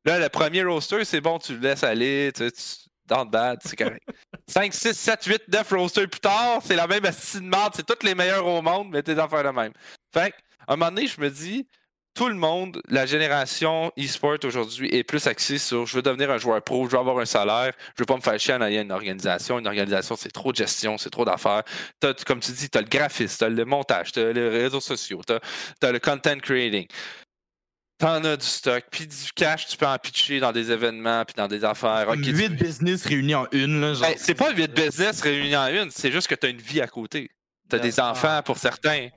Là, 0.04 0.20
le 0.20 0.28
premier 0.28 0.64
roster, 0.64 1.06
c'est 1.06 1.22
bon, 1.22 1.40
tu 1.40 1.54
le 1.54 1.60
laisses 1.60 1.84
aller, 1.84 2.32
tu 2.36 2.44
sais, 2.44 2.52
tu- 2.52 2.91
le 3.20 3.30
bad, 3.30 3.59
c'est 3.64 3.76
correct. 3.76 4.03
5, 4.47 4.74
6, 4.74 4.93
7, 4.93 5.26
8, 5.26 5.41
9 5.51 5.72
rosters 5.72 6.09
plus 6.09 6.20
tard, 6.20 6.62
c'est 6.64 6.76
la 6.76 6.88
même 6.88 7.05
astuce 7.05 7.41
de 7.41 7.47
merde, 7.47 7.74
c'est 7.76 7.86
tous 7.86 8.05
les 8.05 8.16
meilleurs 8.16 8.45
au 8.45 8.62
monde, 8.62 8.89
mais 8.91 9.01
t'es 9.03 9.18
affaires 9.18 9.43
de 9.43 9.49
même. 9.49 9.74
Fait 10.14 10.34
à 10.68 10.74
un 10.74 10.76
moment 10.76 10.91
donné, 10.91 11.07
je 11.07 11.20
me 11.20 11.30
dis, 11.30 11.68
tout 12.14 12.28
le 12.28 12.36
monde, 12.36 12.82
la 12.89 13.05
génération 13.05 13.91
e-sport 13.97 14.38
aujourd'hui 14.43 14.89
est 14.93 15.03
plus 15.03 15.28
axée 15.28 15.57
sur 15.57 15.86
je 15.86 15.95
veux 15.95 16.01
devenir 16.01 16.30
un 16.30 16.38
joueur 16.38 16.62
pro, 16.62 16.86
je 16.86 16.91
veux 16.91 16.97
avoir 16.97 17.18
un 17.20 17.26
salaire, 17.26 17.74
je 17.95 18.01
veux 18.01 18.05
pas 18.05 18.18
me 18.18 18.22
faire 18.22 18.38
chier 18.38 18.53
en 18.53 18.62
ayant 18.62 18.82
une 18.82 18.91
organisation. 18.91 19.59
Une 19.59 19.68
organisation, 19.68 20.18
c'est 20.18 20.32
trop 20.32 20.51
de 20.51 20.57
gestion, 20.57 20.97
c'est 20.97 21.09
trop 21.09 21.24
d'affaires. 21.24 21.64
Comme 22.26 22.41
tu 22.41 22.51
dis, 22.51 22.70
tu 22.70 22.78
as 22.78 22.82
le 22.82 22.88
graphiste, 22.88 23.39
tu 23.39 23.45
as 23.45 23.49
le 23.49 23.66
montage, 23.66 24.12
tu 24.12 24.20
as 24.20 24.34
les 24.34 24.49
réseaux 24.49 24.82
sociaux, 24.82 25.22
tu 25.26 25.86
as, 25.86 25.91
le 25.91 25.99
content 25.99 26.38
creating. 26.39 26.86
T'en 28.02 28.24
as 28.26 28.36
du 28.36 28.45
stock, 28.45 28.84
puis 28.89 29.06
du 29.06 29.32
cash, 29.36 29.68
tu 29.68 29.78
peux 29.78 29.86
en 29.86 29.97
pitcher 29.99 30.39
dans 30.39 30.52
des 30.52 30.72
événements, 30.72 31.24
puis 31.24 31.36
dans 31.38 31.47
des 31.47 31.64
affaires. 31.64 32.08
Ok, 32.10 32.22
tu 32.22 32.32
8 32.32 32.47
veux- 32.47 32.56
business 32.56 33.06
réunis 33.06 33.36
en 33.36 33.45
une, 33.52 33.80
là. 33.80 33.93
Genre, 33.93 34.02
Ben, 34.10 34.16
c'est 34.18 34.34
pas 34.34 34.52
8 34.52 34.74
business 34.74 35.22
réunis 35.22 35.56
en 35.56 35.68
une, 35.68 35.91
c'est 35.91 36.12
juste 36.12 36.28
que 36.28 36.34
tu 36.36 36.47
as 36.47 36.49
une 36.49 36.58
vie 36.62 36.82
à 36.82 36.88
côté. 36.88 37.30
Tu 37.70 37.76
as 37.76 37.80
des 37.80 37.91
D'accord. 37.91 38.12
enfants 38.12 38.41
pour 38.43 38.58
certains. 38.58 39.08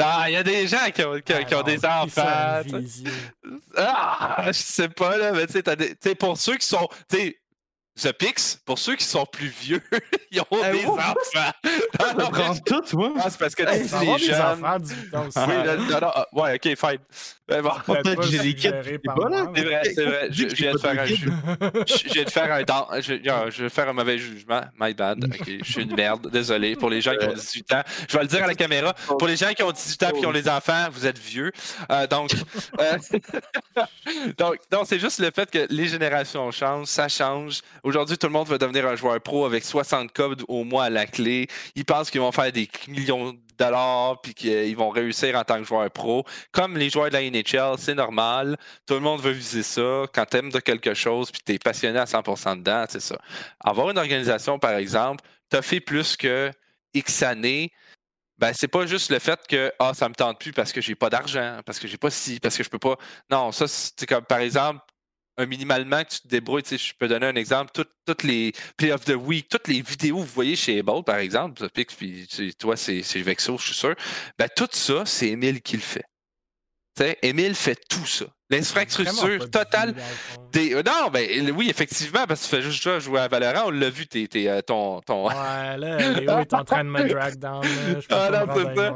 Ah, 0.00 0.24
il 0.28 0.32
y 0.32 0.36
a 0.36 0.42
des 0.44 0.66
gens 0.68 0.90
qui 0.94 1.02
ont, 1.04 1.16
qui- 1.20 1.44
qui 1.44 1.54
ont 1.54 1.62
des 1.62 1.84
enfants. 1.84 2.62
tu. 2.66 3.04
Ah, 3.76 4.44
je 4.46 4.52
sais 4.52 4.88
pas, 4.88 5.16
là, 5.18 5.32
mais 5.32 5.46
tu 5.46 5.54
sais, 5.54 5.62
t'as 5.62 5.76
tu 5.76 6.14
pour 6.14 6.38
ceux 6.38 6.56
qui 6.56 6.66
sont. 6.66 6.88
Tu 7.10 7.16
sais, 7.18 7.36
The 8.02 8.12
Pix, 8.12 8.58
pour 8.64 8.78
ceux 8.78 8.96
qui 8.96 9.04
sont 9.04 9.26
plus 9.26 9.48
vieux, 9.48 9.82
ils 10.30 10.40
ont 10.40 10.44
Eh, 10.52 10.72
des 10.78 10.84
wow. 10.86 10.94
enfants. 10.98 11.14
Ah, 11.36 11.52
ça 12.00 12.14
non, 12.14 12.30
prend 12.30 12.54
mais- 12.54 12.60
tout, 12.60 12.80
toi. 12.82 13.12
ah, 13.18 13.28
c'est 13.30 13.38
parce 13.38 13.54
que 13.54 13.62
Hey, 13.62 13.82
tu 13.86 13.94
dis 13.98 14.06
les 14.06 14.16
des 14.18 14.24
jeunes. 14.24 14.40
enfants 14.40 14.78
de 14.78 14.84
18 14.84 15.14
ans 15.14 15.26
aussi. 15.26 15.38
Oui, 15.38 15.54
là, 15.66 15.76
non, 15.76 15.84
non, 16.00 16.10
ah, 16.14 16.26
ouais, 16.32 16.54
ok, 16.54 16.76
fine. 16.76 16.98
Ben 17.48 17.62
bon, 17.62 17.70
Peut-être 17.84 18.14
que 18.20 18.26
j'ai 18.28 18.38
des 18.38 18.56
c'est 18.60 18.98
moi, 19.04 19.14
vrai, 19.24 19.82
c'est 19.92 20.04
vrai. 20.04 20.28
Je, 20.30 20.48
je 20.48 20.54
viens 20.54 20.72
de 20.72 20.78
faire 20.78 21.00
un 21.02 21.04
je 21.04 22.08
viens 22.12 22.22
de 22.24 22.30
faire 22.30 22.52
un 22.52 22.62
dan- 22.62 22.86
je, 23.00 23.14
non, 23.28 23.50
je 23.50 23.62
vais 23.64 23.68
faire 23.68 23.88
un 23.88 23.92
mauvais 23.92 24.18
jugement. 24.18 24.60
My 24.78 24.94
bad. 24.94 25.24
Ok, 25.40 25.48
je 25.64 25.70
suis 25.72 25.82
une 25.82 25.94
merde. 25.96 26.30
Désolé. 26.30 26.76
Pour 26.76 26.90
les 26.90 27.00
gens 27.00 27.12
qui 27.16 27.26
ont 27.26 27.32
18 27.32 27.72
ans, 27.72 27.82
je 28.08 28.16
vais 28.16 28.22
le 28.22 28.28
dire 28.28 28.44
à 28.44 28.46
la 28.46 28.54
caméra. 28.54 28.94
Pour 28.94 29.26
les 29.26 29.36
gens 29.36 29.52
qui 29.52 29.62
ont 29.64 29.72
18 29.72 30.02
ans 30.04 30.10
et 30.14 30.20
qui 30.20 30.26
ont 30.26 30.30
les 30.30 30.48
enfants, 30.48 30.86
vous 30.92 31.06
êtes 31.06 31.18
vieux. 31.18 31.50
Euh, 31.90 32.06
donc, 32.06 32.30
euh, 32.78 32.96
donc, 34.38 34.56
donc 34.70 34.82
c'est 34.86 34.98
juste 34.98 35.18
le 35.18 35.30
fait 35.34 35.50
que 35.50 35.66
les 35.70 35.88
générations 35.88 36.50
changent, 36.50 36.86
ça 36.86 37.08
change. 37.08 37.60
Aujourd'hui, 37.90 38.16
tout 38.16 38.28
le 38.28 38.32
monde 38.32 38.46
veut 38.46 38.56
devenir 38.56 38.86
un 38.86 38.94
joueur 38.94 39.20
pro 39.20 39.44
avec 39.44 39.64
60 39.64 40.12
codes 40.12 40.44
au 40.46 40.62
mois 40.62 40.84
à 40.84 40.90
la 40.90 41.06
clé. 41.06 41.48
Ils 41.74 41.84
pensent 41.84 42.08
qu'ils 42.08 42.20
vont 42.20 42.30
faire 42.30 42.52
des 42.52 42.70
millions 42.86 43.32
de 43.32 43.38
dollars 43.58 44.20
puis 44.20 44.32
qu'ils 44.32 44.76
vont 44.76 44.90
réussir 44.90 45.36
en 45.36 45.42
tant 45.42 45.58
que 45.58 45.64
joueur 45.64 45.90
pro. 45.90 46.24
Comme 46.52 46.76
les 46.76 46.88
joueurs 46.88 47.08
de 47.08 47.14
la 47.14 47.28
NHL, 47.28 47.76
c'est 47.78 47.96
normal. 47.96 48.56
Tout 48.86 48.94
le 48.94 49.00
monde 49.00 49.20
veut 49.20 49.32
viser 49.32 49.64
ça. 49.64 50.04
Quand 50.14 50.24
tu 50.24 50.36
aimes 50.36 50.52
de 50.52 50.60
quelque 50.60 50.94
chose 50.94 51.32
puis 51.32 51.40
tu 51.44 51.54
es 51.54 51.58
passionné 51.58 51.98
à 51.98 52.04
100% 52.04 52.58
dedans, 52.58 52.84
c'est 52.88 53.00
ça. 53.00 53.18
Avoir 53.58 53.90
une 53.90 53.98
organisation, 53.98 54.60
par 54.60 54.74
exemple, 54.74 55.24
t'as 55.48 55.60
fait 55.60 55.80
plus 55.80 56.16
que 56.16 56.52
X 56.94 57.24
années. 57.24 57.72
Ben, 58.38 58.52
c'est 58.54 58.68
pas 58.68 58.86
juste 58.86 59.10
le 59.10 59.18
fait 59.18 59.40
que 59.48 59.72
ah, 59.80 59.94
ça 59.94 60.08
me 60.08 60.14
tente 60.14 60.38
plus 60.38 60.52
parce 60.52 60.72
que 60.72 60.80
j'ai 60.80 60.94
pas 60.94 61.10
d'argent, 61.10 61.58
parce 61.66 61.80
que 61.80 61.88
j'ai 61.88 61.98
pas 61.98 62.10
ci, 62.10 62.38
parce 62.38 62.56
que 62.56 62.62
je 62.62 62.70
peux 62.70 62.78
pas. 62.78 62.96
Non, 63.32 63.50
ça, 63.50 63.66
c'est 63.66 64.06
comme 64.06 64.24
par 64.24 64.38
exemple, 64.38 64.80
un 65.40 65.46
minimalement 65.46 66.02
que 66.04 66.10
tu 66.10 66.20
te 66.20 66.28
débrouilles. 66.28 66.62
Tu 66.62 66.78
sais, 66.78 66.78
je 66.78 66.94
peux 66.94 67.08
donner 67.08 67.26
un 67.26 67.34
exemple. 67.36 67.70
Tout- 67.74 67.84
Toutes 68.06 68.22
les 68.24 68.52
Play 68.76 68.92
of 68.92 69.04
the 69.04 69.14
Week, 69.14 69.48
toutes 69.48 69.68
les 69.68 69.82
vidéos 69.82 70.16
que 70.16 70.20
vous 70.22 70.26
voyez 70.34 70.56
chez 70.56 70.78
Able, 70.80 71.04
par 71.04 71.18
exemple, 71.18 71.68
Pix, 71.70 71.94
puis 71.94 72.26
toi, 72.58 72.76
c'est 72.76 73.00
Vexo, 73.22 73.56
je 73.58 73.66
suis 73.66 73.74
sûr. 73.74 73.94
Ben, 74.38 74.48
tout 74.54 74.68
ça, 74.72 75.04
c'est 75.06 75.28
Émile 75.28 75.60
qui 75.62 75.76
le 75.76 75.82
fait. 75.82 76.04
Tu 76.96 77.04
sais, 77.04 77.18
Émile 77.22 77.54
fait 77.54 77.78
tout 77.88 78.06
ça. 78.06 78.26
L'infrastructure 78.50 79.50
totale. 79.50 79.94
des- 80.52 80.74
euh, 80.74 80.82
Non, 80.84 81.08
ben 81.12 81.50
oui, 81.56 81.68
effectivement, 81.70 82.24
parce 82.26 82.40
que 82.40 82.44
tu 82.46 82.56
fais 82.56 82.62
juste 82.62 83.00
jouer 83.00 83.20
à 83.20 83.28
Valorant, 83.28 83.68
on 83.68 83.70
l'a 83.70 83.88
vu, 83.90 84.06
t'es, 84.06 84.26
t'es, 84.26 84.48
euh, 84.48 84.60
ton. 84.62 85.00
ton... 85.00 85.28
Ouais, 85.28 85.34
là, 85.78 86.12
Léo 86.14 86.38
est 86.40 86.52
en 86.54 86.64
train 86.64 86.84
de 86.84 86.90
me 86.90 87.08
drag 87.08 87.36
down. 87.36 87.62
là. 87.62 88.00
Je 88.00 88.06
peux 88.08 88.14
Ah, 88.14 88.44
non, 88.46 88.54
c'est 88.54 88.76
ça. 88.76 88.92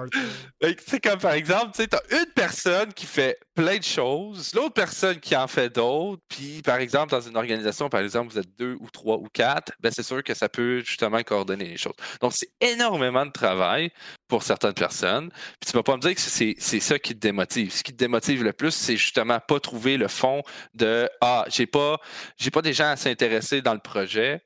Tu 0.62 0.76
sais, 0.86 1.00
comme 1.00 1.18
par 1.18 1.32
exemple, 1.34 1.70
tu 1.74 1.82
sais, 1.82 1.88
t'as 1.88 2.00
une 2.10 2.26
personne 2.34 2.92
qui 2.92 3.06
fait 3.06 3.38
plein 3.54 3.76
de 3.78 3.84
choses, 3.84 4.52
l'autre 4.54 4.74
personne 4.74 5.20
qui 5.20 5.36
en 5.36 5.46
fait 5.46 5.72
d'autres, 5.72 6.22
puis 6.28 6.60
par 6.64 6.78
exemple, 6.78 7.10
dans 7.12 7.20
une 7.20 7.36
organisation, 7.36 7.88
par 7.88 8.00
exemple, 8.00 8.32
vous 8.32 8.38
êtes 8.38 8.58
deux 8.58 8.76
ou 8.80 8.88
trois 8.90 9.16
ou 9.16 9.28
quatre, 9.32 9.72
ben 9.80 9.92
c'est 9.94 10.02
sûr 10.02 10.22
que 10.24 10.34
ça 10.34 10.48
peut 10.48 10.80
justement 10.80 11.22
coordonner 11.22 11.66
les 11.66 11.76
choses. 11.76 11.94
Donc, 12.20 12.32
c'est 12.34 12.50
énormément 12.60 13.24
de 13.26 13.30
travail 13.30 13.90
pour 14.26 14.42
certaines 14.42 14.74
personnes. 14.74 15.28
Puis 15.60 15.70
tu 15.70 15.72
vas 15.76 15.82
pas 15.84 15.94
me 15.96 16.00
dire 16.00 16.14
que 16.14 16.20
c'est 16.20 16.54
c'est 16.58 16.80
ça 16.80 16.98
qui 16.98 17.14
te 17.14 17.20
démotive. 17.20 17.72
Ce 17.72 17.82
qui 17.84 17.92
te 17.92 17.98
démotive 17.98 18.42
le 18.42 18.52
plus, 18.52 18.72
c'est 18.72 18.96
justement 18.96 19.38
pas 19.46 19.60
trouver 19.60 19.96
le 19.96 20.08
fond 20.08 20.42
de 20.74 21.08
Ah, 21.20 21.44
j'ai 21.48 21.66
pas, 21.66 21.98
j'ai 22.36 22.50
pas 22.50 22.62
des 22.62 22.72
gens 22.72 22.88
à 22.88 22.96
s'intéresser 22.96 23.62
dans 23.62 23.74
le 23.74 23.80
projet 23.80 24.42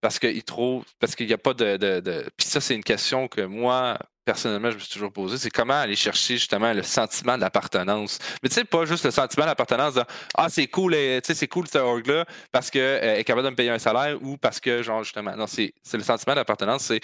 parce 0.00 0.18
qu'ils 0.18 0.44
trouvent 0.44 0.84
parce 1.00 1.16
qu'il 1.16 1.26
n'y 1.26 1.32
a 1.32 1.38
pas 1.38 1.54
de. 1.54 1.76
de, 1.76 2.24
Puis 2.36 2.46
ça, 2.46 2.60
c'est 2.60 2.74
une 2.74 2.84
question 2.84 3.28
que 3.28 3.40
moi, 3.40 3.98
personnellement, 4.24 4.70
je 4.70 4.76
me 4.76 4.80
suis 4.80 4.92
toujours 4.92 5.12
posé, 5.12 5.38
c'est 5.38 5.50
comment 5.50 5.80
aller 5.80 5.96
chercher 5.96 6.34
justement 6.34 6.72
le 6.72 6.82
sentiment 6.82 7.38
d'appartenance. 7.38 8.18
Mais 8.42 8.48
tu 8.48 8.56
sais, 8.56 8.64
pas 8.64 8.84
juste 8.84 9.04
le 9.04 9.10
sentiment 9.10 9.46
d'appartenance 9.46 9.94
de 9.94 10.02
Ah, 10.36 10.48
c'est 10.48 10.66
cool, 10.66 10.92
tu 10.92 10.98
sais, 11.24 11.34
c'est 11.34 11.48
cool 11.48 11.66
cette 11.66 11.82
org-là 11.82 12.24
parce 12.52 12.70
qu'elle 12.70 13.18
est 13.18 13.24
capable 13.24 13.46
de 13.46 13.50
me 13.50 13.56
payer 13.56 13.70
un 13.70 13.78
salaire 13.78 14.18
ou 14.22 14.36
parce 14.36 14.60
que, 14.60 14.82
genre, 14.82 15.02
justement, 15.02 15.34
non, 15.36 15.46
c'est 15.46 15.72
le 15.92 16.02
sentiment 16.02 16.34
d'appartenance, 16.34 16.84
c'est 16.84 17.00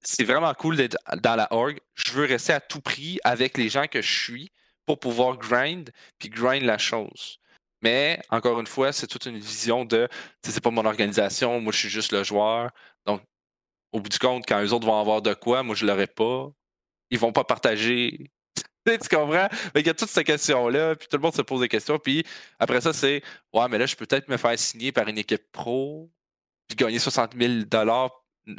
c'est 0.00 0.24
vraiment 0.24 0.54
cool 0.54 0.76
d'être 0.76 0.96
dans 1.22 1.34
la 1.34 1.52
org. 1.52 1.78
Je 1.94 2.12
veux 2.12 2.24
rester 2.24 2.52
à 2.52 2.60
tout 2.60 2.80
prix 2.80 3.18
avec 3.24 3.58
les 3.58 3.68
gens 3.68 3.86
que 3.88 4.00
je 4.00 4.10
suis 4.10 4.52
pour 4.88 4.98
pouvoir 4.98 5.36
grind, 5.36 5.90
puis 6.18 6.30
grind 6.30 6.64
la 6.64 6.78
chose. 6.78 7.40
Mais 7.82 8.20
encore 8.30 8.58
une 8.58 8.66
fois, 8.66 8.90
c'est 8.90 9.06
toute 9.06 9.26
une 9.26 9.38
vision 9.38 9.84
de 9.84 10.08
c'est 10.42 10.62
pas 10.62 10.70
mon 10.70 10.86
organisation, 10.86 11.60
moi 11.60 11.72
je 11.72 11.78
suis 11.78 11.90
juste 11.90 12.12
le 12.12 12.24
joueur. 12.24 12.70
Donc, 13.06 13.22
au 13.92 14.00
bout 14.00 14.08
du 14.08 14.18
compte, 14.18 14.44
quand 14.48 14.60
les 14.60 14.72
autres 14.72 14.86
vont 14.86 14.98
avoir 14.98 15.20
de 15.22 15.34
quoi, 15.34 15.62
moi 15.62 15.74
je 15.74 15.84
l'aurai 15.86 16.06
pas. 16.06 16.48
Ils 17.10 17.18
vont 17.18 17.32
pas 17.32 17.44
partager. 17.44 18.30
tu 18.86 18.98
comprends? 19.14 19.48
Il 19.74 19.86
y 19.86 19.90
a 19.90 19.94
toute 19.94 20.08
cette 20.08 20.26
question-là, 20.26 20.96
puis 20.96 21.06
tout 21.08 21.18
le 21.18 21.22
monde 21.22 21.34
se 21.34 21.42
pose 21.42 21.60
des 21.60 21.68
questions. 21.68 21.98
Puis 21.98 22.24
après 22.58 22.80
ça, 22.80 22.92
c'est 22.94 23.22
Ouais, 23.52 23.68
mais 23.68 23.78
là, 23.78 23.86
je 23.86 23.94
peux 23.94 24.06
peut-être 24.06 24.28
me 24.28 24.38
faire 24.38 24.58
signer 24.58 24.92
par 24.92 25.06
une 25.08 25.18
équipe 25.18 25.52
pro, 25.52 26.10
puis 26.66 26.76
gagner 26.76 26.98
60 26.98 27.34
000 27.38 27.64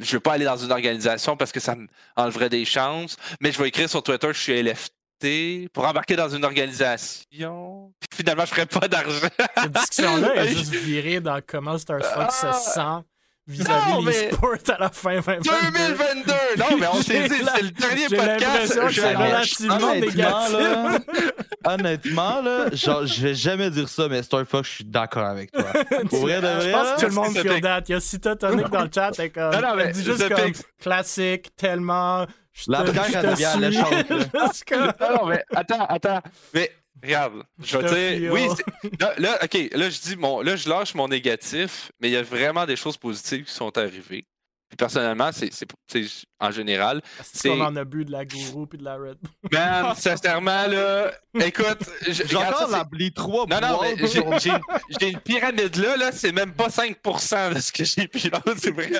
je 0.02 0.12
veux 0.16 0.20
pas 0.20 0.34
aller 0.34 0.46
dans 0.46 0.58
une 0.58 0.72
organisation 0.72 1.36
parce 1.36 1.52
que 1.52 1.60
ça 1.60 1.76
m'enlèverait 2.16 2.50
des 2.50 2.66
chances, 2.66 3.18
mais 3.42 3.52
je 3.52 3.60
vais 3.60 3.70
écrire 3.70 3.90
sur 3.90 4.04
Twitter 4.04 4.28
je 4.32 4.40
suis 4.40 4.62
LFT 4.62 4.99
pour 5.74 5.86
embarquer 5.86 6.16
dans 6.16 6.30
une 6.30 6.46
organisation. 6.46 7.92
Puis 8.00 8.18
finalement, 8.18 8.46
je 8.46 8.52
ferais 8.52 8.66
pas 8.66 8.88
d'argent. 8.88 9.28
Cette 9.58 9.72
discussion-là 9.72 10.36
est 10.44 10.48
juste 10.50 10.74
virée 10.74 11.20
dans 11.20 11.40
comment 11.46 11.78
Star 11.78 12.02
Fox 12.02 12.42
se 12.42 12.46
ah! 12.48 12.54
sent 12.54 13.06
vis-à-vis 13.50 14.06
les 14.06 14.32
sports 14.32 14.56
à 14.68 14.78
la 14.80 14.90
fin 14.90 15.20
2022. 15.20 15.50
2022! 15.50 16.34
Non, 16.58 16.78
mais 16.80 16.88
on 16.94 17.02
s'est 17.02 17.28
dit, 17.28 17.36
c'est 17.56 17.62
le 17.64 17.72
dernier 17.72 18.08
podcast. 18.08 18.80
Je 18.90 19.02
c'est 19.02 19.16
relativement 19.16 19.96
négatif. 19.96 21.02
honnêtement, 21.66 22.42
là, 22.42 22.70
genre, 22.74 23.06
je 23.06 23.22
vais 23.22 23.34
jamais 23.34 23.72
dire 23.72 23.90
ça, 23.90 24.08
mais 24.08 24.22
Star 24.22 24.46
Fox, 24.46 24.70
je 24.70 24.76
suis 24.76 24.86
d'accord 24.86 25.26
avec 25.26 25.52
toi. 25.52 25.66
Pour 26.10 26.20
vrai 26.20 26.36
de 26.42 26.48
vrai. 26.48 26.62
Je 26.62 26.72
pense 26.72 26.90
que 26.94 27.00
tout 27.00 27.08
le 27.08 27.14
monde 27.14 27.38
feel 27.38 27.62
that. 27.62 27.82
Il 27.88 27.92
y 27.92 27.96
a 27.96 28.00
Cita 28.00 28.36
Tonic 28.36 28.70
dans 28.70 28.84
le 28.84 28.90
chat, 28.94 29.12
comme. 29.34 29.52
Non, 29.52 29.62
non, 29.62 29.76
mais 29.76 29.92
dit 29.92 30.04
juste 30.04 30.30
comme 30.30 30.52
classique, 30.80 31.56
tellement. 31.56 32.26
La 32.68 32.84
bière, 32.84 33.06
elle 33.14 33.30
devient. 33.30 33.78
Non, 35.00 35.16
non, 35.16 35.26
mais 35.28 35.44
attends, 35.56 35.86
attends. 35.86 36.22
Mais 36.54 36.72
Regarde, 37.02 37.44
je 37.64 37.78
vais 37.78 38.18
dire. 38.18 38.34
Oui, 38.34 38.48
là, 39.00 39.40
OK, 39.44 39.58
là, 39.74 39.90
je 39.90 40.02
dis 40.02 40.16
mon, 40.18 40.42
là, 40.42 40.56
je 40.56 40.68
lâche 40.68 40.94
mon 40.96 41.08
négatif, 41.08 41.92
mais 42.00 42.10
il 42.10 42.14
y 42.14 42.18
a 42.18 42.24
vraiment 42.24 42.66
des 42.66 42.76
choses 42.76 42.98
positives 42.98 43.46
qui 43.46 43.54
sont 43.54 43.78
arrivées. 43.78 44.26
Puis 44.70 44.78
personnellement, 44.78 45.32
c'est 45.32 45.50
en 46.40 46.52
général. 46.52 47.02
C'est 47.24 47.50
qu'on 47.50 47.62
en 47.62 47.76
a 47.76 47.84
bu 47.84 48.06
de 48.06 48.12
la 48.12 48.24
gourou 48.24 48.68
puis 48.68 48.78
de 48.78 48.84
la 48.84 48.98
Red 48.98 49.18
Bull. 49.20 49.32
Man, 49.52 49.96
sincèrement, 49.96 50.68
là. 50.68 51.12
Écoute, 51.40 51.90
j'entends 52.08 52.84
les 52.92 53.12
trois 53.12 53.48
Non, 53.48 53.60
non, 53.62 53.80
mais 53.82 54.08
j'ai 55.00 55.10
une 55.10 55.20
pyramide 55.22 55.76
là, 55.76 55.98
là, 55.98 56.12
c'est 56.12 56.32
même 56.32 56.54
pas 56.54 56.68
5% 56.68 57.56
de 57.56 57.60
ce 57.60 57.72
que 57.72 57.84
j'ai 57.84 58.08
puis 58.08 58.30
là, 58.30 58.42
c'est 58.58 58.72
vrai. 58.72 58.92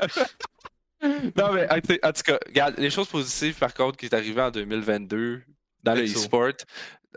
non, 1.38 1.54
mais 1.54 1.68
en 1.72 2.12
tout 2.12 2.24
cas, 2.24 2.40
regarde, 2.46 2.76
les 2.78 2.90
choses 2.90 3.08
positives, 3.08 3.56
par 3.56 3.74
contre, 3.74 3.98
qui 3.98 4.06
est 4.06 4.14
arrivé 4.14 4.42
en 4.42 4.52
2022 4.52 5.42
dans 5.84 5.94
le 5.94 6.04
e-sport, 6.04 6.52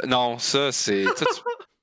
non, 0.06 0.38
ça, 0.38 0.72
c'est. 0.72 1.04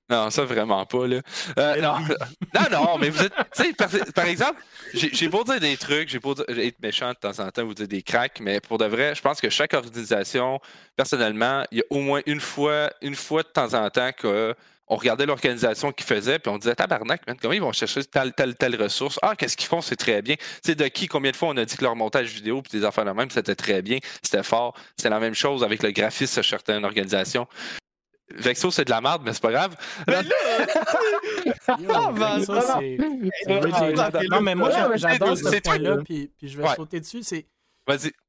Non, 0.10 0.32
ça 0.32 0.43
vraiment 0.43 0.88
pas, 0.88 1.06
là. 1.06 1.22
Euh, 1.60 1.82
non, 1.82 1.97
non, 2.56 2.62
non, 2.72 2.97
mais 2.97 3.10
vous 3.10 3.22
êtes. 3.22 3.34
Tu 3.56 3.64
sais, 3.64 3.74
par, 4.14 4.26
exemple, 4.26 4.60
j'ai 4.91 5.28
beau 5.28 5.43
dire 5.43 5.60
des 5.60 5.78
trucs, 5.78 6.10
j'ai 6.10 6.18
beau 6.18 6.34
être 6.47 6.82
méchant 6.82 7.10
de 7.10 7.16
temps 7.16 7.39
en 7.39 7.52
temps, 7.52 7.64
vous 7.64 7.76
dire 7.76 7.88
des 7.88 8.02
cracks, 8.02 8.39
mais 8.41 8.60
pour 8.60 8.80
de 8.80 8.86
vrai, 8.86 9.14
je 9.14 9.22
pense 9.22 9.39
que 9.39 9.52
chaque 9.52 9.76
organisation, 9.76 10.60
personnellement, 10.95 11.64
il 11.72 11.80
y 11.80 11.82
a 11.82 11.84
au 11.91 12.00
moins 12.00 12.22
une 12.26 12.39
fois, 12.39 12.89
une 13.04 13.14
fois 13.14 13.43
de 13.43 13.50
temps 13.50 13.76
en 13.76 13.88
temps 13.91 14.12
que 14.12 14.56
on 14.90 14.96
regardait 14.96 15.26
l'organisation 15.26 15.92
qu'ils 15.92 16.06
faisaient, 16.06 16.40
puis 16.40 16.52
on 16.52 16.58
disait 16.58 16.76
tabarnak, 16.76 17.22
comment 17.40 17.54
ils 17.54 17.62
vont 17.62 17.72
chercher 17.72 18.04
telle, 18.04 18.34
telle, 18.34 18.56
telle 18.56 18.82
ressource? 18.82 19.20
Ah, 19.22 19.36
qu'est-ce 19.36 19.56
qu'ils 19.56 19.68
font? 19.68 19.82
C'est 19.82 19.96
très 19.96 20.22
bien. 20.22 20.36
C'est 20.64 20.76
de 20.76 20.88
qui, 20.88 21.08
combien 21.08 21.32
de 21.32 21.36
fois 21.36 21.50
on 21.50 21.58
a 21.58 21.66
dit 21.66 21.78
que 21.78 21.84
leur 21.84 21.96
montage 21.96 22.30
vidéo 22.30 22.62
puis 22.62 22.78
des 22.78 22.86
affaires 22.86 23.06
de 23.06 23.12
même, 23.12 23.30
c'était 23.30 23.56
très 23.56 23.82
bien, 23.82 24.00
c'était 24.24 24.44
fort. 24.44 24.76
C'est 24.98 25.10
la 25.10 25.20
même 25.20 25.36
chose 25.36 25.64
avec 25.64 25.84
le 25.84 25.92
graphisme 25.92 26.42
de 26.42 26.46
certaines 26.46 26.84
organisations. 26.84 27.48
Vexo, 28.32 28.70
c'est 28.70 28.86
de 28.86 28.92
la 28.92 29.02
merde, 29.02 29.22
mais 29.26 29.34
c'est 29.34 29.42
pas 29.42 29.52
grave. 29.52 29.76
Mais 30.08 30.14
là... 30.14 30.22
ça, 32.46 32.78
c'est. 32.80 32.98
Non, 34.30 34.42
mais 34.42 34.56
moi, 34.56 34.70
j'adore 34.96 35.38
ce 35.38 35.60
point-là, 35.62 35.98
puis, 36.04 36.32
puis 36.38 36.48
je 36.48 36.62
vais 36.62 36.68
sauter 36.76 37.00
dessus. 37.00 37.24
C'est. 37.24 37.48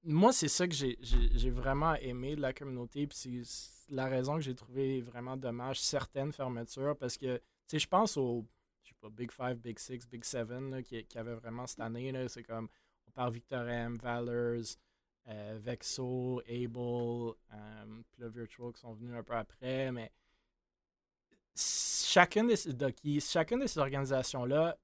Moi, 0.04 0.32
c'est 0.32 0.48
ça 0.48 0.66
que 0.66 0.74
j'ai 0.74 1.50
vraiment 1.50 1.94
aimé 1.96 2.36
de 2.36 2.40
la 2.40 2.52
communauté, 2.52 3.06
puis 3.06 3.42
c'est 3.44 3.92
la 3.92 4.06
raison 4.06 4.36
que 4.36 4.40
j'ai 4.40 4.54
trouvé 4.54 5.00
vraiment 5.00 5.36
dommage 5.36 5.80
certaines 5.80 6.32
fermetures, 6.32 6.96
parce 6.96 7.16
que, 7.16 7.36
tu 7.36 7.42
sais, 7.66 7.78
je 7.78 7.88
pense 7.88 8.16
aux, 8.16 8.46
je 8.82 8.88
sais 8.88 8.96
pas, 9.00 9.08
Big 9.10 9.30
Five, 9.30 9.56
Big 9.56 9.78
Six, 9.78 10.08
Big 10.08 10.24
Seven, 10.24 10.82
qui, 10.82 11.04
qui 11.04 11.18
avaient 11.18 11.34
vraiment 11.34 11.66
cette 11.66 11.80
année, 11.80 12.12
c'est 12.28 12.42
comme, 12.42 12.68
on 13.06 13.10
parle 13.10 13.32
Victor 13.34 13.68
M, 13.68 13.96
Valors, 13.96 14.76
euh, 15.28 15.58
Vexo, 15.60 16.40
Able, 16.48 17.34
euh, 17.52 18.02
puis 18.10 18.20
le 18.22 18.28
Virtual 18.28 18.72
qui 18.72 18.80
sont 18.80 18.94
venus 18.94 19.14
un 19.14 19.22
peu 19.22 19.34
après, 19.34 19.92
mais 19.92 20.10
chacune 21.54 22.48
de 22.48 22.56
ces, 22.56 22.72
chacune 23.20 23.60
de 23.60 23.66
ces 23.66 23.78
organisations-là, 23.78 24.78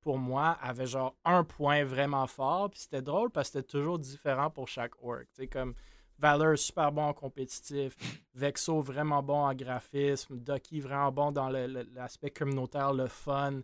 pour 0.00 0.18
moi, 0.18 0.56
avait 0.60 0.86
genre 0.86 1.16
un 1.24 1.44
point 1.44 1.84
vraiment 1.84 2.26
fort, 2.26 2.70
puis 2.70 2.80
c'était 2.80 3.02
drôle 3.02 3.30
parce 3.30 3.48
que 3.48 3.58
c'était 3.58 3.68
toujours 3.68 3.98
différent 3.98 4.50
pour 4.50 4.68
chaque 4.68 4.92
org. 5.02 5.26
Tu 5.34 5.48
comme 5.48 5.74
Valor 6.18 6.58
super 6.58 6.90
bon 6.90 7.02
en 7.02 7.12
compétitif, 7.12 7.96
Vexo 8.34 8.80
vraiment 8.80 9.22
bon 9.22 9.46
en 9.46 9.54
graphisme, 9.54 10.38
Ducky 10.38 10.80
vraiment 10.80 11.12
bon 11.12 11.32
dans 11.32 11.48
l'aspect 11.48 12.30
communautaire, 12.30 12.92
le 12.92 13.06
fun. 13.06 13.60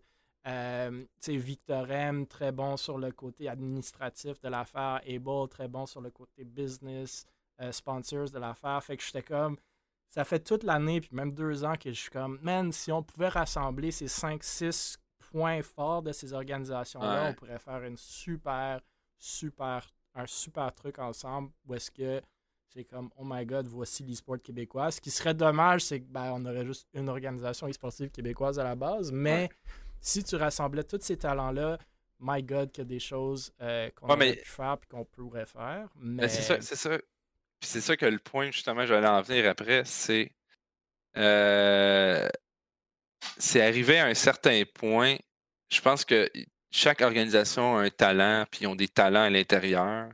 Euh, 0.47 1.05
Victor 1.27 1.91
M, 1.91 2.27
très 2.27 2.53
bon 2.53 2.77
sur 2.77 2.99
le 2.99 3.11
côté 3.13 3.49
administratif 3.49 4.41
de 4.41 4.49
l'affaire. 4.49 5.01
Able, 5.09 5.49
très 5.49 5.69
bon 5.69 5.87
sur 5.87 6.01
le 6.01 6.11
côté 6.11 6.45
business, 6.45 7.27
euh, 7.61 7.73
sponsors 7.73 8.31
de 8.31 8.39
l'affaire. 8.39 8.83
Fait 8.85 8.97
que 8.97 9.03
j'étais 9.03 9.23
comme. 9.23 9.57
Ça 10.11 10.25
fait 10.25 10.41
toute 10.41 10.63
l'année, 10.63 11.01
puis 11.01 11.11
même 11.13 11.33
deux 11.33 11.65
ans 11.65 11.75
que 11.75 11.91
je 11.91 11.99
suis 11.99 12.11
comme, 12.11 12.39
man, 12.41 12.71
si 12.71 12.93
on 12.93 13.03
pouvait 13.03 13.29
rassembler 13.29 13.91
ces 13.91 14.07
5-6 14.07 14.97
points 15.35 15.63
forts 15.63 16.03
de 16.03 16.13
ces 16.13 16.33
organisations-là, 16.33 17.31
on 17.31 17.35
pourrait 17.35 17.59
faire 17.59 17.83
une 17.83 17.97
super, 17.97 18.81
super, 19.19 19.93
un 20.15 20.27
super 20.27 20.73
truc 20.73 21.01
ensemble 21.01 21.51
où 21.67 21.75
est-ce 21.75 21.91
que 21.91 22.23
c'est 22.69 22.85
comme, 22.85 23.11
oh 23.17 23.25
my 23.25 23.45
god, 23.45 23.67
voici 23.67 24.05
l'e-sport 24.05 24.41
québécois. 24.41 24.93
Ce 24.93 25.01
qui 25.01 25.11
serait 25.11 25.35
dommage, 25.35 25.83
c'est 25.83 26.01
qu'on 26.01 26.11
ben, 26.11 26.47
aurait 26.47 26.65
juste 26.65 26.87
une 26.95 27.09
organisation 27.09 27.69
e-sportive 27.69 28.11
québécoise 28.11 28.61
à 28.61 28.65
la 28.65 28.77
base, 28.77 29.11
mais 29.11 29.49
si 30.01 30.23
tu 30.23 30.37
rassemblais 30.37 30.85
tous 30.85 31.01
ces 31.01 31.17
talents-là, 31.17 31.79
my 32.21 32.41
God, 32.41 32.71
qu'il 32.71 32.83
y 32.83 32.87
a 32.87 32.89
des 32.89 33.01
choses 33.01 33.53
euh, 33.61 33.91
qu'on 33.91 34.09
aurait 34.09 34.37
pu 34.37 34.49
faire 34.49 34.77
et 34.83 34.87
qu'on 34.87 35.05
pourrait 35.05 35.47
faire. 35.47 35.89
Mais... 35.97 36.29
c'est 36.29 36.43
ça, 36.43 36.61
c'est 36.61 36.77
ça. 36.77 36.97
c'est 37.61 37.81
ça 37.81 37.97
que 37.97 38.07
le 38.07 38.21
point, 38.21 38.53
justement, 38.53 38.87
j'allais 38.87 39.09
en 39.09 39.23
venir 39.23 39.49
après, 39.49 39.83
c'est. 39.85 40.31
Euh, 41.17 42.29
c'est 43.39 43.63
arrivé 43.63 43.99
à 43.99 44.07
un 44.07 44.15
certain 44.15 44.63
point. 44.75 45.17
Je 45.71 45.81
pense 45.81 46.05
que 46.05 46.31
chaque 46.71 47.01
organisation 47.01 47.77
a 47.77 47.83
un 47.83 47.91
talent, 47.91 48.45
puis 48.51 48.61
ils 48.63 48.67
ont 48.67 48.77
des 48.77 48.89
talents 48.89 49.25
à 49.25 49.31
l'intérieur. 49.31 50.09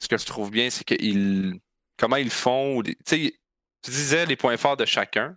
Ce 0.00 0.08
que 0.08 0.18
je 0.18 0.26
trouve 0.26 0.50
bien, 0.50 0.70
c'est 0.70 0.84
qu'ils. 0.84 1.58
Comment 1.96 2.16
ils 2.16 2.30
font. 2.30 2.82
Tu 3.06 3.32
tu 3.84 3.90
disais 3.90 4.24
les 4.26 4.36
points 4.36 4.56
forts 4.56 4.78
de 4.78 4.86
chacun. 4.86 5.36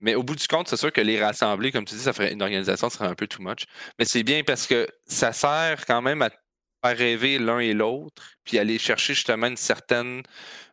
Mais 0.00 0.14
au 0.14 0.22
bout 0.22 0.36
du 0.36 0.46
compte, 0.46 0.68
c'est 0.68 0.76
sûr 0.76 0.92
que 0.92 1.00
les 1.00 1.22
rassembler, 1.22 1.72
comme 1.72 1.84
tu 1.84 1.94
dis, 1.94 2.00
ça 2.02 2.12
ferait 2.12 2.32
une 2.32 2.42
organisation, 2.42 2.88
ça 2.88 2.98
serait 2.98 3.08
un 3.08 3.14
peu 3.14 3.26
too 3.26 3.42
much. 3.42 3.64
Mais 3.98 4.04
c'est 4.06 4.22
bien 4.22 4.42
parce 4.44 4.66
que 4.66 4.88
ça 5.04 5.32
sert 5.32 5.84
quand 5.84 6.00
même 6.00 6.22
à 6.22 6.30
faire 6.82 6.96
rêver 6.96 7.38
l'un 7.38 7.58
et 7.58 7.74
l'autre, 7.74 8.22
puis 8.44 8.58
aller 8.58 8.78
chercher 8.78 9.14
justement 9.14 9.48
une 9.48 9.58
certaine, 9.58 10.22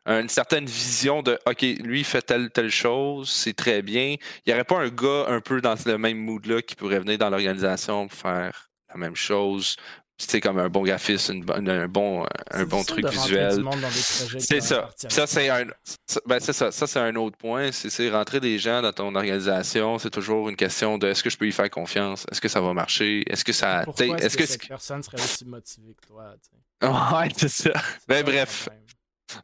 une 0.08 0.30
certaine 0.30 0.66
vision 0.66 1.22
de 1.22 1.38
OK, 1.46 1.62
lui, 1.62 2.00
il 2.00 2.06
fait 2.06 2.22
telle, 2.22 2.50
telle 2.50 2.70
chose, 2.70 3.30
c'est 3.30 3.54
très 3.54 3.82
bien. 3.82 4.16
Il 4.46 4.48
n'y 4.48 4.54
aurait 4.54 4.64
pas 4.64 4.78
un 4.78 4.90
gars 4.90 5.26
un 5.28 5.42
peu 5.42 5.62
dans 5.62 5.76
le 5.86 5.98
même 5.98 6.18
mood-là 6.18 6.62
qui 6.62 6.76
pourrait 6.76 7.00
venir 7.00 7.18
dans 7.18 7.30
l'organisation 7.30 8.08
pour 8.08 8.18
faire 8.18 8.70
la 8.90 8.98
même 8.98 9.16
chose, 9.16 9.76
c'est 10.20 10.42
comme 10.42 10.58
un 10.58 10.70
bon 10.70 10.82
graphiste, 10.82 11.30
un 11.30 11.88
bon, 11.88 12.26
un 12.52 12.64
bon 12.66 12.84
truc 12.84 13.08
visuel. 13.08 13.64
C'est 14.40 14.62
ça. 14.62 14.90
Ça, 15.10 15.28
c'est 15.28 15.50
un, 15.50 15.66
ben 16.26 16.40
ça. 16.40 16.72
Ça, 16.72 16.88
c'est 16.88 17.00
un 17.00 17.16
autre 17.16 17.38
point. 17.38 17.72
C'est 17.72 18.10
rentrer 18.10 18.40
des 18.40 18.58
gens 18.58 18.82
dans 18.82 18.94
ton 18.94 19.14
organisation. 19.14 20.00
C'est 20.00 20.10
toujours 20.10 20.50
une 20.50 20.56
question 20.56 20.98
de 20.98 21.08
est-ce 21.08 21.22
que 21.22 21.30
je 21.30 21.38
peux 21.38 21.48
y 21.48 21.52
faire 21.52 21.70
confiance? 21.70 22.26
Est-ce 22.32 22.42
que 22.42 22.48
ça 22.48 22.62
va 22.62 22.74
marcher? 22.74 23.24
Est-ce 23.32 23.46
que 23.46 23.54
ça. 23.54 23.84
est-ce 24.20 24.38
que, 24.38 24.46
cette 24.46 24.68
personne 24.68 25.04
serait 25.04 25.22
aussi 25.22 25.46
motivée 25.46 25.96
que 26.02 26.08
toi? 26.08 26.34
Ouais, 26.82 27.30
c'est 27.38 27.50
ça. 27.50 27.72
Ben, 28.08 28.24
bref. 28.24 28.70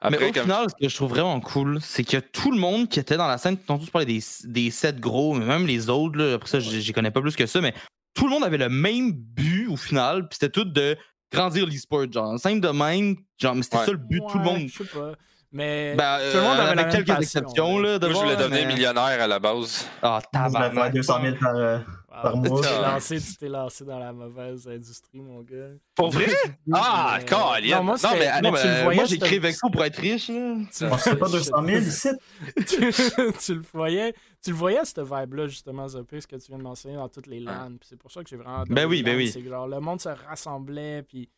Mais 0.09 0.17
au 0.29 0.33
final, 0.33 0.67
ce 0.69 0.75
que 0.85 0.89
je 0.89 0.95
trouve 0.95 1.09
vraiment 1.09 1.39
cool, 1.39 1.79
c'est 1.81 2.03
que 2.03 2.17
tout 2.17 2.51
le 2.51 2.57
monde 2.59 2.87
qui 2.89 2.99
était 2.99 3.17
dans 3.17 3.27
la 3.27 3.37
scène, 3.37 3.57
tantôt 3.57 3.85
tu 3.85 3.91
parlais 3.91 4.05
des, 4.05 4.19
des 4.45 4.71
sept 4.71 4.99
gros, 4.99 5.33
mais 5.33 5.45
même 5.45 5.65
les 5.67 5.89
autres, 5.89 6.17
là, 6.17 6.33
après 6.35 6.47
ça, 6.49 6.59
j'y 6.59 6.91
connais 6.93 7.11
pas 7.11 7.21
plus 7.21 7.35
que 7.35 7.45
ça, 7.45 7.61
mais 7.61 7.73
tout 8.13 8.25
le 8.25 8.31
monde 8.31 8.43
avait 8.43 8.57
le 8.57 8.69
même 8.69 9.11
but 9.11 9.67
au 9.67 9.77
final, 9.77 10.27
puis 10.27 10.37
c'était 10.39 10.51
tout 10.51 10.65
de 10.65 10.95
grandir 11.31 11.65
l'e-sport, 11.65 12.05
genre. 12.11 12.37
Simple 12.39 12.59
de 12.61 12.69
même, 12.69 13.15
genre, 13.39 13.55
mais 13.55 13.63
c'était 13.63 13.77
ça 13.85 13.91
le 13.91 13.97
but 13.97 14.19
de 14.21 14.31
tout 14.31 14.37
le 14.37 14.43
monde. 14.43 14.67
Je 14.67 14.83
sais 14.83 14.89
pas. 14.89 15.13
Mais 15.55 15.93
Ben, 15.95 16.17
tout 16.31 16.37
le 16.37 16.43
monde 16.43 16.57
euh, 16.57 16.63
avait 16.63 16.75
la 16.75 16.83
quelques 16.85 17.07
passion, 17.07 17.21
exceptions, 17.21 17.75
ouais. 17.75 17.83
là. 17.83 17.99
de 17.99 18.07
Moi, 18.07 18.15
je 18.15 18.19
voulais 18.23 18.35
devenir 18.35 18.67
mais- 18.67 18.73
millionnaire 18.73 19.21
à 19.21 19.27
la 19.27 19.37
base. 19.37 19.87
Ah, 20.01 20.19
faire 20.19 20.49
tabarnak. 20.49 20.93
200 20.93 21.21
000 21.21 21.35
par, 21.39 21.55
euh, 21.55 21.77
par 22.21 22.37
mois. 22.37 22.61
T'es 22.61 22.67
Ah. 22.71 22.91
lancé, 22.93 23.19
tu 23.19 23.35
t'es 23.37 23.49
lancé 23.49 23.83
dans 23.85 23.97
la 23.99 24.13
mauvaise 24.13 24.67
industrie, 24.67 25.21
mon 25.21 25.41
gars. 25.41 25.71
Pour 25.95 26.11
vrai? 26.11 26.27
Ah, 26.73 27.17
Mais- 27.19 27.25
Colin! 27.25 27.77
Non, 27.77 27.83
moi, 27.83 27.95
Non, 28.03 28.09
mais, 28.13 28.19
mais 28.19 28.41
Non, 28.41 28.51
tu 28.57 28.63
le 28.67 28.73
mais 28.73 28.83
voyais, 28.83 28.95
moi, 28.97 29.05
j'ai 29.05 29.17
créé 29.17 29.39
Vexo 29.39 29.69
pour 29.69 29.83
être 29.83 29.97
riche, 29.97 30.29
là. 30.29 30.55
Tu, 30.71 30.87
fait 30.99 31.15
pas 31.15 31.29
200 31.29 31.65
000 31.65 31.79
ici. 31.81 32.09
tu, 32.57 32.91
tu 33.39 33.55
le 33.55 33.61
voyais, 33.73 34.13
tu 34.43 34.51
le 34.51 34.55
voyais 34.55 34.83
cette 34.85 34.99
vibe-là 34.99 35.47
justement, 35.47 35.87
Zopé, 35.87 36.21
ce 36.21 36.27
que 36.27 36.35
tu 36.35 36.47
viens 36.49 36.57
de 36.57 36.63
mentionner 36.63 36.95
dans 36.95 37.09
toutes 37.09 37.27
les 37.27 37.39
LAN. 37.39 37.77
Puis 37.79 37.87
c'est 37.89 37.97
pour 37.97 38.11
ça 38.11 38.23
que 38.23 38.29
j'ai 38.29 38.37
vraiment. 38.37 38.63
Ben 38.69 38.85
oui, 38.85 39.01
ben 39.03 39.15
oui. 39.17 39.29
C'est 39.31 39.41
que 39.41 39.49
genre 39.49 39.67
le 39.67 39.79
monde 39.79 39.99
se 40.01 40.09
rassemblait, 40.09 41.03
puis 41.03 41.29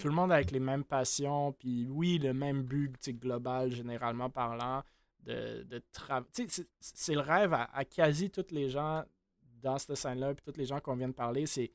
tout 0.00 0.08
le 0.08 0.14
monde 0.14 0.32
avec 0.32 0.50
les 0.50 0.60
mêmes 0.60 0.84
passions, 0.84 1.52
puis 1.52 1.86
oui, 1.90 2.18
le 2.18 2.32
même 2.32 2.62
but 2.62 2.94
global, 3.20 3.70
généralement 3.72 4.30
parlant, 4.30 4.82
de, 5.24 5.62
de 5.64 5.82
travailler. 5.92 6.26
C'est 6.48 6.66
c'est 6.80 7.14
le 7.14 7.20
rêve 7.20 7.52
à, 7.54 7.68
à 7.72 7.84
quasi 7.84 8.28
tous 8.30 8.46
les 8.50 8.68
gens 8.70 9.04
dans 9.62 9.78
cette 9.78 9.94
scène-là, 9.96 10.34
puis 10.34 10.42
tous 10.44 10.58
les 10.58 10.66
gens 10.66 10.80
qu'on 10.80 10.96
vient 10.96 11.08
de 11.08 11.14
parler, 11.14 11.46
c'est 11.46 11.70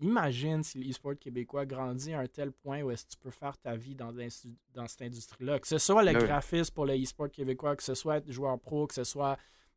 imagine 0.00 0.62
si 0.62 0.78
l'e-sport 0.78 1.18
québécois 1.18 1.66
grandit 1.66 2.12
à 2.14 2.20
un 2.20 2.26
tel 2.28 2.52
point 2.52 2.82
où 2.82 2.90
est-ce 2.90 3.04
que 3.04 3.10
tu 3.10 3.16
peux 3.18 3.30
faire 3.30 3.58
ta 3.58 3.74
vie 3.74 3.94
dans, 3.96 4.12
dans 4.12 4.86
cette 4.86 5.02
industrie-là. 5.02 5.58
Que 5.58 5.66
ce 5.66 5.78
soit 5.78 6.04
le 6.04 6.12
Ben 6.12 6.20
oui. 6.20 6.26
graphisme 6.26 6.72
pour 6.72 6.86
le 6.86 6.94
e-sport 7.02 7.30
québécois, 7.30 7.74
que 7.74 7.82
ce 7.82 7.94
soit 7.94 8.18
être 8.18 8.30
joueur 8.30 8.58
pro, 8.60 8.86
que 8.86 8.94
ce 8.94 9.04
soit 9.04 9.36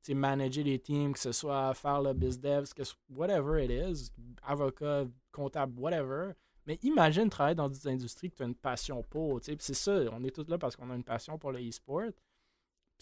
manager 0.09 0.63
les 0.63 0.79
teams, 0.79 1.13
que 1.13 1.19
ce 1.19 1.31
soit 1.31 1.73
faire 1.73 2.01
le 2.01 2.13
biz 2.13 2.39
dev, 2.39 2.65
que 2.75 2.83
ce- 2.83 2.93
whatever 3.09 3.63
it 3.63 3.71
is, 3.71 4.11
avocat, 4.43 5.05
comptable, 5.31 5.79
whatever. 5.79 6.33
Mais 6.67 6.77
imagine 6.83 7.29
travailler 7.29 7.55
dans 7.55 7.69
des 7.69 7.87
industries 7.87 8.29
que 8.29 8.35
tu 8.35 8.43
as 8.43 8.45
une 8.45 8.55
passion 8.55 9.01
pour. 9.03 9.39
C'est 9.43 9.59
ça, 9.73 10.03
on 10.11 10.23
est 10.23 10.35
tous 10.35 10.47
là 10.47 10.57
parce 10.59 10.75
qu'on 10.75 10.89
a 10.91 10.95
une 10.95 11.03
passion 11.03 11.37
pour 11.39 11.51
le 11.51 11.59
e-sport. 11.67 12.11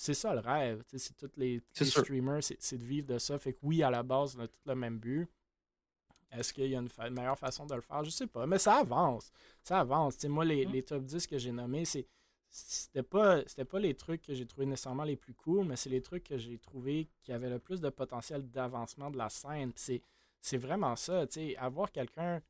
C'est 0.02 0.14
ça 0.14 0.34
le 0.34 0.40
rêve. 0.40 0.82
C'est 0.96 1.18
tous 1.18 1.30
les, 1.36 1.62
les 1.78 1.86
streamers, 1.86 2.42
c'est 2.42 2.78
de 2.78 2.84
vivre 2.86 3.08
de 3.08 3.18
ça. 3.18 3.38
Fait 3.38 3.52
que 3.54 3.60
oui, 3.64 3.84
à 3.84 3.90
la 3.90 4.02
base, 4.02 4.36
on 4.38 4.42
a 4.44 4.48
tous 4.48 4.66
le 4.66 4.76
même 4.76 4.98
but. 4.98 5.28
Est-ce 6.32 6.54
qu'il 6.54 6.68
y 6.68 6.76
a 6.76 6.80
une, 6.80 6.88
fa- 6.90 7.10
meilleure 7.10 7.38
façon 7.38 7.66
de 7.66 7.74
le 7.76 7.82
faire? 7.82 8.04
Je 8.06 8.10
sais 8.12 8.28
pas, 8.28 8.46
mais 8.46 8.60
ça 8.60 8.76
avance. 8.76 9.32
Ça 9.64 9.80
avance. 9.80 10.24
Moi, 10.26 10.46
les, 10.46 10.64
les 10.66 10.84
top 10.84 11.04
10 11.04 11.26
que 11.28 11.38
j'ai 11.38 11.52
nommés, 11.52 11.86
c'est 11.86 12.08
c'était 12.52 13.04
pas 13.04 13.44
c'était 13.46 13.66
pas 13.66 13.78
les 13.80 13.94
trucs 13.94 14.24
que 14.24 14.34
j'ai 14.34 14.46
trouvé 14.46 14.66
nécessairement 14.66 15.04
les 15.04 15.16
plus 15.18 15.34
cool, 15.36 15.66
mais 15.66 15.76
c'est 15.76 15.90
les 15.90 16.02
trucs 16.02 16.24
que 16.24 16.38
j'ai 16.38 16.58
trouvé 16.58 17.08
qui 17.22 17.32
avaient 17.32 17.50
le 17.50 17.60
plus 17.60 17.80
de 17.82 17.90
potentiel 17.90 18.50
d'avancement 18.50 19.12
de 19.12 19.18
la 19.18 19.30
scène. 19.30 19.72
C'est 19.76 20.58
vraiment 20.58 20.96
ça, 20.96 21.28
tu 21.28 21.56
avoir 21.58 21.92
quelqu'un 21.92 22.42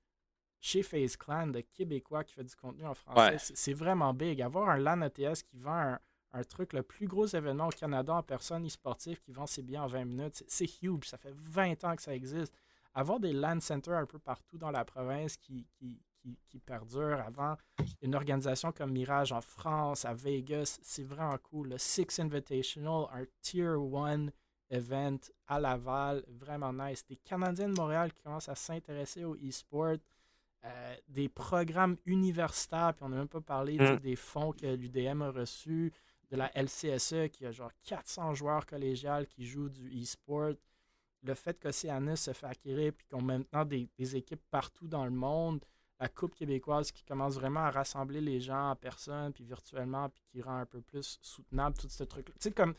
chez 0.61 0.83
FaZe 0.83 1.17
Clan 1.17 1.47
de 1.47 1.61
Québécois 1.61 2.23
qui 2.23 2.33
fait 2.33 2.43
du 2.43 2.55
contenu 2.55 2.85
en 2.85 2.93
français, 2.93 3.19
Ouais. 3.33 3.37
c'est- 3.39 3.55
c'est 3.57 3.73
vraiment 3.73 4.13
big. 4.13 4.41
Avoir 4.41 4.69
un 4.69 4.77
LAN 4.77 5.01
ETS 5.01 5.41
qui 5.43 5.57
vend 5.57 5.71
un, 5.93 5.99
un 6.31 6.43
truc, 6.43 6.73
le 6.73 6.83
plus 6.83 7.07
gros 7.07 7.25
événement 7.25 7.67
au 7.67 7.71
Canada 7.71 8.13
en 8.13 8.23
personne 8.23 8.65
e-sportif 8.65 9.19
qui 9.21 9.31
vend 9.31 9.47
ses 9.47 9.61
billets 9.63 9.79
en 9.79 9.87
20 9.87 10.05
minutes, 10.05 10.43
c'est- 10.47 10.81
huge. 10.83 11.05
Ça 11.07 11.17
fait 11.17 11.33
20 11.33 11.83
ans 11.83 11.95
que 11.95 12.01
ça 12.01 12.13
existe. 12.13 12.53
Avoir 12.93 13.19
des 13.19 13.33
LAN 13.33 13.59
centers 13.59 13.97
un 13.97 14.05
peu 14.05 14.19
partout 14.19 14.57
dans 14.57 14.71
la 14.71 14.85
province 14.85 15.37
qui, 15.37 15.65
qui, 15.73 16.01
qui, 16.21 16.37
qui 16.47 16.59
perdurent 16.59 17.21
avant 17.25 17.55
une 18.01 18.13
organisation 18.15 18.71
comme 18.71 18.91
Mirage 18.91 19.31
en 19.31 19.41
France, 19.41 20.05
à 20.05 20.13
Vegas, 20.13 20.79
c'est 20.83 21.03
vraiment 21.03 21.37
cool. 21.37 21.69
Le 21.69 21.77
Six 21.77 22.19
Invitational, 22.19 23.05
un 23.13 23.23
Tier 23.41 23.67
1 23.67 24.27
event 24.69 25.17
à 25.47 25.59
Laval, 25.59 26.23
vraiment 26.27 26.73
nice. 26.73 27.05
Des 27.07 27.15
Canadiens 27.17 27.69
de 27.69 27.73
Montréal 27.75 28.11
qui 28.13 28.21
commencent 28.21 28.49
à 28.49 28.55
s'intéresser 28.55 29.23
au 29.23 29.35
e-sport. 29.35 29.95
Euh, 30.65 30.95
des 31.07 31.29
programmes 31.29 31.95
universitaires, 32.05 32.93
puis 32.93 33.05
on 33.05 33.09
n'a 33.09 33.15
même 33.17 33.29
pas 33.29 33.39
parlé 33.39 33.77
tu 33.77 33.85
sais, 33.85 33.93
Mm. 33.95 33.99
des 33.99 34.15
fonds 34.17 34.51
que 34.51 34.65
l'UDM 34.67 35.21
a 35.21 35.31
reçus, 35.31 35.93
de 36.29 36.37
la 36.37 36.51
LCSE 36.55 37.29
qui 37.31 37.45
a 37.45 37.51
genre 37.51 37.71
400 37.83 38.33
joueurs 38.35 38.65
collégiales 38.65 39.27
qui 39.27 39.45
jouent 39.45 39.69
du 39.69 40.01
e-sport. 40.01 40.53
Le 41.23 41.33
fait 41.33 41.59
qu'Océanus 41.59 42.21
se 42.21 42.33
fait 42.33 42.45
acquérir 42.45 42.93
puis 42.93 43.05
qu'on 43.07 43.19
a 43.29 43.37
maintenant 43.37 43.65
des, 43.65 43.89
équipes 44.15 44.43
partout 44.49 44.87
dans 44.87 45.05
le 45.05 45.11
monde. 45.11 45.63
La 45.99 46.07
Coupe 46.07 46.35
québécoise 46.35 46.91
qui 46.91 47.03
commence 47.03 47.35
vraiment 47.35 47.61
à 47.61 47.71
rassembler 47.71 48.21
les 48.21 48.39
gens 48.39 48.71
en 48.71 48.75
personne 48.75 49.33
puis 49.33 49.43
virtuellement 49.43 50.09
puis 50.09 50.23
qui 50.31 50.41
rend 50.41 50.59
un 50.59 50.65
peu 50.65 50.81
plus 50.81 51.19
soutenable 51.21 51.75
tout 51.77 51.89
ce 51.89 52.03
truc-là. 52.03 52.33
Tu 52.39 52.43
sais, 52.43 52.51
comme 52.51 52.73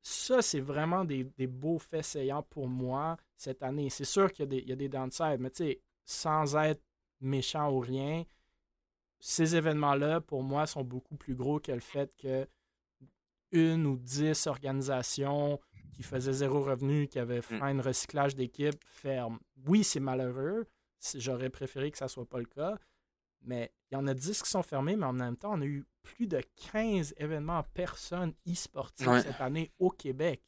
ça, 0.00 0.40
c'est 0.40 0.60
vraiment 0.60 1.04
des, 1.04 1.24
beaux 1.46 1.78
faits 1.78 2.04
saillants 2.04 2.42
pour 2.44 2.68
moi 2.68 3.18
cette 3.36 3.62
année. 3.62 3.90
C'est 3.90 4.04
sûr 4.04 4.32
qu'il 4.32 4.50
y 4.52 4.68
y 4.68 4.72
a 4.72 4.76
des 4.76 4.88
downsides, 4.88 5.40
mais 5.40 5.50
tu 5.50 5.64
sais, 5.64 5.80
sans 6.04 6.56
être 6.56 6.82
méchant 7.20 7.70
ou 7.70 7.80
rien, 7.80 8.24
ces 9.20 9.56
événements-là, 9.56 10.20
pour 10.20 10.42
moi, 10.42 10.66
sont 10.66 10.84
beaucoup 10.84 11.16
plus 11.16 11.34
gros 11.34 11.58
que 11.58 11.72
le 11.72 11.80
fait 11.80 12.14
que 12.16 12.48
une 13.52 13.86
ou 13.86 13.96
dix 13.96 14.46
organisations 14.46 15.60
qui 15.92 16.02
faisaient 16.02 16.32
zéro 16.32 16.62
revenu, 16.62 17.08
qui 17.08 17.18
avaient 17.18 17.42
fait 17.42 17.60
un 17.60 17.80
recyclage 17.82 18.34
d'équipe 18.36 18.82
ferment. 18.84 19.38
Oui, 19.66 19.82
c'est 19.84 20.00
malheureux. 20.00 20.66
J'aurais 21.14 21.50
préféré 21.50 21.90
que 21.90 21.98
ça 21.98 22.08
soit 22.08 22.28
pas 22.28 22.38
le 22.38 22.44
cas. 22.46 22.76
Mais 23.42 23.72
il 23.90 23.94
y 23.94 23.96
en 23.96 24.06
a 24.08 24.14
10 24.14 24.42
qui 24.42 24.50
sont 24.50 24.62
fermés, 24.62 24.96
mais 24.96 25.06
en 25.06 25.12
même 25.12 25.36
temps, 25.36 25.52
on 25.54 25.60
a 25.60 25.64
eu 25.64 25.84
plus 26.02 26.26
de 26.26 26.40
15 26.72 27.14
événements 27.18 27.58
en 27.58 27.62
personne 27.62 28.34
e-sportifs 28.48 29.06
Ouais. 29.06 29.22
cette 29.22 29.40
année 29.40 29.70
au 29.78 29.90
Québec. 29.90 30.42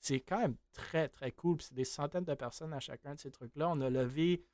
C'est 0.00 0.20
quand 0.20 0.38
même 0.40 0.56
très, 0.72 1.08
très 1.08 1.30
cool. 1.30 1.62
C'est 1.62 1.74
des 1.74 1.84
centaines 1.84 2.24
de 2.24 2.34
personnes 2.34 2.72
à 2.72 2.80
chacun 2.80 3.14
de 3.14 3.20
ces 3.20 3.30
trucs-là. 3.30 3.68
On 3.70 3.80
a 3.80 3.88
levé 3.90 4.44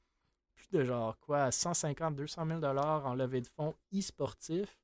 plus 0.54 0.68
de 0.70 0.84
genre 0.84 1.18
quoi, 1.20 1.50
150, 1.50 2.14
200 2.16 2.46
000 2.46 2.60
dollars 2.60 3.06
en 3.06 3.14
levée 3.14 3.40
de 3.40 3.46
fonds 3.46 3.74
e-sportifs. 3.94 4.78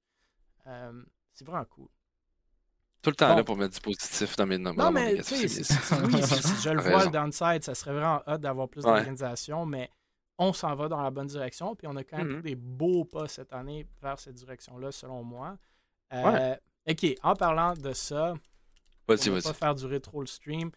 Euh, 0.67 1.03
c'est 1.33 1.45
vraiment 1.45 1.67
cool. 1.67 1.89
Tout 3.05 3.11
le 3.11 3.17
temps 3.17 3.29
Bon. 3.29 3.37
là 3.37 3.45
pour 3.45 3.57
mettre 3.57 3.75
du 3.75 3.81
positif 3.81 4.35
dans 4.37 4.47
mes 4.47 4.59
dans 4.59 4.73
Non, 4.75 4.91
mais 4.91 5.17
tu 5.19 5.23
sais, 5.23 5.37
oui, 5.37 5.49
je 6.65 6.71
le 6.71 6.81
vois, 6.81 7.05
le 7.05 7.11
downside, 7.11 7.63
ça 7.63 7.75
serait 7.75 7.93
vraiment 7.93 8.23
hot 8.27 8.39
d'avoir 8.39 8.69
plus 8.69 8.83
Ouais. 8.85 8.91
d'organisation, 8.93 9.65
mais 9.67 9.91
on 10.39 10.53
s'en 10.53 10.75
va 10.75 10.89
dans 10.89 11.01
la 11.03 11.11
bonne 11.11 11.27
direction, 11.29 11.77
puis 11.77 11.87
on 11.87 11.95
a 11.97 12.03
quand 12.03 12.17
même 12.17 12.27
Mhm. 12.29 12.41
pris 12.41 12.51
des 12.51 12.57
beaux 12.57 13.05
pas 13.05 13.29
cette 13.29 13.53
année 13.53 13.87
vers 14.03 14.19
cette 14.19 14.35
direction-là, 14.35 14.91
selon 14.91 15.23
moi. 15.23 15.57
Euh, 16.13 16.57
Ok, 16.91 17.07
en 17.23 17.35
parlant 17.35 17.73
de 17.75 17.93
ça, 17.93 18.35
on 19.09 19.15
va 19.15 19.41
pas 19.43 19.53
faire 19.55 19.75
durer 19.75 20.01
trop 20.01 20.21
le 20.21 20.27
stream. 20.27 20.71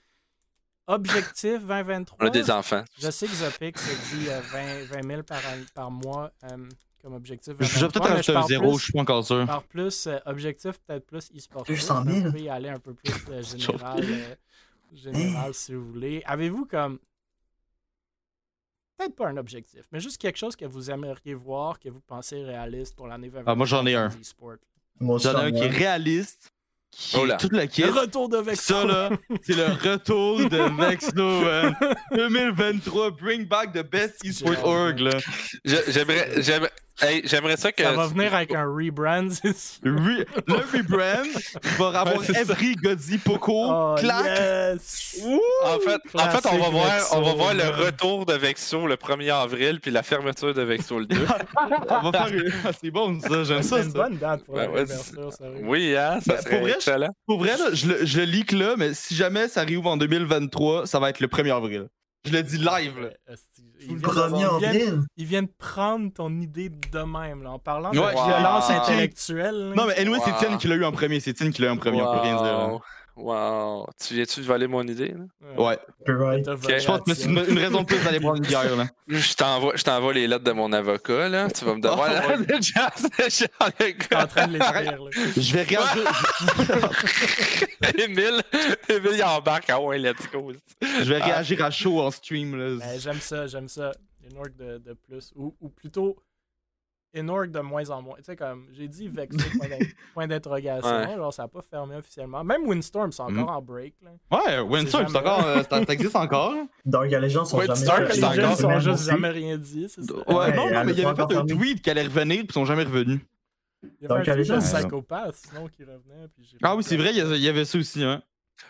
Objectif 0.87 1.59
2023. 1.65 2.17
On 2.21 2.27
a 2.27 2.29
des 2.29 2.49
enfants. 2.49 2.83
Je 2.97 3.09
sais 3.11 3.27
que 3.27 3.33
Zopix 3.33 3.73
dit 4.13 4.29
euh, 4.29 4.39
20, 4.39 4.85
20 4.85 5.07
000 5.07 5.23
par, 5.23 5.41
par 5.73 5.91
mois 5.91 6.31
euh, 6.45 6.69
comme 7.07 7.15
objectif. 7.15 7.53
Je 7.57 7.63
vais 7.63 7.67
2023, 7.67 8.01
peut-être 8.01 8.15
rajouter 8.15 8.37
un 8.37 8.47
zéro, 8.47 8.69
plus- 8.71 8.79
je 8.79 8.83
suis 8.83 8.93
pas 8.93 8.99
encore 9.01 9.25
sûr. 9.25 9.45
par 9.45 9.63
plus 9.63 10.07
euh, 10.07 10.17
objectif, 10.25 10.73
peut-être 10.85 11.05
plus 11.05 11.31
e-sportif. 11.35 11.75
200 11.75 12.03
000. 12.03 12.15
Vous 12.17 12.23
pouvez 12.31 12.41
y 12.43 12.49
aller 12.49 12.67
un 12.69 12.79
peu 12.79 12.93
plus 12.93 13.13
euh, 13.29 13.41
général, 13.57 14.03
euh, 14.03 14.35
général 14.93 15.53
si 15.53 15.73
vous 15.73 15.85
voulez. 15.93 16.21
Avez-vous 16.25 16.65
comme. 16.65 16.99
Peut-être 18.97 19.15
pas 19.15 19.27
un 19.29 19.37
objectif, 19.37 19.85
mais 19.91 19.99
juste 20.01 20.17
quelque 20.19 20.37
chose 20.37 20.55
que 20.57 20.65
vous 20.65 20.89
aimeriez 20.91 21.33
voir, 21.35 21.79
que 21.79 21.87
vous 21.87 22.01
pensez 22.01 22.43
réaliste 22.43 22.95
pour 22.95 23.07
l'année 23.07 23.27
2023 23.27 23.53
Ah, 23.53 23.55
moi, 23.55 23.65
j'en 23.67 23.85
ai 23.85 23.95
un. 23.95 24.09
J'en 24.99 25.17
ai 25.39 25.45
un 25.45 25.51
qui 25.51 25.59
est 25.63 25.67
réaliste, 25.69 26.51
qui 26.91 27.15
Oh 27.17 27.23
là. 27.25 27.35
est 27.35 27.37
tout 27.37 27.49
le 27.49 27.99
retour 28.01 28.27
de 28.27 28.37
Vexo. 28.39 28.73
Ça, 28.73 28.85
là, 28.85 29.11
c'est 29.43 29.55
le 29.55 29.65
retour 29.91 30.39
de 30.49 30.57
Vexlo, 30.81 31.41
man. 31.41 31.75
2023, 32.11 33.11
bring 33.11 33.45
back 33.47 33.71
the 33.71 33.87
best 33.87 34.25
eSport 34.25 34.65
org, 34.65 34.99
là. 34.99 35.11
J'aimerais- 35.63 36.41
hey, 37.01 37.21
j'aimerais 37.25 37.57
ça 37.57 37.71
que. 37.71 37.83
Ça 37.83 37.91
va 37.93 38.07
venir 38.07 38.33
avec 38.33 38.53
un 38.53 38.65
rebrand, 38.65 39.29
c'est 39.31 39.55
sûr. 39.57 39.79
Le, 39.83 39.95
re- 39.95 40.25
le 40.47 40.53
rebrand 40.55 41.89
va 41.91 41.99
avoir 41.99 42.17
Ouais, 42.19 42.25
c'est. 42.25 42.37
Every 42.41 42.75
Godzi 42.75 43.17
Poco, 43.17 43.67
Oh, 43.69 43.95
clac. 43.97 44.25
yes! 44.25 45.19
En 45.63 45.79
fait, 45.79 46.01
en 46.13 46.29
fait, 46.29 46.47
on 46.51 46.57
va 46.57 46.69
voir, 46.69 46.85
Vexo, 46.95 47.15
on 47.15 47.21
va 47.21 47.33
voir 47.33 47.53
le 47.53 47.67
retour 47.85 48.25
de 48.25 48.33
Vexo 48.33 48.87
le 48.87 48.95
1er 48.95 49.31
avril, 49.33 49.79
puis 49.79 49.91
la 49.91 50.03
fermeture 50.03 50.53
de 50.53 50.61
Vexo 50.61 50.99
le 50.99 51.05
2. 51.05 51.17
On 51.89 52.11
va 52.11 52.25
faire 52.25 52.33
une- 52.33 52.51
Ah, 52.65 52.69
c'est 52.79 52.91
bon, 52.91 53.19
ça, 53.19 53.43
j'aime 53.43 53.61
C'est 53.63 53.69
ça, 53.69 53.77
une 53.79 53.91
ça. 53.91 53.97
bonne 54.03 54.17
date 54.17 54.43
pour 54.43 54.55
la 54.57 54.67
Ben 54.67 54.85
sérieux. 54.87 55.29
oui, 55.63 55.95
hein, 55.95 56.19
ça 56.25 56.33
Ben, 56.35 56.41
serait 56.41 56.49
pour 56.57 56.67
vrai, 56.67 56.77
je-. 56.79 57.07
Pour 57.25 57.39
vrai, 57.39 57.57
là, 57.57 57.65
je, 57.73 57.87
le, 57.87 58.05
je 58.05 58.17
le 58.19 58.25
leak 58.25 58.51
là, 58.51 58.75
mais 58.77 58.93
si 58.93 59.15
jamais 59.15 59.47
ça 59.47 59.63
réouvre 59.63 59.89
en 59.89 59.97
2023, 59.97 60.85
ça 60.87 60.99
va 60.99 61.09
être 61.09 61.19
le 61.19 61.27
1er 61.27 61.55
avril. 61.55 61.87
Je 62.25 62.31
le 62.33 62.43
dis 62.43 62.57
live, 62.57 62.99
là. 62.99 63.09
Ils 63.89 63.95
viennent- 63.97 64.01
1er 64.01 64.27
ils 64.27 64.59
viennent- 64.59 64.75
avril. 64.81 65.01
Ils 65.17 65.25
viennent 65.25 65.47
prendre 65.47 66.11
ton 66.13 66.29
idée 66.41 66.69
de 66.69 66.99
même, 66.99 67.43
là, 67.43 67.51
en 67.51 67.59
parlant 67.59 67.91
de 67.91 67.99
Ouais, 67.99 68.11
violence 68.13 68.69
wow. 68.69 68.75
intellectuelle. 68.75 69.69
là. 69.69 69.75
Non, 69.75 69.85
mais 69.87 69.97
anyway, 69.99 70.19
c'est 70.23 70.31
Wow. 70.31 70.37
Étienne 70.37 70.57
qui 70.57 70.67
l'a 70.67 70.75
eu 70.75 70.85
en 70.85 70.91
premier. 70.91 71.19
C'est 71.19 71.31
Étienne 71.31 71.51
qui 71.51 71.61
l'a 71.61 71.67
eu 71.69 71.71
en 71.71 71.77
premier, 71.77 72.01
on 72.01 72.11
peut 72.13 72.19
rien 72.21 72.35
dire. 72.35 72.43
là. 72.43 72.69
Wow. 73.17 73.87
Tu 73.99 74.13
viens-tu 74.13 74.41
de 74.41 74.45
voler 74.45 74.67
mon 74.67 74.83
idée? 74.83 75.09
là? 75.15 75.25
Ouais, 75.57 75.79
Right. 76.07 76.45
Je 76.45 76.85
pense 76.85 77.01
que 77.01 77.09
la 77.09 77.15
c'est 77.15 77.25
une, 77.25 77.37
une 77.49 77.57
raison 77.57 77.81
de 77.81 77.85
plus 77.87 78.03
d'aller 78.03 78.19
prendre 78.19 78.37
une 78.37 78.45
bière, 78.45 78.75
là. 78.75 78.87
Je 79.07 79.33
t'envoie, 79.33 79.73
je 79.75 79.83
t'envoie 79.83 80.13
les 80.13 80.27
lettres 80.27 80.43
de 80.43 80.51
mon 80.51 80.71
avocat, 80.71 81.27
là. 81.27 81.49
Tu 81.49 81.65
vas 81.65 81.75
me 81.75 81.81
devoir. 81.81 82.09
Oh, 82.25 82.29
ouais. 82.29 82.37
Déjà, 82.45 82.89
déjà, 83.17 83.45
le 83.79 83.97
T'es 83.97 84.15
en 84.15 84.27
train 84.27 84.47
de 84.47 84.53
l'écrire, 84.53 85.03
là. 85.03 85.09
Je 85.35 85.53
vais 85.53 85.63
réagir, 85.63 86.03
Émile, 87.97 88.41
Émile, 88.89 89.11
il 89.15 89.23
embarque. 89.23 89.69
Ah 89.69 89.81
ouais, 89.81 89.97
let's 89.97 90.29
go. 90.31 90.51
je 90.81 91.03
vais 91.03 91.17
réagir 91.21 91.63
à 91.63 91.71
chaud 91.71 92.01
en 92.01 92.11
stream, 92.11 92.55
là. 92.55 92.75
Ben, 92.79 92.99
j'aime 92.99 93.19
ça, 93.19 93.47
j'aime 93.47 93.67
ça. 93.67 93.91
Une 94.29 94.37
orgue 94.37 94.55
de, 94.57 94.77
de 94.77 94.93
plus. 94.93 95.31
Ou, 95.35 95.55
ou 95.61 95.69
plutôt, 95.69 96.17
Enorg 97.15 97.49
de 97.51 97.59
moins 97.61 97.89
en 97.89 98.01
moins. 98.01 98.17
Tu 98.17 98.23
sais, 98.25 98.35
comme 98.35 98.67
j'ai 98.73 98.87
dit 98.87 99.07
Vexo, 99.07 99.37
point 99.57 99.67
d'in- 99.69 99.77
point 100.13 100.27
d'interrogation. 100.27 100.87
Ouais. 100.89 101.15
Genre, 101.15 101.33
ça 101.33 101.43
n'a 101.43 101.47
pas 101.47 101.61
fermé 101.61 101.95
officiellement. 101.95 102.43
Même 102.43 102.67
Windstorm, 102.67 103.11
c'est 103.11 103.21
encore 103.21 103.49
en 103.49 103.61
break. 103.61 103.95
Là. 104.03 104.11
Ouais, 104.37 104.59
Windstorm, 104.59 105.07
C'est 105.07 105.17
encore. 105.17 105.43
euh, 105.45 105.63
ça 105.63 105.83
ça 105.85 105.93
existe 105.93 106.15
encore. 106.15 106.53
Dark 106.85 107.11
Allegiance 107.13 107.49
sont 107.49 107.57
Ouais, 107.57 107.65
jamais 107.65 107.79
fait- 108.07 108.35
les 108.35 108.41
gens 108.41 108.55
sont 108.55 108.79
juste 108.79 108.95
aussi. 108.95 109.05
jamais 109.05 109.29
rien 109.29 109.57
dit. 109.57 109.87
c'est 109.89 110.01
ça? 110.03 110.13
Ouais, 110.13 110.35
Ouais, 110.35 110.55
non, 110.55 110.69
non, 110.69 110.83
mais 110.83 110.91
il 110.91 111.01
pas 111.03 111.09
avait 111.09 111.21
un 111.21 111.23
encore 111.23 111.45
tweet 111.45 111.81
qu'elle 111.81 111.97
allait 111.97 112.07
revenir, 112.07 112.37
puis 112.39 112.47
ils 112.49 112.53
sont 112.53 112.65
jamais 112.65 112.83
revenus. 112.83 113.21
Il 113.83 113.89
y 113.89 113.91
avait 114.05 114.07
Dark 114.07 114.27
un 114.27 114.31
de 114.35 114.43
sinon, 115.33 115.67
qui 115.69 115.83
revenait. 115.83 116.27
puis 116.35 116.45
Ah 116.61 116.67
pas 116.69 116.75
oui, 116.75 116.83
c'est 116.83 116.97
vrai, 116.97 117.11
il 117.11 117.17
y 117.17 117.21
avait- 117.21 117.37
il 117.37 117.43
y 117.43 117.47
avait 117.49 117.65
ça 117.65 117.77
aussi, 117.77 118.03
hein. 118.03 118.21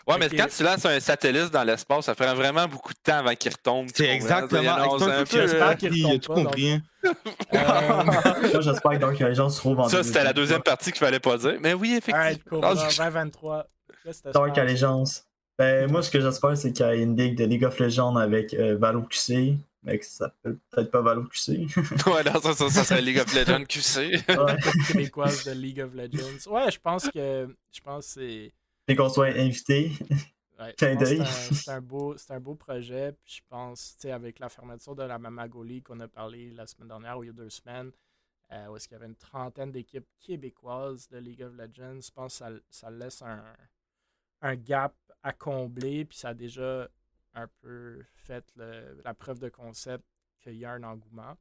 Ouais, 0.07 0.15
mais 0.19 0.29
quand 0.29 0.47
tu 0.47 0.63
lances 0.63 0.85
un 0.85 0.99
satellite 0.99 1.51
dans 1.51 1.63
l'espace, 1.63 2.05
ça 2.05 2.15
prend 2.15 2.33
vraiment 2.33 2.67
beaucoup 2.67 2.93
de 2.93 2.99
temps 3.03 3.17
avant 3.17 3.35
qu'il 3.35 3.51
retombe. 3.51 3.87
C'est 3.93 4.07
exactement. 4.07 4.97
J'espère 5.29 5.67
euh, 5.69 5.73
qu'il 5.75 5.97
il 5.97 6.05
a 6.05 6.09
retombe 6.09 6.21
tout 6.21 6.33
compris. 6.33 6.71
hein. 6.71 6.81
Euh, 7.53 8.61
j'espère 8.61 8.91
que 8.91 8.97
Dark 8.97 9.21
Allegiance 9.21 9.55
se 9.55 9.59
trouve 9.59 9.79
en 9.79 9.87
Ça, 9.89 10.03
c'était 10.03 10.23
la 10.23 10.33
2023. 10.33 10.33
deuxième 10.33 10.61
partie 10.63 10.91
qu'il 10.91 10.99
fallait 10.99 11.19
pas 11.19 11.37
dire. 11.37 11.57
Mais 11.61 11.73
oui, 11.73 11.95
effectivement. 11.97 12.49
Cobra, 12.49 12.75
je- 12.75 12.97
2023. 12.97 13.67
Qu'est-ce 14.03 14.23
que 14.23 14.29
Dark? 14.31 14.57
Allegiance. 14.57 15.23
Ben, 15.57 15.89
moi, 15.91 16.01
ce 16.03 16.09
que 16.11 16.19
j'espère, 16.21 16.55
c'est 16.57 16.71
qu'il 16.73 16.85
y 16.85 16.89
a 16.89 16.93
une 16.95 17.15
ligue 17.17 17.37
de 17.37 17.45
League 17.45 17.63
of 17.65 17.79
Legends 17.79 18.15
avec 18.15 18.53
euh, 18.53 18.77
Valo 18.77 19.03
QC. 19.03 19.57
Mais 19.83 19.99
que 19.99 20.05
ça 20.05 20.25
s'appelle 20.25 20.57
peut-être 20.71 20.91
pas 20.91 21.01
Valo 21.01 21.23
QC. 21.23 21.67
Ouais, 22.07 22.23
non, 22.25 22.41
ça, 22.41 22.53
ça, 22.53 22.69
ça 22.69 22.83
serait 22.83 23.01
League 23.01 23.19
of 23.19 23.33
Legends 23.33 23.63
QC. 23.65 24.21
ouais. 24.27 24.57
québécoise 24.87 25.45
de 25.45 25.51
League 25.51 25.79
of 25.81 25.93
Legends. 25.93 26.51
Ouais, 26.51 26.69
je 26.71 26.77
pense 26.79 27.07
que 27.09 27.47
je 27.71 27.79
pense 27.81 28.05
que 28.07 28.11
c'est 28.21 28.51
Et 28.87 28.95
qu'on 28.95 29.09
soit 29.09 29.27
invité. 29.27 29.91
ouais, 30.59 30.73
c'est 31.53 31.71
un, 31.71 31.81
beau 31.81 32.15
un 32.29 32.39
beau 32.39 32.55
projet. 32.55 33.11
Puis 33.23 33.35
je 33.37 33.41
pense, 33.47 33.95
tu 33.95 34.01
sais, 34.03 34.11
avec 34.11 34.39
la 34.39 34.49
fermeture 34.49 34.95
de 34.95 35.03
la 35.03 35.17
Mamago 35.19 35.63
League 35.63 35.83
qu'on 35.83 35.99
a 35.99 36.07
parlé 36.07 36.51
la 36.51 36.65
semaine 36.67 36.87
dernière 36.87 37.17
ou 37.17 37.23
il 37.23 37.27
y 37.27 37.29
a 37.29 37.33
deux 37.33 37.49
semaines, 37.49 37.91
euh, 38.51 38.67
où 38.67 38.75
est-ce 38.77 38.87
qu'il 38.87 38.95
y 38.95 38.97
avait 38.99 39.07
une 39.07 39.15
trentaine 39.15 39.71
d'équipes 39.71 40.07
québécoises 40.19 41.09
de 41.09 41.17
League 41.17 41.43
of 41.43 41.53
Legends, 41.53 41.99
je 42.01 42.11
pense 42.11 42.33
que 42.33 42.37
ça, 42.45 42.49
ça 42.69 42.89
laisse 42.89 43.21
un, 43.21 43.43
un 44.41 44.55
gap 44.55 44.95
à 45.21 45.33
combler. 45.33 46.05
Puis 46.05 46.17
ça 46.17 46.29
a 46.29 46.33
déjà 46.33 46.87
un 47.33 47.47
peu 47.61 48.03
fait 48.15 48.45
le- 48.55 49.01
la 49.03 49.13
preuve 49.13 49.39
de 49.39 49.49
concept 49.49 50.05
qu'il 50.39 50.55
y 50.55 50.65
a 50.65 50.71
un 50.71 50.83
engouement. 50.83 51.35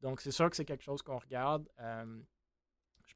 Donc 0.00 0.20
c'est 0.20 0.30
sûr 0.30 0.48
que 0.48 0.56
c'est 0.56 0.64
quelque 0.64 0.84
chose 0.84 1.02
qu'on 1.02 1.18
regarde. 1.18 1.68
Euh, 1.80 2.20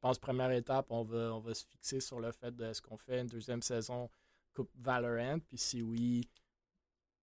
pense 0.06 0.18
première 0.20 0.52
étape, 0.52 0.86
on 0.90 1.02
va, 1.02 1.34
on 1.34 1.40
va 1.40 1.52
se 1.52 1.66
fixer 1.66 1.98
sur 1.98 2.20
le 2.20 2.30
fait 2.30 2.54
de 2.54 2.72
ce 2.72 2.80
qu'on 2.80 2.96
fait 2.96 3.20
une 3.20 3.26
deuxième 3.26 3.60
saison 3.60 4.08
Coupe 4.54 4.70
Valorant, 4.76 5.40
puis 5.40 5.58
si 5.58 5.82
oui, 5.82 6.30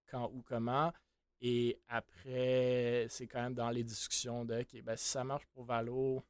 quand 0.06 0.30
ou 0.34 0.42
comment. 0.42 0.92
Et 1.40 1.80
après, 1.88 3.06
c'est 3.08 3.26
quand 3.26 3.40
même 3.40 3.54
dans 3.54 3.70
les 3.70 3.82
discussions 3.82 4.44
de 4.44 4.60
OK, 4.60 4.82
ben, 4.82 4.96
si 4.96 5.08
ça 5.08 5.24
marche 5.24 5.46
pour 5.46 5.64
Valo, 5.64 6.22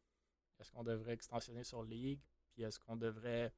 est-ce 0.61 0.71
qu'on 0.71 0.85
devrait 0.85 1.15
extensionner 1.15 1.65
sur 1.65 1.83
League? 1.83 2.21
Puis 2.53 2.63
est-ce 2.63 2.79
qu'on 2.79 2.97
devrait 2.97 3.53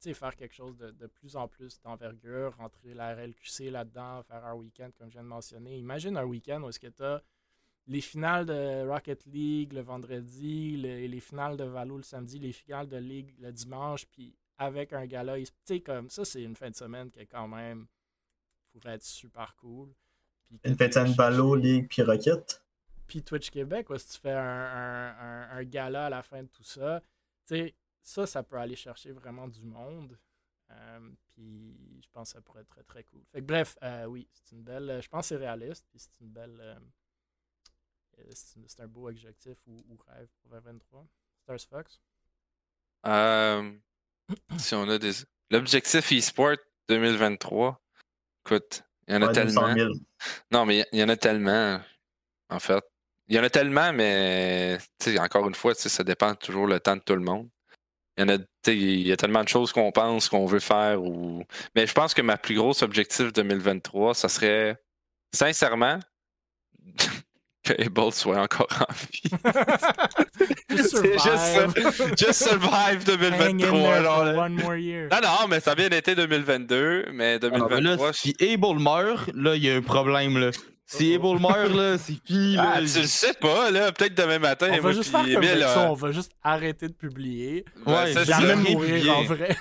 faire 0.00 0.36
quelque 0.36 0.54
chose 0.54 0.76
de, 0.76 0.92
de 0.92 1.06
plus 1.08 1.34
en 1.34 1.48
plus 1.48 1.80
d'envergure, 1.80 2.56
rentrer 2.56 2.94
la 2.94 3.16
RLQC 3.16 3.70
là-dedans, 3.70 4.22
faire 4.22 4.44
un 4.46 4.54
week-end 4.54 4.90
comme 4.96 5.08
je 5.08 5.14
viens 5.14 5.24
de 5.24 5.28
mentionner. 5.28 5.76
Imagine 5.76 6.16
un 6.16 6.24
week-end 6.24 6.62
où 6.62 6.68
est-ce 6.68 6.78
que 6.78 6.86
tu 6.86 7.02
as 7.02 7.20
les 7.88 8.00
finales 8.00 8.46
de 8.46 8.86
Rocket 8.88 9.24
League 9.26 9.72
le 9.72 9.80
vendredi, 9.80 10.76
le- 10.76 11.06
les 11.06 11.20
finales 11.20 11.56
de 11.56 11.64
Valo 11.64 11.96
le 11.96 12.02
samedi, 12.02 12.38
les 12.38 12.52
finales 12.52 12.88
de 12.88 12.96
League 12.98 13.34
le 13.40 13.50
dimanche, 13.52 14.06
puis 14.06 14.34
avec 14.58 14.92
un 14.92 15.06
gala, 15.06 15.36
tu 15.38 15.46
sais, 15.64 15.80
comme 15.80 16.10
ça, 16.10 16.24
c'est 16.24 16.42
une 16.42 16.54
fin 16.56 16.68
de 16.70 16.74
semaine 16.76 17.10
qui 17.10 17.20
est 17.20 17.26
quand 17.26 17.48
même 17.48 17.86
pourrait 18.72 18.94
être 18.94 19.04
super 19.04 19.54
cool. 19.56 19.92
Puis 20.48 20.58
Une 20.64 20.74
vas 20.74 20.88
de 20.88 21.12
Valo, 21.14 21.54
League, 21.54 21.86
puis 21.88 22.02
Rocket. 22.02 22.62
puis 23.06 23.22
Twitch 23.22 23.50
Québec, 23.50 23.88
où 23.90 23.96
si 23.98 24.08
tu 24.08 24.18
fais 24.20 24.32
un, 24.32 24.38
un- 24.38 25.16
un- 25.18 25.50
un 25.58 25.64
gala 25.64 26.06
à 26.06 26.10
la 26.10 26.22
fin 26.22 26.42
de 26.42 26.48
tout 26.48 26.62
ça, 26.62 27.00
tu 27.46 27.54
sais, 27.56 27.74
ça, 28.02 28.26
ça 28.26 28.42
peut 28.42 28.56
aller 28.58 28.76
chercher 28.76 29.12
vraiment 29.12 29.48
du 29.48 29.62
monde. 29.62 30.18
Euh, 30.70 31.10
puis 31.34 32.00
je 32.02 32.08
pense 32.12 32.28
que 32.30 32.38
ça 32.38 32.42
pourrait 32.42 32.60
être 32.60 32.68
très 32.68 32.82
très 32.82 33.04
cool. 33.04 33.22
Fait 33.32 33.40
que 33.40 33.46
bref, 33.46 33.78
euh, 33.82 34.04
oui, 34.04 34.28
c'est 34.32 34.54
une 34.54 34.62
belle. 34.62 35.00
Je 35.02 35.08
pense 35.08 35.22
que 35.24 35.28
c'est 35.28 35.36
réaliste, 35.36 35.86
puis 35.88 35.98
c'est 35.98 36.20
une 36.20 36.28
belle. 36.30 36.58
euh, 36.60 36.78
c'est 38.30 38.60
c'est 38.66 38.80
un 38.80 38.86
beau 38.86 39.08
objectif 39.08 39.56
ou, 39.66 39.84
ou 39.88 39.98
rêve 40.08 40.28
pour 40.42 40.50
2023. 40.50 41.06
Stars 41.42 41.68
Fox? 41.68 42.00
Euh, 43.06 43.72
si 44.58 44.74
on 44.74 44.88
a 44.88 44.98
des. 44.98 45.12
L'objectif 45.50 46.12
e-sport 46.12 46.56
2023, 46.88 47.80
écoute, 48.44 48.82
il 49.06 49.14
y 49.14 49.16
en 49.16 49.22
a 49.22 49.26
Ouais, 49.28 49.32
200 49.32 49.60
tellement. 49.60 49.74
000. 49.74 49.92
Non, 50.50 50.66
mais 50.66 50.86
il 50.92 50.98
y 50.98 51.02
en 51.02 51.08
a 51.08 51.16
tellement, 51.16 51.80
en 52.50 52.58
fait. 52.58 52.84
Il 53.28 53.36
y 53.36 53.38
en 53.38 53.42
a 53.44 53.50
tellement, 53.50 53.92
mais 53.92 54.78
tu 54.98 55.12
sais, 55.12 55.18
encore 55.18 55.48
une 55.48 55.54
fois, 55.54 55.74
tu 55.74 55.82
sais, 55.82 55.88
ça 55.88 56.04
dépend 56.04 56.34
toujours 56.34 56.66
le 56.66 56.80
temps 56.80 56.96
de 56.96 57.02
tout 57.02 57.14
le 57.14 57.20
monde. 57.20 57.48
Il 58.16 58.22
y 58.22 58.24
en 58.24 58.28
a, 58.30 58.38
tu 58.38 58.44
sais, 58.64 58.76
il 58.76 59.06
y 59.06 59.12
a 59.12 59.16
tellement 59.16 59.44
de 59.44 59.48
choses 59.48 59.72
qu'on 59.72 59.92
pense 59.92 60.28
qu'on 60.28 60.46
veut 60.46 60.60
faire. 60.60 61.02
Ou... 61.02 61.44
Mais 61.74 61.86
je 61.86 61.92
pense 61.92 62.14
que 62.14 62.22
ma 62.22 62.36
plus 62.36 62.56
grosse 62.56 62.82
objectif 62.82 63.32
2023, 63.32 64.14
ça 64.14 64.28
serait, 64.28 64.82
sincèrement, 65.34 65.98
que 67.74 67.82
Able 67.82 68.12
soit 68.12 68.40
encore 68.40 68.68
en 68.80 68.92
vie. 68.92 69.30
Just 70.70 71.02
juste 71.02 71.54
survive. 71.54 72.14
Just 72.16 72.42
survive 72.44 73.04
Hang 73.08 73.60
in 73.60 73.70
2023. 73.70 73.82
there 73.82 74.02
genre, 74.02 74.16
for 74.16 74.24
là. 74.24 74.34
one 74.36 74.54
more 74.54 74.76
year. 74.76 75.08
Non, 75.10 75.20
non, 75.22 75.48
mais 75.48 75.60
ça 75.60 75.72
a 75.72 75.74
bien 75.74 75.88
été 75.88 76.14
2022, 76.14 77.06
mais 77.12 77.34
Ah, 77.36 77.38
ben 77.38 77.58
2023, 77.68 78.06
là, 78.06 78.12
si 78.12 78.34
Able 78.40 78.78
meurt, 78.78 79.30
là, 79.34 79.54
il 79.56 79.64
y 79.64 79.70
a 79.70 79.76
un 79.76 79.82
problème, 79.82 80.38
là. 80.38 80.50
Si 80.90 81.14
Able 81.14 81.38
meurt, 81.38 81.68
là, 81.74 81.98
c'est 81.98 82.14
fini, 82.24 82.54
là. 82.56 82.72
Ah, 82.76 82.78
tu 82.78 83.00
le 83.00 83.06
sais 83.06 83.34
pas, 83.34 83.70
là. 83.70 83.92
Peut-être 83.92 84.14
demain 84.16 84.38
matin. 84.38 84.68
On 84.70 84.76
va 84.76 84.80
moi 84.80 84.92
juste 84.92 85.10
faire 85.10 85.20
comme 85.20 85.44
Emile, 85.44 85.62
euh, 85.62 85.86
on 85.88 85.92
va 85.92 86.12
juste 86.12 86.32
arrêter 86.42 86.88
de 86.88 86.94
publier. 86.94 87.66
Ouais, 87.86 88.14
ça. 88.14 88.24
Jamais 88.24 88.54
mourir 88.54 89.18
en 89.18 89.24
vrai. 89.24 89.54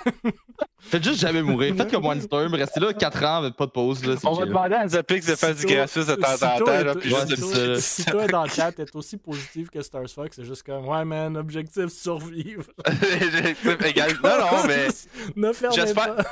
Faites 0.80 1.04
juste 1.04 1.20
jamais 1.20 1.42
mourir. 1.42 1.76
Faites 1.76 1.92
comme 1.92 2.06
Windstorm, 2.06 2.54
restez 2.54 2.80
là 2.80 2.94
4 2.94 3.24
ans 3.26 3.38
avec 3.40 3.58
pas 3.58 3.66
de 3.66 3.72
pause, 3.72 4.06
là. 4.06 4.16
On 4.24 4.34
va 4.36 4.46
demander 4.46 4.76
à 4.76 4.88
Zapix 4.88 5.26
de 5.26 5.36
faire 5.36 5.54
du 5.54 5.66
graphisme 5.66 6.16
de 6.16 6.16
temps 6.16 6.48
en 6.48 6.60
temps, 6.60 7.00
puis 7.00 7.10
juste. 7.10 7.80
Si 7.82 8.06
toi 8.06 8.26
dans 8.28 8.44
le 8.44 8.50
chat 8.50 8.80
est 8.80 8.96
aussi 8.96 9.18
positif 9.18 9.70
que 9.70 9.82
Stars 9.82 10.08
Fox, 10.10 10.38
c'est 10.38 10.46
juste 10.46 10.64
comme 10.64 10.88
Ouais 10.88 11.04
man, 11.04 11.36
objectif 11.36 11.88
survivre. 11.90 12.64
Objectif 12.88 13.78
égal. 13.86 14.12
Non, 14.24 14.30
non, 14.40 14.64
mais 14.66 14.88
ne 15.36 15.52
fermez 15.52 15.76
J'espère- 15.76 16.16
pas. 16.16 16.26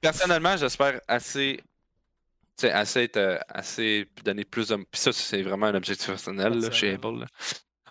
personnellement, 0.00 0.56
j'espère 0.56 1.00
assez. 1.06 1.60
Tu 2.58 2.66
sais, 2.66 2.72
assez 2.72 3.10
euh, 3.16 3.38
assez 3.48 4.06
donner 4.24 4.44
plus 4.44 4.68
de. 4.68 4.76
Puis 4.76 5.00
ça, 5.00 5.12
c'est 5.12 5.42
vraiment 5.42 5.66
un 5.66 5.74
objectif 5.74 6.06
personnel 6.08 6.54
là, 6.60 6.70
chez 6.70 6.92
Able. 6.94 7.20
là. 7.20 7.26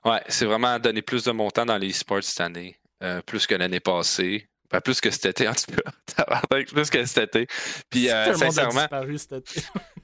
Ouais, 0.05 0.21
c'est 0.27 0.45
vraiment 0.45 0.77
donner 0.79 1.01
plus 1.01 1.23
de 1.23 1.31
montant 1.31 1.65
dans 1.65 1.77
les 1.77 1.91
sports 1.93 2.23
cette 2.23 2.41
année. 2.41 2.75
euh, 3.03 3.21
plus 3.23 3.47
que 3.47 3.55
l'année 3.55 3.79
passée. 3.79 4.47
Ben, 4.71 4.79
plus 4.79 5.01
que 5.01 5.11
cet 5.11 5.25
été, 5.25 5.47
en 5.49 5.53
tout 5.53 5.65
cas. 5.75 6.41
Plus 6.71 6.89
que 6.89 7.03
cet 7.05 7.35
été. 7.35 7.47
Puis, 7.89 8.09
euh, 8.09 8.33
sincèrement. 8.35 8.81
disparu 8.81 9.17
cet 9.17 9.31
été. 9.33 9.61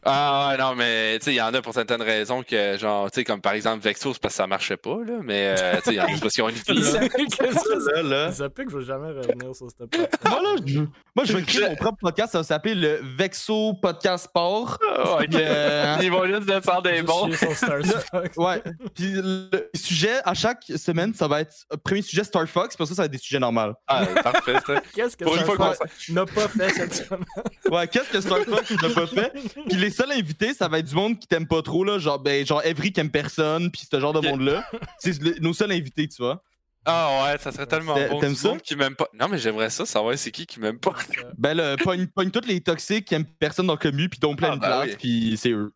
Ah 0.10 0.50
ouais, 0.52 0.58
non, 0.58 0.74
mais 0.76 1.20
tu 1.20 1.26
sais, 1.26 1.32
il 1.34 1.36
y 1.36 1.42
en 1.42 1.54
a 1.54 1.62
pour 1.62 1.74
certaines 1.74 2.02
raisons 2.02 2.42
que, 2.42 2.78
genre, 2.78 3.12
tu 3.12 3.16
sais, 3.20 3.24
comme 3.26 3.42
par 3.42 3.54
exemple 3.54 3.84
Vexo, 3.84 4.14
c'est 4.14 4.22
parce 4.22 4.34
que 4.34 4.38
ça 4.38 4.48
marchait 4.48 4.78
pas, 4.78 4.98
là. 5.06 5.16
Mais, 5.22 5.56
euh, 5.60 5.76
tu 5.78 5.82
sais, 5.84 5.92
il 5.92 5.98
y 5.98 6.02
en 6.02 6.06
a 6.06 6.20
parce 6.22 6.34
qu'ils 6.34 6.44
ont 6.44 6.50
une 6.50 6.56
vie, 6.68 6.82
là. 6.94 7.02
Là, 7.02 8.02
là. 8.04 8.28
que 8.30 8.34
Zapic 8.36 8.72
veut 8.72 8.84
jamais 8.84 9.10
revenir 9.10 9.54
sur 9.56 9.68
cette 9.70 9.94
époque. 9.94 10.10
Moi, 10.26 10.42
là, 10.44 10.56
je, 10.66 10.80
moi, 10.80 11.26
je 11.26 11.34
vais 11.34 11.42
créer 11.44 11.68
mon 11.70 11.76
propre 11.76 11.98
podcast. 12.02 12.32
Ça 12.32 12.38
va 12.40 12.44
s'appeler 12.44 12.76
le 12.76 13.02
Vexo 13.18 13.74
Podcast 13.74 14.26
Sport. 14.26 14.78
Ah, 14.98 15.18
ok. 15.22 15.36
Euh, 15.36 15.98
Ils 16.02 16.12
vont 16.12 16.26
juste 16.26 16.46
descendre 16.46 16.84
des 16.84 17.02
bons. 17.02 17.28
Juste 17.28 17.40
chier 17.40 17.56
sur 17.56 17.58
Stars 17.58 18.04
Fox. 18.12 18.38
ouais. 18.38 18.62
Puis 18.96 19.12
le 19.14 19.70
sujet, 19.76 20.20
à 20.24 20.34
chaque 20.34 20.64
semaine, 20.78 21.14
ça 21.14 21.28
va 21.28 21.42
être. 21.42 21.54
euh, 21.74 21.78
Premier 21.84 22.02
sujet 22.02 22.24
Star 22.24 22.48
Fox, 22.48 22.76
puis 22.76 22.88
ça, 22.88 22.96
ça 22.96 23.02
va 23.02 23.06
être 23.08 23.12
des 23.12 23.18
sujets 23.18 23.40
normaux. 23.40 23.74
Ah, 23.88 24.06
parfait, 24.24 24.56
ça. 24.66 24.82
Qu'est-ce 24.96 25.18
que 25.18 25.24
Pour 25.26 25.36
une 25.36 25.44
Star 25.44 25.76
Fox 25.76 26.10
n'a 26.10 26.26
pas 26.26 26.48
fait 26.48 26.70
cette 26.70 26.94
semaine? 26.96 27.26
Ouais, 27.70 27.88
qu'est-ce 27.88 28.10
que 28.10 28.22
Star 28.22 28.40
Fox 28.40 28.72
n'a 28.82 28.90
pas 28.90 29.08
fait? 29.08 29.32
Puis 29.68 29.78
les 29.78 29.90
seuls 29.98 30.12
invités, 30.12 30.54
ça 30.54 30.68
va 30.68 30.80
être 30.80 30.86
du 30.88 30.96
monde 30.96 31.20
qui 31.20 31.28
t'aime 31.28 31.48
pas 31.48 31.62
trop, 31.62 31.84
là. 31.84 32.00
Genre, 32.00 32.20
ben, 32.20 32.46
genre 32.46 32.64
Evry 32.66 32.92
qui 32.94 33.00
aime 33.00 33.12
personne, 33.12 33.70
puis 33.72 33.82
ce 33.92 34.00
genre 34.00 34.14
de 34.14 34.20
monde-là. 34.28 34.70
C'est 35.00 35.22
le- 35.22 35.40
nos 35.40 35.54
seuls 35.54 35.72
invités, 35.72 36.08
tu 36.08 36.22
vois. 36.22 36.42
Ah 36.86 37.26
ouais, 37.26 37.38
ça 37.40 37.52
serait 37.52 37.66
tellement 37.68 37.96
bon. 38.08 38.20
t'aimes 38.22 38.36
ça? 38.36 38.56
qui 38.64 38.76
m'aime 38.78 38.96
pas. 38.96 39.08
Non, 39.14 39.28
mais 39.28 39.38
j'aimerais 39.38 39.70
ça, 39.70 39.86
savoir 39.86 40.18
c'est 40.18 40.32
qui 40.32 40.46
qui 40.46 40.60
m'aime 40.62 40.80
pas. 40.80 40.94
Ben, 41.38 41.54
là, 41.54 41.76
pogne, 41.76 42.08
pogne 42.08 42.32
tous 42.32 42.48
les 42.48 42.62
toxiques 42.62 43.06
qui 43.06 43.16
aiment 43.16 43.26
personne 43.26 43.68
dans 43.68 43.74
le 43.74 43.80
commu, 43.80 44.08
puis 44.08 44.20
dont 44.20 44.36
plein 44.38 44.52
Ah, 44.52 44.56
de 44.56 44.62
ben 44.62 44.68
place, 44.68 44.90
oui. 44.92 44.96
puis 44.98 45.38
c'est 45.38 45.52
eux. 45.52 45.74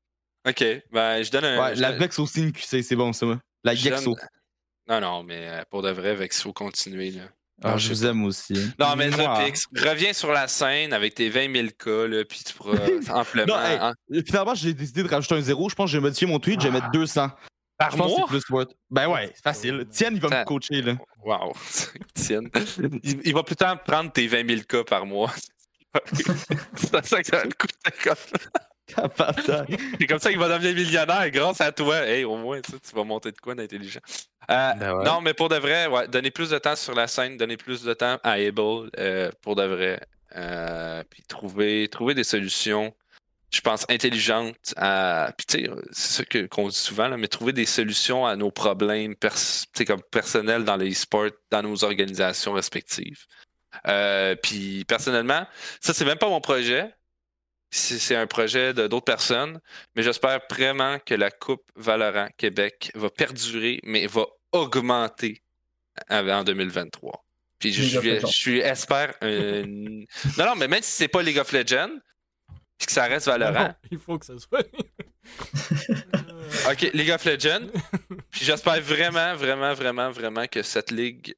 Ok, 0.47 0.63
ben, 0.91 1.21
je 1.21 1.29
donne 1.31 1.43
un. 1.45 1.61
Ouais, 1.61 1.75
je 1.75 1.81
la 1.81 1.91
donne- 1.91 1.99
Vex 1.99 2.17
aussi, 2.19 2.39
une 2.41 2.53
QC, 2.53 2.81
c'est 2.81 2.95
bon, 2.95 3.11
ça. 3.11 3.25
moi. 3.25 3.39
La 3.65 3.73
donne- 3.73 3.81
Gexo. 3.83 4.15
Non, 4.87 5.01
non, 5.01 5.23
mais 5.23 5.47
euh, 5.49 5.63
pour 5.69 5.81
de 5.81 5.89
vrai, 5.91 6.15
Vexo, 6.15 6.53
continuer, 6.53 7.11
là. 7.11 7.23
Ah, 7.63 7.71
Non, 7.71 7.77
je 7.77 7.89
vous 7.89 8.05
aime 8.05 8.23
aussi. 8.25 8.53
Non, 8.79 8.95
mais 8.95 9.09
Moi. 9.09 9.17
Zapix, 9.17 9.65
reviens 9.75 10.13
sur 10.13 10.31
la 10.31 10.47
scène 10.47 10.93
avec 10.93 11.15
tes 11.15 11.29
20 11.29 11.53
000 11.53 11.67
cas, 11.77 12.07
là, 12.07 12.25
puis 12.25 12.41
tu 12.45 12.53
pourras 12.53 12.77
amplement. 13.09 13.45
Non, 13.55 13.61
hey, 13.61 13.77
hein. 13.79 13.93
Finalement, 14.25 14.55
j'ai 14.55 14.73
décidé 14.73 15.03
de 15.03 15.07
rajouter 15.07 15.35
un 15.35 15.41
zéro. 15.41 15.69
Je 15.69 15.75
pense 15.75 15.85
que 15.85 15.91
je 15.91 15.97
vais 15.97 16.01
modifier 16.01 16.27
mon 16.27 16.39
tweet, 16.39 16.59
je 16.61 16.67
vais 16.67 16.73
mettre 16.73 16.89
200. 16.91 17.29
Par 17.77 17.91
Je 17.91 17.97
pense 17.97 18.13
que 18.13 18.17
mois? 18.19 18.27
c'est 18.29 18.37
plus 18.37 18.49
worth. 18.49 18.71
Ben 18.89 19.07
ouais, 19.07 19.31
c'est 19.35 19.43
facile. 19.43 19.85
Tiens, 19.91 20.09
il 20.11 20.19
va 20.21 20.29
me 20.39 20.45
coacher, 20.45 20.81
là. 20.81 20.95
Wow, 21.23 21.53
Tienne. 22.13 22.49
Il, 23.03 23.21
il 23.25 23.33
va 23.33 23.43
plus 23.43 23.55
tard 23.55 23.81
prendre 23.83 24.11
tes 24.11 24.27
20 24.27 24.47
000 24.47 24.61
cas 24.67 24.83
par 24.83 25.05
mois. 25.05 25.31
c'est 26.13 27.05
ça 27.05 27.21
que 27.21 27.27
ça 27.27 27.37
va 27.37 27.43
te 27.43 27.55
coûter 27.55 27.91
comme. 28.03 28.15
C'est 29.99 30.07
comme 30.07 30.19
ça 30.19 30.29
qu'il 30.29 30.39
va 30.39 30.49
devenir 30.49 30.75
millionnaire 30.75 31.29
grâce 31.31 31.61
à 31.61 31.71
toi. 31.71 32.05
Hey, 32.05 32.23
au 32.25 32.37
moins, 32.37 32.59
tu 32.61 32.95
vas 32.95 33.03
monter 33.03 33.31
de 33.31 33.37
quoi 33.39 33.55
d'intelligent. 33.55 33.99
Euh, 34.49 34.73
Ben 34.75 34.93
ouais. 34.95 35.03
Non, 35.05 35.21
mais 35.21 35.33
pour 35.33 35.49
de 35.49 35.55
vrai, 35.55 35.87
ouais, 35.87 36.07
donner 36.07 36.31
plus 36.31 36.49
de 36.49 36.57
temps 36.57 36.75
sur 36.75 36.93
la 36.95 37.07
scène, 37.07 37.37
donner 37.37 37.57
plus 37.57 37.83
de 37.83 37.93
temps 37.93 38.17
à 38.23 38.31
Able, 38.33 38.89
euh, 38.97 39.31
pour 39.41 39.55
de 39.55 39.63
vrai. 39.63 39.99
Euh, 40.35 41.03
puis 41.09 41.23
trouver, 41.23 41.87
trouver 41.89 42.13
des 42.13 42.23
solutions, 42.23 42.93
je 43.51 43.59
pense, 43.61 43.85
intelligentes 43.89 44.73
à. 44.77 45.33
Puis 45.37 45.45
tu 45.45 45.65
sais, 45.65 45.71
c'est 45.91 46.13
ça 46.19 46.25
que- 46.25 46.45
qu'on 46.47 46.69
dit 46.69 46.75
souvent, 46.75 47.07
là, 47.09 47.17
mais 47.17 47.27
trouver 47.27 47.51
des 47.53 47.65
solutions 47.65 48.25
à 48.25 48.35
nos 48.37 48.49
problèmes 48.51 49.15
pers- 49.15 49.33
tu 49.33 49.39
sais, 49.73 49.85
comme 49.85 50.01
personnels 50.01 50.63
dans 50.63 50.77
les 50.77 50.93
sports, 50.93 51.31
dans 51.51 51.61
nos 51.61 51.83
organisations 51.83 52.53
respectives. 52.53 53.25
Euh, 53.87 54.35
puis 54.35 54.85
personnellement, 54.85 55.45
ça, 55.79 55.93
c'est 55.93 56.05
même 56.05 56.17
pas 56.17 56.29
mon 56.29 56.41
projet. 56.41 56.93
C'est 57.73 57.99
c'est 57.99 58.15
un 58.15 58.27
projet 58.27 58.73
de 58.73 58.87
d'autres 58.87 59.05
personnes. 59.05 59.59
Mais 59.95 60.03
j'espère 60.03 60.39
vraiment 60.49 60.99
que 60.99 61.15
la 61.15 61.31
Coupe 61.31 61.63
Valorant 61.75 62.29
Québec 62.37 62.91
va 62.95 63.09
perdurer, 63.09 63.79
mais 63.83 64.07
va 64.07 64.25
augmenter 64.51 65.41
en 66.09 66.43
2023. 66.43 67.23
Puis 67.59 67.73
je, 67.73 68.25
suis 68.27 68.59
espère. 68.59 69.13
un- 69.21 69.65
non, 70.37 70.45
non, 70.45 70.55
mais 70.57 70.67
même 70.67 70.81
si 70.81 70.91
c'est 70.91 71.07
pas 71.07 71.21
League 71.21 71.37
of 71.37 71.51
Legends, 71.51 71.97
puis 72.77 72.87
que 72.87 72.91
ça 72.91 73.05
reste 73.05 73.27
Valorant. 73.27 73.67
Non, 73.69 73.75
il 73.91 73.99
faut 73.99 74.17
que 74.17 74.25
ça 74.25 74.37
soit. 74.37 74.63
Euh, 74.63 76.71
Ok, 76.71 76.81
League 76.93 77.11
of 77.11 77.23
Legends. 77.25 77.67
Puis 78.31 78.45
j'espère 78.45 78.81
vraiment, 78.81 79.35
vraiment, 79.35 79.73
vraiment, 79.73 80.09
vraiment 80.09 80.47
que 80.47 80.63
cette 80.63 80.91
ligue, 80.91 81.35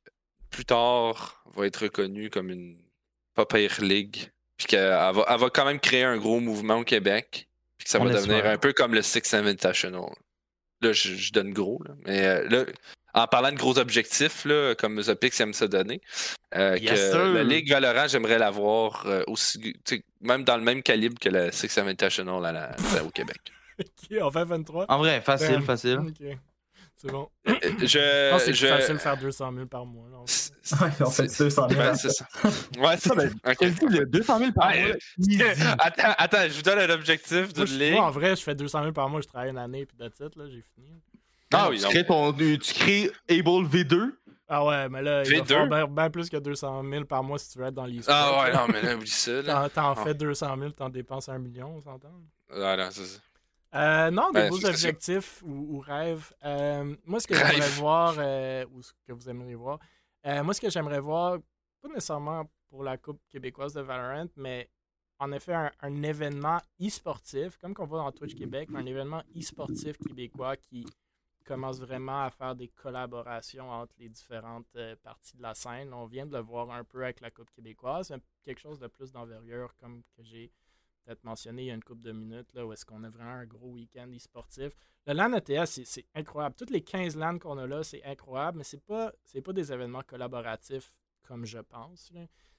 plus 0.49 0.65
tard, 0.65 1.43
va 1.55 1.67
être 1.67 1.83
reconnue 1.83 2.29
comme 2.29 2.49
une 2.49 2.77
pas 3.35 3.45
pire 3.45 3.81
ligue. 3.81 4.31
Puis 4.57 4.67
qu'elle 4.67 4.89
va, 4.89 5.25
elle 5.29 5.39
va 5.39 5.49
quand 5.49 5.65
même 5.65 5.79
créer 5.79 6.03
un 6.03 6.17
gros 6.17 6.39
mouvement 6.39 6.77
au 6.77 6.83
Québec. 6.83 7.47
Puis 7.77 7.85
que 7.85 7.89
ça 7.91 7.99
On 7.99 8.05
va 8.05 8.13
devenir 8.13 8.45
un 8.45 8.57
peu 8.57 8.73
comme 8.73 8.93
le 8.93 9.01
Six 9.01 9.33
Invitational. 9.33 10.11
Là, 10.81 10.93
je, 10.93 11.15
je 11.15 11.31
donne 11.33 11.53
gros. 11.53 11.81
Là. 11.85 11.95
Mais 12.05 12.25
euh, 12.25 12.47
là, 12.49 12.65
en 13.13 13.27
parlant 13.27 13.51
de 13.51 13.57
gros 13.57 13.77
objectifs, 13.77 14.45
là, 14.45 14.75
comme 14.75 15.01
Zopix 15.01 15.39
aime 15.39 15.53
se 15.53 15.65
donner, 15.65 16.01
euh, 16.55 16.77
Yes, 16.79 17.11
que 17.11 17.33
la 17.33 17.43
Ligue 17.43 17.69
Valorant, 17.71 18.07
j'aimerais 18.07 18.39
l'avoir 18.39 19.05
euh, 19.05 19.23
aussi, 19.27 19.59
tu 19.59 19.73
sais, 19.85 20.03
même 20.21 20.43
dans 20.43 20.57
le 20.57 20.63
même 20.63 20.83
calibre 20.83 21.17
que 21.19 21.29
le 21.29 21.51
Six 21.51 21.77
Invitational 21.77 22.45
à 22.45 22.51
la- 22.51 23.03
au 23.03 23.09
Québec. 23.09 23.39
ok, 23.79 24.21
en 24.21 24.29
2023. 24.29 24.85
En 24.89 24.97
vrai, 24.97 25.21
facile, 25.21 25.55
Bam. 25.55 25.63
facile. 25.63 25.99
Ok. 25.99 26.37
C'est 27.03 27.11
bon. 27.11 27.29
Euh, 27.49 27.53
Je 27.79 27.85
Je, 27.87 28.29
pense 28.31 28.39
que 28.43 28.45
c'est 28.45 28.53
je- 28.53 28.67
facile 28.67 28.93
de 28.93 28.99
faire 28.99 29.17
200 29.17 29.51
000 29.53 29.65
par 29.67 29.85
mois. 29.85 30.07
là, 30.09 30.17
en 30.19 30.25
fait. 30.25 30.51
c'est- 30.61 30.81
Ouais, 30.81 30.89
on 31.01 31.09
fait 31.09 31.37
200 31.37 31.69
000. 31.69 31.81
Ouais, 31.81 31.95
c'est 31.95 32.09
ça. 32.11 32.25
Ouais, 32.79 32.95
c'est 32.97 33.09
ça. 33.09 33.15
De 33.15 34.03
200 34.05 34.39
000 34.39 34.51
par 34.53 34.69
mois? 34.69 34.77
euh, 34.77 34.95
attends, 35.79 36.13
attends, 36.17 36.43
je 36.47 36.53
vous 36.53 36.61
donne 36.61 36.79
un 36.79 36.89
objectif 36.93 37.47
ligue. 37.57 37.93
moi, 37.93 38.05
en 38.05 38.11
vrai, 38.11 38.35
je 38.37 38.41
fais 38.43 38.55
200 38.55 38.81
000 38.81 38.93
par 38.93 39.09
mois, 39.09 39.19
je 39.21 39.27
travaille 39.27 39.49
une 39.49 39.57
année, 39.57 39.85
puis 39.85 39.97
that's 39.97 40.19
it, 40.21 40.35
là, 40.37 40.45
j'ai 40.47 40.63
fini. 40.75 40.87
Ah 41.53 41.67
oui, 41.69 41.79
tu 41.79 41.87
crées, 41.87 42.05
ton, 42.05 42.31
tu 42.33 42.57
crées 42.73 43.11
Able 43.29 43.67
V2. 43.67 44.11
Ah 44.47 44.65
ouais, 44.65 44.87
mais 44.89 45.01
là, 45.01 45.23
il 45.23 45.37
va 45.37 45.43
V2. 45.43 45.47
falloir 45.47 45.67
bien, 45.67 45.87
bien 45.87 46.09
plus 46.09 46.29
que 46.29 46.37
200 46.37 46.83
000 46.89 47.05
par 47.05 47.23
mois 47.23 47.37
si 47.37 47.51
tu 47.51 47.59
veux 47.59 47.65
être 47.65 47.73
dans 47.73 47.85
les 47.85 47.99
Ah 48.07 48.41
ouais, 48.43 48.53
non, 48.53 48.67
mais 48.71 48.81
là, 48.81 48.95
oublie 48.95 49.09
ça. 49.09 49.43
T'en 49.73 49.91
Ah. 49.91 49.95
fais 50.03 50.13
200 50.13 50.55
000, 50.57 50.71
t'en 50.71 50.89
dépenses 50.89 51.27
un 51.29 51.37
million, 51.39 51.75
on 51.77 51.81
s'entend? 51.81 52.11
Ah, 52.55 52.75
non, 52.77 52.87
c'est 52.91 53.05
ça. 53.05 53.19
Euh, 53.75 54.11
non, 54.11 54.31
des 54.31 54.41
Ben, 54.41 54.49
beaux 54.49 54.65
objectifs 54.65 55.41
ou, 55.43 55.77
ou 55.77 55.79
rêves. 55.79 56.31
Euh, 56.43 56.95
moi, 57.05 57.19
ce 57.19 57.27
que 57.27 57.35
j'aimerais 57.35 57.69
voir, 57.71 58.15
euh, 58.17 58.65
ou 58.71 58.81
ce 58.83 58.93
que 59.07 59.13
vous 59.13 59.29
aimeriez 59.29 59.55
voir, 59.55 59.79
euh, 60.25 60.43
moi, 60.43 60.53
ce 60.53 60.61
que 60.61 60.69
j'aimerais 60.69 60.99
voir, 60.99 61.39
pas 61.81 61.87
nécessairement 61.87 62.49
pour 62.69 62.83
la 62.83 62.97
Coupe 62.97 63.21
québécoise 63.29 63.73
de 63.73 63.81
Valorant, 63.81 64.27
mais 64.35 64.69
en 65.19 65.31
effet, 65.31 65.53
un, 65.53 65.71
un 65.81 66.03
événement 66.03 66.59
e-sportif, 66.81 67.57
comme 67.57 67.73
qu'on 67.73 67.85
voit 67.85 67.99
dans 67.99 68.11
Twitch 68.11 68.35
Québec, 68.35 68.69
un 68.75 68.85
événement 68.85 69.23
e-sportif 69.35 69.97
québécois 69.97 70.55
qui 70.57 70.85
commence 71.45 71.79
vraiment 71.79 72.23
à 72.23 72.29
faire 72.29 72.55
des 72.55 72.69
collaborations 72.69 73.69
entre 73.69 73.93
les 73.99 74.09
différentes 74.09 74.77
parties 75.03 75.35
de 75.35 75.41
la 75.41 75.53
scène. 75.53 75.93
On 75.93 76.05
vient 76.05 76.25
de 76.25 76.33
le 76.37 76.41
voir 76.41 76.71
un 76.71 76.83
peu 76.83 77.03
avec 77.03 77.19
la 77.21 77.31
Coupe 77.31 77.51
québécoise, 77.51 78.15
quelque 78.45 78.59
chose 78.61 78.79
de 78.79 78.87
plus 78.87 79.11
d'envergure, 79.11 79.73
comme 79.79 80.03
que 80.15 80.23
j'ai 80.23 80.51
peut-être 81.05 81.23
mentionné 81.23 81.63
il 81.63 81.65
y 81.67 81.71
a 81.71 81.73
une 81.73 81.83
couple 81.83 82.01
de 82.01 82.11
minutes, 82.11 82.53
là, 82.53 82.65
où 82.65 82.73
est-ce 82.73 82.85
qu'on 82.85 83.03
a 83.03 83.09
vraiment 83.09 83.31
un 83.33 83.45
gros 83.45 83.71
week-end 83.71 84.09
e-sportif. 84.15 84.73
Le 85.05 85.13
LAN 85.13 85.33
ETS, 85.33 85.83
c'est- 85.85 86.05
incroyable. 86.15 86.55
Toutes 86.55 86.69
les 86.69 86.83
15 86.83 87.15
LAN 87.17 87.37
qu'on 87.39 87.57
a 87.57 87.67
là, 87.67 87.83
c'est 87.83 88.03
incroyable, 88.03 88.59
mais 88.59 88.63
c'est 88.63 88.83
pas, 88.83 89.11
c'est 89.23 89.41
pas 89.41 89.53
des 89.53 89.71
événements 89.71 90.03
collaboratifs 90.03 90.95
comme 91.23 91.45
je 91.45 91.59
pense. 91.59 92.11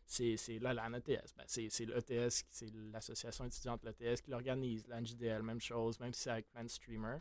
C'est 0.07 0.37
c'est 0.37 0.59
le 0.59 0.73
LAN 0.73 0.93
ETS. 0.95 1.33
Ben, 1.37 1.45
c'est 1.47 1.69
c'est 1.71 1.87
l'ETS, 1.87 2.43
qui- 2.43 2.49
c'est 2.51 2.71
l'association 2.93 3.47
étudiante 3.47 3.83
l'ETS 3.85 4.21
qui 4.21 4.31
l'organise. 4.31 4.87
LANJDL, 4.89 5.43
même 5.43 5.61
chose, 5.61 5.99
même 6.01 6.12
si 6.12 6.23
c'est 6.23 6.31
avec 6.31 6.51
plein 6.51 6.62
de 6.65 6.69
streamers. 6.69 7.21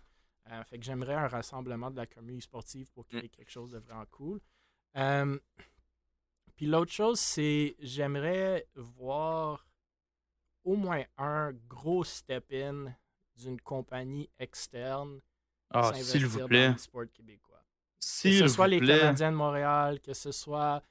Euh, 0.52 0.62
fait 0.66 0.78
que 0.78 0.84
j'aimerais 0.84 1.14
un 1.14 1.28
rassemblement 1.30 1.90
de 1.90 1.96
la 1.96 2.06
communauté 2.06 2.42
sportive 2.42 2.92
pour 2.92 3.06
créer 3.08 3.30
quelque 3.30 3.50
chose 3.50 3.72
de 3.72 3.78
vraiment 3.80 4.06
cool. 4.12 4.42
Euh, 4.98 5.40
puis 6.58 6.66
l'autre 6.66 6.92
chose, 6.92 7.20
c'est 7.20 7.76
j'aimerais 7.80 8.68
voir 8.76 9.66
au 10.64 10.76
moins 10.76 11.04
un 11.18 11.52
gros 11.68 12.04
step-in 12.04 12.94
d'une 13.36 13.60
compagnie 13.62 14.30
externe 14.40 15.20
Ah, 15.70 15.84
s'investir 15.86 16.12
s'il 16.12 16.26
vous 16.28 16.40
dans 16.40 16.48
plaît. 16.48 16.70
l'e-sport 16.72 17.06
québécois. 17.14 17.64
Que 18.00 18.06
ce 18.32 18.44
vous 18.44 18.48
soit 18.50 18.68
les 18.68 18.80
plaît. 18.80 19.00
Canadiens 19.00 19.32
de 19.32 19.38
Montréal, 19.38 20.00
que 20.02 20.14
ce 20.14 20.32
soit 20.32 20.82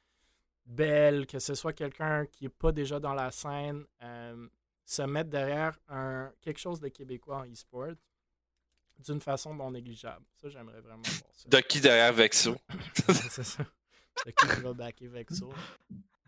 Bell, 0.65 1.27
que 1.27 1.39
ce 1.39 1.55
soit 1.55 1.73
quelqu'un 1.73 2.27
qui 2.27 2.44
n'est 2.44 2.51
pas 2.51 2.73
déjà 2.73 2.99
dans 3.01 3.15
la 3.15 3.31
scène, 3.31 3.85
euh, 4.03 4.49
se 4.85 5.03
mettre 5.03 5.31
derrière 5.31 5.78
un, 5.89 6.32
quelque 6.40 6.59
chose 6.61 6.81
de 6.81 6.89
québécois 6.89 7.39
en 7.39 7.44
e-sport 7.51 7.93
d'une 8.99 9.20
façon 9.20 9.55
non 9.55 9.70
négligeable. 9.70 10.24
Ça, 10.40 10.49
j'aimerais 10.49 10.81
vraiment 10.81 11.03
voir 11.03 11.31
ça. 11.35 11.49
Ducky 11.49 11.81
derrière 11.81 12.12
Vexo? 12.12 12.57
C'est 13.09 13.43
ça. 13.43 13.65
De 14.27 14.31
qui 14.31 14.47
qui 14.47 14.61
va 14.61 14.73
backer 14.73 15.09
Vexo? 15.09 15.53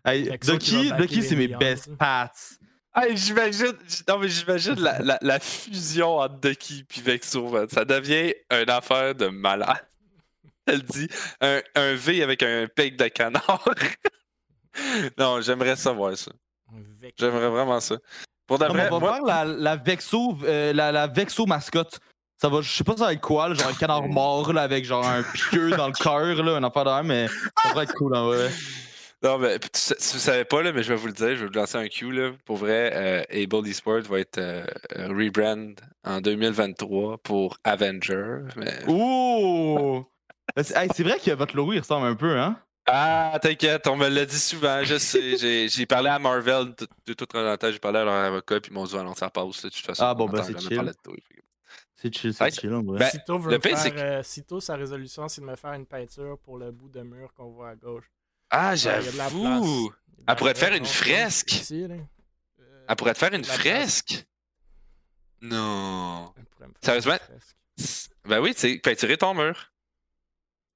Hey, 0.03 0.37
que 0.37 0.45
ça 0.45 0.57
qui 0.57 0.89
backer 0.89 1.21
c'est 1.21 1.35
mes 1.35 1.47
best 1.47 1.95
pats? 1.95 2.31
Hey, 2.95 3.17
j'imagine, 3.17 3.73
non 4.07 4.19
mais 4.19 4.29
j'imagine 4.29 4.75
la, 4.79 4.99
la, 4.99 5.17
la 5.21 5.39
fusion 5.39 6.17
entre 6.19 6.35
Ducky 6.39 6.85
et 6.97 7.01
Vexo, 7.01 7.49
man. 7.49 7.67
ça 7.69 7.83
devient 7.83 8.33
une 8.51 8.69
affaire 8.69 9.13
de 9.13 9.27
malade. 9.27 9.85
Elle 10.65 10.81
dit 10.81 11.07
un, 11.41 11.59
un 11.75 11.93
V 11.93 12.23
avec 12.23 12.41
un 12.41 12.67
pic 12.73 12.95
de 12.97 13.07
canard. 13.09 13.65
non, 15.17 15.41
j'aimerais 15.41 15.75
savoir 15.75 16.17
ça. 16.17 16.31
J'aimerais 17.19 17.49
vraiment 17.49 17.79
ça. 17.79 17.97
Pour 18.47 18.59
Non, 18.59 18.67
vrai, 18.69 18.87
on 18.91 18.99
va 18.99 18.99
moi- 18.99 19.13
faire 19.15 19.23
la, 19.25 19.45
la 19.45 19.75
Vexo, 19.75 20.37
euh, 20.43 20.71
la, 20.73 20.91
la 20.91 21.07
Vexo 21.07 21.45
mascotte. 21.45 21.99
Ça 22.41 22.49
va, 22.49 22.61
je 22.61 22.69
sais 22.69 22.83
pas 22.83 22.97
ça 22.97 23.05
va 23.05 23.13
être 23.13 23.21
quoi, 23.21 23.47
là, 23.49 23.55
genre 23.55 23.67
un 23.69 23.73
canard 23.73 24.03
mort 24.07 24.51
là, 24.51 24.63
avec 24.63 24.83
genre 24.85 25.05
un 25.05 25.23
piqueux 25.23 25.69
dans 25.71 25.87
le 25.87 25.93
cœur, 25.93 26.43
là, 26.43 26.57
un 26.57 26.63
affaire 26.63 26.83
de 26.83 27.07
mais 27.07 27.27
ça 27.63 27.73
va 27.73 27.83
être 27.83 27.93
cool 27.93 28.15
en 28.15 28.25
vrai. 28.27 28.51
Non, 29.25 29.39
mais 29.39 29.57
tu, 29.57 29.69
sais- 29.73 29.95
tu 29.95 30.19
savais 30.19 30.45
pas, 30.45 30.61
là, 30.61 30.71
mais 30.71 30.83
je 30.83 30.89
vais 30.89 30.99
vous 30.99 31.07
le 31.07 31.13
dire, 31.13 31.29
je 31.29 31.41
vais 31.41 31.47
vous 31.47 31.53
lancer 31.53 31.77
un 31.77 31.87
Q. 31.87 32.11
Là. 32.11 32.31
Pour 32.45 32.57
vrai, 32.57 32.91
euh, 32.93 33.43
Able 33.43 33.67
Esports 33.67 34.01
va 34.01 34.19
être 34.19 34.37
euh, 34.37 34.63
rebrand 34.95 35.73
en 36.03 36.21
2023 36.21 37.17
pour 37.17 37.57
Avenger. 37.63 38.41
Mais... 38.55 38.87
Ouh! 38.87 40.05
C'est 40.61 40.77
hey, 40.77 40.89
c'est 40.93 41.01
vrai 41.01 41.17
que 41.17 41.31
votre 41.31 41.55
logo 41.55 41.73
il 41.73 41.79
ressemble 41.79 42.05
un 42.05 42.15
peu, 42.15 42.37
hein? 42.37 42.59
Ah, 42.85 43.39
t'inquiète, 43.41 43.87
on 43.87 43.95
me 43.95 44.07
l'a 44.07 44.27
dit 44.27 44.39
souvent, 44.39 44.83
je 44.83 44.99
sais. 44.99 45.67
J'ai, 45.67 45.85
parlé 45.87 46.09
à 46.09 46.19
Marvel 46.19 46.75
de, 46.75 46.87
de 47.07 47.13
toute 47.13 47.29
temps, 47.29 47.71
j'ai 47.71 47.79
parlé 47.79 47.97
à 47.97 48.03
leur 48.03 48.13
avocat, 48.13 48.59
puis 48.59 48.69
ils 48.71 48.75
m'ont 48.75 48.85
dit, 48.85 48.95
allons, 48.95 49.15
ça 49.15 49.31
passe, 49.31 49.63
de 49.63 49.69
toute 49.69 49.85
façon. 49.85 50.03
Ah, 50.05 50.13
bon, 50.13 50.25
on 50.25 50.27
ben, 50.27 50.41
entend 50.41 50.59
c'est 50.59 50.59
chill. 50.59 50.93
C'est 51.95 52.15
chill, 52.15 52.33
c'est 52.35 52.51
chill 52.51 52.73
en 52.75 52.83
vrai. 52.83 52.99
ben, 52.99 53.37
veut 53.39 53.51
le 53.53 53.59
faire, 53.59 53.77
c'est 53.79 53.89
que- 53.89 53.97
euh, 53.97 54.21
Sito, 54.21 54.59
sa 54.59 54.75
résolution, 54.75 55.27
c'est 55.27 55.41
de 55.41 55.47
me 55.47 55.55
faire 55.55 55.73
une 55.73 55.87
peinture 55.87 56.37
pour 56.43 56.59
le 56.59 56.69
bout 56.69 56.89
de 56.89 57.01
mur 57.01 57.33
qu'on 57.33 57.49
voit 57.49 57.69
à 57.69 57.75
gauche. 57.75 58.05
Ah, 58.57 58.75
j'avoue! 58.75 59.91
Elle 60.27 60.35
pourrait 60.35 60.53
te 60.53 60.59
faire 60.59 60.73
une 60.73 60.85
fresque. 60.85 61.51
ici, 61.53 61.87
là. 61.87 61.95
Euh, 61.95 62.85
Elle 62.87 62.95
pourrait 62.95 63.13
te 63.13 63.19
faire 63.19 63.33
une 63.33 63.41
la 63.41 63.47
place. 63.47 63.57
fresque? 63.59 64.25
Non. 65.41 66.31
elle 66.37 66.45
pourrait 66.45 66.67
me 66.67 66.73
faire 66.73 66.81
Sérieusement? 66.83 67.13
une 67.13 67.39
fresque. 67.39 68.09
Ben 68.25 68.39
oui, 68.39 68.53
tu 68.53 68.61
sais, 68.61 68.77
peinturer 68.79 69.17
ton 69.17 69.33
mur. 69.33 69.71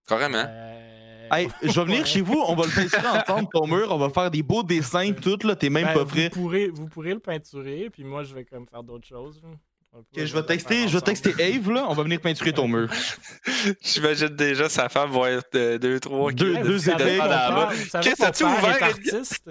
Carrément. 0.07 0.45
Euh, 0.47 0.85
Hey, 1.31 1.47
je 1.61 1.79
vais 1.79 1.85
venir 1.85 2.07
chez 2.07 2.21
vous, 2.21 2.39
on 2.47 2.55
va 2.55 2.65
le 2.65 2.71
peinturer 2.71 3.07
ensemble, 3.07 3.47
ton 3.53 3.67
mur, 3.67 3.91
on 3.91 3.99
va 3.99 4.09
faire 4.09 4.31
des 4.31 4.41
beaux 4.41 4.63
dessins, 4.63 5.13
tout, 5.13 5.37
là, 5.43 5.55
t'es 5.55 5.69
même 5.69 5.85
ben, 5.85 5.93
pas 5.93 5.99
vous 6.03 6.09
prêt. 6.09 6.29
pourrez, 6.31 6.69
vous 6.69 6.87
pourrez 6.87 7.13
le 7.13 7.19
peinturer, 7.19 7.91
puis 7.91 8.03
moi, 8.03 8.23
je 8.23 8.33
vais 8.33 8.45
comme 8.45 8.65
faire 8.67 8.81
d'autres 8.81 9.05
choses. 9.07 9.39
là. 9.43 9.49
On 9.91 9.99
Ok, 9.99 10.05
pourrait 10.13 10.27
je 10.27 10.33
vais 10.35 10.43
texter, 10.45 10.87
je 10.87 10.93
vais 10.97 11.01
texter 11.01 11.33
Ave, 11.43 11.71
là, 11.71 11.85
on 11.89 11.93
va 11.93 12.03
venir 12.03 12.21
peinturer 12.21 12.53
ton 12.53 12.67
mur. 12.67 12.89
J'imagine 13.81 14.27
déjà 14.29 14.69
sa 14.69 14.87
femme 14.87 15.11
va 15.11 15.31
être 15.31 15.55
euh, 15.55 15.77
deux, 15.79 15.99
trois, 15.99 16.31
Deux- 16.31 16.57
deux 16.61 16.77
savez 16.79 17.17
Qu'est-ce 17.17 18.29
que 18.31 18.37
tu 18.37 18.43
ouvert, 18.43 18.83
artiste. 18.83 19.49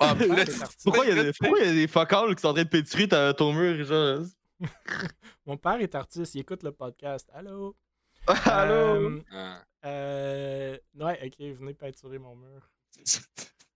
Ah, 0.00 0.14
là. 0.18 0.44
Pourquoi 0.82 1.06
il 1.06 1.16
y 1.16 1.18
a 1.18 1.22
des, 1.22 1.32
pourquoi 1.32 1.58
il 1.60 1.66
y 1.66 1.68
a 1.70 1.72
des 1.72 1.86
focales 1.88 2.34
qui 2.34 2.42
sont 2.42 2.48
en 2.48 2.54
train 2.54 2.64
de 2.64 2.68
peinturer 2.68 3.06
ta- 3.08 3.32
ton 3.32 3.52
mur, 3.52 3.84
genre? 3.84 4.18
Mon 5.46 5.56
père 5.56 5.80
est 5.80 5.94
artiste, 5.94 6.34
il 6.34 6.40
écoute 6.40 6.64
le 6.64 6.72
podcast. 6.72 7.28
Allô? 7.32 7.76
Allô? 8.44 8.74
Euh, 8.74 9.20
Ah. 9.32 9.62
euh, 9.86 10.76
ouais, 10.98 11.20
ok, 11.24 11.46
venez 11.58 11.74
peinturer 11.74 12.18
mon 12.18 12.34
mur. 12.34 12.68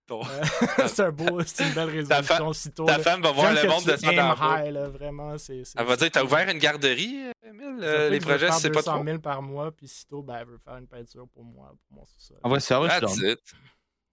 Ton- 0.07 0.21
Euh, 0.23 0.43
c'est 0.89 1.01
un 1.03 1.11
beau, 1.11 1.41
c'est 1.47 1.65
une 1.67 1.75
belle 1.75 1.87
Ta 1.89 1.93
résolution 2.17 2.25
fa- 2.37 2.45
aussitôt. 2.45 2.85
Ta 2.85 2.99
femme 2.99 3.23
va 3.23 3.33
voir 3.33 3.53
le 3.55 3.69
monde 3.69 3.85
bas. 3.87 4.65
high, 4.67 4.73
là, 4.73 4.89
vraiment. 4.89 5.39
c'est- 5.39 5.63
Elle 5.77 5.87
va 5.87 5.97
dire 5.97 6.11
T'as 6.11 6.23
ouvert 6.23 6.49
une 6.49 6.59
garderie, 6.59 7.31
Emile? 7.43 7.77
Ça 7.81 7.87
Euh, 7.87 8.11
Les 8.11 8.19
projets, 8.21 8.51
c'est 8.53 8.69
pas 8.71 8.81
200 8.81 8.95
trop. 8.97 9.05
000 9.05 9.19
par 9.19 9.41
mois, 9.43 9.73
puis 9.73 9.89
sitôt, 9.89 10.23
ben, 10.23 10.37
elle 10.41 10.47
veut 10.47 10.59
faire 10.59 10.77
une 10.77 10.87
peinture 10.87 11.27
pour 11.33 11.43
moi, 11.45 11.75
pour 11.89 11.99
mon 11.99 12.05
sous-sol. 12.05 12.37
En 12.43 12.49
vrai, 12.51 12.61
c'est 12.61 12.75
vrai, 12.75 12.89
je. 13.01 13.37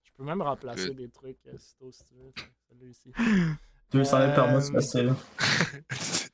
Je 0.03 0.11
peux 0.17 0.23
même 0.23 0.41
remplacer 0.41 0.91
des 0.91 1.09
trucs 1.09 1.37
euh, 1.47 1.57
sitôt 1.57 1.91
si 1.91 2.05
tu 2.05 2.13
veux. 2.15 2.31
ça- 2.37 2.43
Celui 2.69 2.91
ici. 2.91 3.11
200 3.91 4.17
000 4.21 4.33
par 4.33 4.47
mois, 4.47 4.59
Euh, 4.59 4.61
c'est 4.61 4.71
facile. 5.91 6.30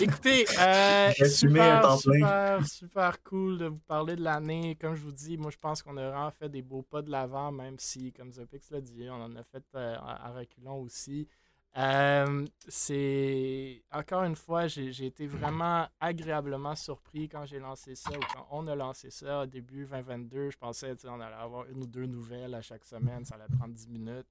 Écoutez, 0.00 0.46
euh, 0.58 1.12
super, 1.28 1.98
super, 1.98 2.66
super 2.66 3.22
cool 3.22 3.58
de 3.58 3.66
vous 3.66 3.80
parler 3.80 4.16
de 4.16 4.22
l'année. 4.22 4.76
Comme 4.80 4.94
je 4.94 5.02
vous 5.02 5.12
dis, 5.12 5.36
moi 5.36 5.50
je 5.50 5.58
pense 5.58 5.82
qu'on 5.82 5.96
a 5.96 6.08
vraiment 6.08 6.30
fait 6.30 6.48
des 6.48 6.62
beaux 6.62 6.82
pas 6.82 7.02
de 7.02 7.10
l'avant, 7.10 7.52
même 7.52 7.78
si, 7.78 8.12
comme 8.12 8.32
Zopix 8.32 8.70
l'a 8.70 8.80
dit, 8.80 9.08
on 9.10 9.22
en 9.22 9.36
a 9.36 9.42
fait 9.44 9.64
euh, 9.74 9.96
à 9.98 10.32
reculons 10.32 10.80
aussi. 10.80 11.28
Euh, 11.78 12.46
c'est 12.68 13.82
encore 13.92 14.22
une 14.22 14.36
fois, 14.36 14.66
j'ai 14.66 15.04
été 15.04 15.26
vraiment 15.26 15.86
agréablement 16.00 16.74
surpris 16.74 17.28
quand 17.28 17.44
j'ai 17.44 17.58
lancé 17.58 17.94
ça 17.94 18.12
ou 18.16 18.20
quand 18.34 18.46
on 18.50 18.66
a 18.66 18.74
lancé 18.74 19.10
ça 19.10 19.42
au 19.42 19.46
début 19.46 19.84
2022. 19.84 20.50
Je 20.50 20.56
pensais 20.56 20.94
on 21.04 21.20
allait 21.20 21.34
avoir 21.34 21.66
une 21.68 21.82
ou 21.82 21.86
deux 21.86 22.06
nouvelles 22.06 22.54
à 22.54 22.62
chaque 22.62 22.84
semaine, 22.86 23.26
ça 23.26 23.34
allait 23.34 23.54
prendre 23.58 23.74
10 23.74 23.88
minutes. 23.88 24.26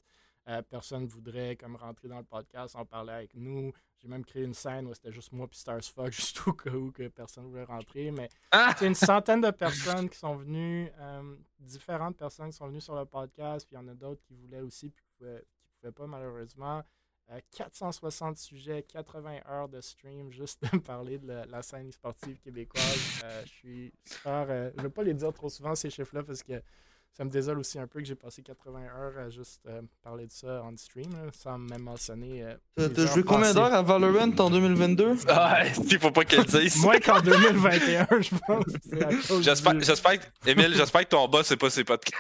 Euh, 0.47 0.61
personne 0.61 1.03
ne 1.03 1.07
voudrait 1.07 1.55
comme 1.55 1.75
rentrer 1.75 2.07
dans 2.07 2.19
le 2.19 2.23
podcast, 2.23 2.75
en 2.75 2.85
parler 2.85 3.11
avec 3.13 3.33
nous. 3.35 3.71
J'ai 3.97 4.07
même 4.07 4.23
créé 4.23 4.43
une 4.43 4.53
scène 4.53 4.85
où 4.87 4.93
c'était 4.93 5.11
juste 5.11 5.31
moi 5.31 5.47
puis 5.47 5.57
Stars 5.57 5.83
Fuck, 5.83 6.11
juste 6.11 6.47
au 6.47 6.53
cas 6.53 6.69
où 6.69 6.91
que 6.91 7.07
personne 7.07 7.45
ne 7.45 7.49
voulait 7.49 7.63
rentrer. 7.63 8.11
Mais 8.11 8.29
Ah! 8.51 8.75
c'est 8.77 8.85
une 8.85 8.93
centaine 8.93 9.41
de 9.41 9.49
personnes 9.49 10.07
qui 10.07 10.19
sont 10.19 10.35
venues, 10.35 10.91
euh, 10.99 11.35
différentes 11.59 12.15
personnes 12.17 12.51
qui 12.51 12.57
sont 12.57 12.67
venues 12.67 12.81
sur 12.81 12.95
le 12.95 13.05
podcast, 13.05 13.65
puis 13.65 13.75
il 13.75 13.79
y 13.79 13.83
en 13.83 13.87
a 13.87 13.95
d'autres 13.95 14.21
qui 14.21 14.35
voulaient 14.35 14.61
aussi, 14.61 14.91
puis 14.91 15.03
qui 15.17 15.23
ne 15.23 15.39
pouvaient, 15.79 15.91
pas 15.91 16.05
malheureusement. 16.07 16.83
Euh, 17.31 17.39
460 17.57 18.37
sujets, 18.37 18.83
80 18.83 19.39
heures 19.49 19.67
de 19.67 19.81
stream, 19.81 20.29
juste 20.31 20.61
de 20.71 20.77
parler 20.77 21.17
de 21.17 21.25
la, 21.25 21.45
la 21.47 21.63
scène 21.63 21.91
sportive 21.91 22.37
québécoise. 22.39 23.21
Euh, 23.23 23.41
je 23.45 23.49
suis 23.49 23.93
super. 24.05 24.45
euh, 24.47 24.69
je 24.75 24.77
ne 24.77 24.83
vais 24.83 24.89
pas 24.93 25.01
les 25.01 25.15
dire 25.15 25.33
trop 25.33 25.49
souvent, 25.49 25.73
ces 25.73 25.89
chiffres-là, 25.89 26.21
parce 26.21 26.43
que 26.43 26.61
ça 27.17 27.23
me 27.23 27.29
désole 27.29 27.59
aussi 27.59 27.79
un 27.79 27.87
peu 27.87 27.99
que 28.01 28.05
j'ai 28.05 28.15
passé 28.15 28.41
80 28.41 28.83
heures 28.83 29.17
à 29.17 29.29
juste 29.29 29.61
euh, 29.67 29.81
parler 30.03 30.27
de 30.27 30.31
ça 30.31 30.61
en 30.63 30.75
stream, 30.75 31.11
là, 31.13 31.31
sans 31.33 31.57
même 31.57 31.81
mentionner. 31.83 32.43
euh, 32.43 32.89
T'as 32.89 33.05
joué 33.05 33.23
combien 33.23 33.53
d'heures 33.53 33.73
à 33.73 33.81
Valorant 33.81 34.31
en 34.37 34.49
2022 34.49 35.15
Ah, 35.29 35.63
il 35.89 35.97
faut 35.99 36.11
pas 36.11 36.25
qu'elle 36.25 36.39
le 36.39 36.45
dise. 36.61 36.75
Moins 36.83 36.99
qu'en 36.99 37.21
2021, 37.21 38.07
je 38.21 38.35
pense. 38.45 39.41
J'espère, 39.43 39.73
du- 39.75 39.83
j'espère 39.85 40.19
que, 40.19 40.25
Emile, 40.49 40.73
j'espère 40.75 41.01
que 41.03 41.09
ton 41.09 41.27
boss, 41.29 41.47
c'est 41.47 41.55
pas 41.57 41.69
ses 41.69 41.83
podcasts. 41.85 42.15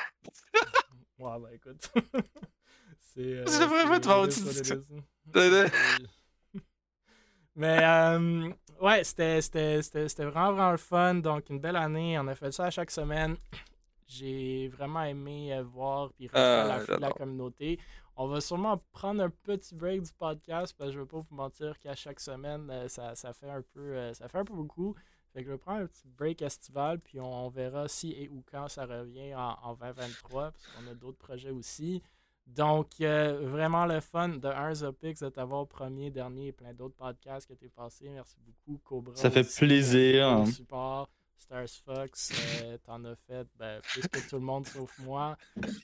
Ouais, 1.19 1.39
ben 1.39 1.49
écoute. 1.53 1.91
c'est. 3.13 3.21
euh, 3.21 3.43
C'est 3.47 3.65
vraiment 3.65 4.27
is. 4.27 4.81
Euh, 5.35 5.67
Mais 7.57 7.79
euh, 7.81 8.49
ouais, 8.81 9.03
c'était 9.03 9.41
c'était- 9.41 9.81
c'était- 9.81 10.07
c'était 10.09 10.25
vraiment, 10.25 10.51
vraiment 10.53 10.71
le 10.71 10.77
fun. 10.77 11.15
Donc, 11.15 11.49
une 11.49 11.59
belle 11.59 11.75
année. 11.77 12.17
On 12.19 12.27
a 12.27 12.35
fait 12.35 12.51
ça 12.51 12.65
à 12.65 12.69
chaque 12.69 12.91
semaine. 12.91 13.35
J'ai 14.07 14.67
vraiment 14.69 15.03
aimé 15.03 15.53
euh, 15.53 15.63
voir 15.63 16.11
puis 16.13 16.29
Ah, 16.33 16.79
la, 16.87 16.97
la 16.99 17.11
communauté. 17.11 17.79
On 18.17 18.27
va 18.27 18.39
sûrement 18.39 18.81
prendre 18.91 19.21
un 19.23 19.29
petit 19.29 19.75
break 19.75 20.03
du 20.03 20.11
podcast 20.13 20.73
parce 20.77 20.89
que 20.89 20.93
je 20.93 20.99
veux 20.99 21.05
pas 21.05 21.17
vous 21.19 21.35
mentir 21.35 21.77
qu'à 21.79 21.95
chaque 21.95 22.19
semaine, 22.19 22.69
euh, 22.69 22.87
ça, 22.87 23.15
ça 23.15 23.33
fait 23.33 23.49
un 23.49 23.61
peu 23.73 23.81
euh, 23.95 24.13
ça 24.13 24.27
fait 24.29 24.37
un 24.37 24.45
peu 24.45 24.53
beaucoup. 24.53 24.95
Fait 25.33 25.41
que 25.41 25.47
je 25.47 25.51
vais 25.51 25.57
prendre 25.57 25.81
un 25.81 25.87
petit 25.87 26.07
break 26.17 26.41
estival, 26.41 26.99
puis 26.99 27.19
on, 27.19 27.45
on 27.45 27.49
verra 27.49 27.89
si 27.89 28.13
et 28.13 28.29
ou 28.29 28.41
quand 28.49 28.69
ça 28.69 28.85
revient 28.85 29.35
en, 29.35 29.57
en 29.63 29.73
2023, 29.73 30.51
parce 30.51 30.67
qu'on 30.67 30.89
a 30.89 30.93
d'autres 30.93 31.17
projets 31.17 31.49
aussi. 31.51 32.01
Donc, 32.47 33.01
euh, 33.01 33.39
vraiment 33.49 33.85
le 33.85 33.99
fun 33.99 34.29
de 34.29 34.47
1 34.47 34.75
Zopix 34.75 35.19
de 35.19 35.29
t'avoir 35.29 35.67
premier, 35.67 36.11
dernier 36.11 36.47
et 36.47 36.51
plein 36.51 36.73
d'autres 36.73 36.95
podcasts 36.95 37.47
que 37.49 37.53
tu 37.55 37.69
passé. 37.69 38.07
Merci 38.07 38.37
beaucoup, 38.45 38.79
Cobra. 38.83 39.15
Ça 39.15 39.31
fait 39.31 39.39
aussi, 39.41 39.59
plaisir. 39.65 40.39
le 40.39 40.45
support. 40.45 41.09
Stars 41.39 41.67
Fox, 41.85 42.31
euh, 42.63 42.77
t'en 42.85 43.03
as 43.05 43.15
fait 43.27 43.45
ben, 43.59 43.79
plus 43.81 44.01
que 44.07 44.19
tout 44.29 44.35
le 44.37 44.41
monde 44.41 44.65
sauf 44.67 44.89
moi. 44.99 45.37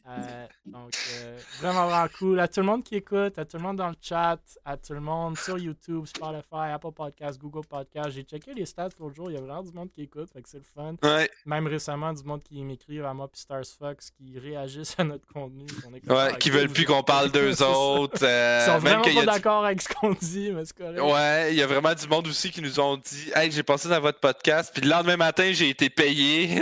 Euh, 0.08 0.48
donc, 0.66 0.92
euh, 1.20 1.38
vraiment, 1.60 1.86
vraiment 1.88 2.08
cool. 2.18 2.40
À 2.40 2.48
tout 2.48 2.62
le 2.62 2.66
monde 2.66 2.84
qui 2.84 2.96
écoute, 2.96 3.38
à 3.38 3.46
tout 3.46 3.58
le 3.58 3.64
monde 3.64 3.78
dans 3.78 3.90
le 3.90 3.96
chat, 4.02 4.40
à 4.66 4.78
tout 4.78 4.94
le 4.94 5.00
monde 5.02 5.38
sur 5.38 5.60
YouTube, 5.60 6.06
Spotify, 6.08 6.72
Apple 6.74 6.92
Podcast, 6.96 7.40
Google 7.40 7.66
Podcast. 7.68 8.10
J'ai 8.12 8.24
checké 8.24 8.54
les 8.56 8.66
stats 8.66 8.90
l'autre 9.00 9.16
jour. 9.16 9.30
Il 9.30 9.36
y 9.36 9.38
a 9.38 9.42
vraiment 9.42 9.62
du 9.62 9.72
monde 9.72 9.92
qui 9.92 10.02
écoute, 10.04 10.30
fait 10.34 10.42
que 10.42 10.50
c'est 10.50 10.58
le 10.58 10.64
fun. 10.64 10.96
Ouais, 11.04 11.30
Même 11.46 11.68
récemment, 11.68 12.12
du 12.12 12.24
monde 12.24 12.42
qui 12.42 12.64
m'écrit 12.64 13.00
à 13.02 13.14
moi 13.14 13.28
puis 13.28 13.42
Stars 13.42 13.66
Fox 13.78 14.10
qui 14.10 14.40
réagissent 14.40 14.96
à 14.98 15.04
notre 15.04 15.28
contenu. 15.32 15.66
On 15.88 15.94
est 15.94 16.10
ouais, 16.10 16.30
Ah, 16.34 16.34
qui 16.34 16.50
veulent 16.50 16.70
plus 16.70 16.86
qu'on 16.86 17.04
parle 17.04 17.30
d'eux 17.32 17.62
autres. 17.62 18.24
euh, 18.24 18.60
Ils 18.62 18.66
sont 18.66 18.82
même 18.82 19.00
vraiment 19.00 19.04
pas 19.04 19.20
du- 19.20 19.26
d'accord 19.28 19.66
avec 19.66 19.82
ce 19.82 19.90
qu'on 19.90 20.14
dit, 20.14 20.52
mais 20.52 20.66
c'est 20.66 20.76
correct. 20.78 21.00
Ouais, 21.00 21.54
il 21.54 21.58
y 21.58 21.62
a 21.62 21.68
vraiment 21.68 21.94
du 21.94 22.08
monde 22.08 22.28
aussi 22.28 22.50
qui 22.50 22.62
nous 22.64 22.80
ont 22.80 22.98
dit 22.98 23.32
Hey, 23.36 23.52
j'ai 23.52 23.64
passé 23.64 23.88
dans 23.90 24.02
votre 24.02 24.20
podcast, 24.20 24.72
puis 24.74 24.82
le 24.84 24.90
lendemain 24.90 25.18
matin, 25.18 25.41
j'ai 25.54 25.70
été 25.70 25.90
payé. 25.90 26.62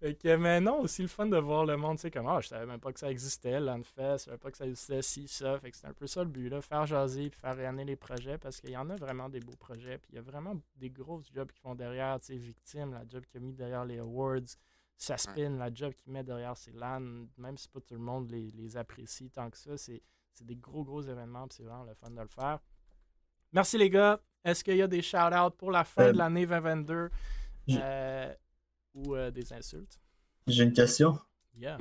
Fait 0.00 0.14
que, 0.16 0.36
mais 0.36 0.60
non, 0.60 0.80
aussi 0.80 1.00
le 1.00 1.08
fun 1.08 1.26
de 1.26 1.38
voir 1.38 1.64
le 1.64 1.78
monde, 1.78 1.96
tu 1.96 2.02
sais, 2.02 2.10
comme, 2.10 2.26
ah, 2.26 2.38
je 2.40 2.48
savais 2.48 2.66
même 2.66 2.80
pas 2.80 2.92
que 2.92 3.00
ça 3.00 3.10
existait, 3.10 3.58
l'Unfest, 3.58 4.18
je 4.18 4.24
savais 4.24 4.36
pas 4.36 4.50
que 4.50 4.56
ça 4.58 4.66
existait, 4.66 5.00
ci, 5.00 5.26
ça. 5.28 5.58
Fait 5.58 5.70
que 5.70 5.76
c'est 5.76 5.86
un 5.86 5.94
peu 5.94 6.06
ça 6.06 6.22
le 6.22 6.28
but, 6.28 6.50
là, 6.50 6.60
faire 6.60 6.84
jaser 6.84 7.30
puis 7.30 7.40
faire 7.40 7.56
rayonner 7.56 7.86
les 7.86 7.96
projets 7.96 8.36
parce 8.36 8.60
qu'il 8.60 8.70
y 8.70 8.76
en 8.76 8.90
a 8.90 8.96
vraiment 8.96 9.30
des 9.30 9.40
beaux 9.40 9.56
projets, 9.56 9.96
puis 9.96 10.10
il 10.12 10.16
y 10.16 10.18
a 10.18 10.22
vraiment 10.22 10.60
des 10.76 10.90
grosses 10.90 11.30
jobs 11.32 11.50
qui 11.50 11.60
font 11.60 11.74
derrière, 11.74 12.20
tu 12.20 12.26
sais, 12.26 12.36
Victime, 12.36 12.92
la 12.92 13.04
job 13.08 13.24
qui 13.24 13.38
a 13.38 13.40
mis 13.40 13.54
derrière 13.54 13.86
les 13.86 13.98
awards, 13.98 14.58
Saspin, 14.96 15.56
la 15.56 15.72
job 15.72 15.94
qui 15.94 16.10
met 16.10 16.22
derrière 16.22 16.56
ces 16.56 16.72
LAN, 16.72 17.26
même 17.38 17.56
si 17.56 17.68
pas 17.68 17.80
tout 17.80 17.94
le 17.94 18.00
monde 18.00 18.30
les, 18.30 18.50
les 18.52 18.76
apprécie 18.76 19.30
tant 19.30 19.50
que 19.50 19.56
ça, 19.56 19.76
c'est 19.76 20.02
c'est 20.34 20.46
des 20.46 20.56
gros, 20.56 20.84
gros 20.84 21.00
événements, 21.00 21.46
c'est 21.50 21.62
vraiment 21.62 21.84
le 21.84 21.94
fun 21.94 22.10
de 22.10 22.20
le 22.20 22.28
faire. 22.28 22.58
Merci 23.52 23.78
les 23.78 23.88
gars. 23.88 24.20
Est-ce 24.44 24.62
qu'il 24.62 24.76
y 24.76 24.82
a 24.82 24.86
des 24.86 25.02
shout-outs 25.02 25.50
pour 25.56 25.70
la 25.70 25.84
fin 25.84 26.04
Euh, 26.08 26.12
de 26.12 26.18
l'année 26.18 26.46
2022 26.46 27.10
j- 27.66 27.78
euh, 27.80 28.32
ou 28.94 29.14
euh, 29.16 29.30
des 29.30 29.52
insultes? 29.52 29.98
J'ai 30.46 30.64
une 30.64 30.72
question. 30.72 31.18
Yeah. 31.56 31.78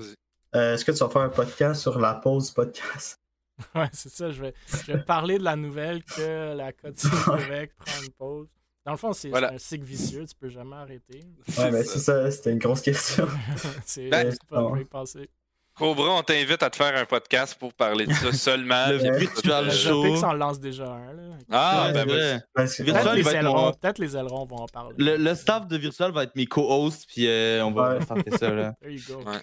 Euh, 0.55 0.73
Est-ce 0.75 0.85
que 0.85 0.91
tu 0.91 0.99
vas 0.99 1.09
faire 1.09 1.23
un 1.23 1.29
podcast 1.29 1.81
sur 1.81 1.99
la 1.99 2.13
pause 2.15 2.51
podcast? 2.51 3.19
Ouais, 3.75 3.89
c'est 3.93 4.09
ça. 4.09 4.31
Je 4.31 4.41
vais, 4.41 4.53
je 4.87 4.93
vais 4.93 5.03
parler 5.03 5.37
de 5.37 5.43
la 5.43 5.55
nouvelle 5.55 6.03
que 6.03 6.55
la 6.55 6.71
Côte 6.73 6.95
du 6.95 7.07
Québec 7.43 7.71
prend 7.77 8.01
une 8.01 8.11
pause. 8.13 8.47
Dans 8.85 8.91
le 8.93 8.97
fond, 8.97 9.13
c'est 9.13 9.29
Voilà. 9.29 9.51
un 9.53 9.57
cycle 9.59 9.83
vicieux. 9.85 10.25
Tu 10.25 10.35
peux 10.35 10.49
jamais 10.49 10.75
arrêter. 10.75 11.19
Ouais, 11.59 11.71
mais 11.71 11.83
c'est 11.83 11.99
ça, 11.99 12.31
c'était 12.31 12.51
une 12.51 12.57
grosse 12.57 12.81
question. 12.81 13.27
c'est 13.85 14.09
Ben, 14.09 14.31
c'est 14.31 14.43
pas 14.45 14.61
break 14.63 14.89
passé. 14.89 15.29
Cobra, 15.75 16.09
on 16.19 16.21
t'invite 16.21 16.61
à 16.61 16.69
te 16.69 16.75
faire 16.75 16.95
un 16.95 17.05
podcast 17.05 17.55
pour 17.59 17.73
parler 17.73 18.05
de 18.05 18.13
ça 18.13 18.31
seulement. 18.33 18.87
Le 18.89 19.01
Ouais. 19.01 19.17
virtual 19.19 19.67
euh, 19.67 19.71
show. 19.71 20.03
Je 20.03 20.07
sais 20.07 20.13
que 20.13 20.19
ça 20.19 20.27
en 20.29 20.33
lance 20.33 20.59
déjà 20.59 20.85
un. 20.85 21.13
Là. 21.13 21.23
Ah, 21.51 21.85
Ouais, 21.87 21.93
ben 21.93 22.05
que- 22.05 22.83
Virtual, 22.83 23.03
Peut-être 23.03 23.15
les, 23.15 23.35
ailerons, 23.35 23.61
mon- 23.65 23.71
peut-être 23.73 23.97
les 23.99 24.15
ailerons 24.15 24.45
vont 24.45 24.57
en 24.57 24.65
parler. 24.67 24.95
Le, 24.99 25.17
le 25.17 25.35
staff 25.35 25.67
de 25.67 25.77
Virtual 25.77 26.11
va 26.11 26.23
être 26.23 26.35
mes 26.35 26.45
co-hosts, 26.45 27.05
puis 27.07 27.27
euh, 27.27 27.65
on 27.65 27.71
va 27.71 27.95
Ouais. 27.97 28.01
starter 28.03 28.37
ça. 28.37 28.49
Là. 28.51 28.73
There 28.81 28.93
you 28.93 29.01
go. 29.07 29.15
Ouais. 29.29 29.39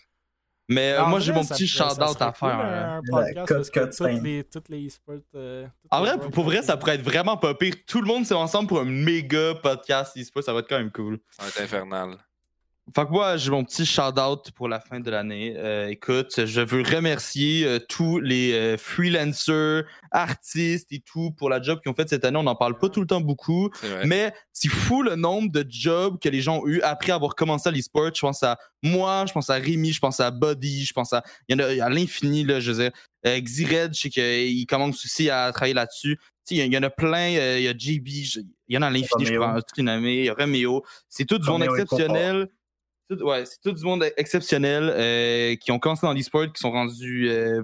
Mais 0.73 0.93
euh, 0.93 1.01
moi, 1.01 1.19
vrai, 1.19 1.21
j'ai 1.23 1.33
mon 1.33 1.45
petit 1.45 1.67
shout-out 1.67 2.23
à 2.23 2.33
faire. 2.33 2.35
cool, 2.39 2.49
hein. 2.51 2.99
Un 2.99 3.01
podcast 3.11 3.35
Côte- 3.49 3.57
parce 3.57 3.71
que 3.71 3.81
Côte 3.81 3.97
toutes 3.97 4.23
les, 4.23 4.45
toutes 4.45 4.69
les 4.69 4.87
e-sports. 4.87 5.17
euh, 5.35 5.65
toutes 5.65 5.93
En 5.93 6.05
les 6.05 6.11
vrai, 6.11 6.31
pour 6.31 6.45
vrai, 6.45 6.63
ça 6.63 6.77
pourrait 6.77 6.95
être 6.95 7.03
vraiment 7.03 7.37
pas 7.37 7.55
pire. 7.55 7.75
Tout 7.89 8.01
le 8.01 8.07
monde 8.07 8.25
c'est 8.25 8.35
ensemble 8.35 8.69
pour 8.69 8.79
un 8.79 8.85
méga 8.85 9.57
podcast 9.57 10.17
e-sport, 10.17 10.45
ça 10.45 10.53
va 10.53 10.61
être 10.61 10.69
quand 10.69 10.79
même 10.79 10.93
cool. 10.93 11.19
Ça 11.31 11.43
va 11.43 11.49
être 11.49 11.61
infernal. 11.61 12.17
Fait 12.95 13.05
que 13.05 13.11
moi, 13.11 13.37
j'ai 13.37 13.51
mon 13.51 13.65
petit 13.65 13.87
shout-out 13.87 14.51
pour 14.55 14.69
la 14.69 14.81
fin 14.81 15.01
de 15.01 15.11
l'année. 15.11 15.55
Euh, 15.57 15.89
écoute, 15.89 16.45
je 16.47 16.61
veux 16.61 16.83
remercier 16.83 17.65
euh, 17.67 17.79
tous 17.89 18.19
les 18.21 18.53
euh, 18.53 18.77
freelancers, 18.77 19.85
artistes 20.11 20.93
et 20.93 21.01
tout 21.01 21.31
pour 21.33 21.49
la 21.51 21.61
job 21.63 21.81
qu'ils 21.83 21.91
ont 21.91 21.95
fait 21.95 22.09
cette 22.09 22.25
année. 22.25 22.37
On 22.39 22.43
n'en 22.43 22.55
parle 22.57 22.79
pas 22.79 22.89
tout 22.89 23.01
le 23.01 23.07
temps 23.07 23.21
beaucoup, 23.21 23.71
mais 24.07 24.33
c'est 24.53 24.69
fou 24.69 25.03
le 25.03 25.15
nombre 25.17 25.51
de 25.53 25.65
jobs 25.69 26.19
que 26.21 26.29
les 26.29 26.41
gens 26.41 26.59
ont 26.61 26.67
eu 26.67 26.81
après 26.83 27.13
avoir 27.13 27.35
commencé 27.35 27.69
à 27.69 27.73
l'e-sport. 27.73 28.11
Je 28.15 28.21
pense 28.21 28.43
à 28.43 28.59
moi, 28.83 29.25
je 29.27 29.33
pense 29.33 29.51
à 29.51 29.55
Rémi, 29.55 29.93
je 29.93 30.01
pense 30.01 30.21
à 30.21 30.31
Buddy, 30.31 30.85
je 30.85 30.93
pense 30.93 31.13
à. 31.13 31.23
Il 31.49 31.57
y 31.59 31.63
en 31.63 31.65
a 31.65 31.85
à 31.85 31.89
l'infini, 31.91 32.45
là, 32.45 32.61
je 32.61 32.73
veux 32.73 32.83
dire. 32.85 32.93
Euh, 33.27 33.39
Xired, 33.39 33.95
je 33.95 34.01
sais 34.01 34.11
qu'il 34.11 34.67
commence 34.67 35.05
aussi 35.05 35.29
à 35.31 35.53
travailler 35.53 35.75
là-dessus. 35.75 36.17
Tu 36.49 36.55
sais, 36.55 36.55
Il 36.55 36.59
y, 36.59 36.63
en- 36.63 36.67
il 36.67 36.73
y 36.73 36.79
en 36.79 36.83
a 36.83 36.91
plein, 36.91 37.37
euh, 37.37 37.59
il 37.59 37.65
y 37.65 37.69
a 37.69 37.73
JB, 37.77 38.09
il 38.09 38.45
y 38.71 38.79
en 38.79 38.83
a 38.83 38.87
à 38.87 38.91
l'infini, 38.91 39.27
je 39.27 39.83
nommer. 39.83 40.15
Il 40.21 40.25
y 40.25 40.29
a 40.31 40.35
Roméo. 40.35 40.83
C'est 41.09 41.27
tout 41.27 41.39
du 41.39 41.45
monde 41.53 41.63
exceptionnel. 41.83 42.49
Ouais, 43.11 43.45
c'est 43.45 43.61
tout 43.61 43.73
du 43.73 43.85
monde 43.85 44.05
exceptionnel 44.17 44.93
euh, 44.95 45.57
qui 45.57 45.73
ont 45.73 45.81
commencé 45.81 46.07
dans 46.07 46.13
l'e-sport, 46.13 46.53
qui 46.53 46.61
sont 46.61 46.71
rendus, 46.71 47.29
euh, 47.29 47.63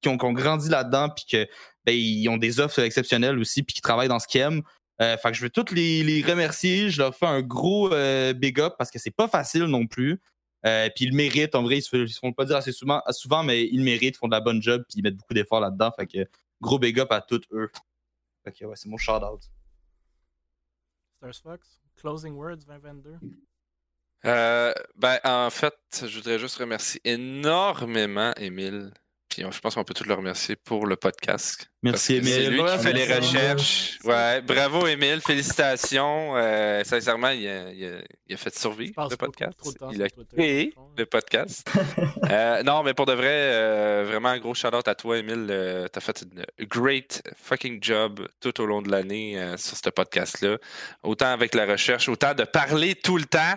qui, 0.00 0.08
ont, 0.08 0.16
grandi 0.16 0.68
là-dedans, 0.68 1.08
puis 1.10 1.24
que 1.30 1.48
ben, 1.84 1.92
ils 1.92 2.28
ont 2.28 2.36
des 2.36 2.58
offres 2.58 2.80
exceptionnelles 2.80 3.38
aussi, 3.38 3.62
puis 3.62 3.74
qui 3.74 3.80
travaillent 3.80 4.08
dans 4.08 4.18
ce 4.18 4.26
qu'ils 4.26 4.40
aiment. 4.40 4.62
Euh, 5.00 5.16
fait 5.16 5.30
que 5.30 5.36
je 5.36 5.42
veux 5.42 5.50
tous 5.50 5.72
les, 5.72 6.02
les 6.02 6.20
remercier. 6.22 6.90
Je 6.90 7.00
leur 7.00 7.14
fais 7.14 7.26
un 7.26 7.42
gros 7.42 7.90
big 8.34 8.60
up 8.60 8.74
parce 8.76 8.90
que 8.90 8.98
c'est 8.98 9.14
pas 9.14 9.28
facile 9.28 9.64
non 9.64 9.86
plus. 9.86 10.20
Puis 10.64 11.04
ils 11.04 11.10
le 11.10 11.16
méritent. 11.16 11.54
En 11.54 11.62
vrai, 11.62 11.78
ils 11.78 11.82
se, 11.82 12.06
se 12.06 12.18
font 12.18 12.32
pas 12.32 12.44
dire 12.44 12.56
assez 12.56 12.72
souvent, 12.72 13.00
souvent, 13.10 13.44
mais 13.44 13.66
ils 13.66 13.78
le 13.78 13.84
méritent, 13.84 14.16
ils 14.16 14.18
font 14.18 14.26
de 14.26 14.34
la 14.34 14.40
bonne 14.40 14.60
job, 14.60 14.82
puis 14.88 14.98
ils 14.98 15.02
mettent 15.02 15.16
beaucoup 15.16 15.34
d'efforts 15.34 15.60
là-dedans. 15.60 15.92
Fait 15.96 16.06
que 16.06 16.28
gros 16.60 16.80
big 16.80 16.98
up 16.98 17.12
à 17.12 17.20
tous 17.20 17.40
eux. 17.52 17.70
Ouais, 18.46 18.74
c'est 18.74 18.88
mon 18.88 18.96
shout 18.96 19.12
out. 19.12 19.42
Stars 21.18 21.42
Fox, 21.42 21.80
Closing 21.96 22.34
Words 22.34 22.64
2022. 22.66 23.18
Euh, 24.24 24.72
ben, 24.96 25.18
en 25.24 25.48
fait, 25.50 25.74
je 26.06 26.16
voudrais 26.16 26.38
juste 26.38 26.56
remercier 26.56 27.00
énormément 27.04 28.32
Émile. 28.36 28.90
Puis 29.28 29.44
je 29.48 29.60
pense 29.60 29.74
qu'on 29.74 29.84
peut 29.84 29.92
tous 29.92 30.06
le 30.06 30.14
remercier 30.14 30.56
pour 30.56 30.86
le 30.86 30.96
podcast. 30.96 31.68
Merci, 31.82 32.18
que 32.18 32.24
C'est 32.26 32.44
Émile. 32.44 32.62
lui 32.62 32.62
qui 32.64 32.78
fait 32.78 32.92
les 32.94 33.14
recherches. 33.14 33.98
Ouais, 34.02 34.40
bravo 34.40 34.86
Émile, 34.86 35.20
félicitations. 35.20 36.34
Euh, 36.34 36.82
sincèrement, 36.82 37.28
il 37.28 37.46
a, 37.46 37.70
il 37.70 37.84
a- 37.84 37.98
il 38.26 38.34
a 38.34 38.36
fait 38.38 38.58
survivre 38.58 39.06
le 39.10 39.16
podcast. 39.16 39.52
temps 39.78 39.90
Il 39.92 40.02
a 40.02 40.08
créé 40.08 40.74
le 40.96 41.04
podcast. 41.06 41.70
Euh, 42.30 42.62
non, 42.62 42.82
mais 42.82 42.94
pour 42.94 43.04
de 43.06 43.12
vrai, 43.12 43.26
euh, 43.28 44.04
vraiment 44.08 44.30
un 44.30 44.38
gros 44.38 44.54
shout-out 44.54 44.88
à 44.88 44.94
toi, 44.94 45.18
Émile. 45.18 45.46
Euh, 45.50 45.88
T'as 45.88 46.00
fait 46.00 46.24
une 46.58 46.66
great 46.66 47.22
fucking 47.36 47.78
job 47.82 48.26
tout 48.40 48.58
au 48.62 48.66
long 48.66 48.80
de 48.82 48.90
l'année 48.90 49.38
euh, 49.38 49.56
sur 49.58 49.76
ce 49.76 49.90
podcast-là. 49.90 50.56
Autant 51.02 51.32
avec 51.32 51.54
la 51.54 51.66
recherche, 51.66 52.08
autant 52.08 52.34
de 52.34 52.44
parler 52.44 52.94
tout 52.94 53.18
le 53.18 53.26
temps. 53.26 53.54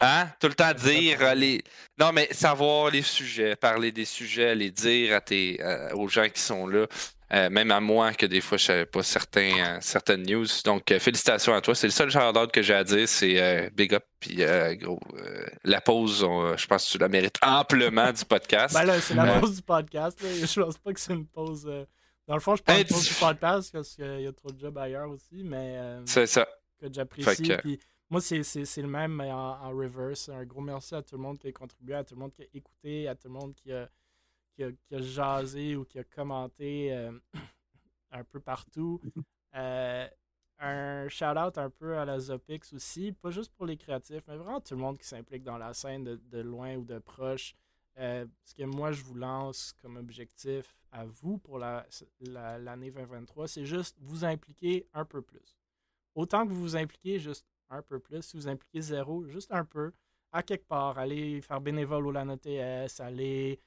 Hein? 0.00 0.28
Tout 0.40 0.46
le 0.48 0.54
temps 0.54 0.72
dire 0.72 1.18
euh, 1.22 1.34
les. 1.34 1.62
Non, 1.98 2.12
mais 2.12 2.28
savoir 2.32 2.90
les 2.90 3.02
sujets, 3.02 3.56
parler 3.56 3.90
des 3.90 4.04
sujets, 4.04 4.54
les 4.54 4.70
dire 4.70 5.16
à 5.16 5.20
tes, 5.20 5.58
euh, 5.60 5.90
aux 5.94 6.08
gens 6.08 6.28
qui 6.28 6.40
sont 6.40 6.66
là. 6.68 6.86
Euh, 7.30 7.50
même 7.50 7.70
à 7.72 7.80
moi, 7.80 8.14
que 8.14 8.24
des 8.24 8.40
fois, 8.40 8.56
je 8.56 8.64
savais 8.64 8.86
pas 8.86 9.02
certains, 9.02 9.52
euh, 9.58 9.78
certaines 9.82 10.22
news. 10.22 10.46
Donc, 10.64 10.90
euh, 10.90 10.98
félicitations 10.98 11.52
à 11.52 11.60
toi. 11.60 11.74
C'est 11.74 11.86
le 11.88 11.90
seul 11.92 12.10
shout-out 12.10 12.50
que 12.50 12.62
j'ai 12.62 12.72
à 12.72 12.84
dire, 12.84 13.06
c'est 13.06 13.38
euh, 13.42 13.68
big 13.74 13.92
up. 13.92 14.04
Puis, 14.18 14.42
euh, 14.42 14.74
gros, 14.76 14.98
euh, 15.18 15.44
la 15.64 15.82
pause, 15.82 16.22
on- 16.22 16.56
je 16.56 16.66
pense 16.66 16.86
que 16.86 16.92
tu 16.92 16.98
la 16.98 17.08
mérites 17.08 17.36
amplement 17.42 18.10
du 18.12 18.24
podcast. 18.24 18.72
Ben 18.72 18.84
là, 18.84 18.98
c'est 19.00 19.12
la 19.14 19.40
pause 19.40 19.56
du 19.56 19.62
podcast. 19.62 20.22
Là. 20.22 20.28
Je 20.46 20.60
pense 20.62 20.78
pas 20.78 20.92
que 20.94 21.00
c'est 21.00 21.12
une 21.12 21.26
pause. 21.26 21.66
euh, 21.68 21.84
Dans 22.26 22.34
le 22.34 22.40
fond, 22.40 22.56
je 22.56 22.62
prends 22.62 22.72
Hey, 22.74 22.82
une 22.82 22.88
pause 22.88 23.06
tu- 23.08 23.12
du 23.14 23.20
podcast 23.20 23.70
parce 23.72 23.94
qu'il 23.94 24.20
y 24.22 24.26
a 24.26 24.32
trop 24.32 24.50
de 24.50 24.58
jobs 24.60 24.78
ailleurs 24.78 25.10
aussi, 25.10 25.42
mais 25.44 25.74
euh, 25.76 26.00
c'est 26.06 26.26
ça. 26.26 26.46
que 26.80 26.86
j'apprécie. 26.90 27.24
Fait 27.28 27.42
que- 27.56 27.60
Puis 27.62 27.78
moi, 28.10 28.20
c'est, 28.20 28.38
le 28.82 28.88
même 28.88 29.14
mais 29.16 29.30
en, 29.32 29.36
en 29.38 29.70
reverse. 29.70 30.28
Un 30.30 30.44
gros 30.44 30.60
merci 30.62 30.94
à 30.94 31.02
tout 31.02 31.16
le 31.16 31.22
monde 31.22 31.38
qui 31.38 31.48
a 31.48 31.52
contribué, 31.52 31.94
à 31.94 32.04
tout 32.04 32.14
le 32.14 32.20
monde 32.20 32.32
qui 32.32 32.42
a 32.42 32.46
écouté, 32.54 33.08
à 33.08 33.14
tout 33.14 33.28
le 33.28 33.34
monde 33.34 33.54
qui 33.54 33.72
a, 33.72 33.88
qui 34.54 34.64
a, 34.64 34.72
qui 34.72 34.94
a 34.94 35.00
jasé 35.02 35.76
ou 35.76 35.84
qui 35.84 35.98
a 35.98 36.04
commenté 36.04 36.92
euh, 36.92 37.12
un 38.12 38.24
peu 38.24 38.40
partout. 38.40 39.00
Euh, 39.54 40.06
un 40.58 41.08
shout-out 41.08 41.56
un 41.56 41.70
peu 41.70 41.96
à 41.96 42.04
la 42.04 42.20
Zopix 42.20 42.70
aussi, 42.74 43.12
pas 43.12 43.30
juste 43.30 43.50
pour 43.54 43.64
les 43.64 43.78
créatifs, 43.78 44.22
mais 44.28 44.36
vraiment 44.36 44.60
tout 44.60 44.74
le 44.74 44.80
monde 44.80 44.98
qui 44.98 45.06
s'implique 45.06 45.42
dans 45.42 45.56
la 45.56 45.72
scène 45.72 46.04
de, 46.04 46.16
de 46.16 46.40
loin 46.40 46.76
ou 46.76 46.84
de 46.84 46.98
proche. 46.98 47.54
Euh, 47.96 48.26
ce 48.44 48.52
que 48.54 48.64
moi 48.64 48.92
je 48.92 49.02
vous 49.02 49.14
lance 49.14 49.72
comme 49.80 49.96
objectif 49.96 50.76
à 50.92 51.06
vous 51.06 51.38
pour 51.38 51.58
la- 51.58 51.86
la- 52.20 52.58
l'année 52.58 52.90
2023, 52.90 53.48
c'est 53.48 53.64
juste 53.64 53.96
vous 54.00 54.22
impliquer 54.24 54.86
un 54.92 55.06
peu 55.06 55.22
plus. 55.22 55.56
Autant 56.14 56.46
que 56.46 56.52
vous 56.52 56.60
vous 56.60 56.76
impliquez 56.76 57.18
juste 57.18 57.46
un 57.70 57.82
peu 57.82 57.98
plus, 57.98 58.22
si 58.22 58.36
vous 58.36 58.48
impliquez 58.48 58.80
zéro, 58.80 59.24
juste 59.26 59.52
un 59.52 59.64
peu, 59.64 59.92
à 60.32 60.42
quelque 60.42 60.66
part, 60.66 60.98
allez 60.98 61.40
faire 61.40 61.60
bénévole 61.60 62.06
au 62.06 62.12
LAN 62.12 62.28
ETS, 62.30 63.00
allez 63.00 63.60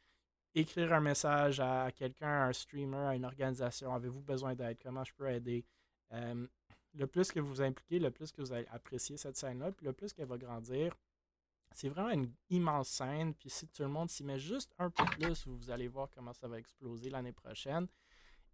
écrire 0.53 0.93
un 0.93 0.99
message 0.99 1.59
à 1.59 1.91
quelqu'un, 1.91 2.27
à 2.27 2.47
un 2.47 2.53
streamer, 2.53 3.07
à 3.07 3.15
une 3.15 3.25
organisation, 3.25 3.93
avez-vous 3.93 4.21
besoin 4.21 4.53
d'aide, 4.55 4.77
comment 4.81 5.03
je 5.03 5.13
peux 5.13 5.29
aider? 5.29 5.65
Euh, 6.13 6.45
le 6.93 7.07
plus 7.07 7.31
que 7.31 7.39
vous 7.39 7.47
vous 7.47 7.61
impliquez, 7.61 7.99
le 7.99 8.11
plus 8.11 8.31
que 8.31 8.41
vous 8.41 8.51
allez 8.51 8.67
apprécier 8.71 9.17
cette 9.17 9.37
scène-là, 9.37 9.71
puis 9.71 9.85
le 9.85 9.93
plus 9.93 10.11
qu'elle 10.13 10.27
va 10.27 10.37
grandir. 10.37 10.93
C'est 11.73 11.87
vraiment 11.87 12.09
une 12.09 12.33
immense 12.49 12.89
scène, 12.89 13.33
puis 13.33 13.49
si 13.49 13.65
tout 13.67 13.83
le 13.83 13.87
monde 13.87 14.09
s'y 14.09 14.25
met 14.25 14.39
juste 14.39 14.73
un 14.77 14.89
peu 14.89 15.05
plus, 15.05 15.47
vous 15.47 15.71
allez 15.71 15.87
voir 15.87 16.09
comment 16.13 16.33
ça 16.33 16.49
va 16.49 16.59
exploser 16.59 17.09
l'année 17.09 17.31
prochaine. 17.31 17.87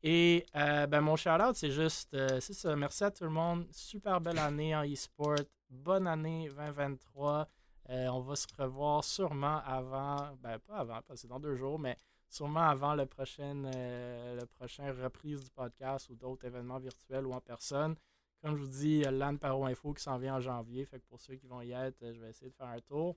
Et 0.03 0.45
euh, 0.55 0.85
ben, 0.87 1.01
mon 1.01 1.15
shout-out, 1.15 1.55
c'est 1.55 1.71
juste, 1.71 2.13
euh, 2.13 2.39
c'est 2.39 2.53
ça, 2.53 2.75
merci 2.75 3.03
à 3.03 3.11
tout 3.11 3.23
le 3.23 3.29
monde. 3.29 3.65
Super 3.71 4.21
belle 4.21 4.37
année 4.37 4.75
en 4.75 4.83
e-sport. 4.83 5.39
Bonne 5.69 6.07
année 6.07 6.49
2023. 6.55 7.47
Euh, 7.89 8.07
on 8.07 8.19
va 8.19 8.35
se 8.35 8.47
revoir 8.57 9.03
sûrement 9.03 9.61
avant, 9.65 10.35
ben 10.41 10.59
pas 10.59 10.77
avant, 10.77 11.01
parce 11.07 11.07
que 11.07 11.15
c'est 11.21 11.27
dans 11.27 11.39
deux 11.39 11.55
jours, 11.55 11.79
mais 11.79 11.97
sûrement 12.29 12.67
avant 12.67 12.95
le 12.95 13.05
prochain, 13.05 13.53
le 13.55 14.45
prochain 14.45 14.93
reprise 14.93 15.43
du 15.43 15.49
podcast 15.49 16.09
ou 16.09 16.15
d'autres 16.15 16.45
événements 16.45 16.79
virtuels 16.79 17.25
ou 17.25 17.33
en 17.33 17.39
personne. 17.39 17.95
Comme 18.41 18.55
je 18.55 18.61
vous 18.61 18.69
dis, 18.69 19.01
LAN 19.01 19.37
Paro 19.37 19.65
Info 19.65 19.93
qui 19.93 20.03
s'en 20.03 20.17
vient 20.17 20.35
en 20.35 20.39
janvier. 20.39 20.85
Fait 20.85 20.99
que 20.99 21.05
pour 21.07 21.19
ceux 21.19 21.35
qui 21.35 21.47
vont 21.47 21.61
y 21.61 21.71
être, 21.71 21.97
je 22.01 22.19
vais 22.19 22.29
essayer 22.29 22.51
de 22.51 22.55
faire 22.55 22.67
un 22.67 22.79
tour. 22.81 23.15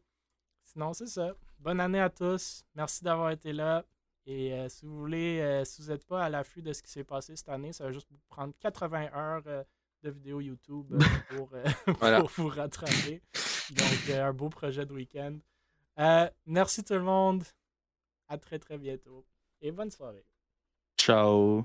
Sinon, 0.63 0.93
c'est 0.93 1.09
ça. 1.09 1.35
Bonne 1.59 1.81
année 1.81 2.01
à 2.01 2.09
tous. 2.09 2.65
Merci 2.75 3.05
d'avoir 3.05 3.31
été 3.31 3.53
là. 3.53 3.85
Et 4.27 4.53
euh, 4.53 4.69
si 4.69 4.85
vous 4.87 4.99
voulez, 4.99 5.41
euh, 5.41 5.65
si 5.65 5.83
vous 5.83 5.89
n'êtes 5.89 6.07
pas 6.07 6.25
à 6.25 6.29
l'affût 6.29 6.63
de 6.63 6.73
ce 6.73 6.83
qui 6.83 6.91
s'est 6.91 7.05
passé 7.05 7.35
cette 7.37 7.49
année, 7.49 7.73
ça 7.73 7.85
va 7.85 7.93
juste 7.93 8.09
vous 8.11 8.21
prendre 8.29 8.53
80 8.61 9.11
heures 9.15 9.43
euh, 9.47 9.65
de 10.03 10.11
vidéos 10.11 10.41
YouTube 10.41 10.93
pour, 11.31 11.51
Voilà. 12.01 12.21
pour 12.21 12.31
vous 12.31 12.49
rattraper. 12.49 13.23
Donc, 13.71 14.11
un 14.11 14.33
beau 14.33 14.49
projet 14.49 14.85
de 14.85 14.93
week-end. 14.93 15.39
Merci 16.47 16.85
tout 16.85 16.95
le 16.95 17.03
monde. 17.03 17.45
À 18.29 18.39
très 18.39 18.59
très 18.59 18.79
bientôt. 18.79 19.25
Et 19.61 19.73
bonne 19.73 19.91
soirée. 19.91 20.25
Ciao. 20.99 21.65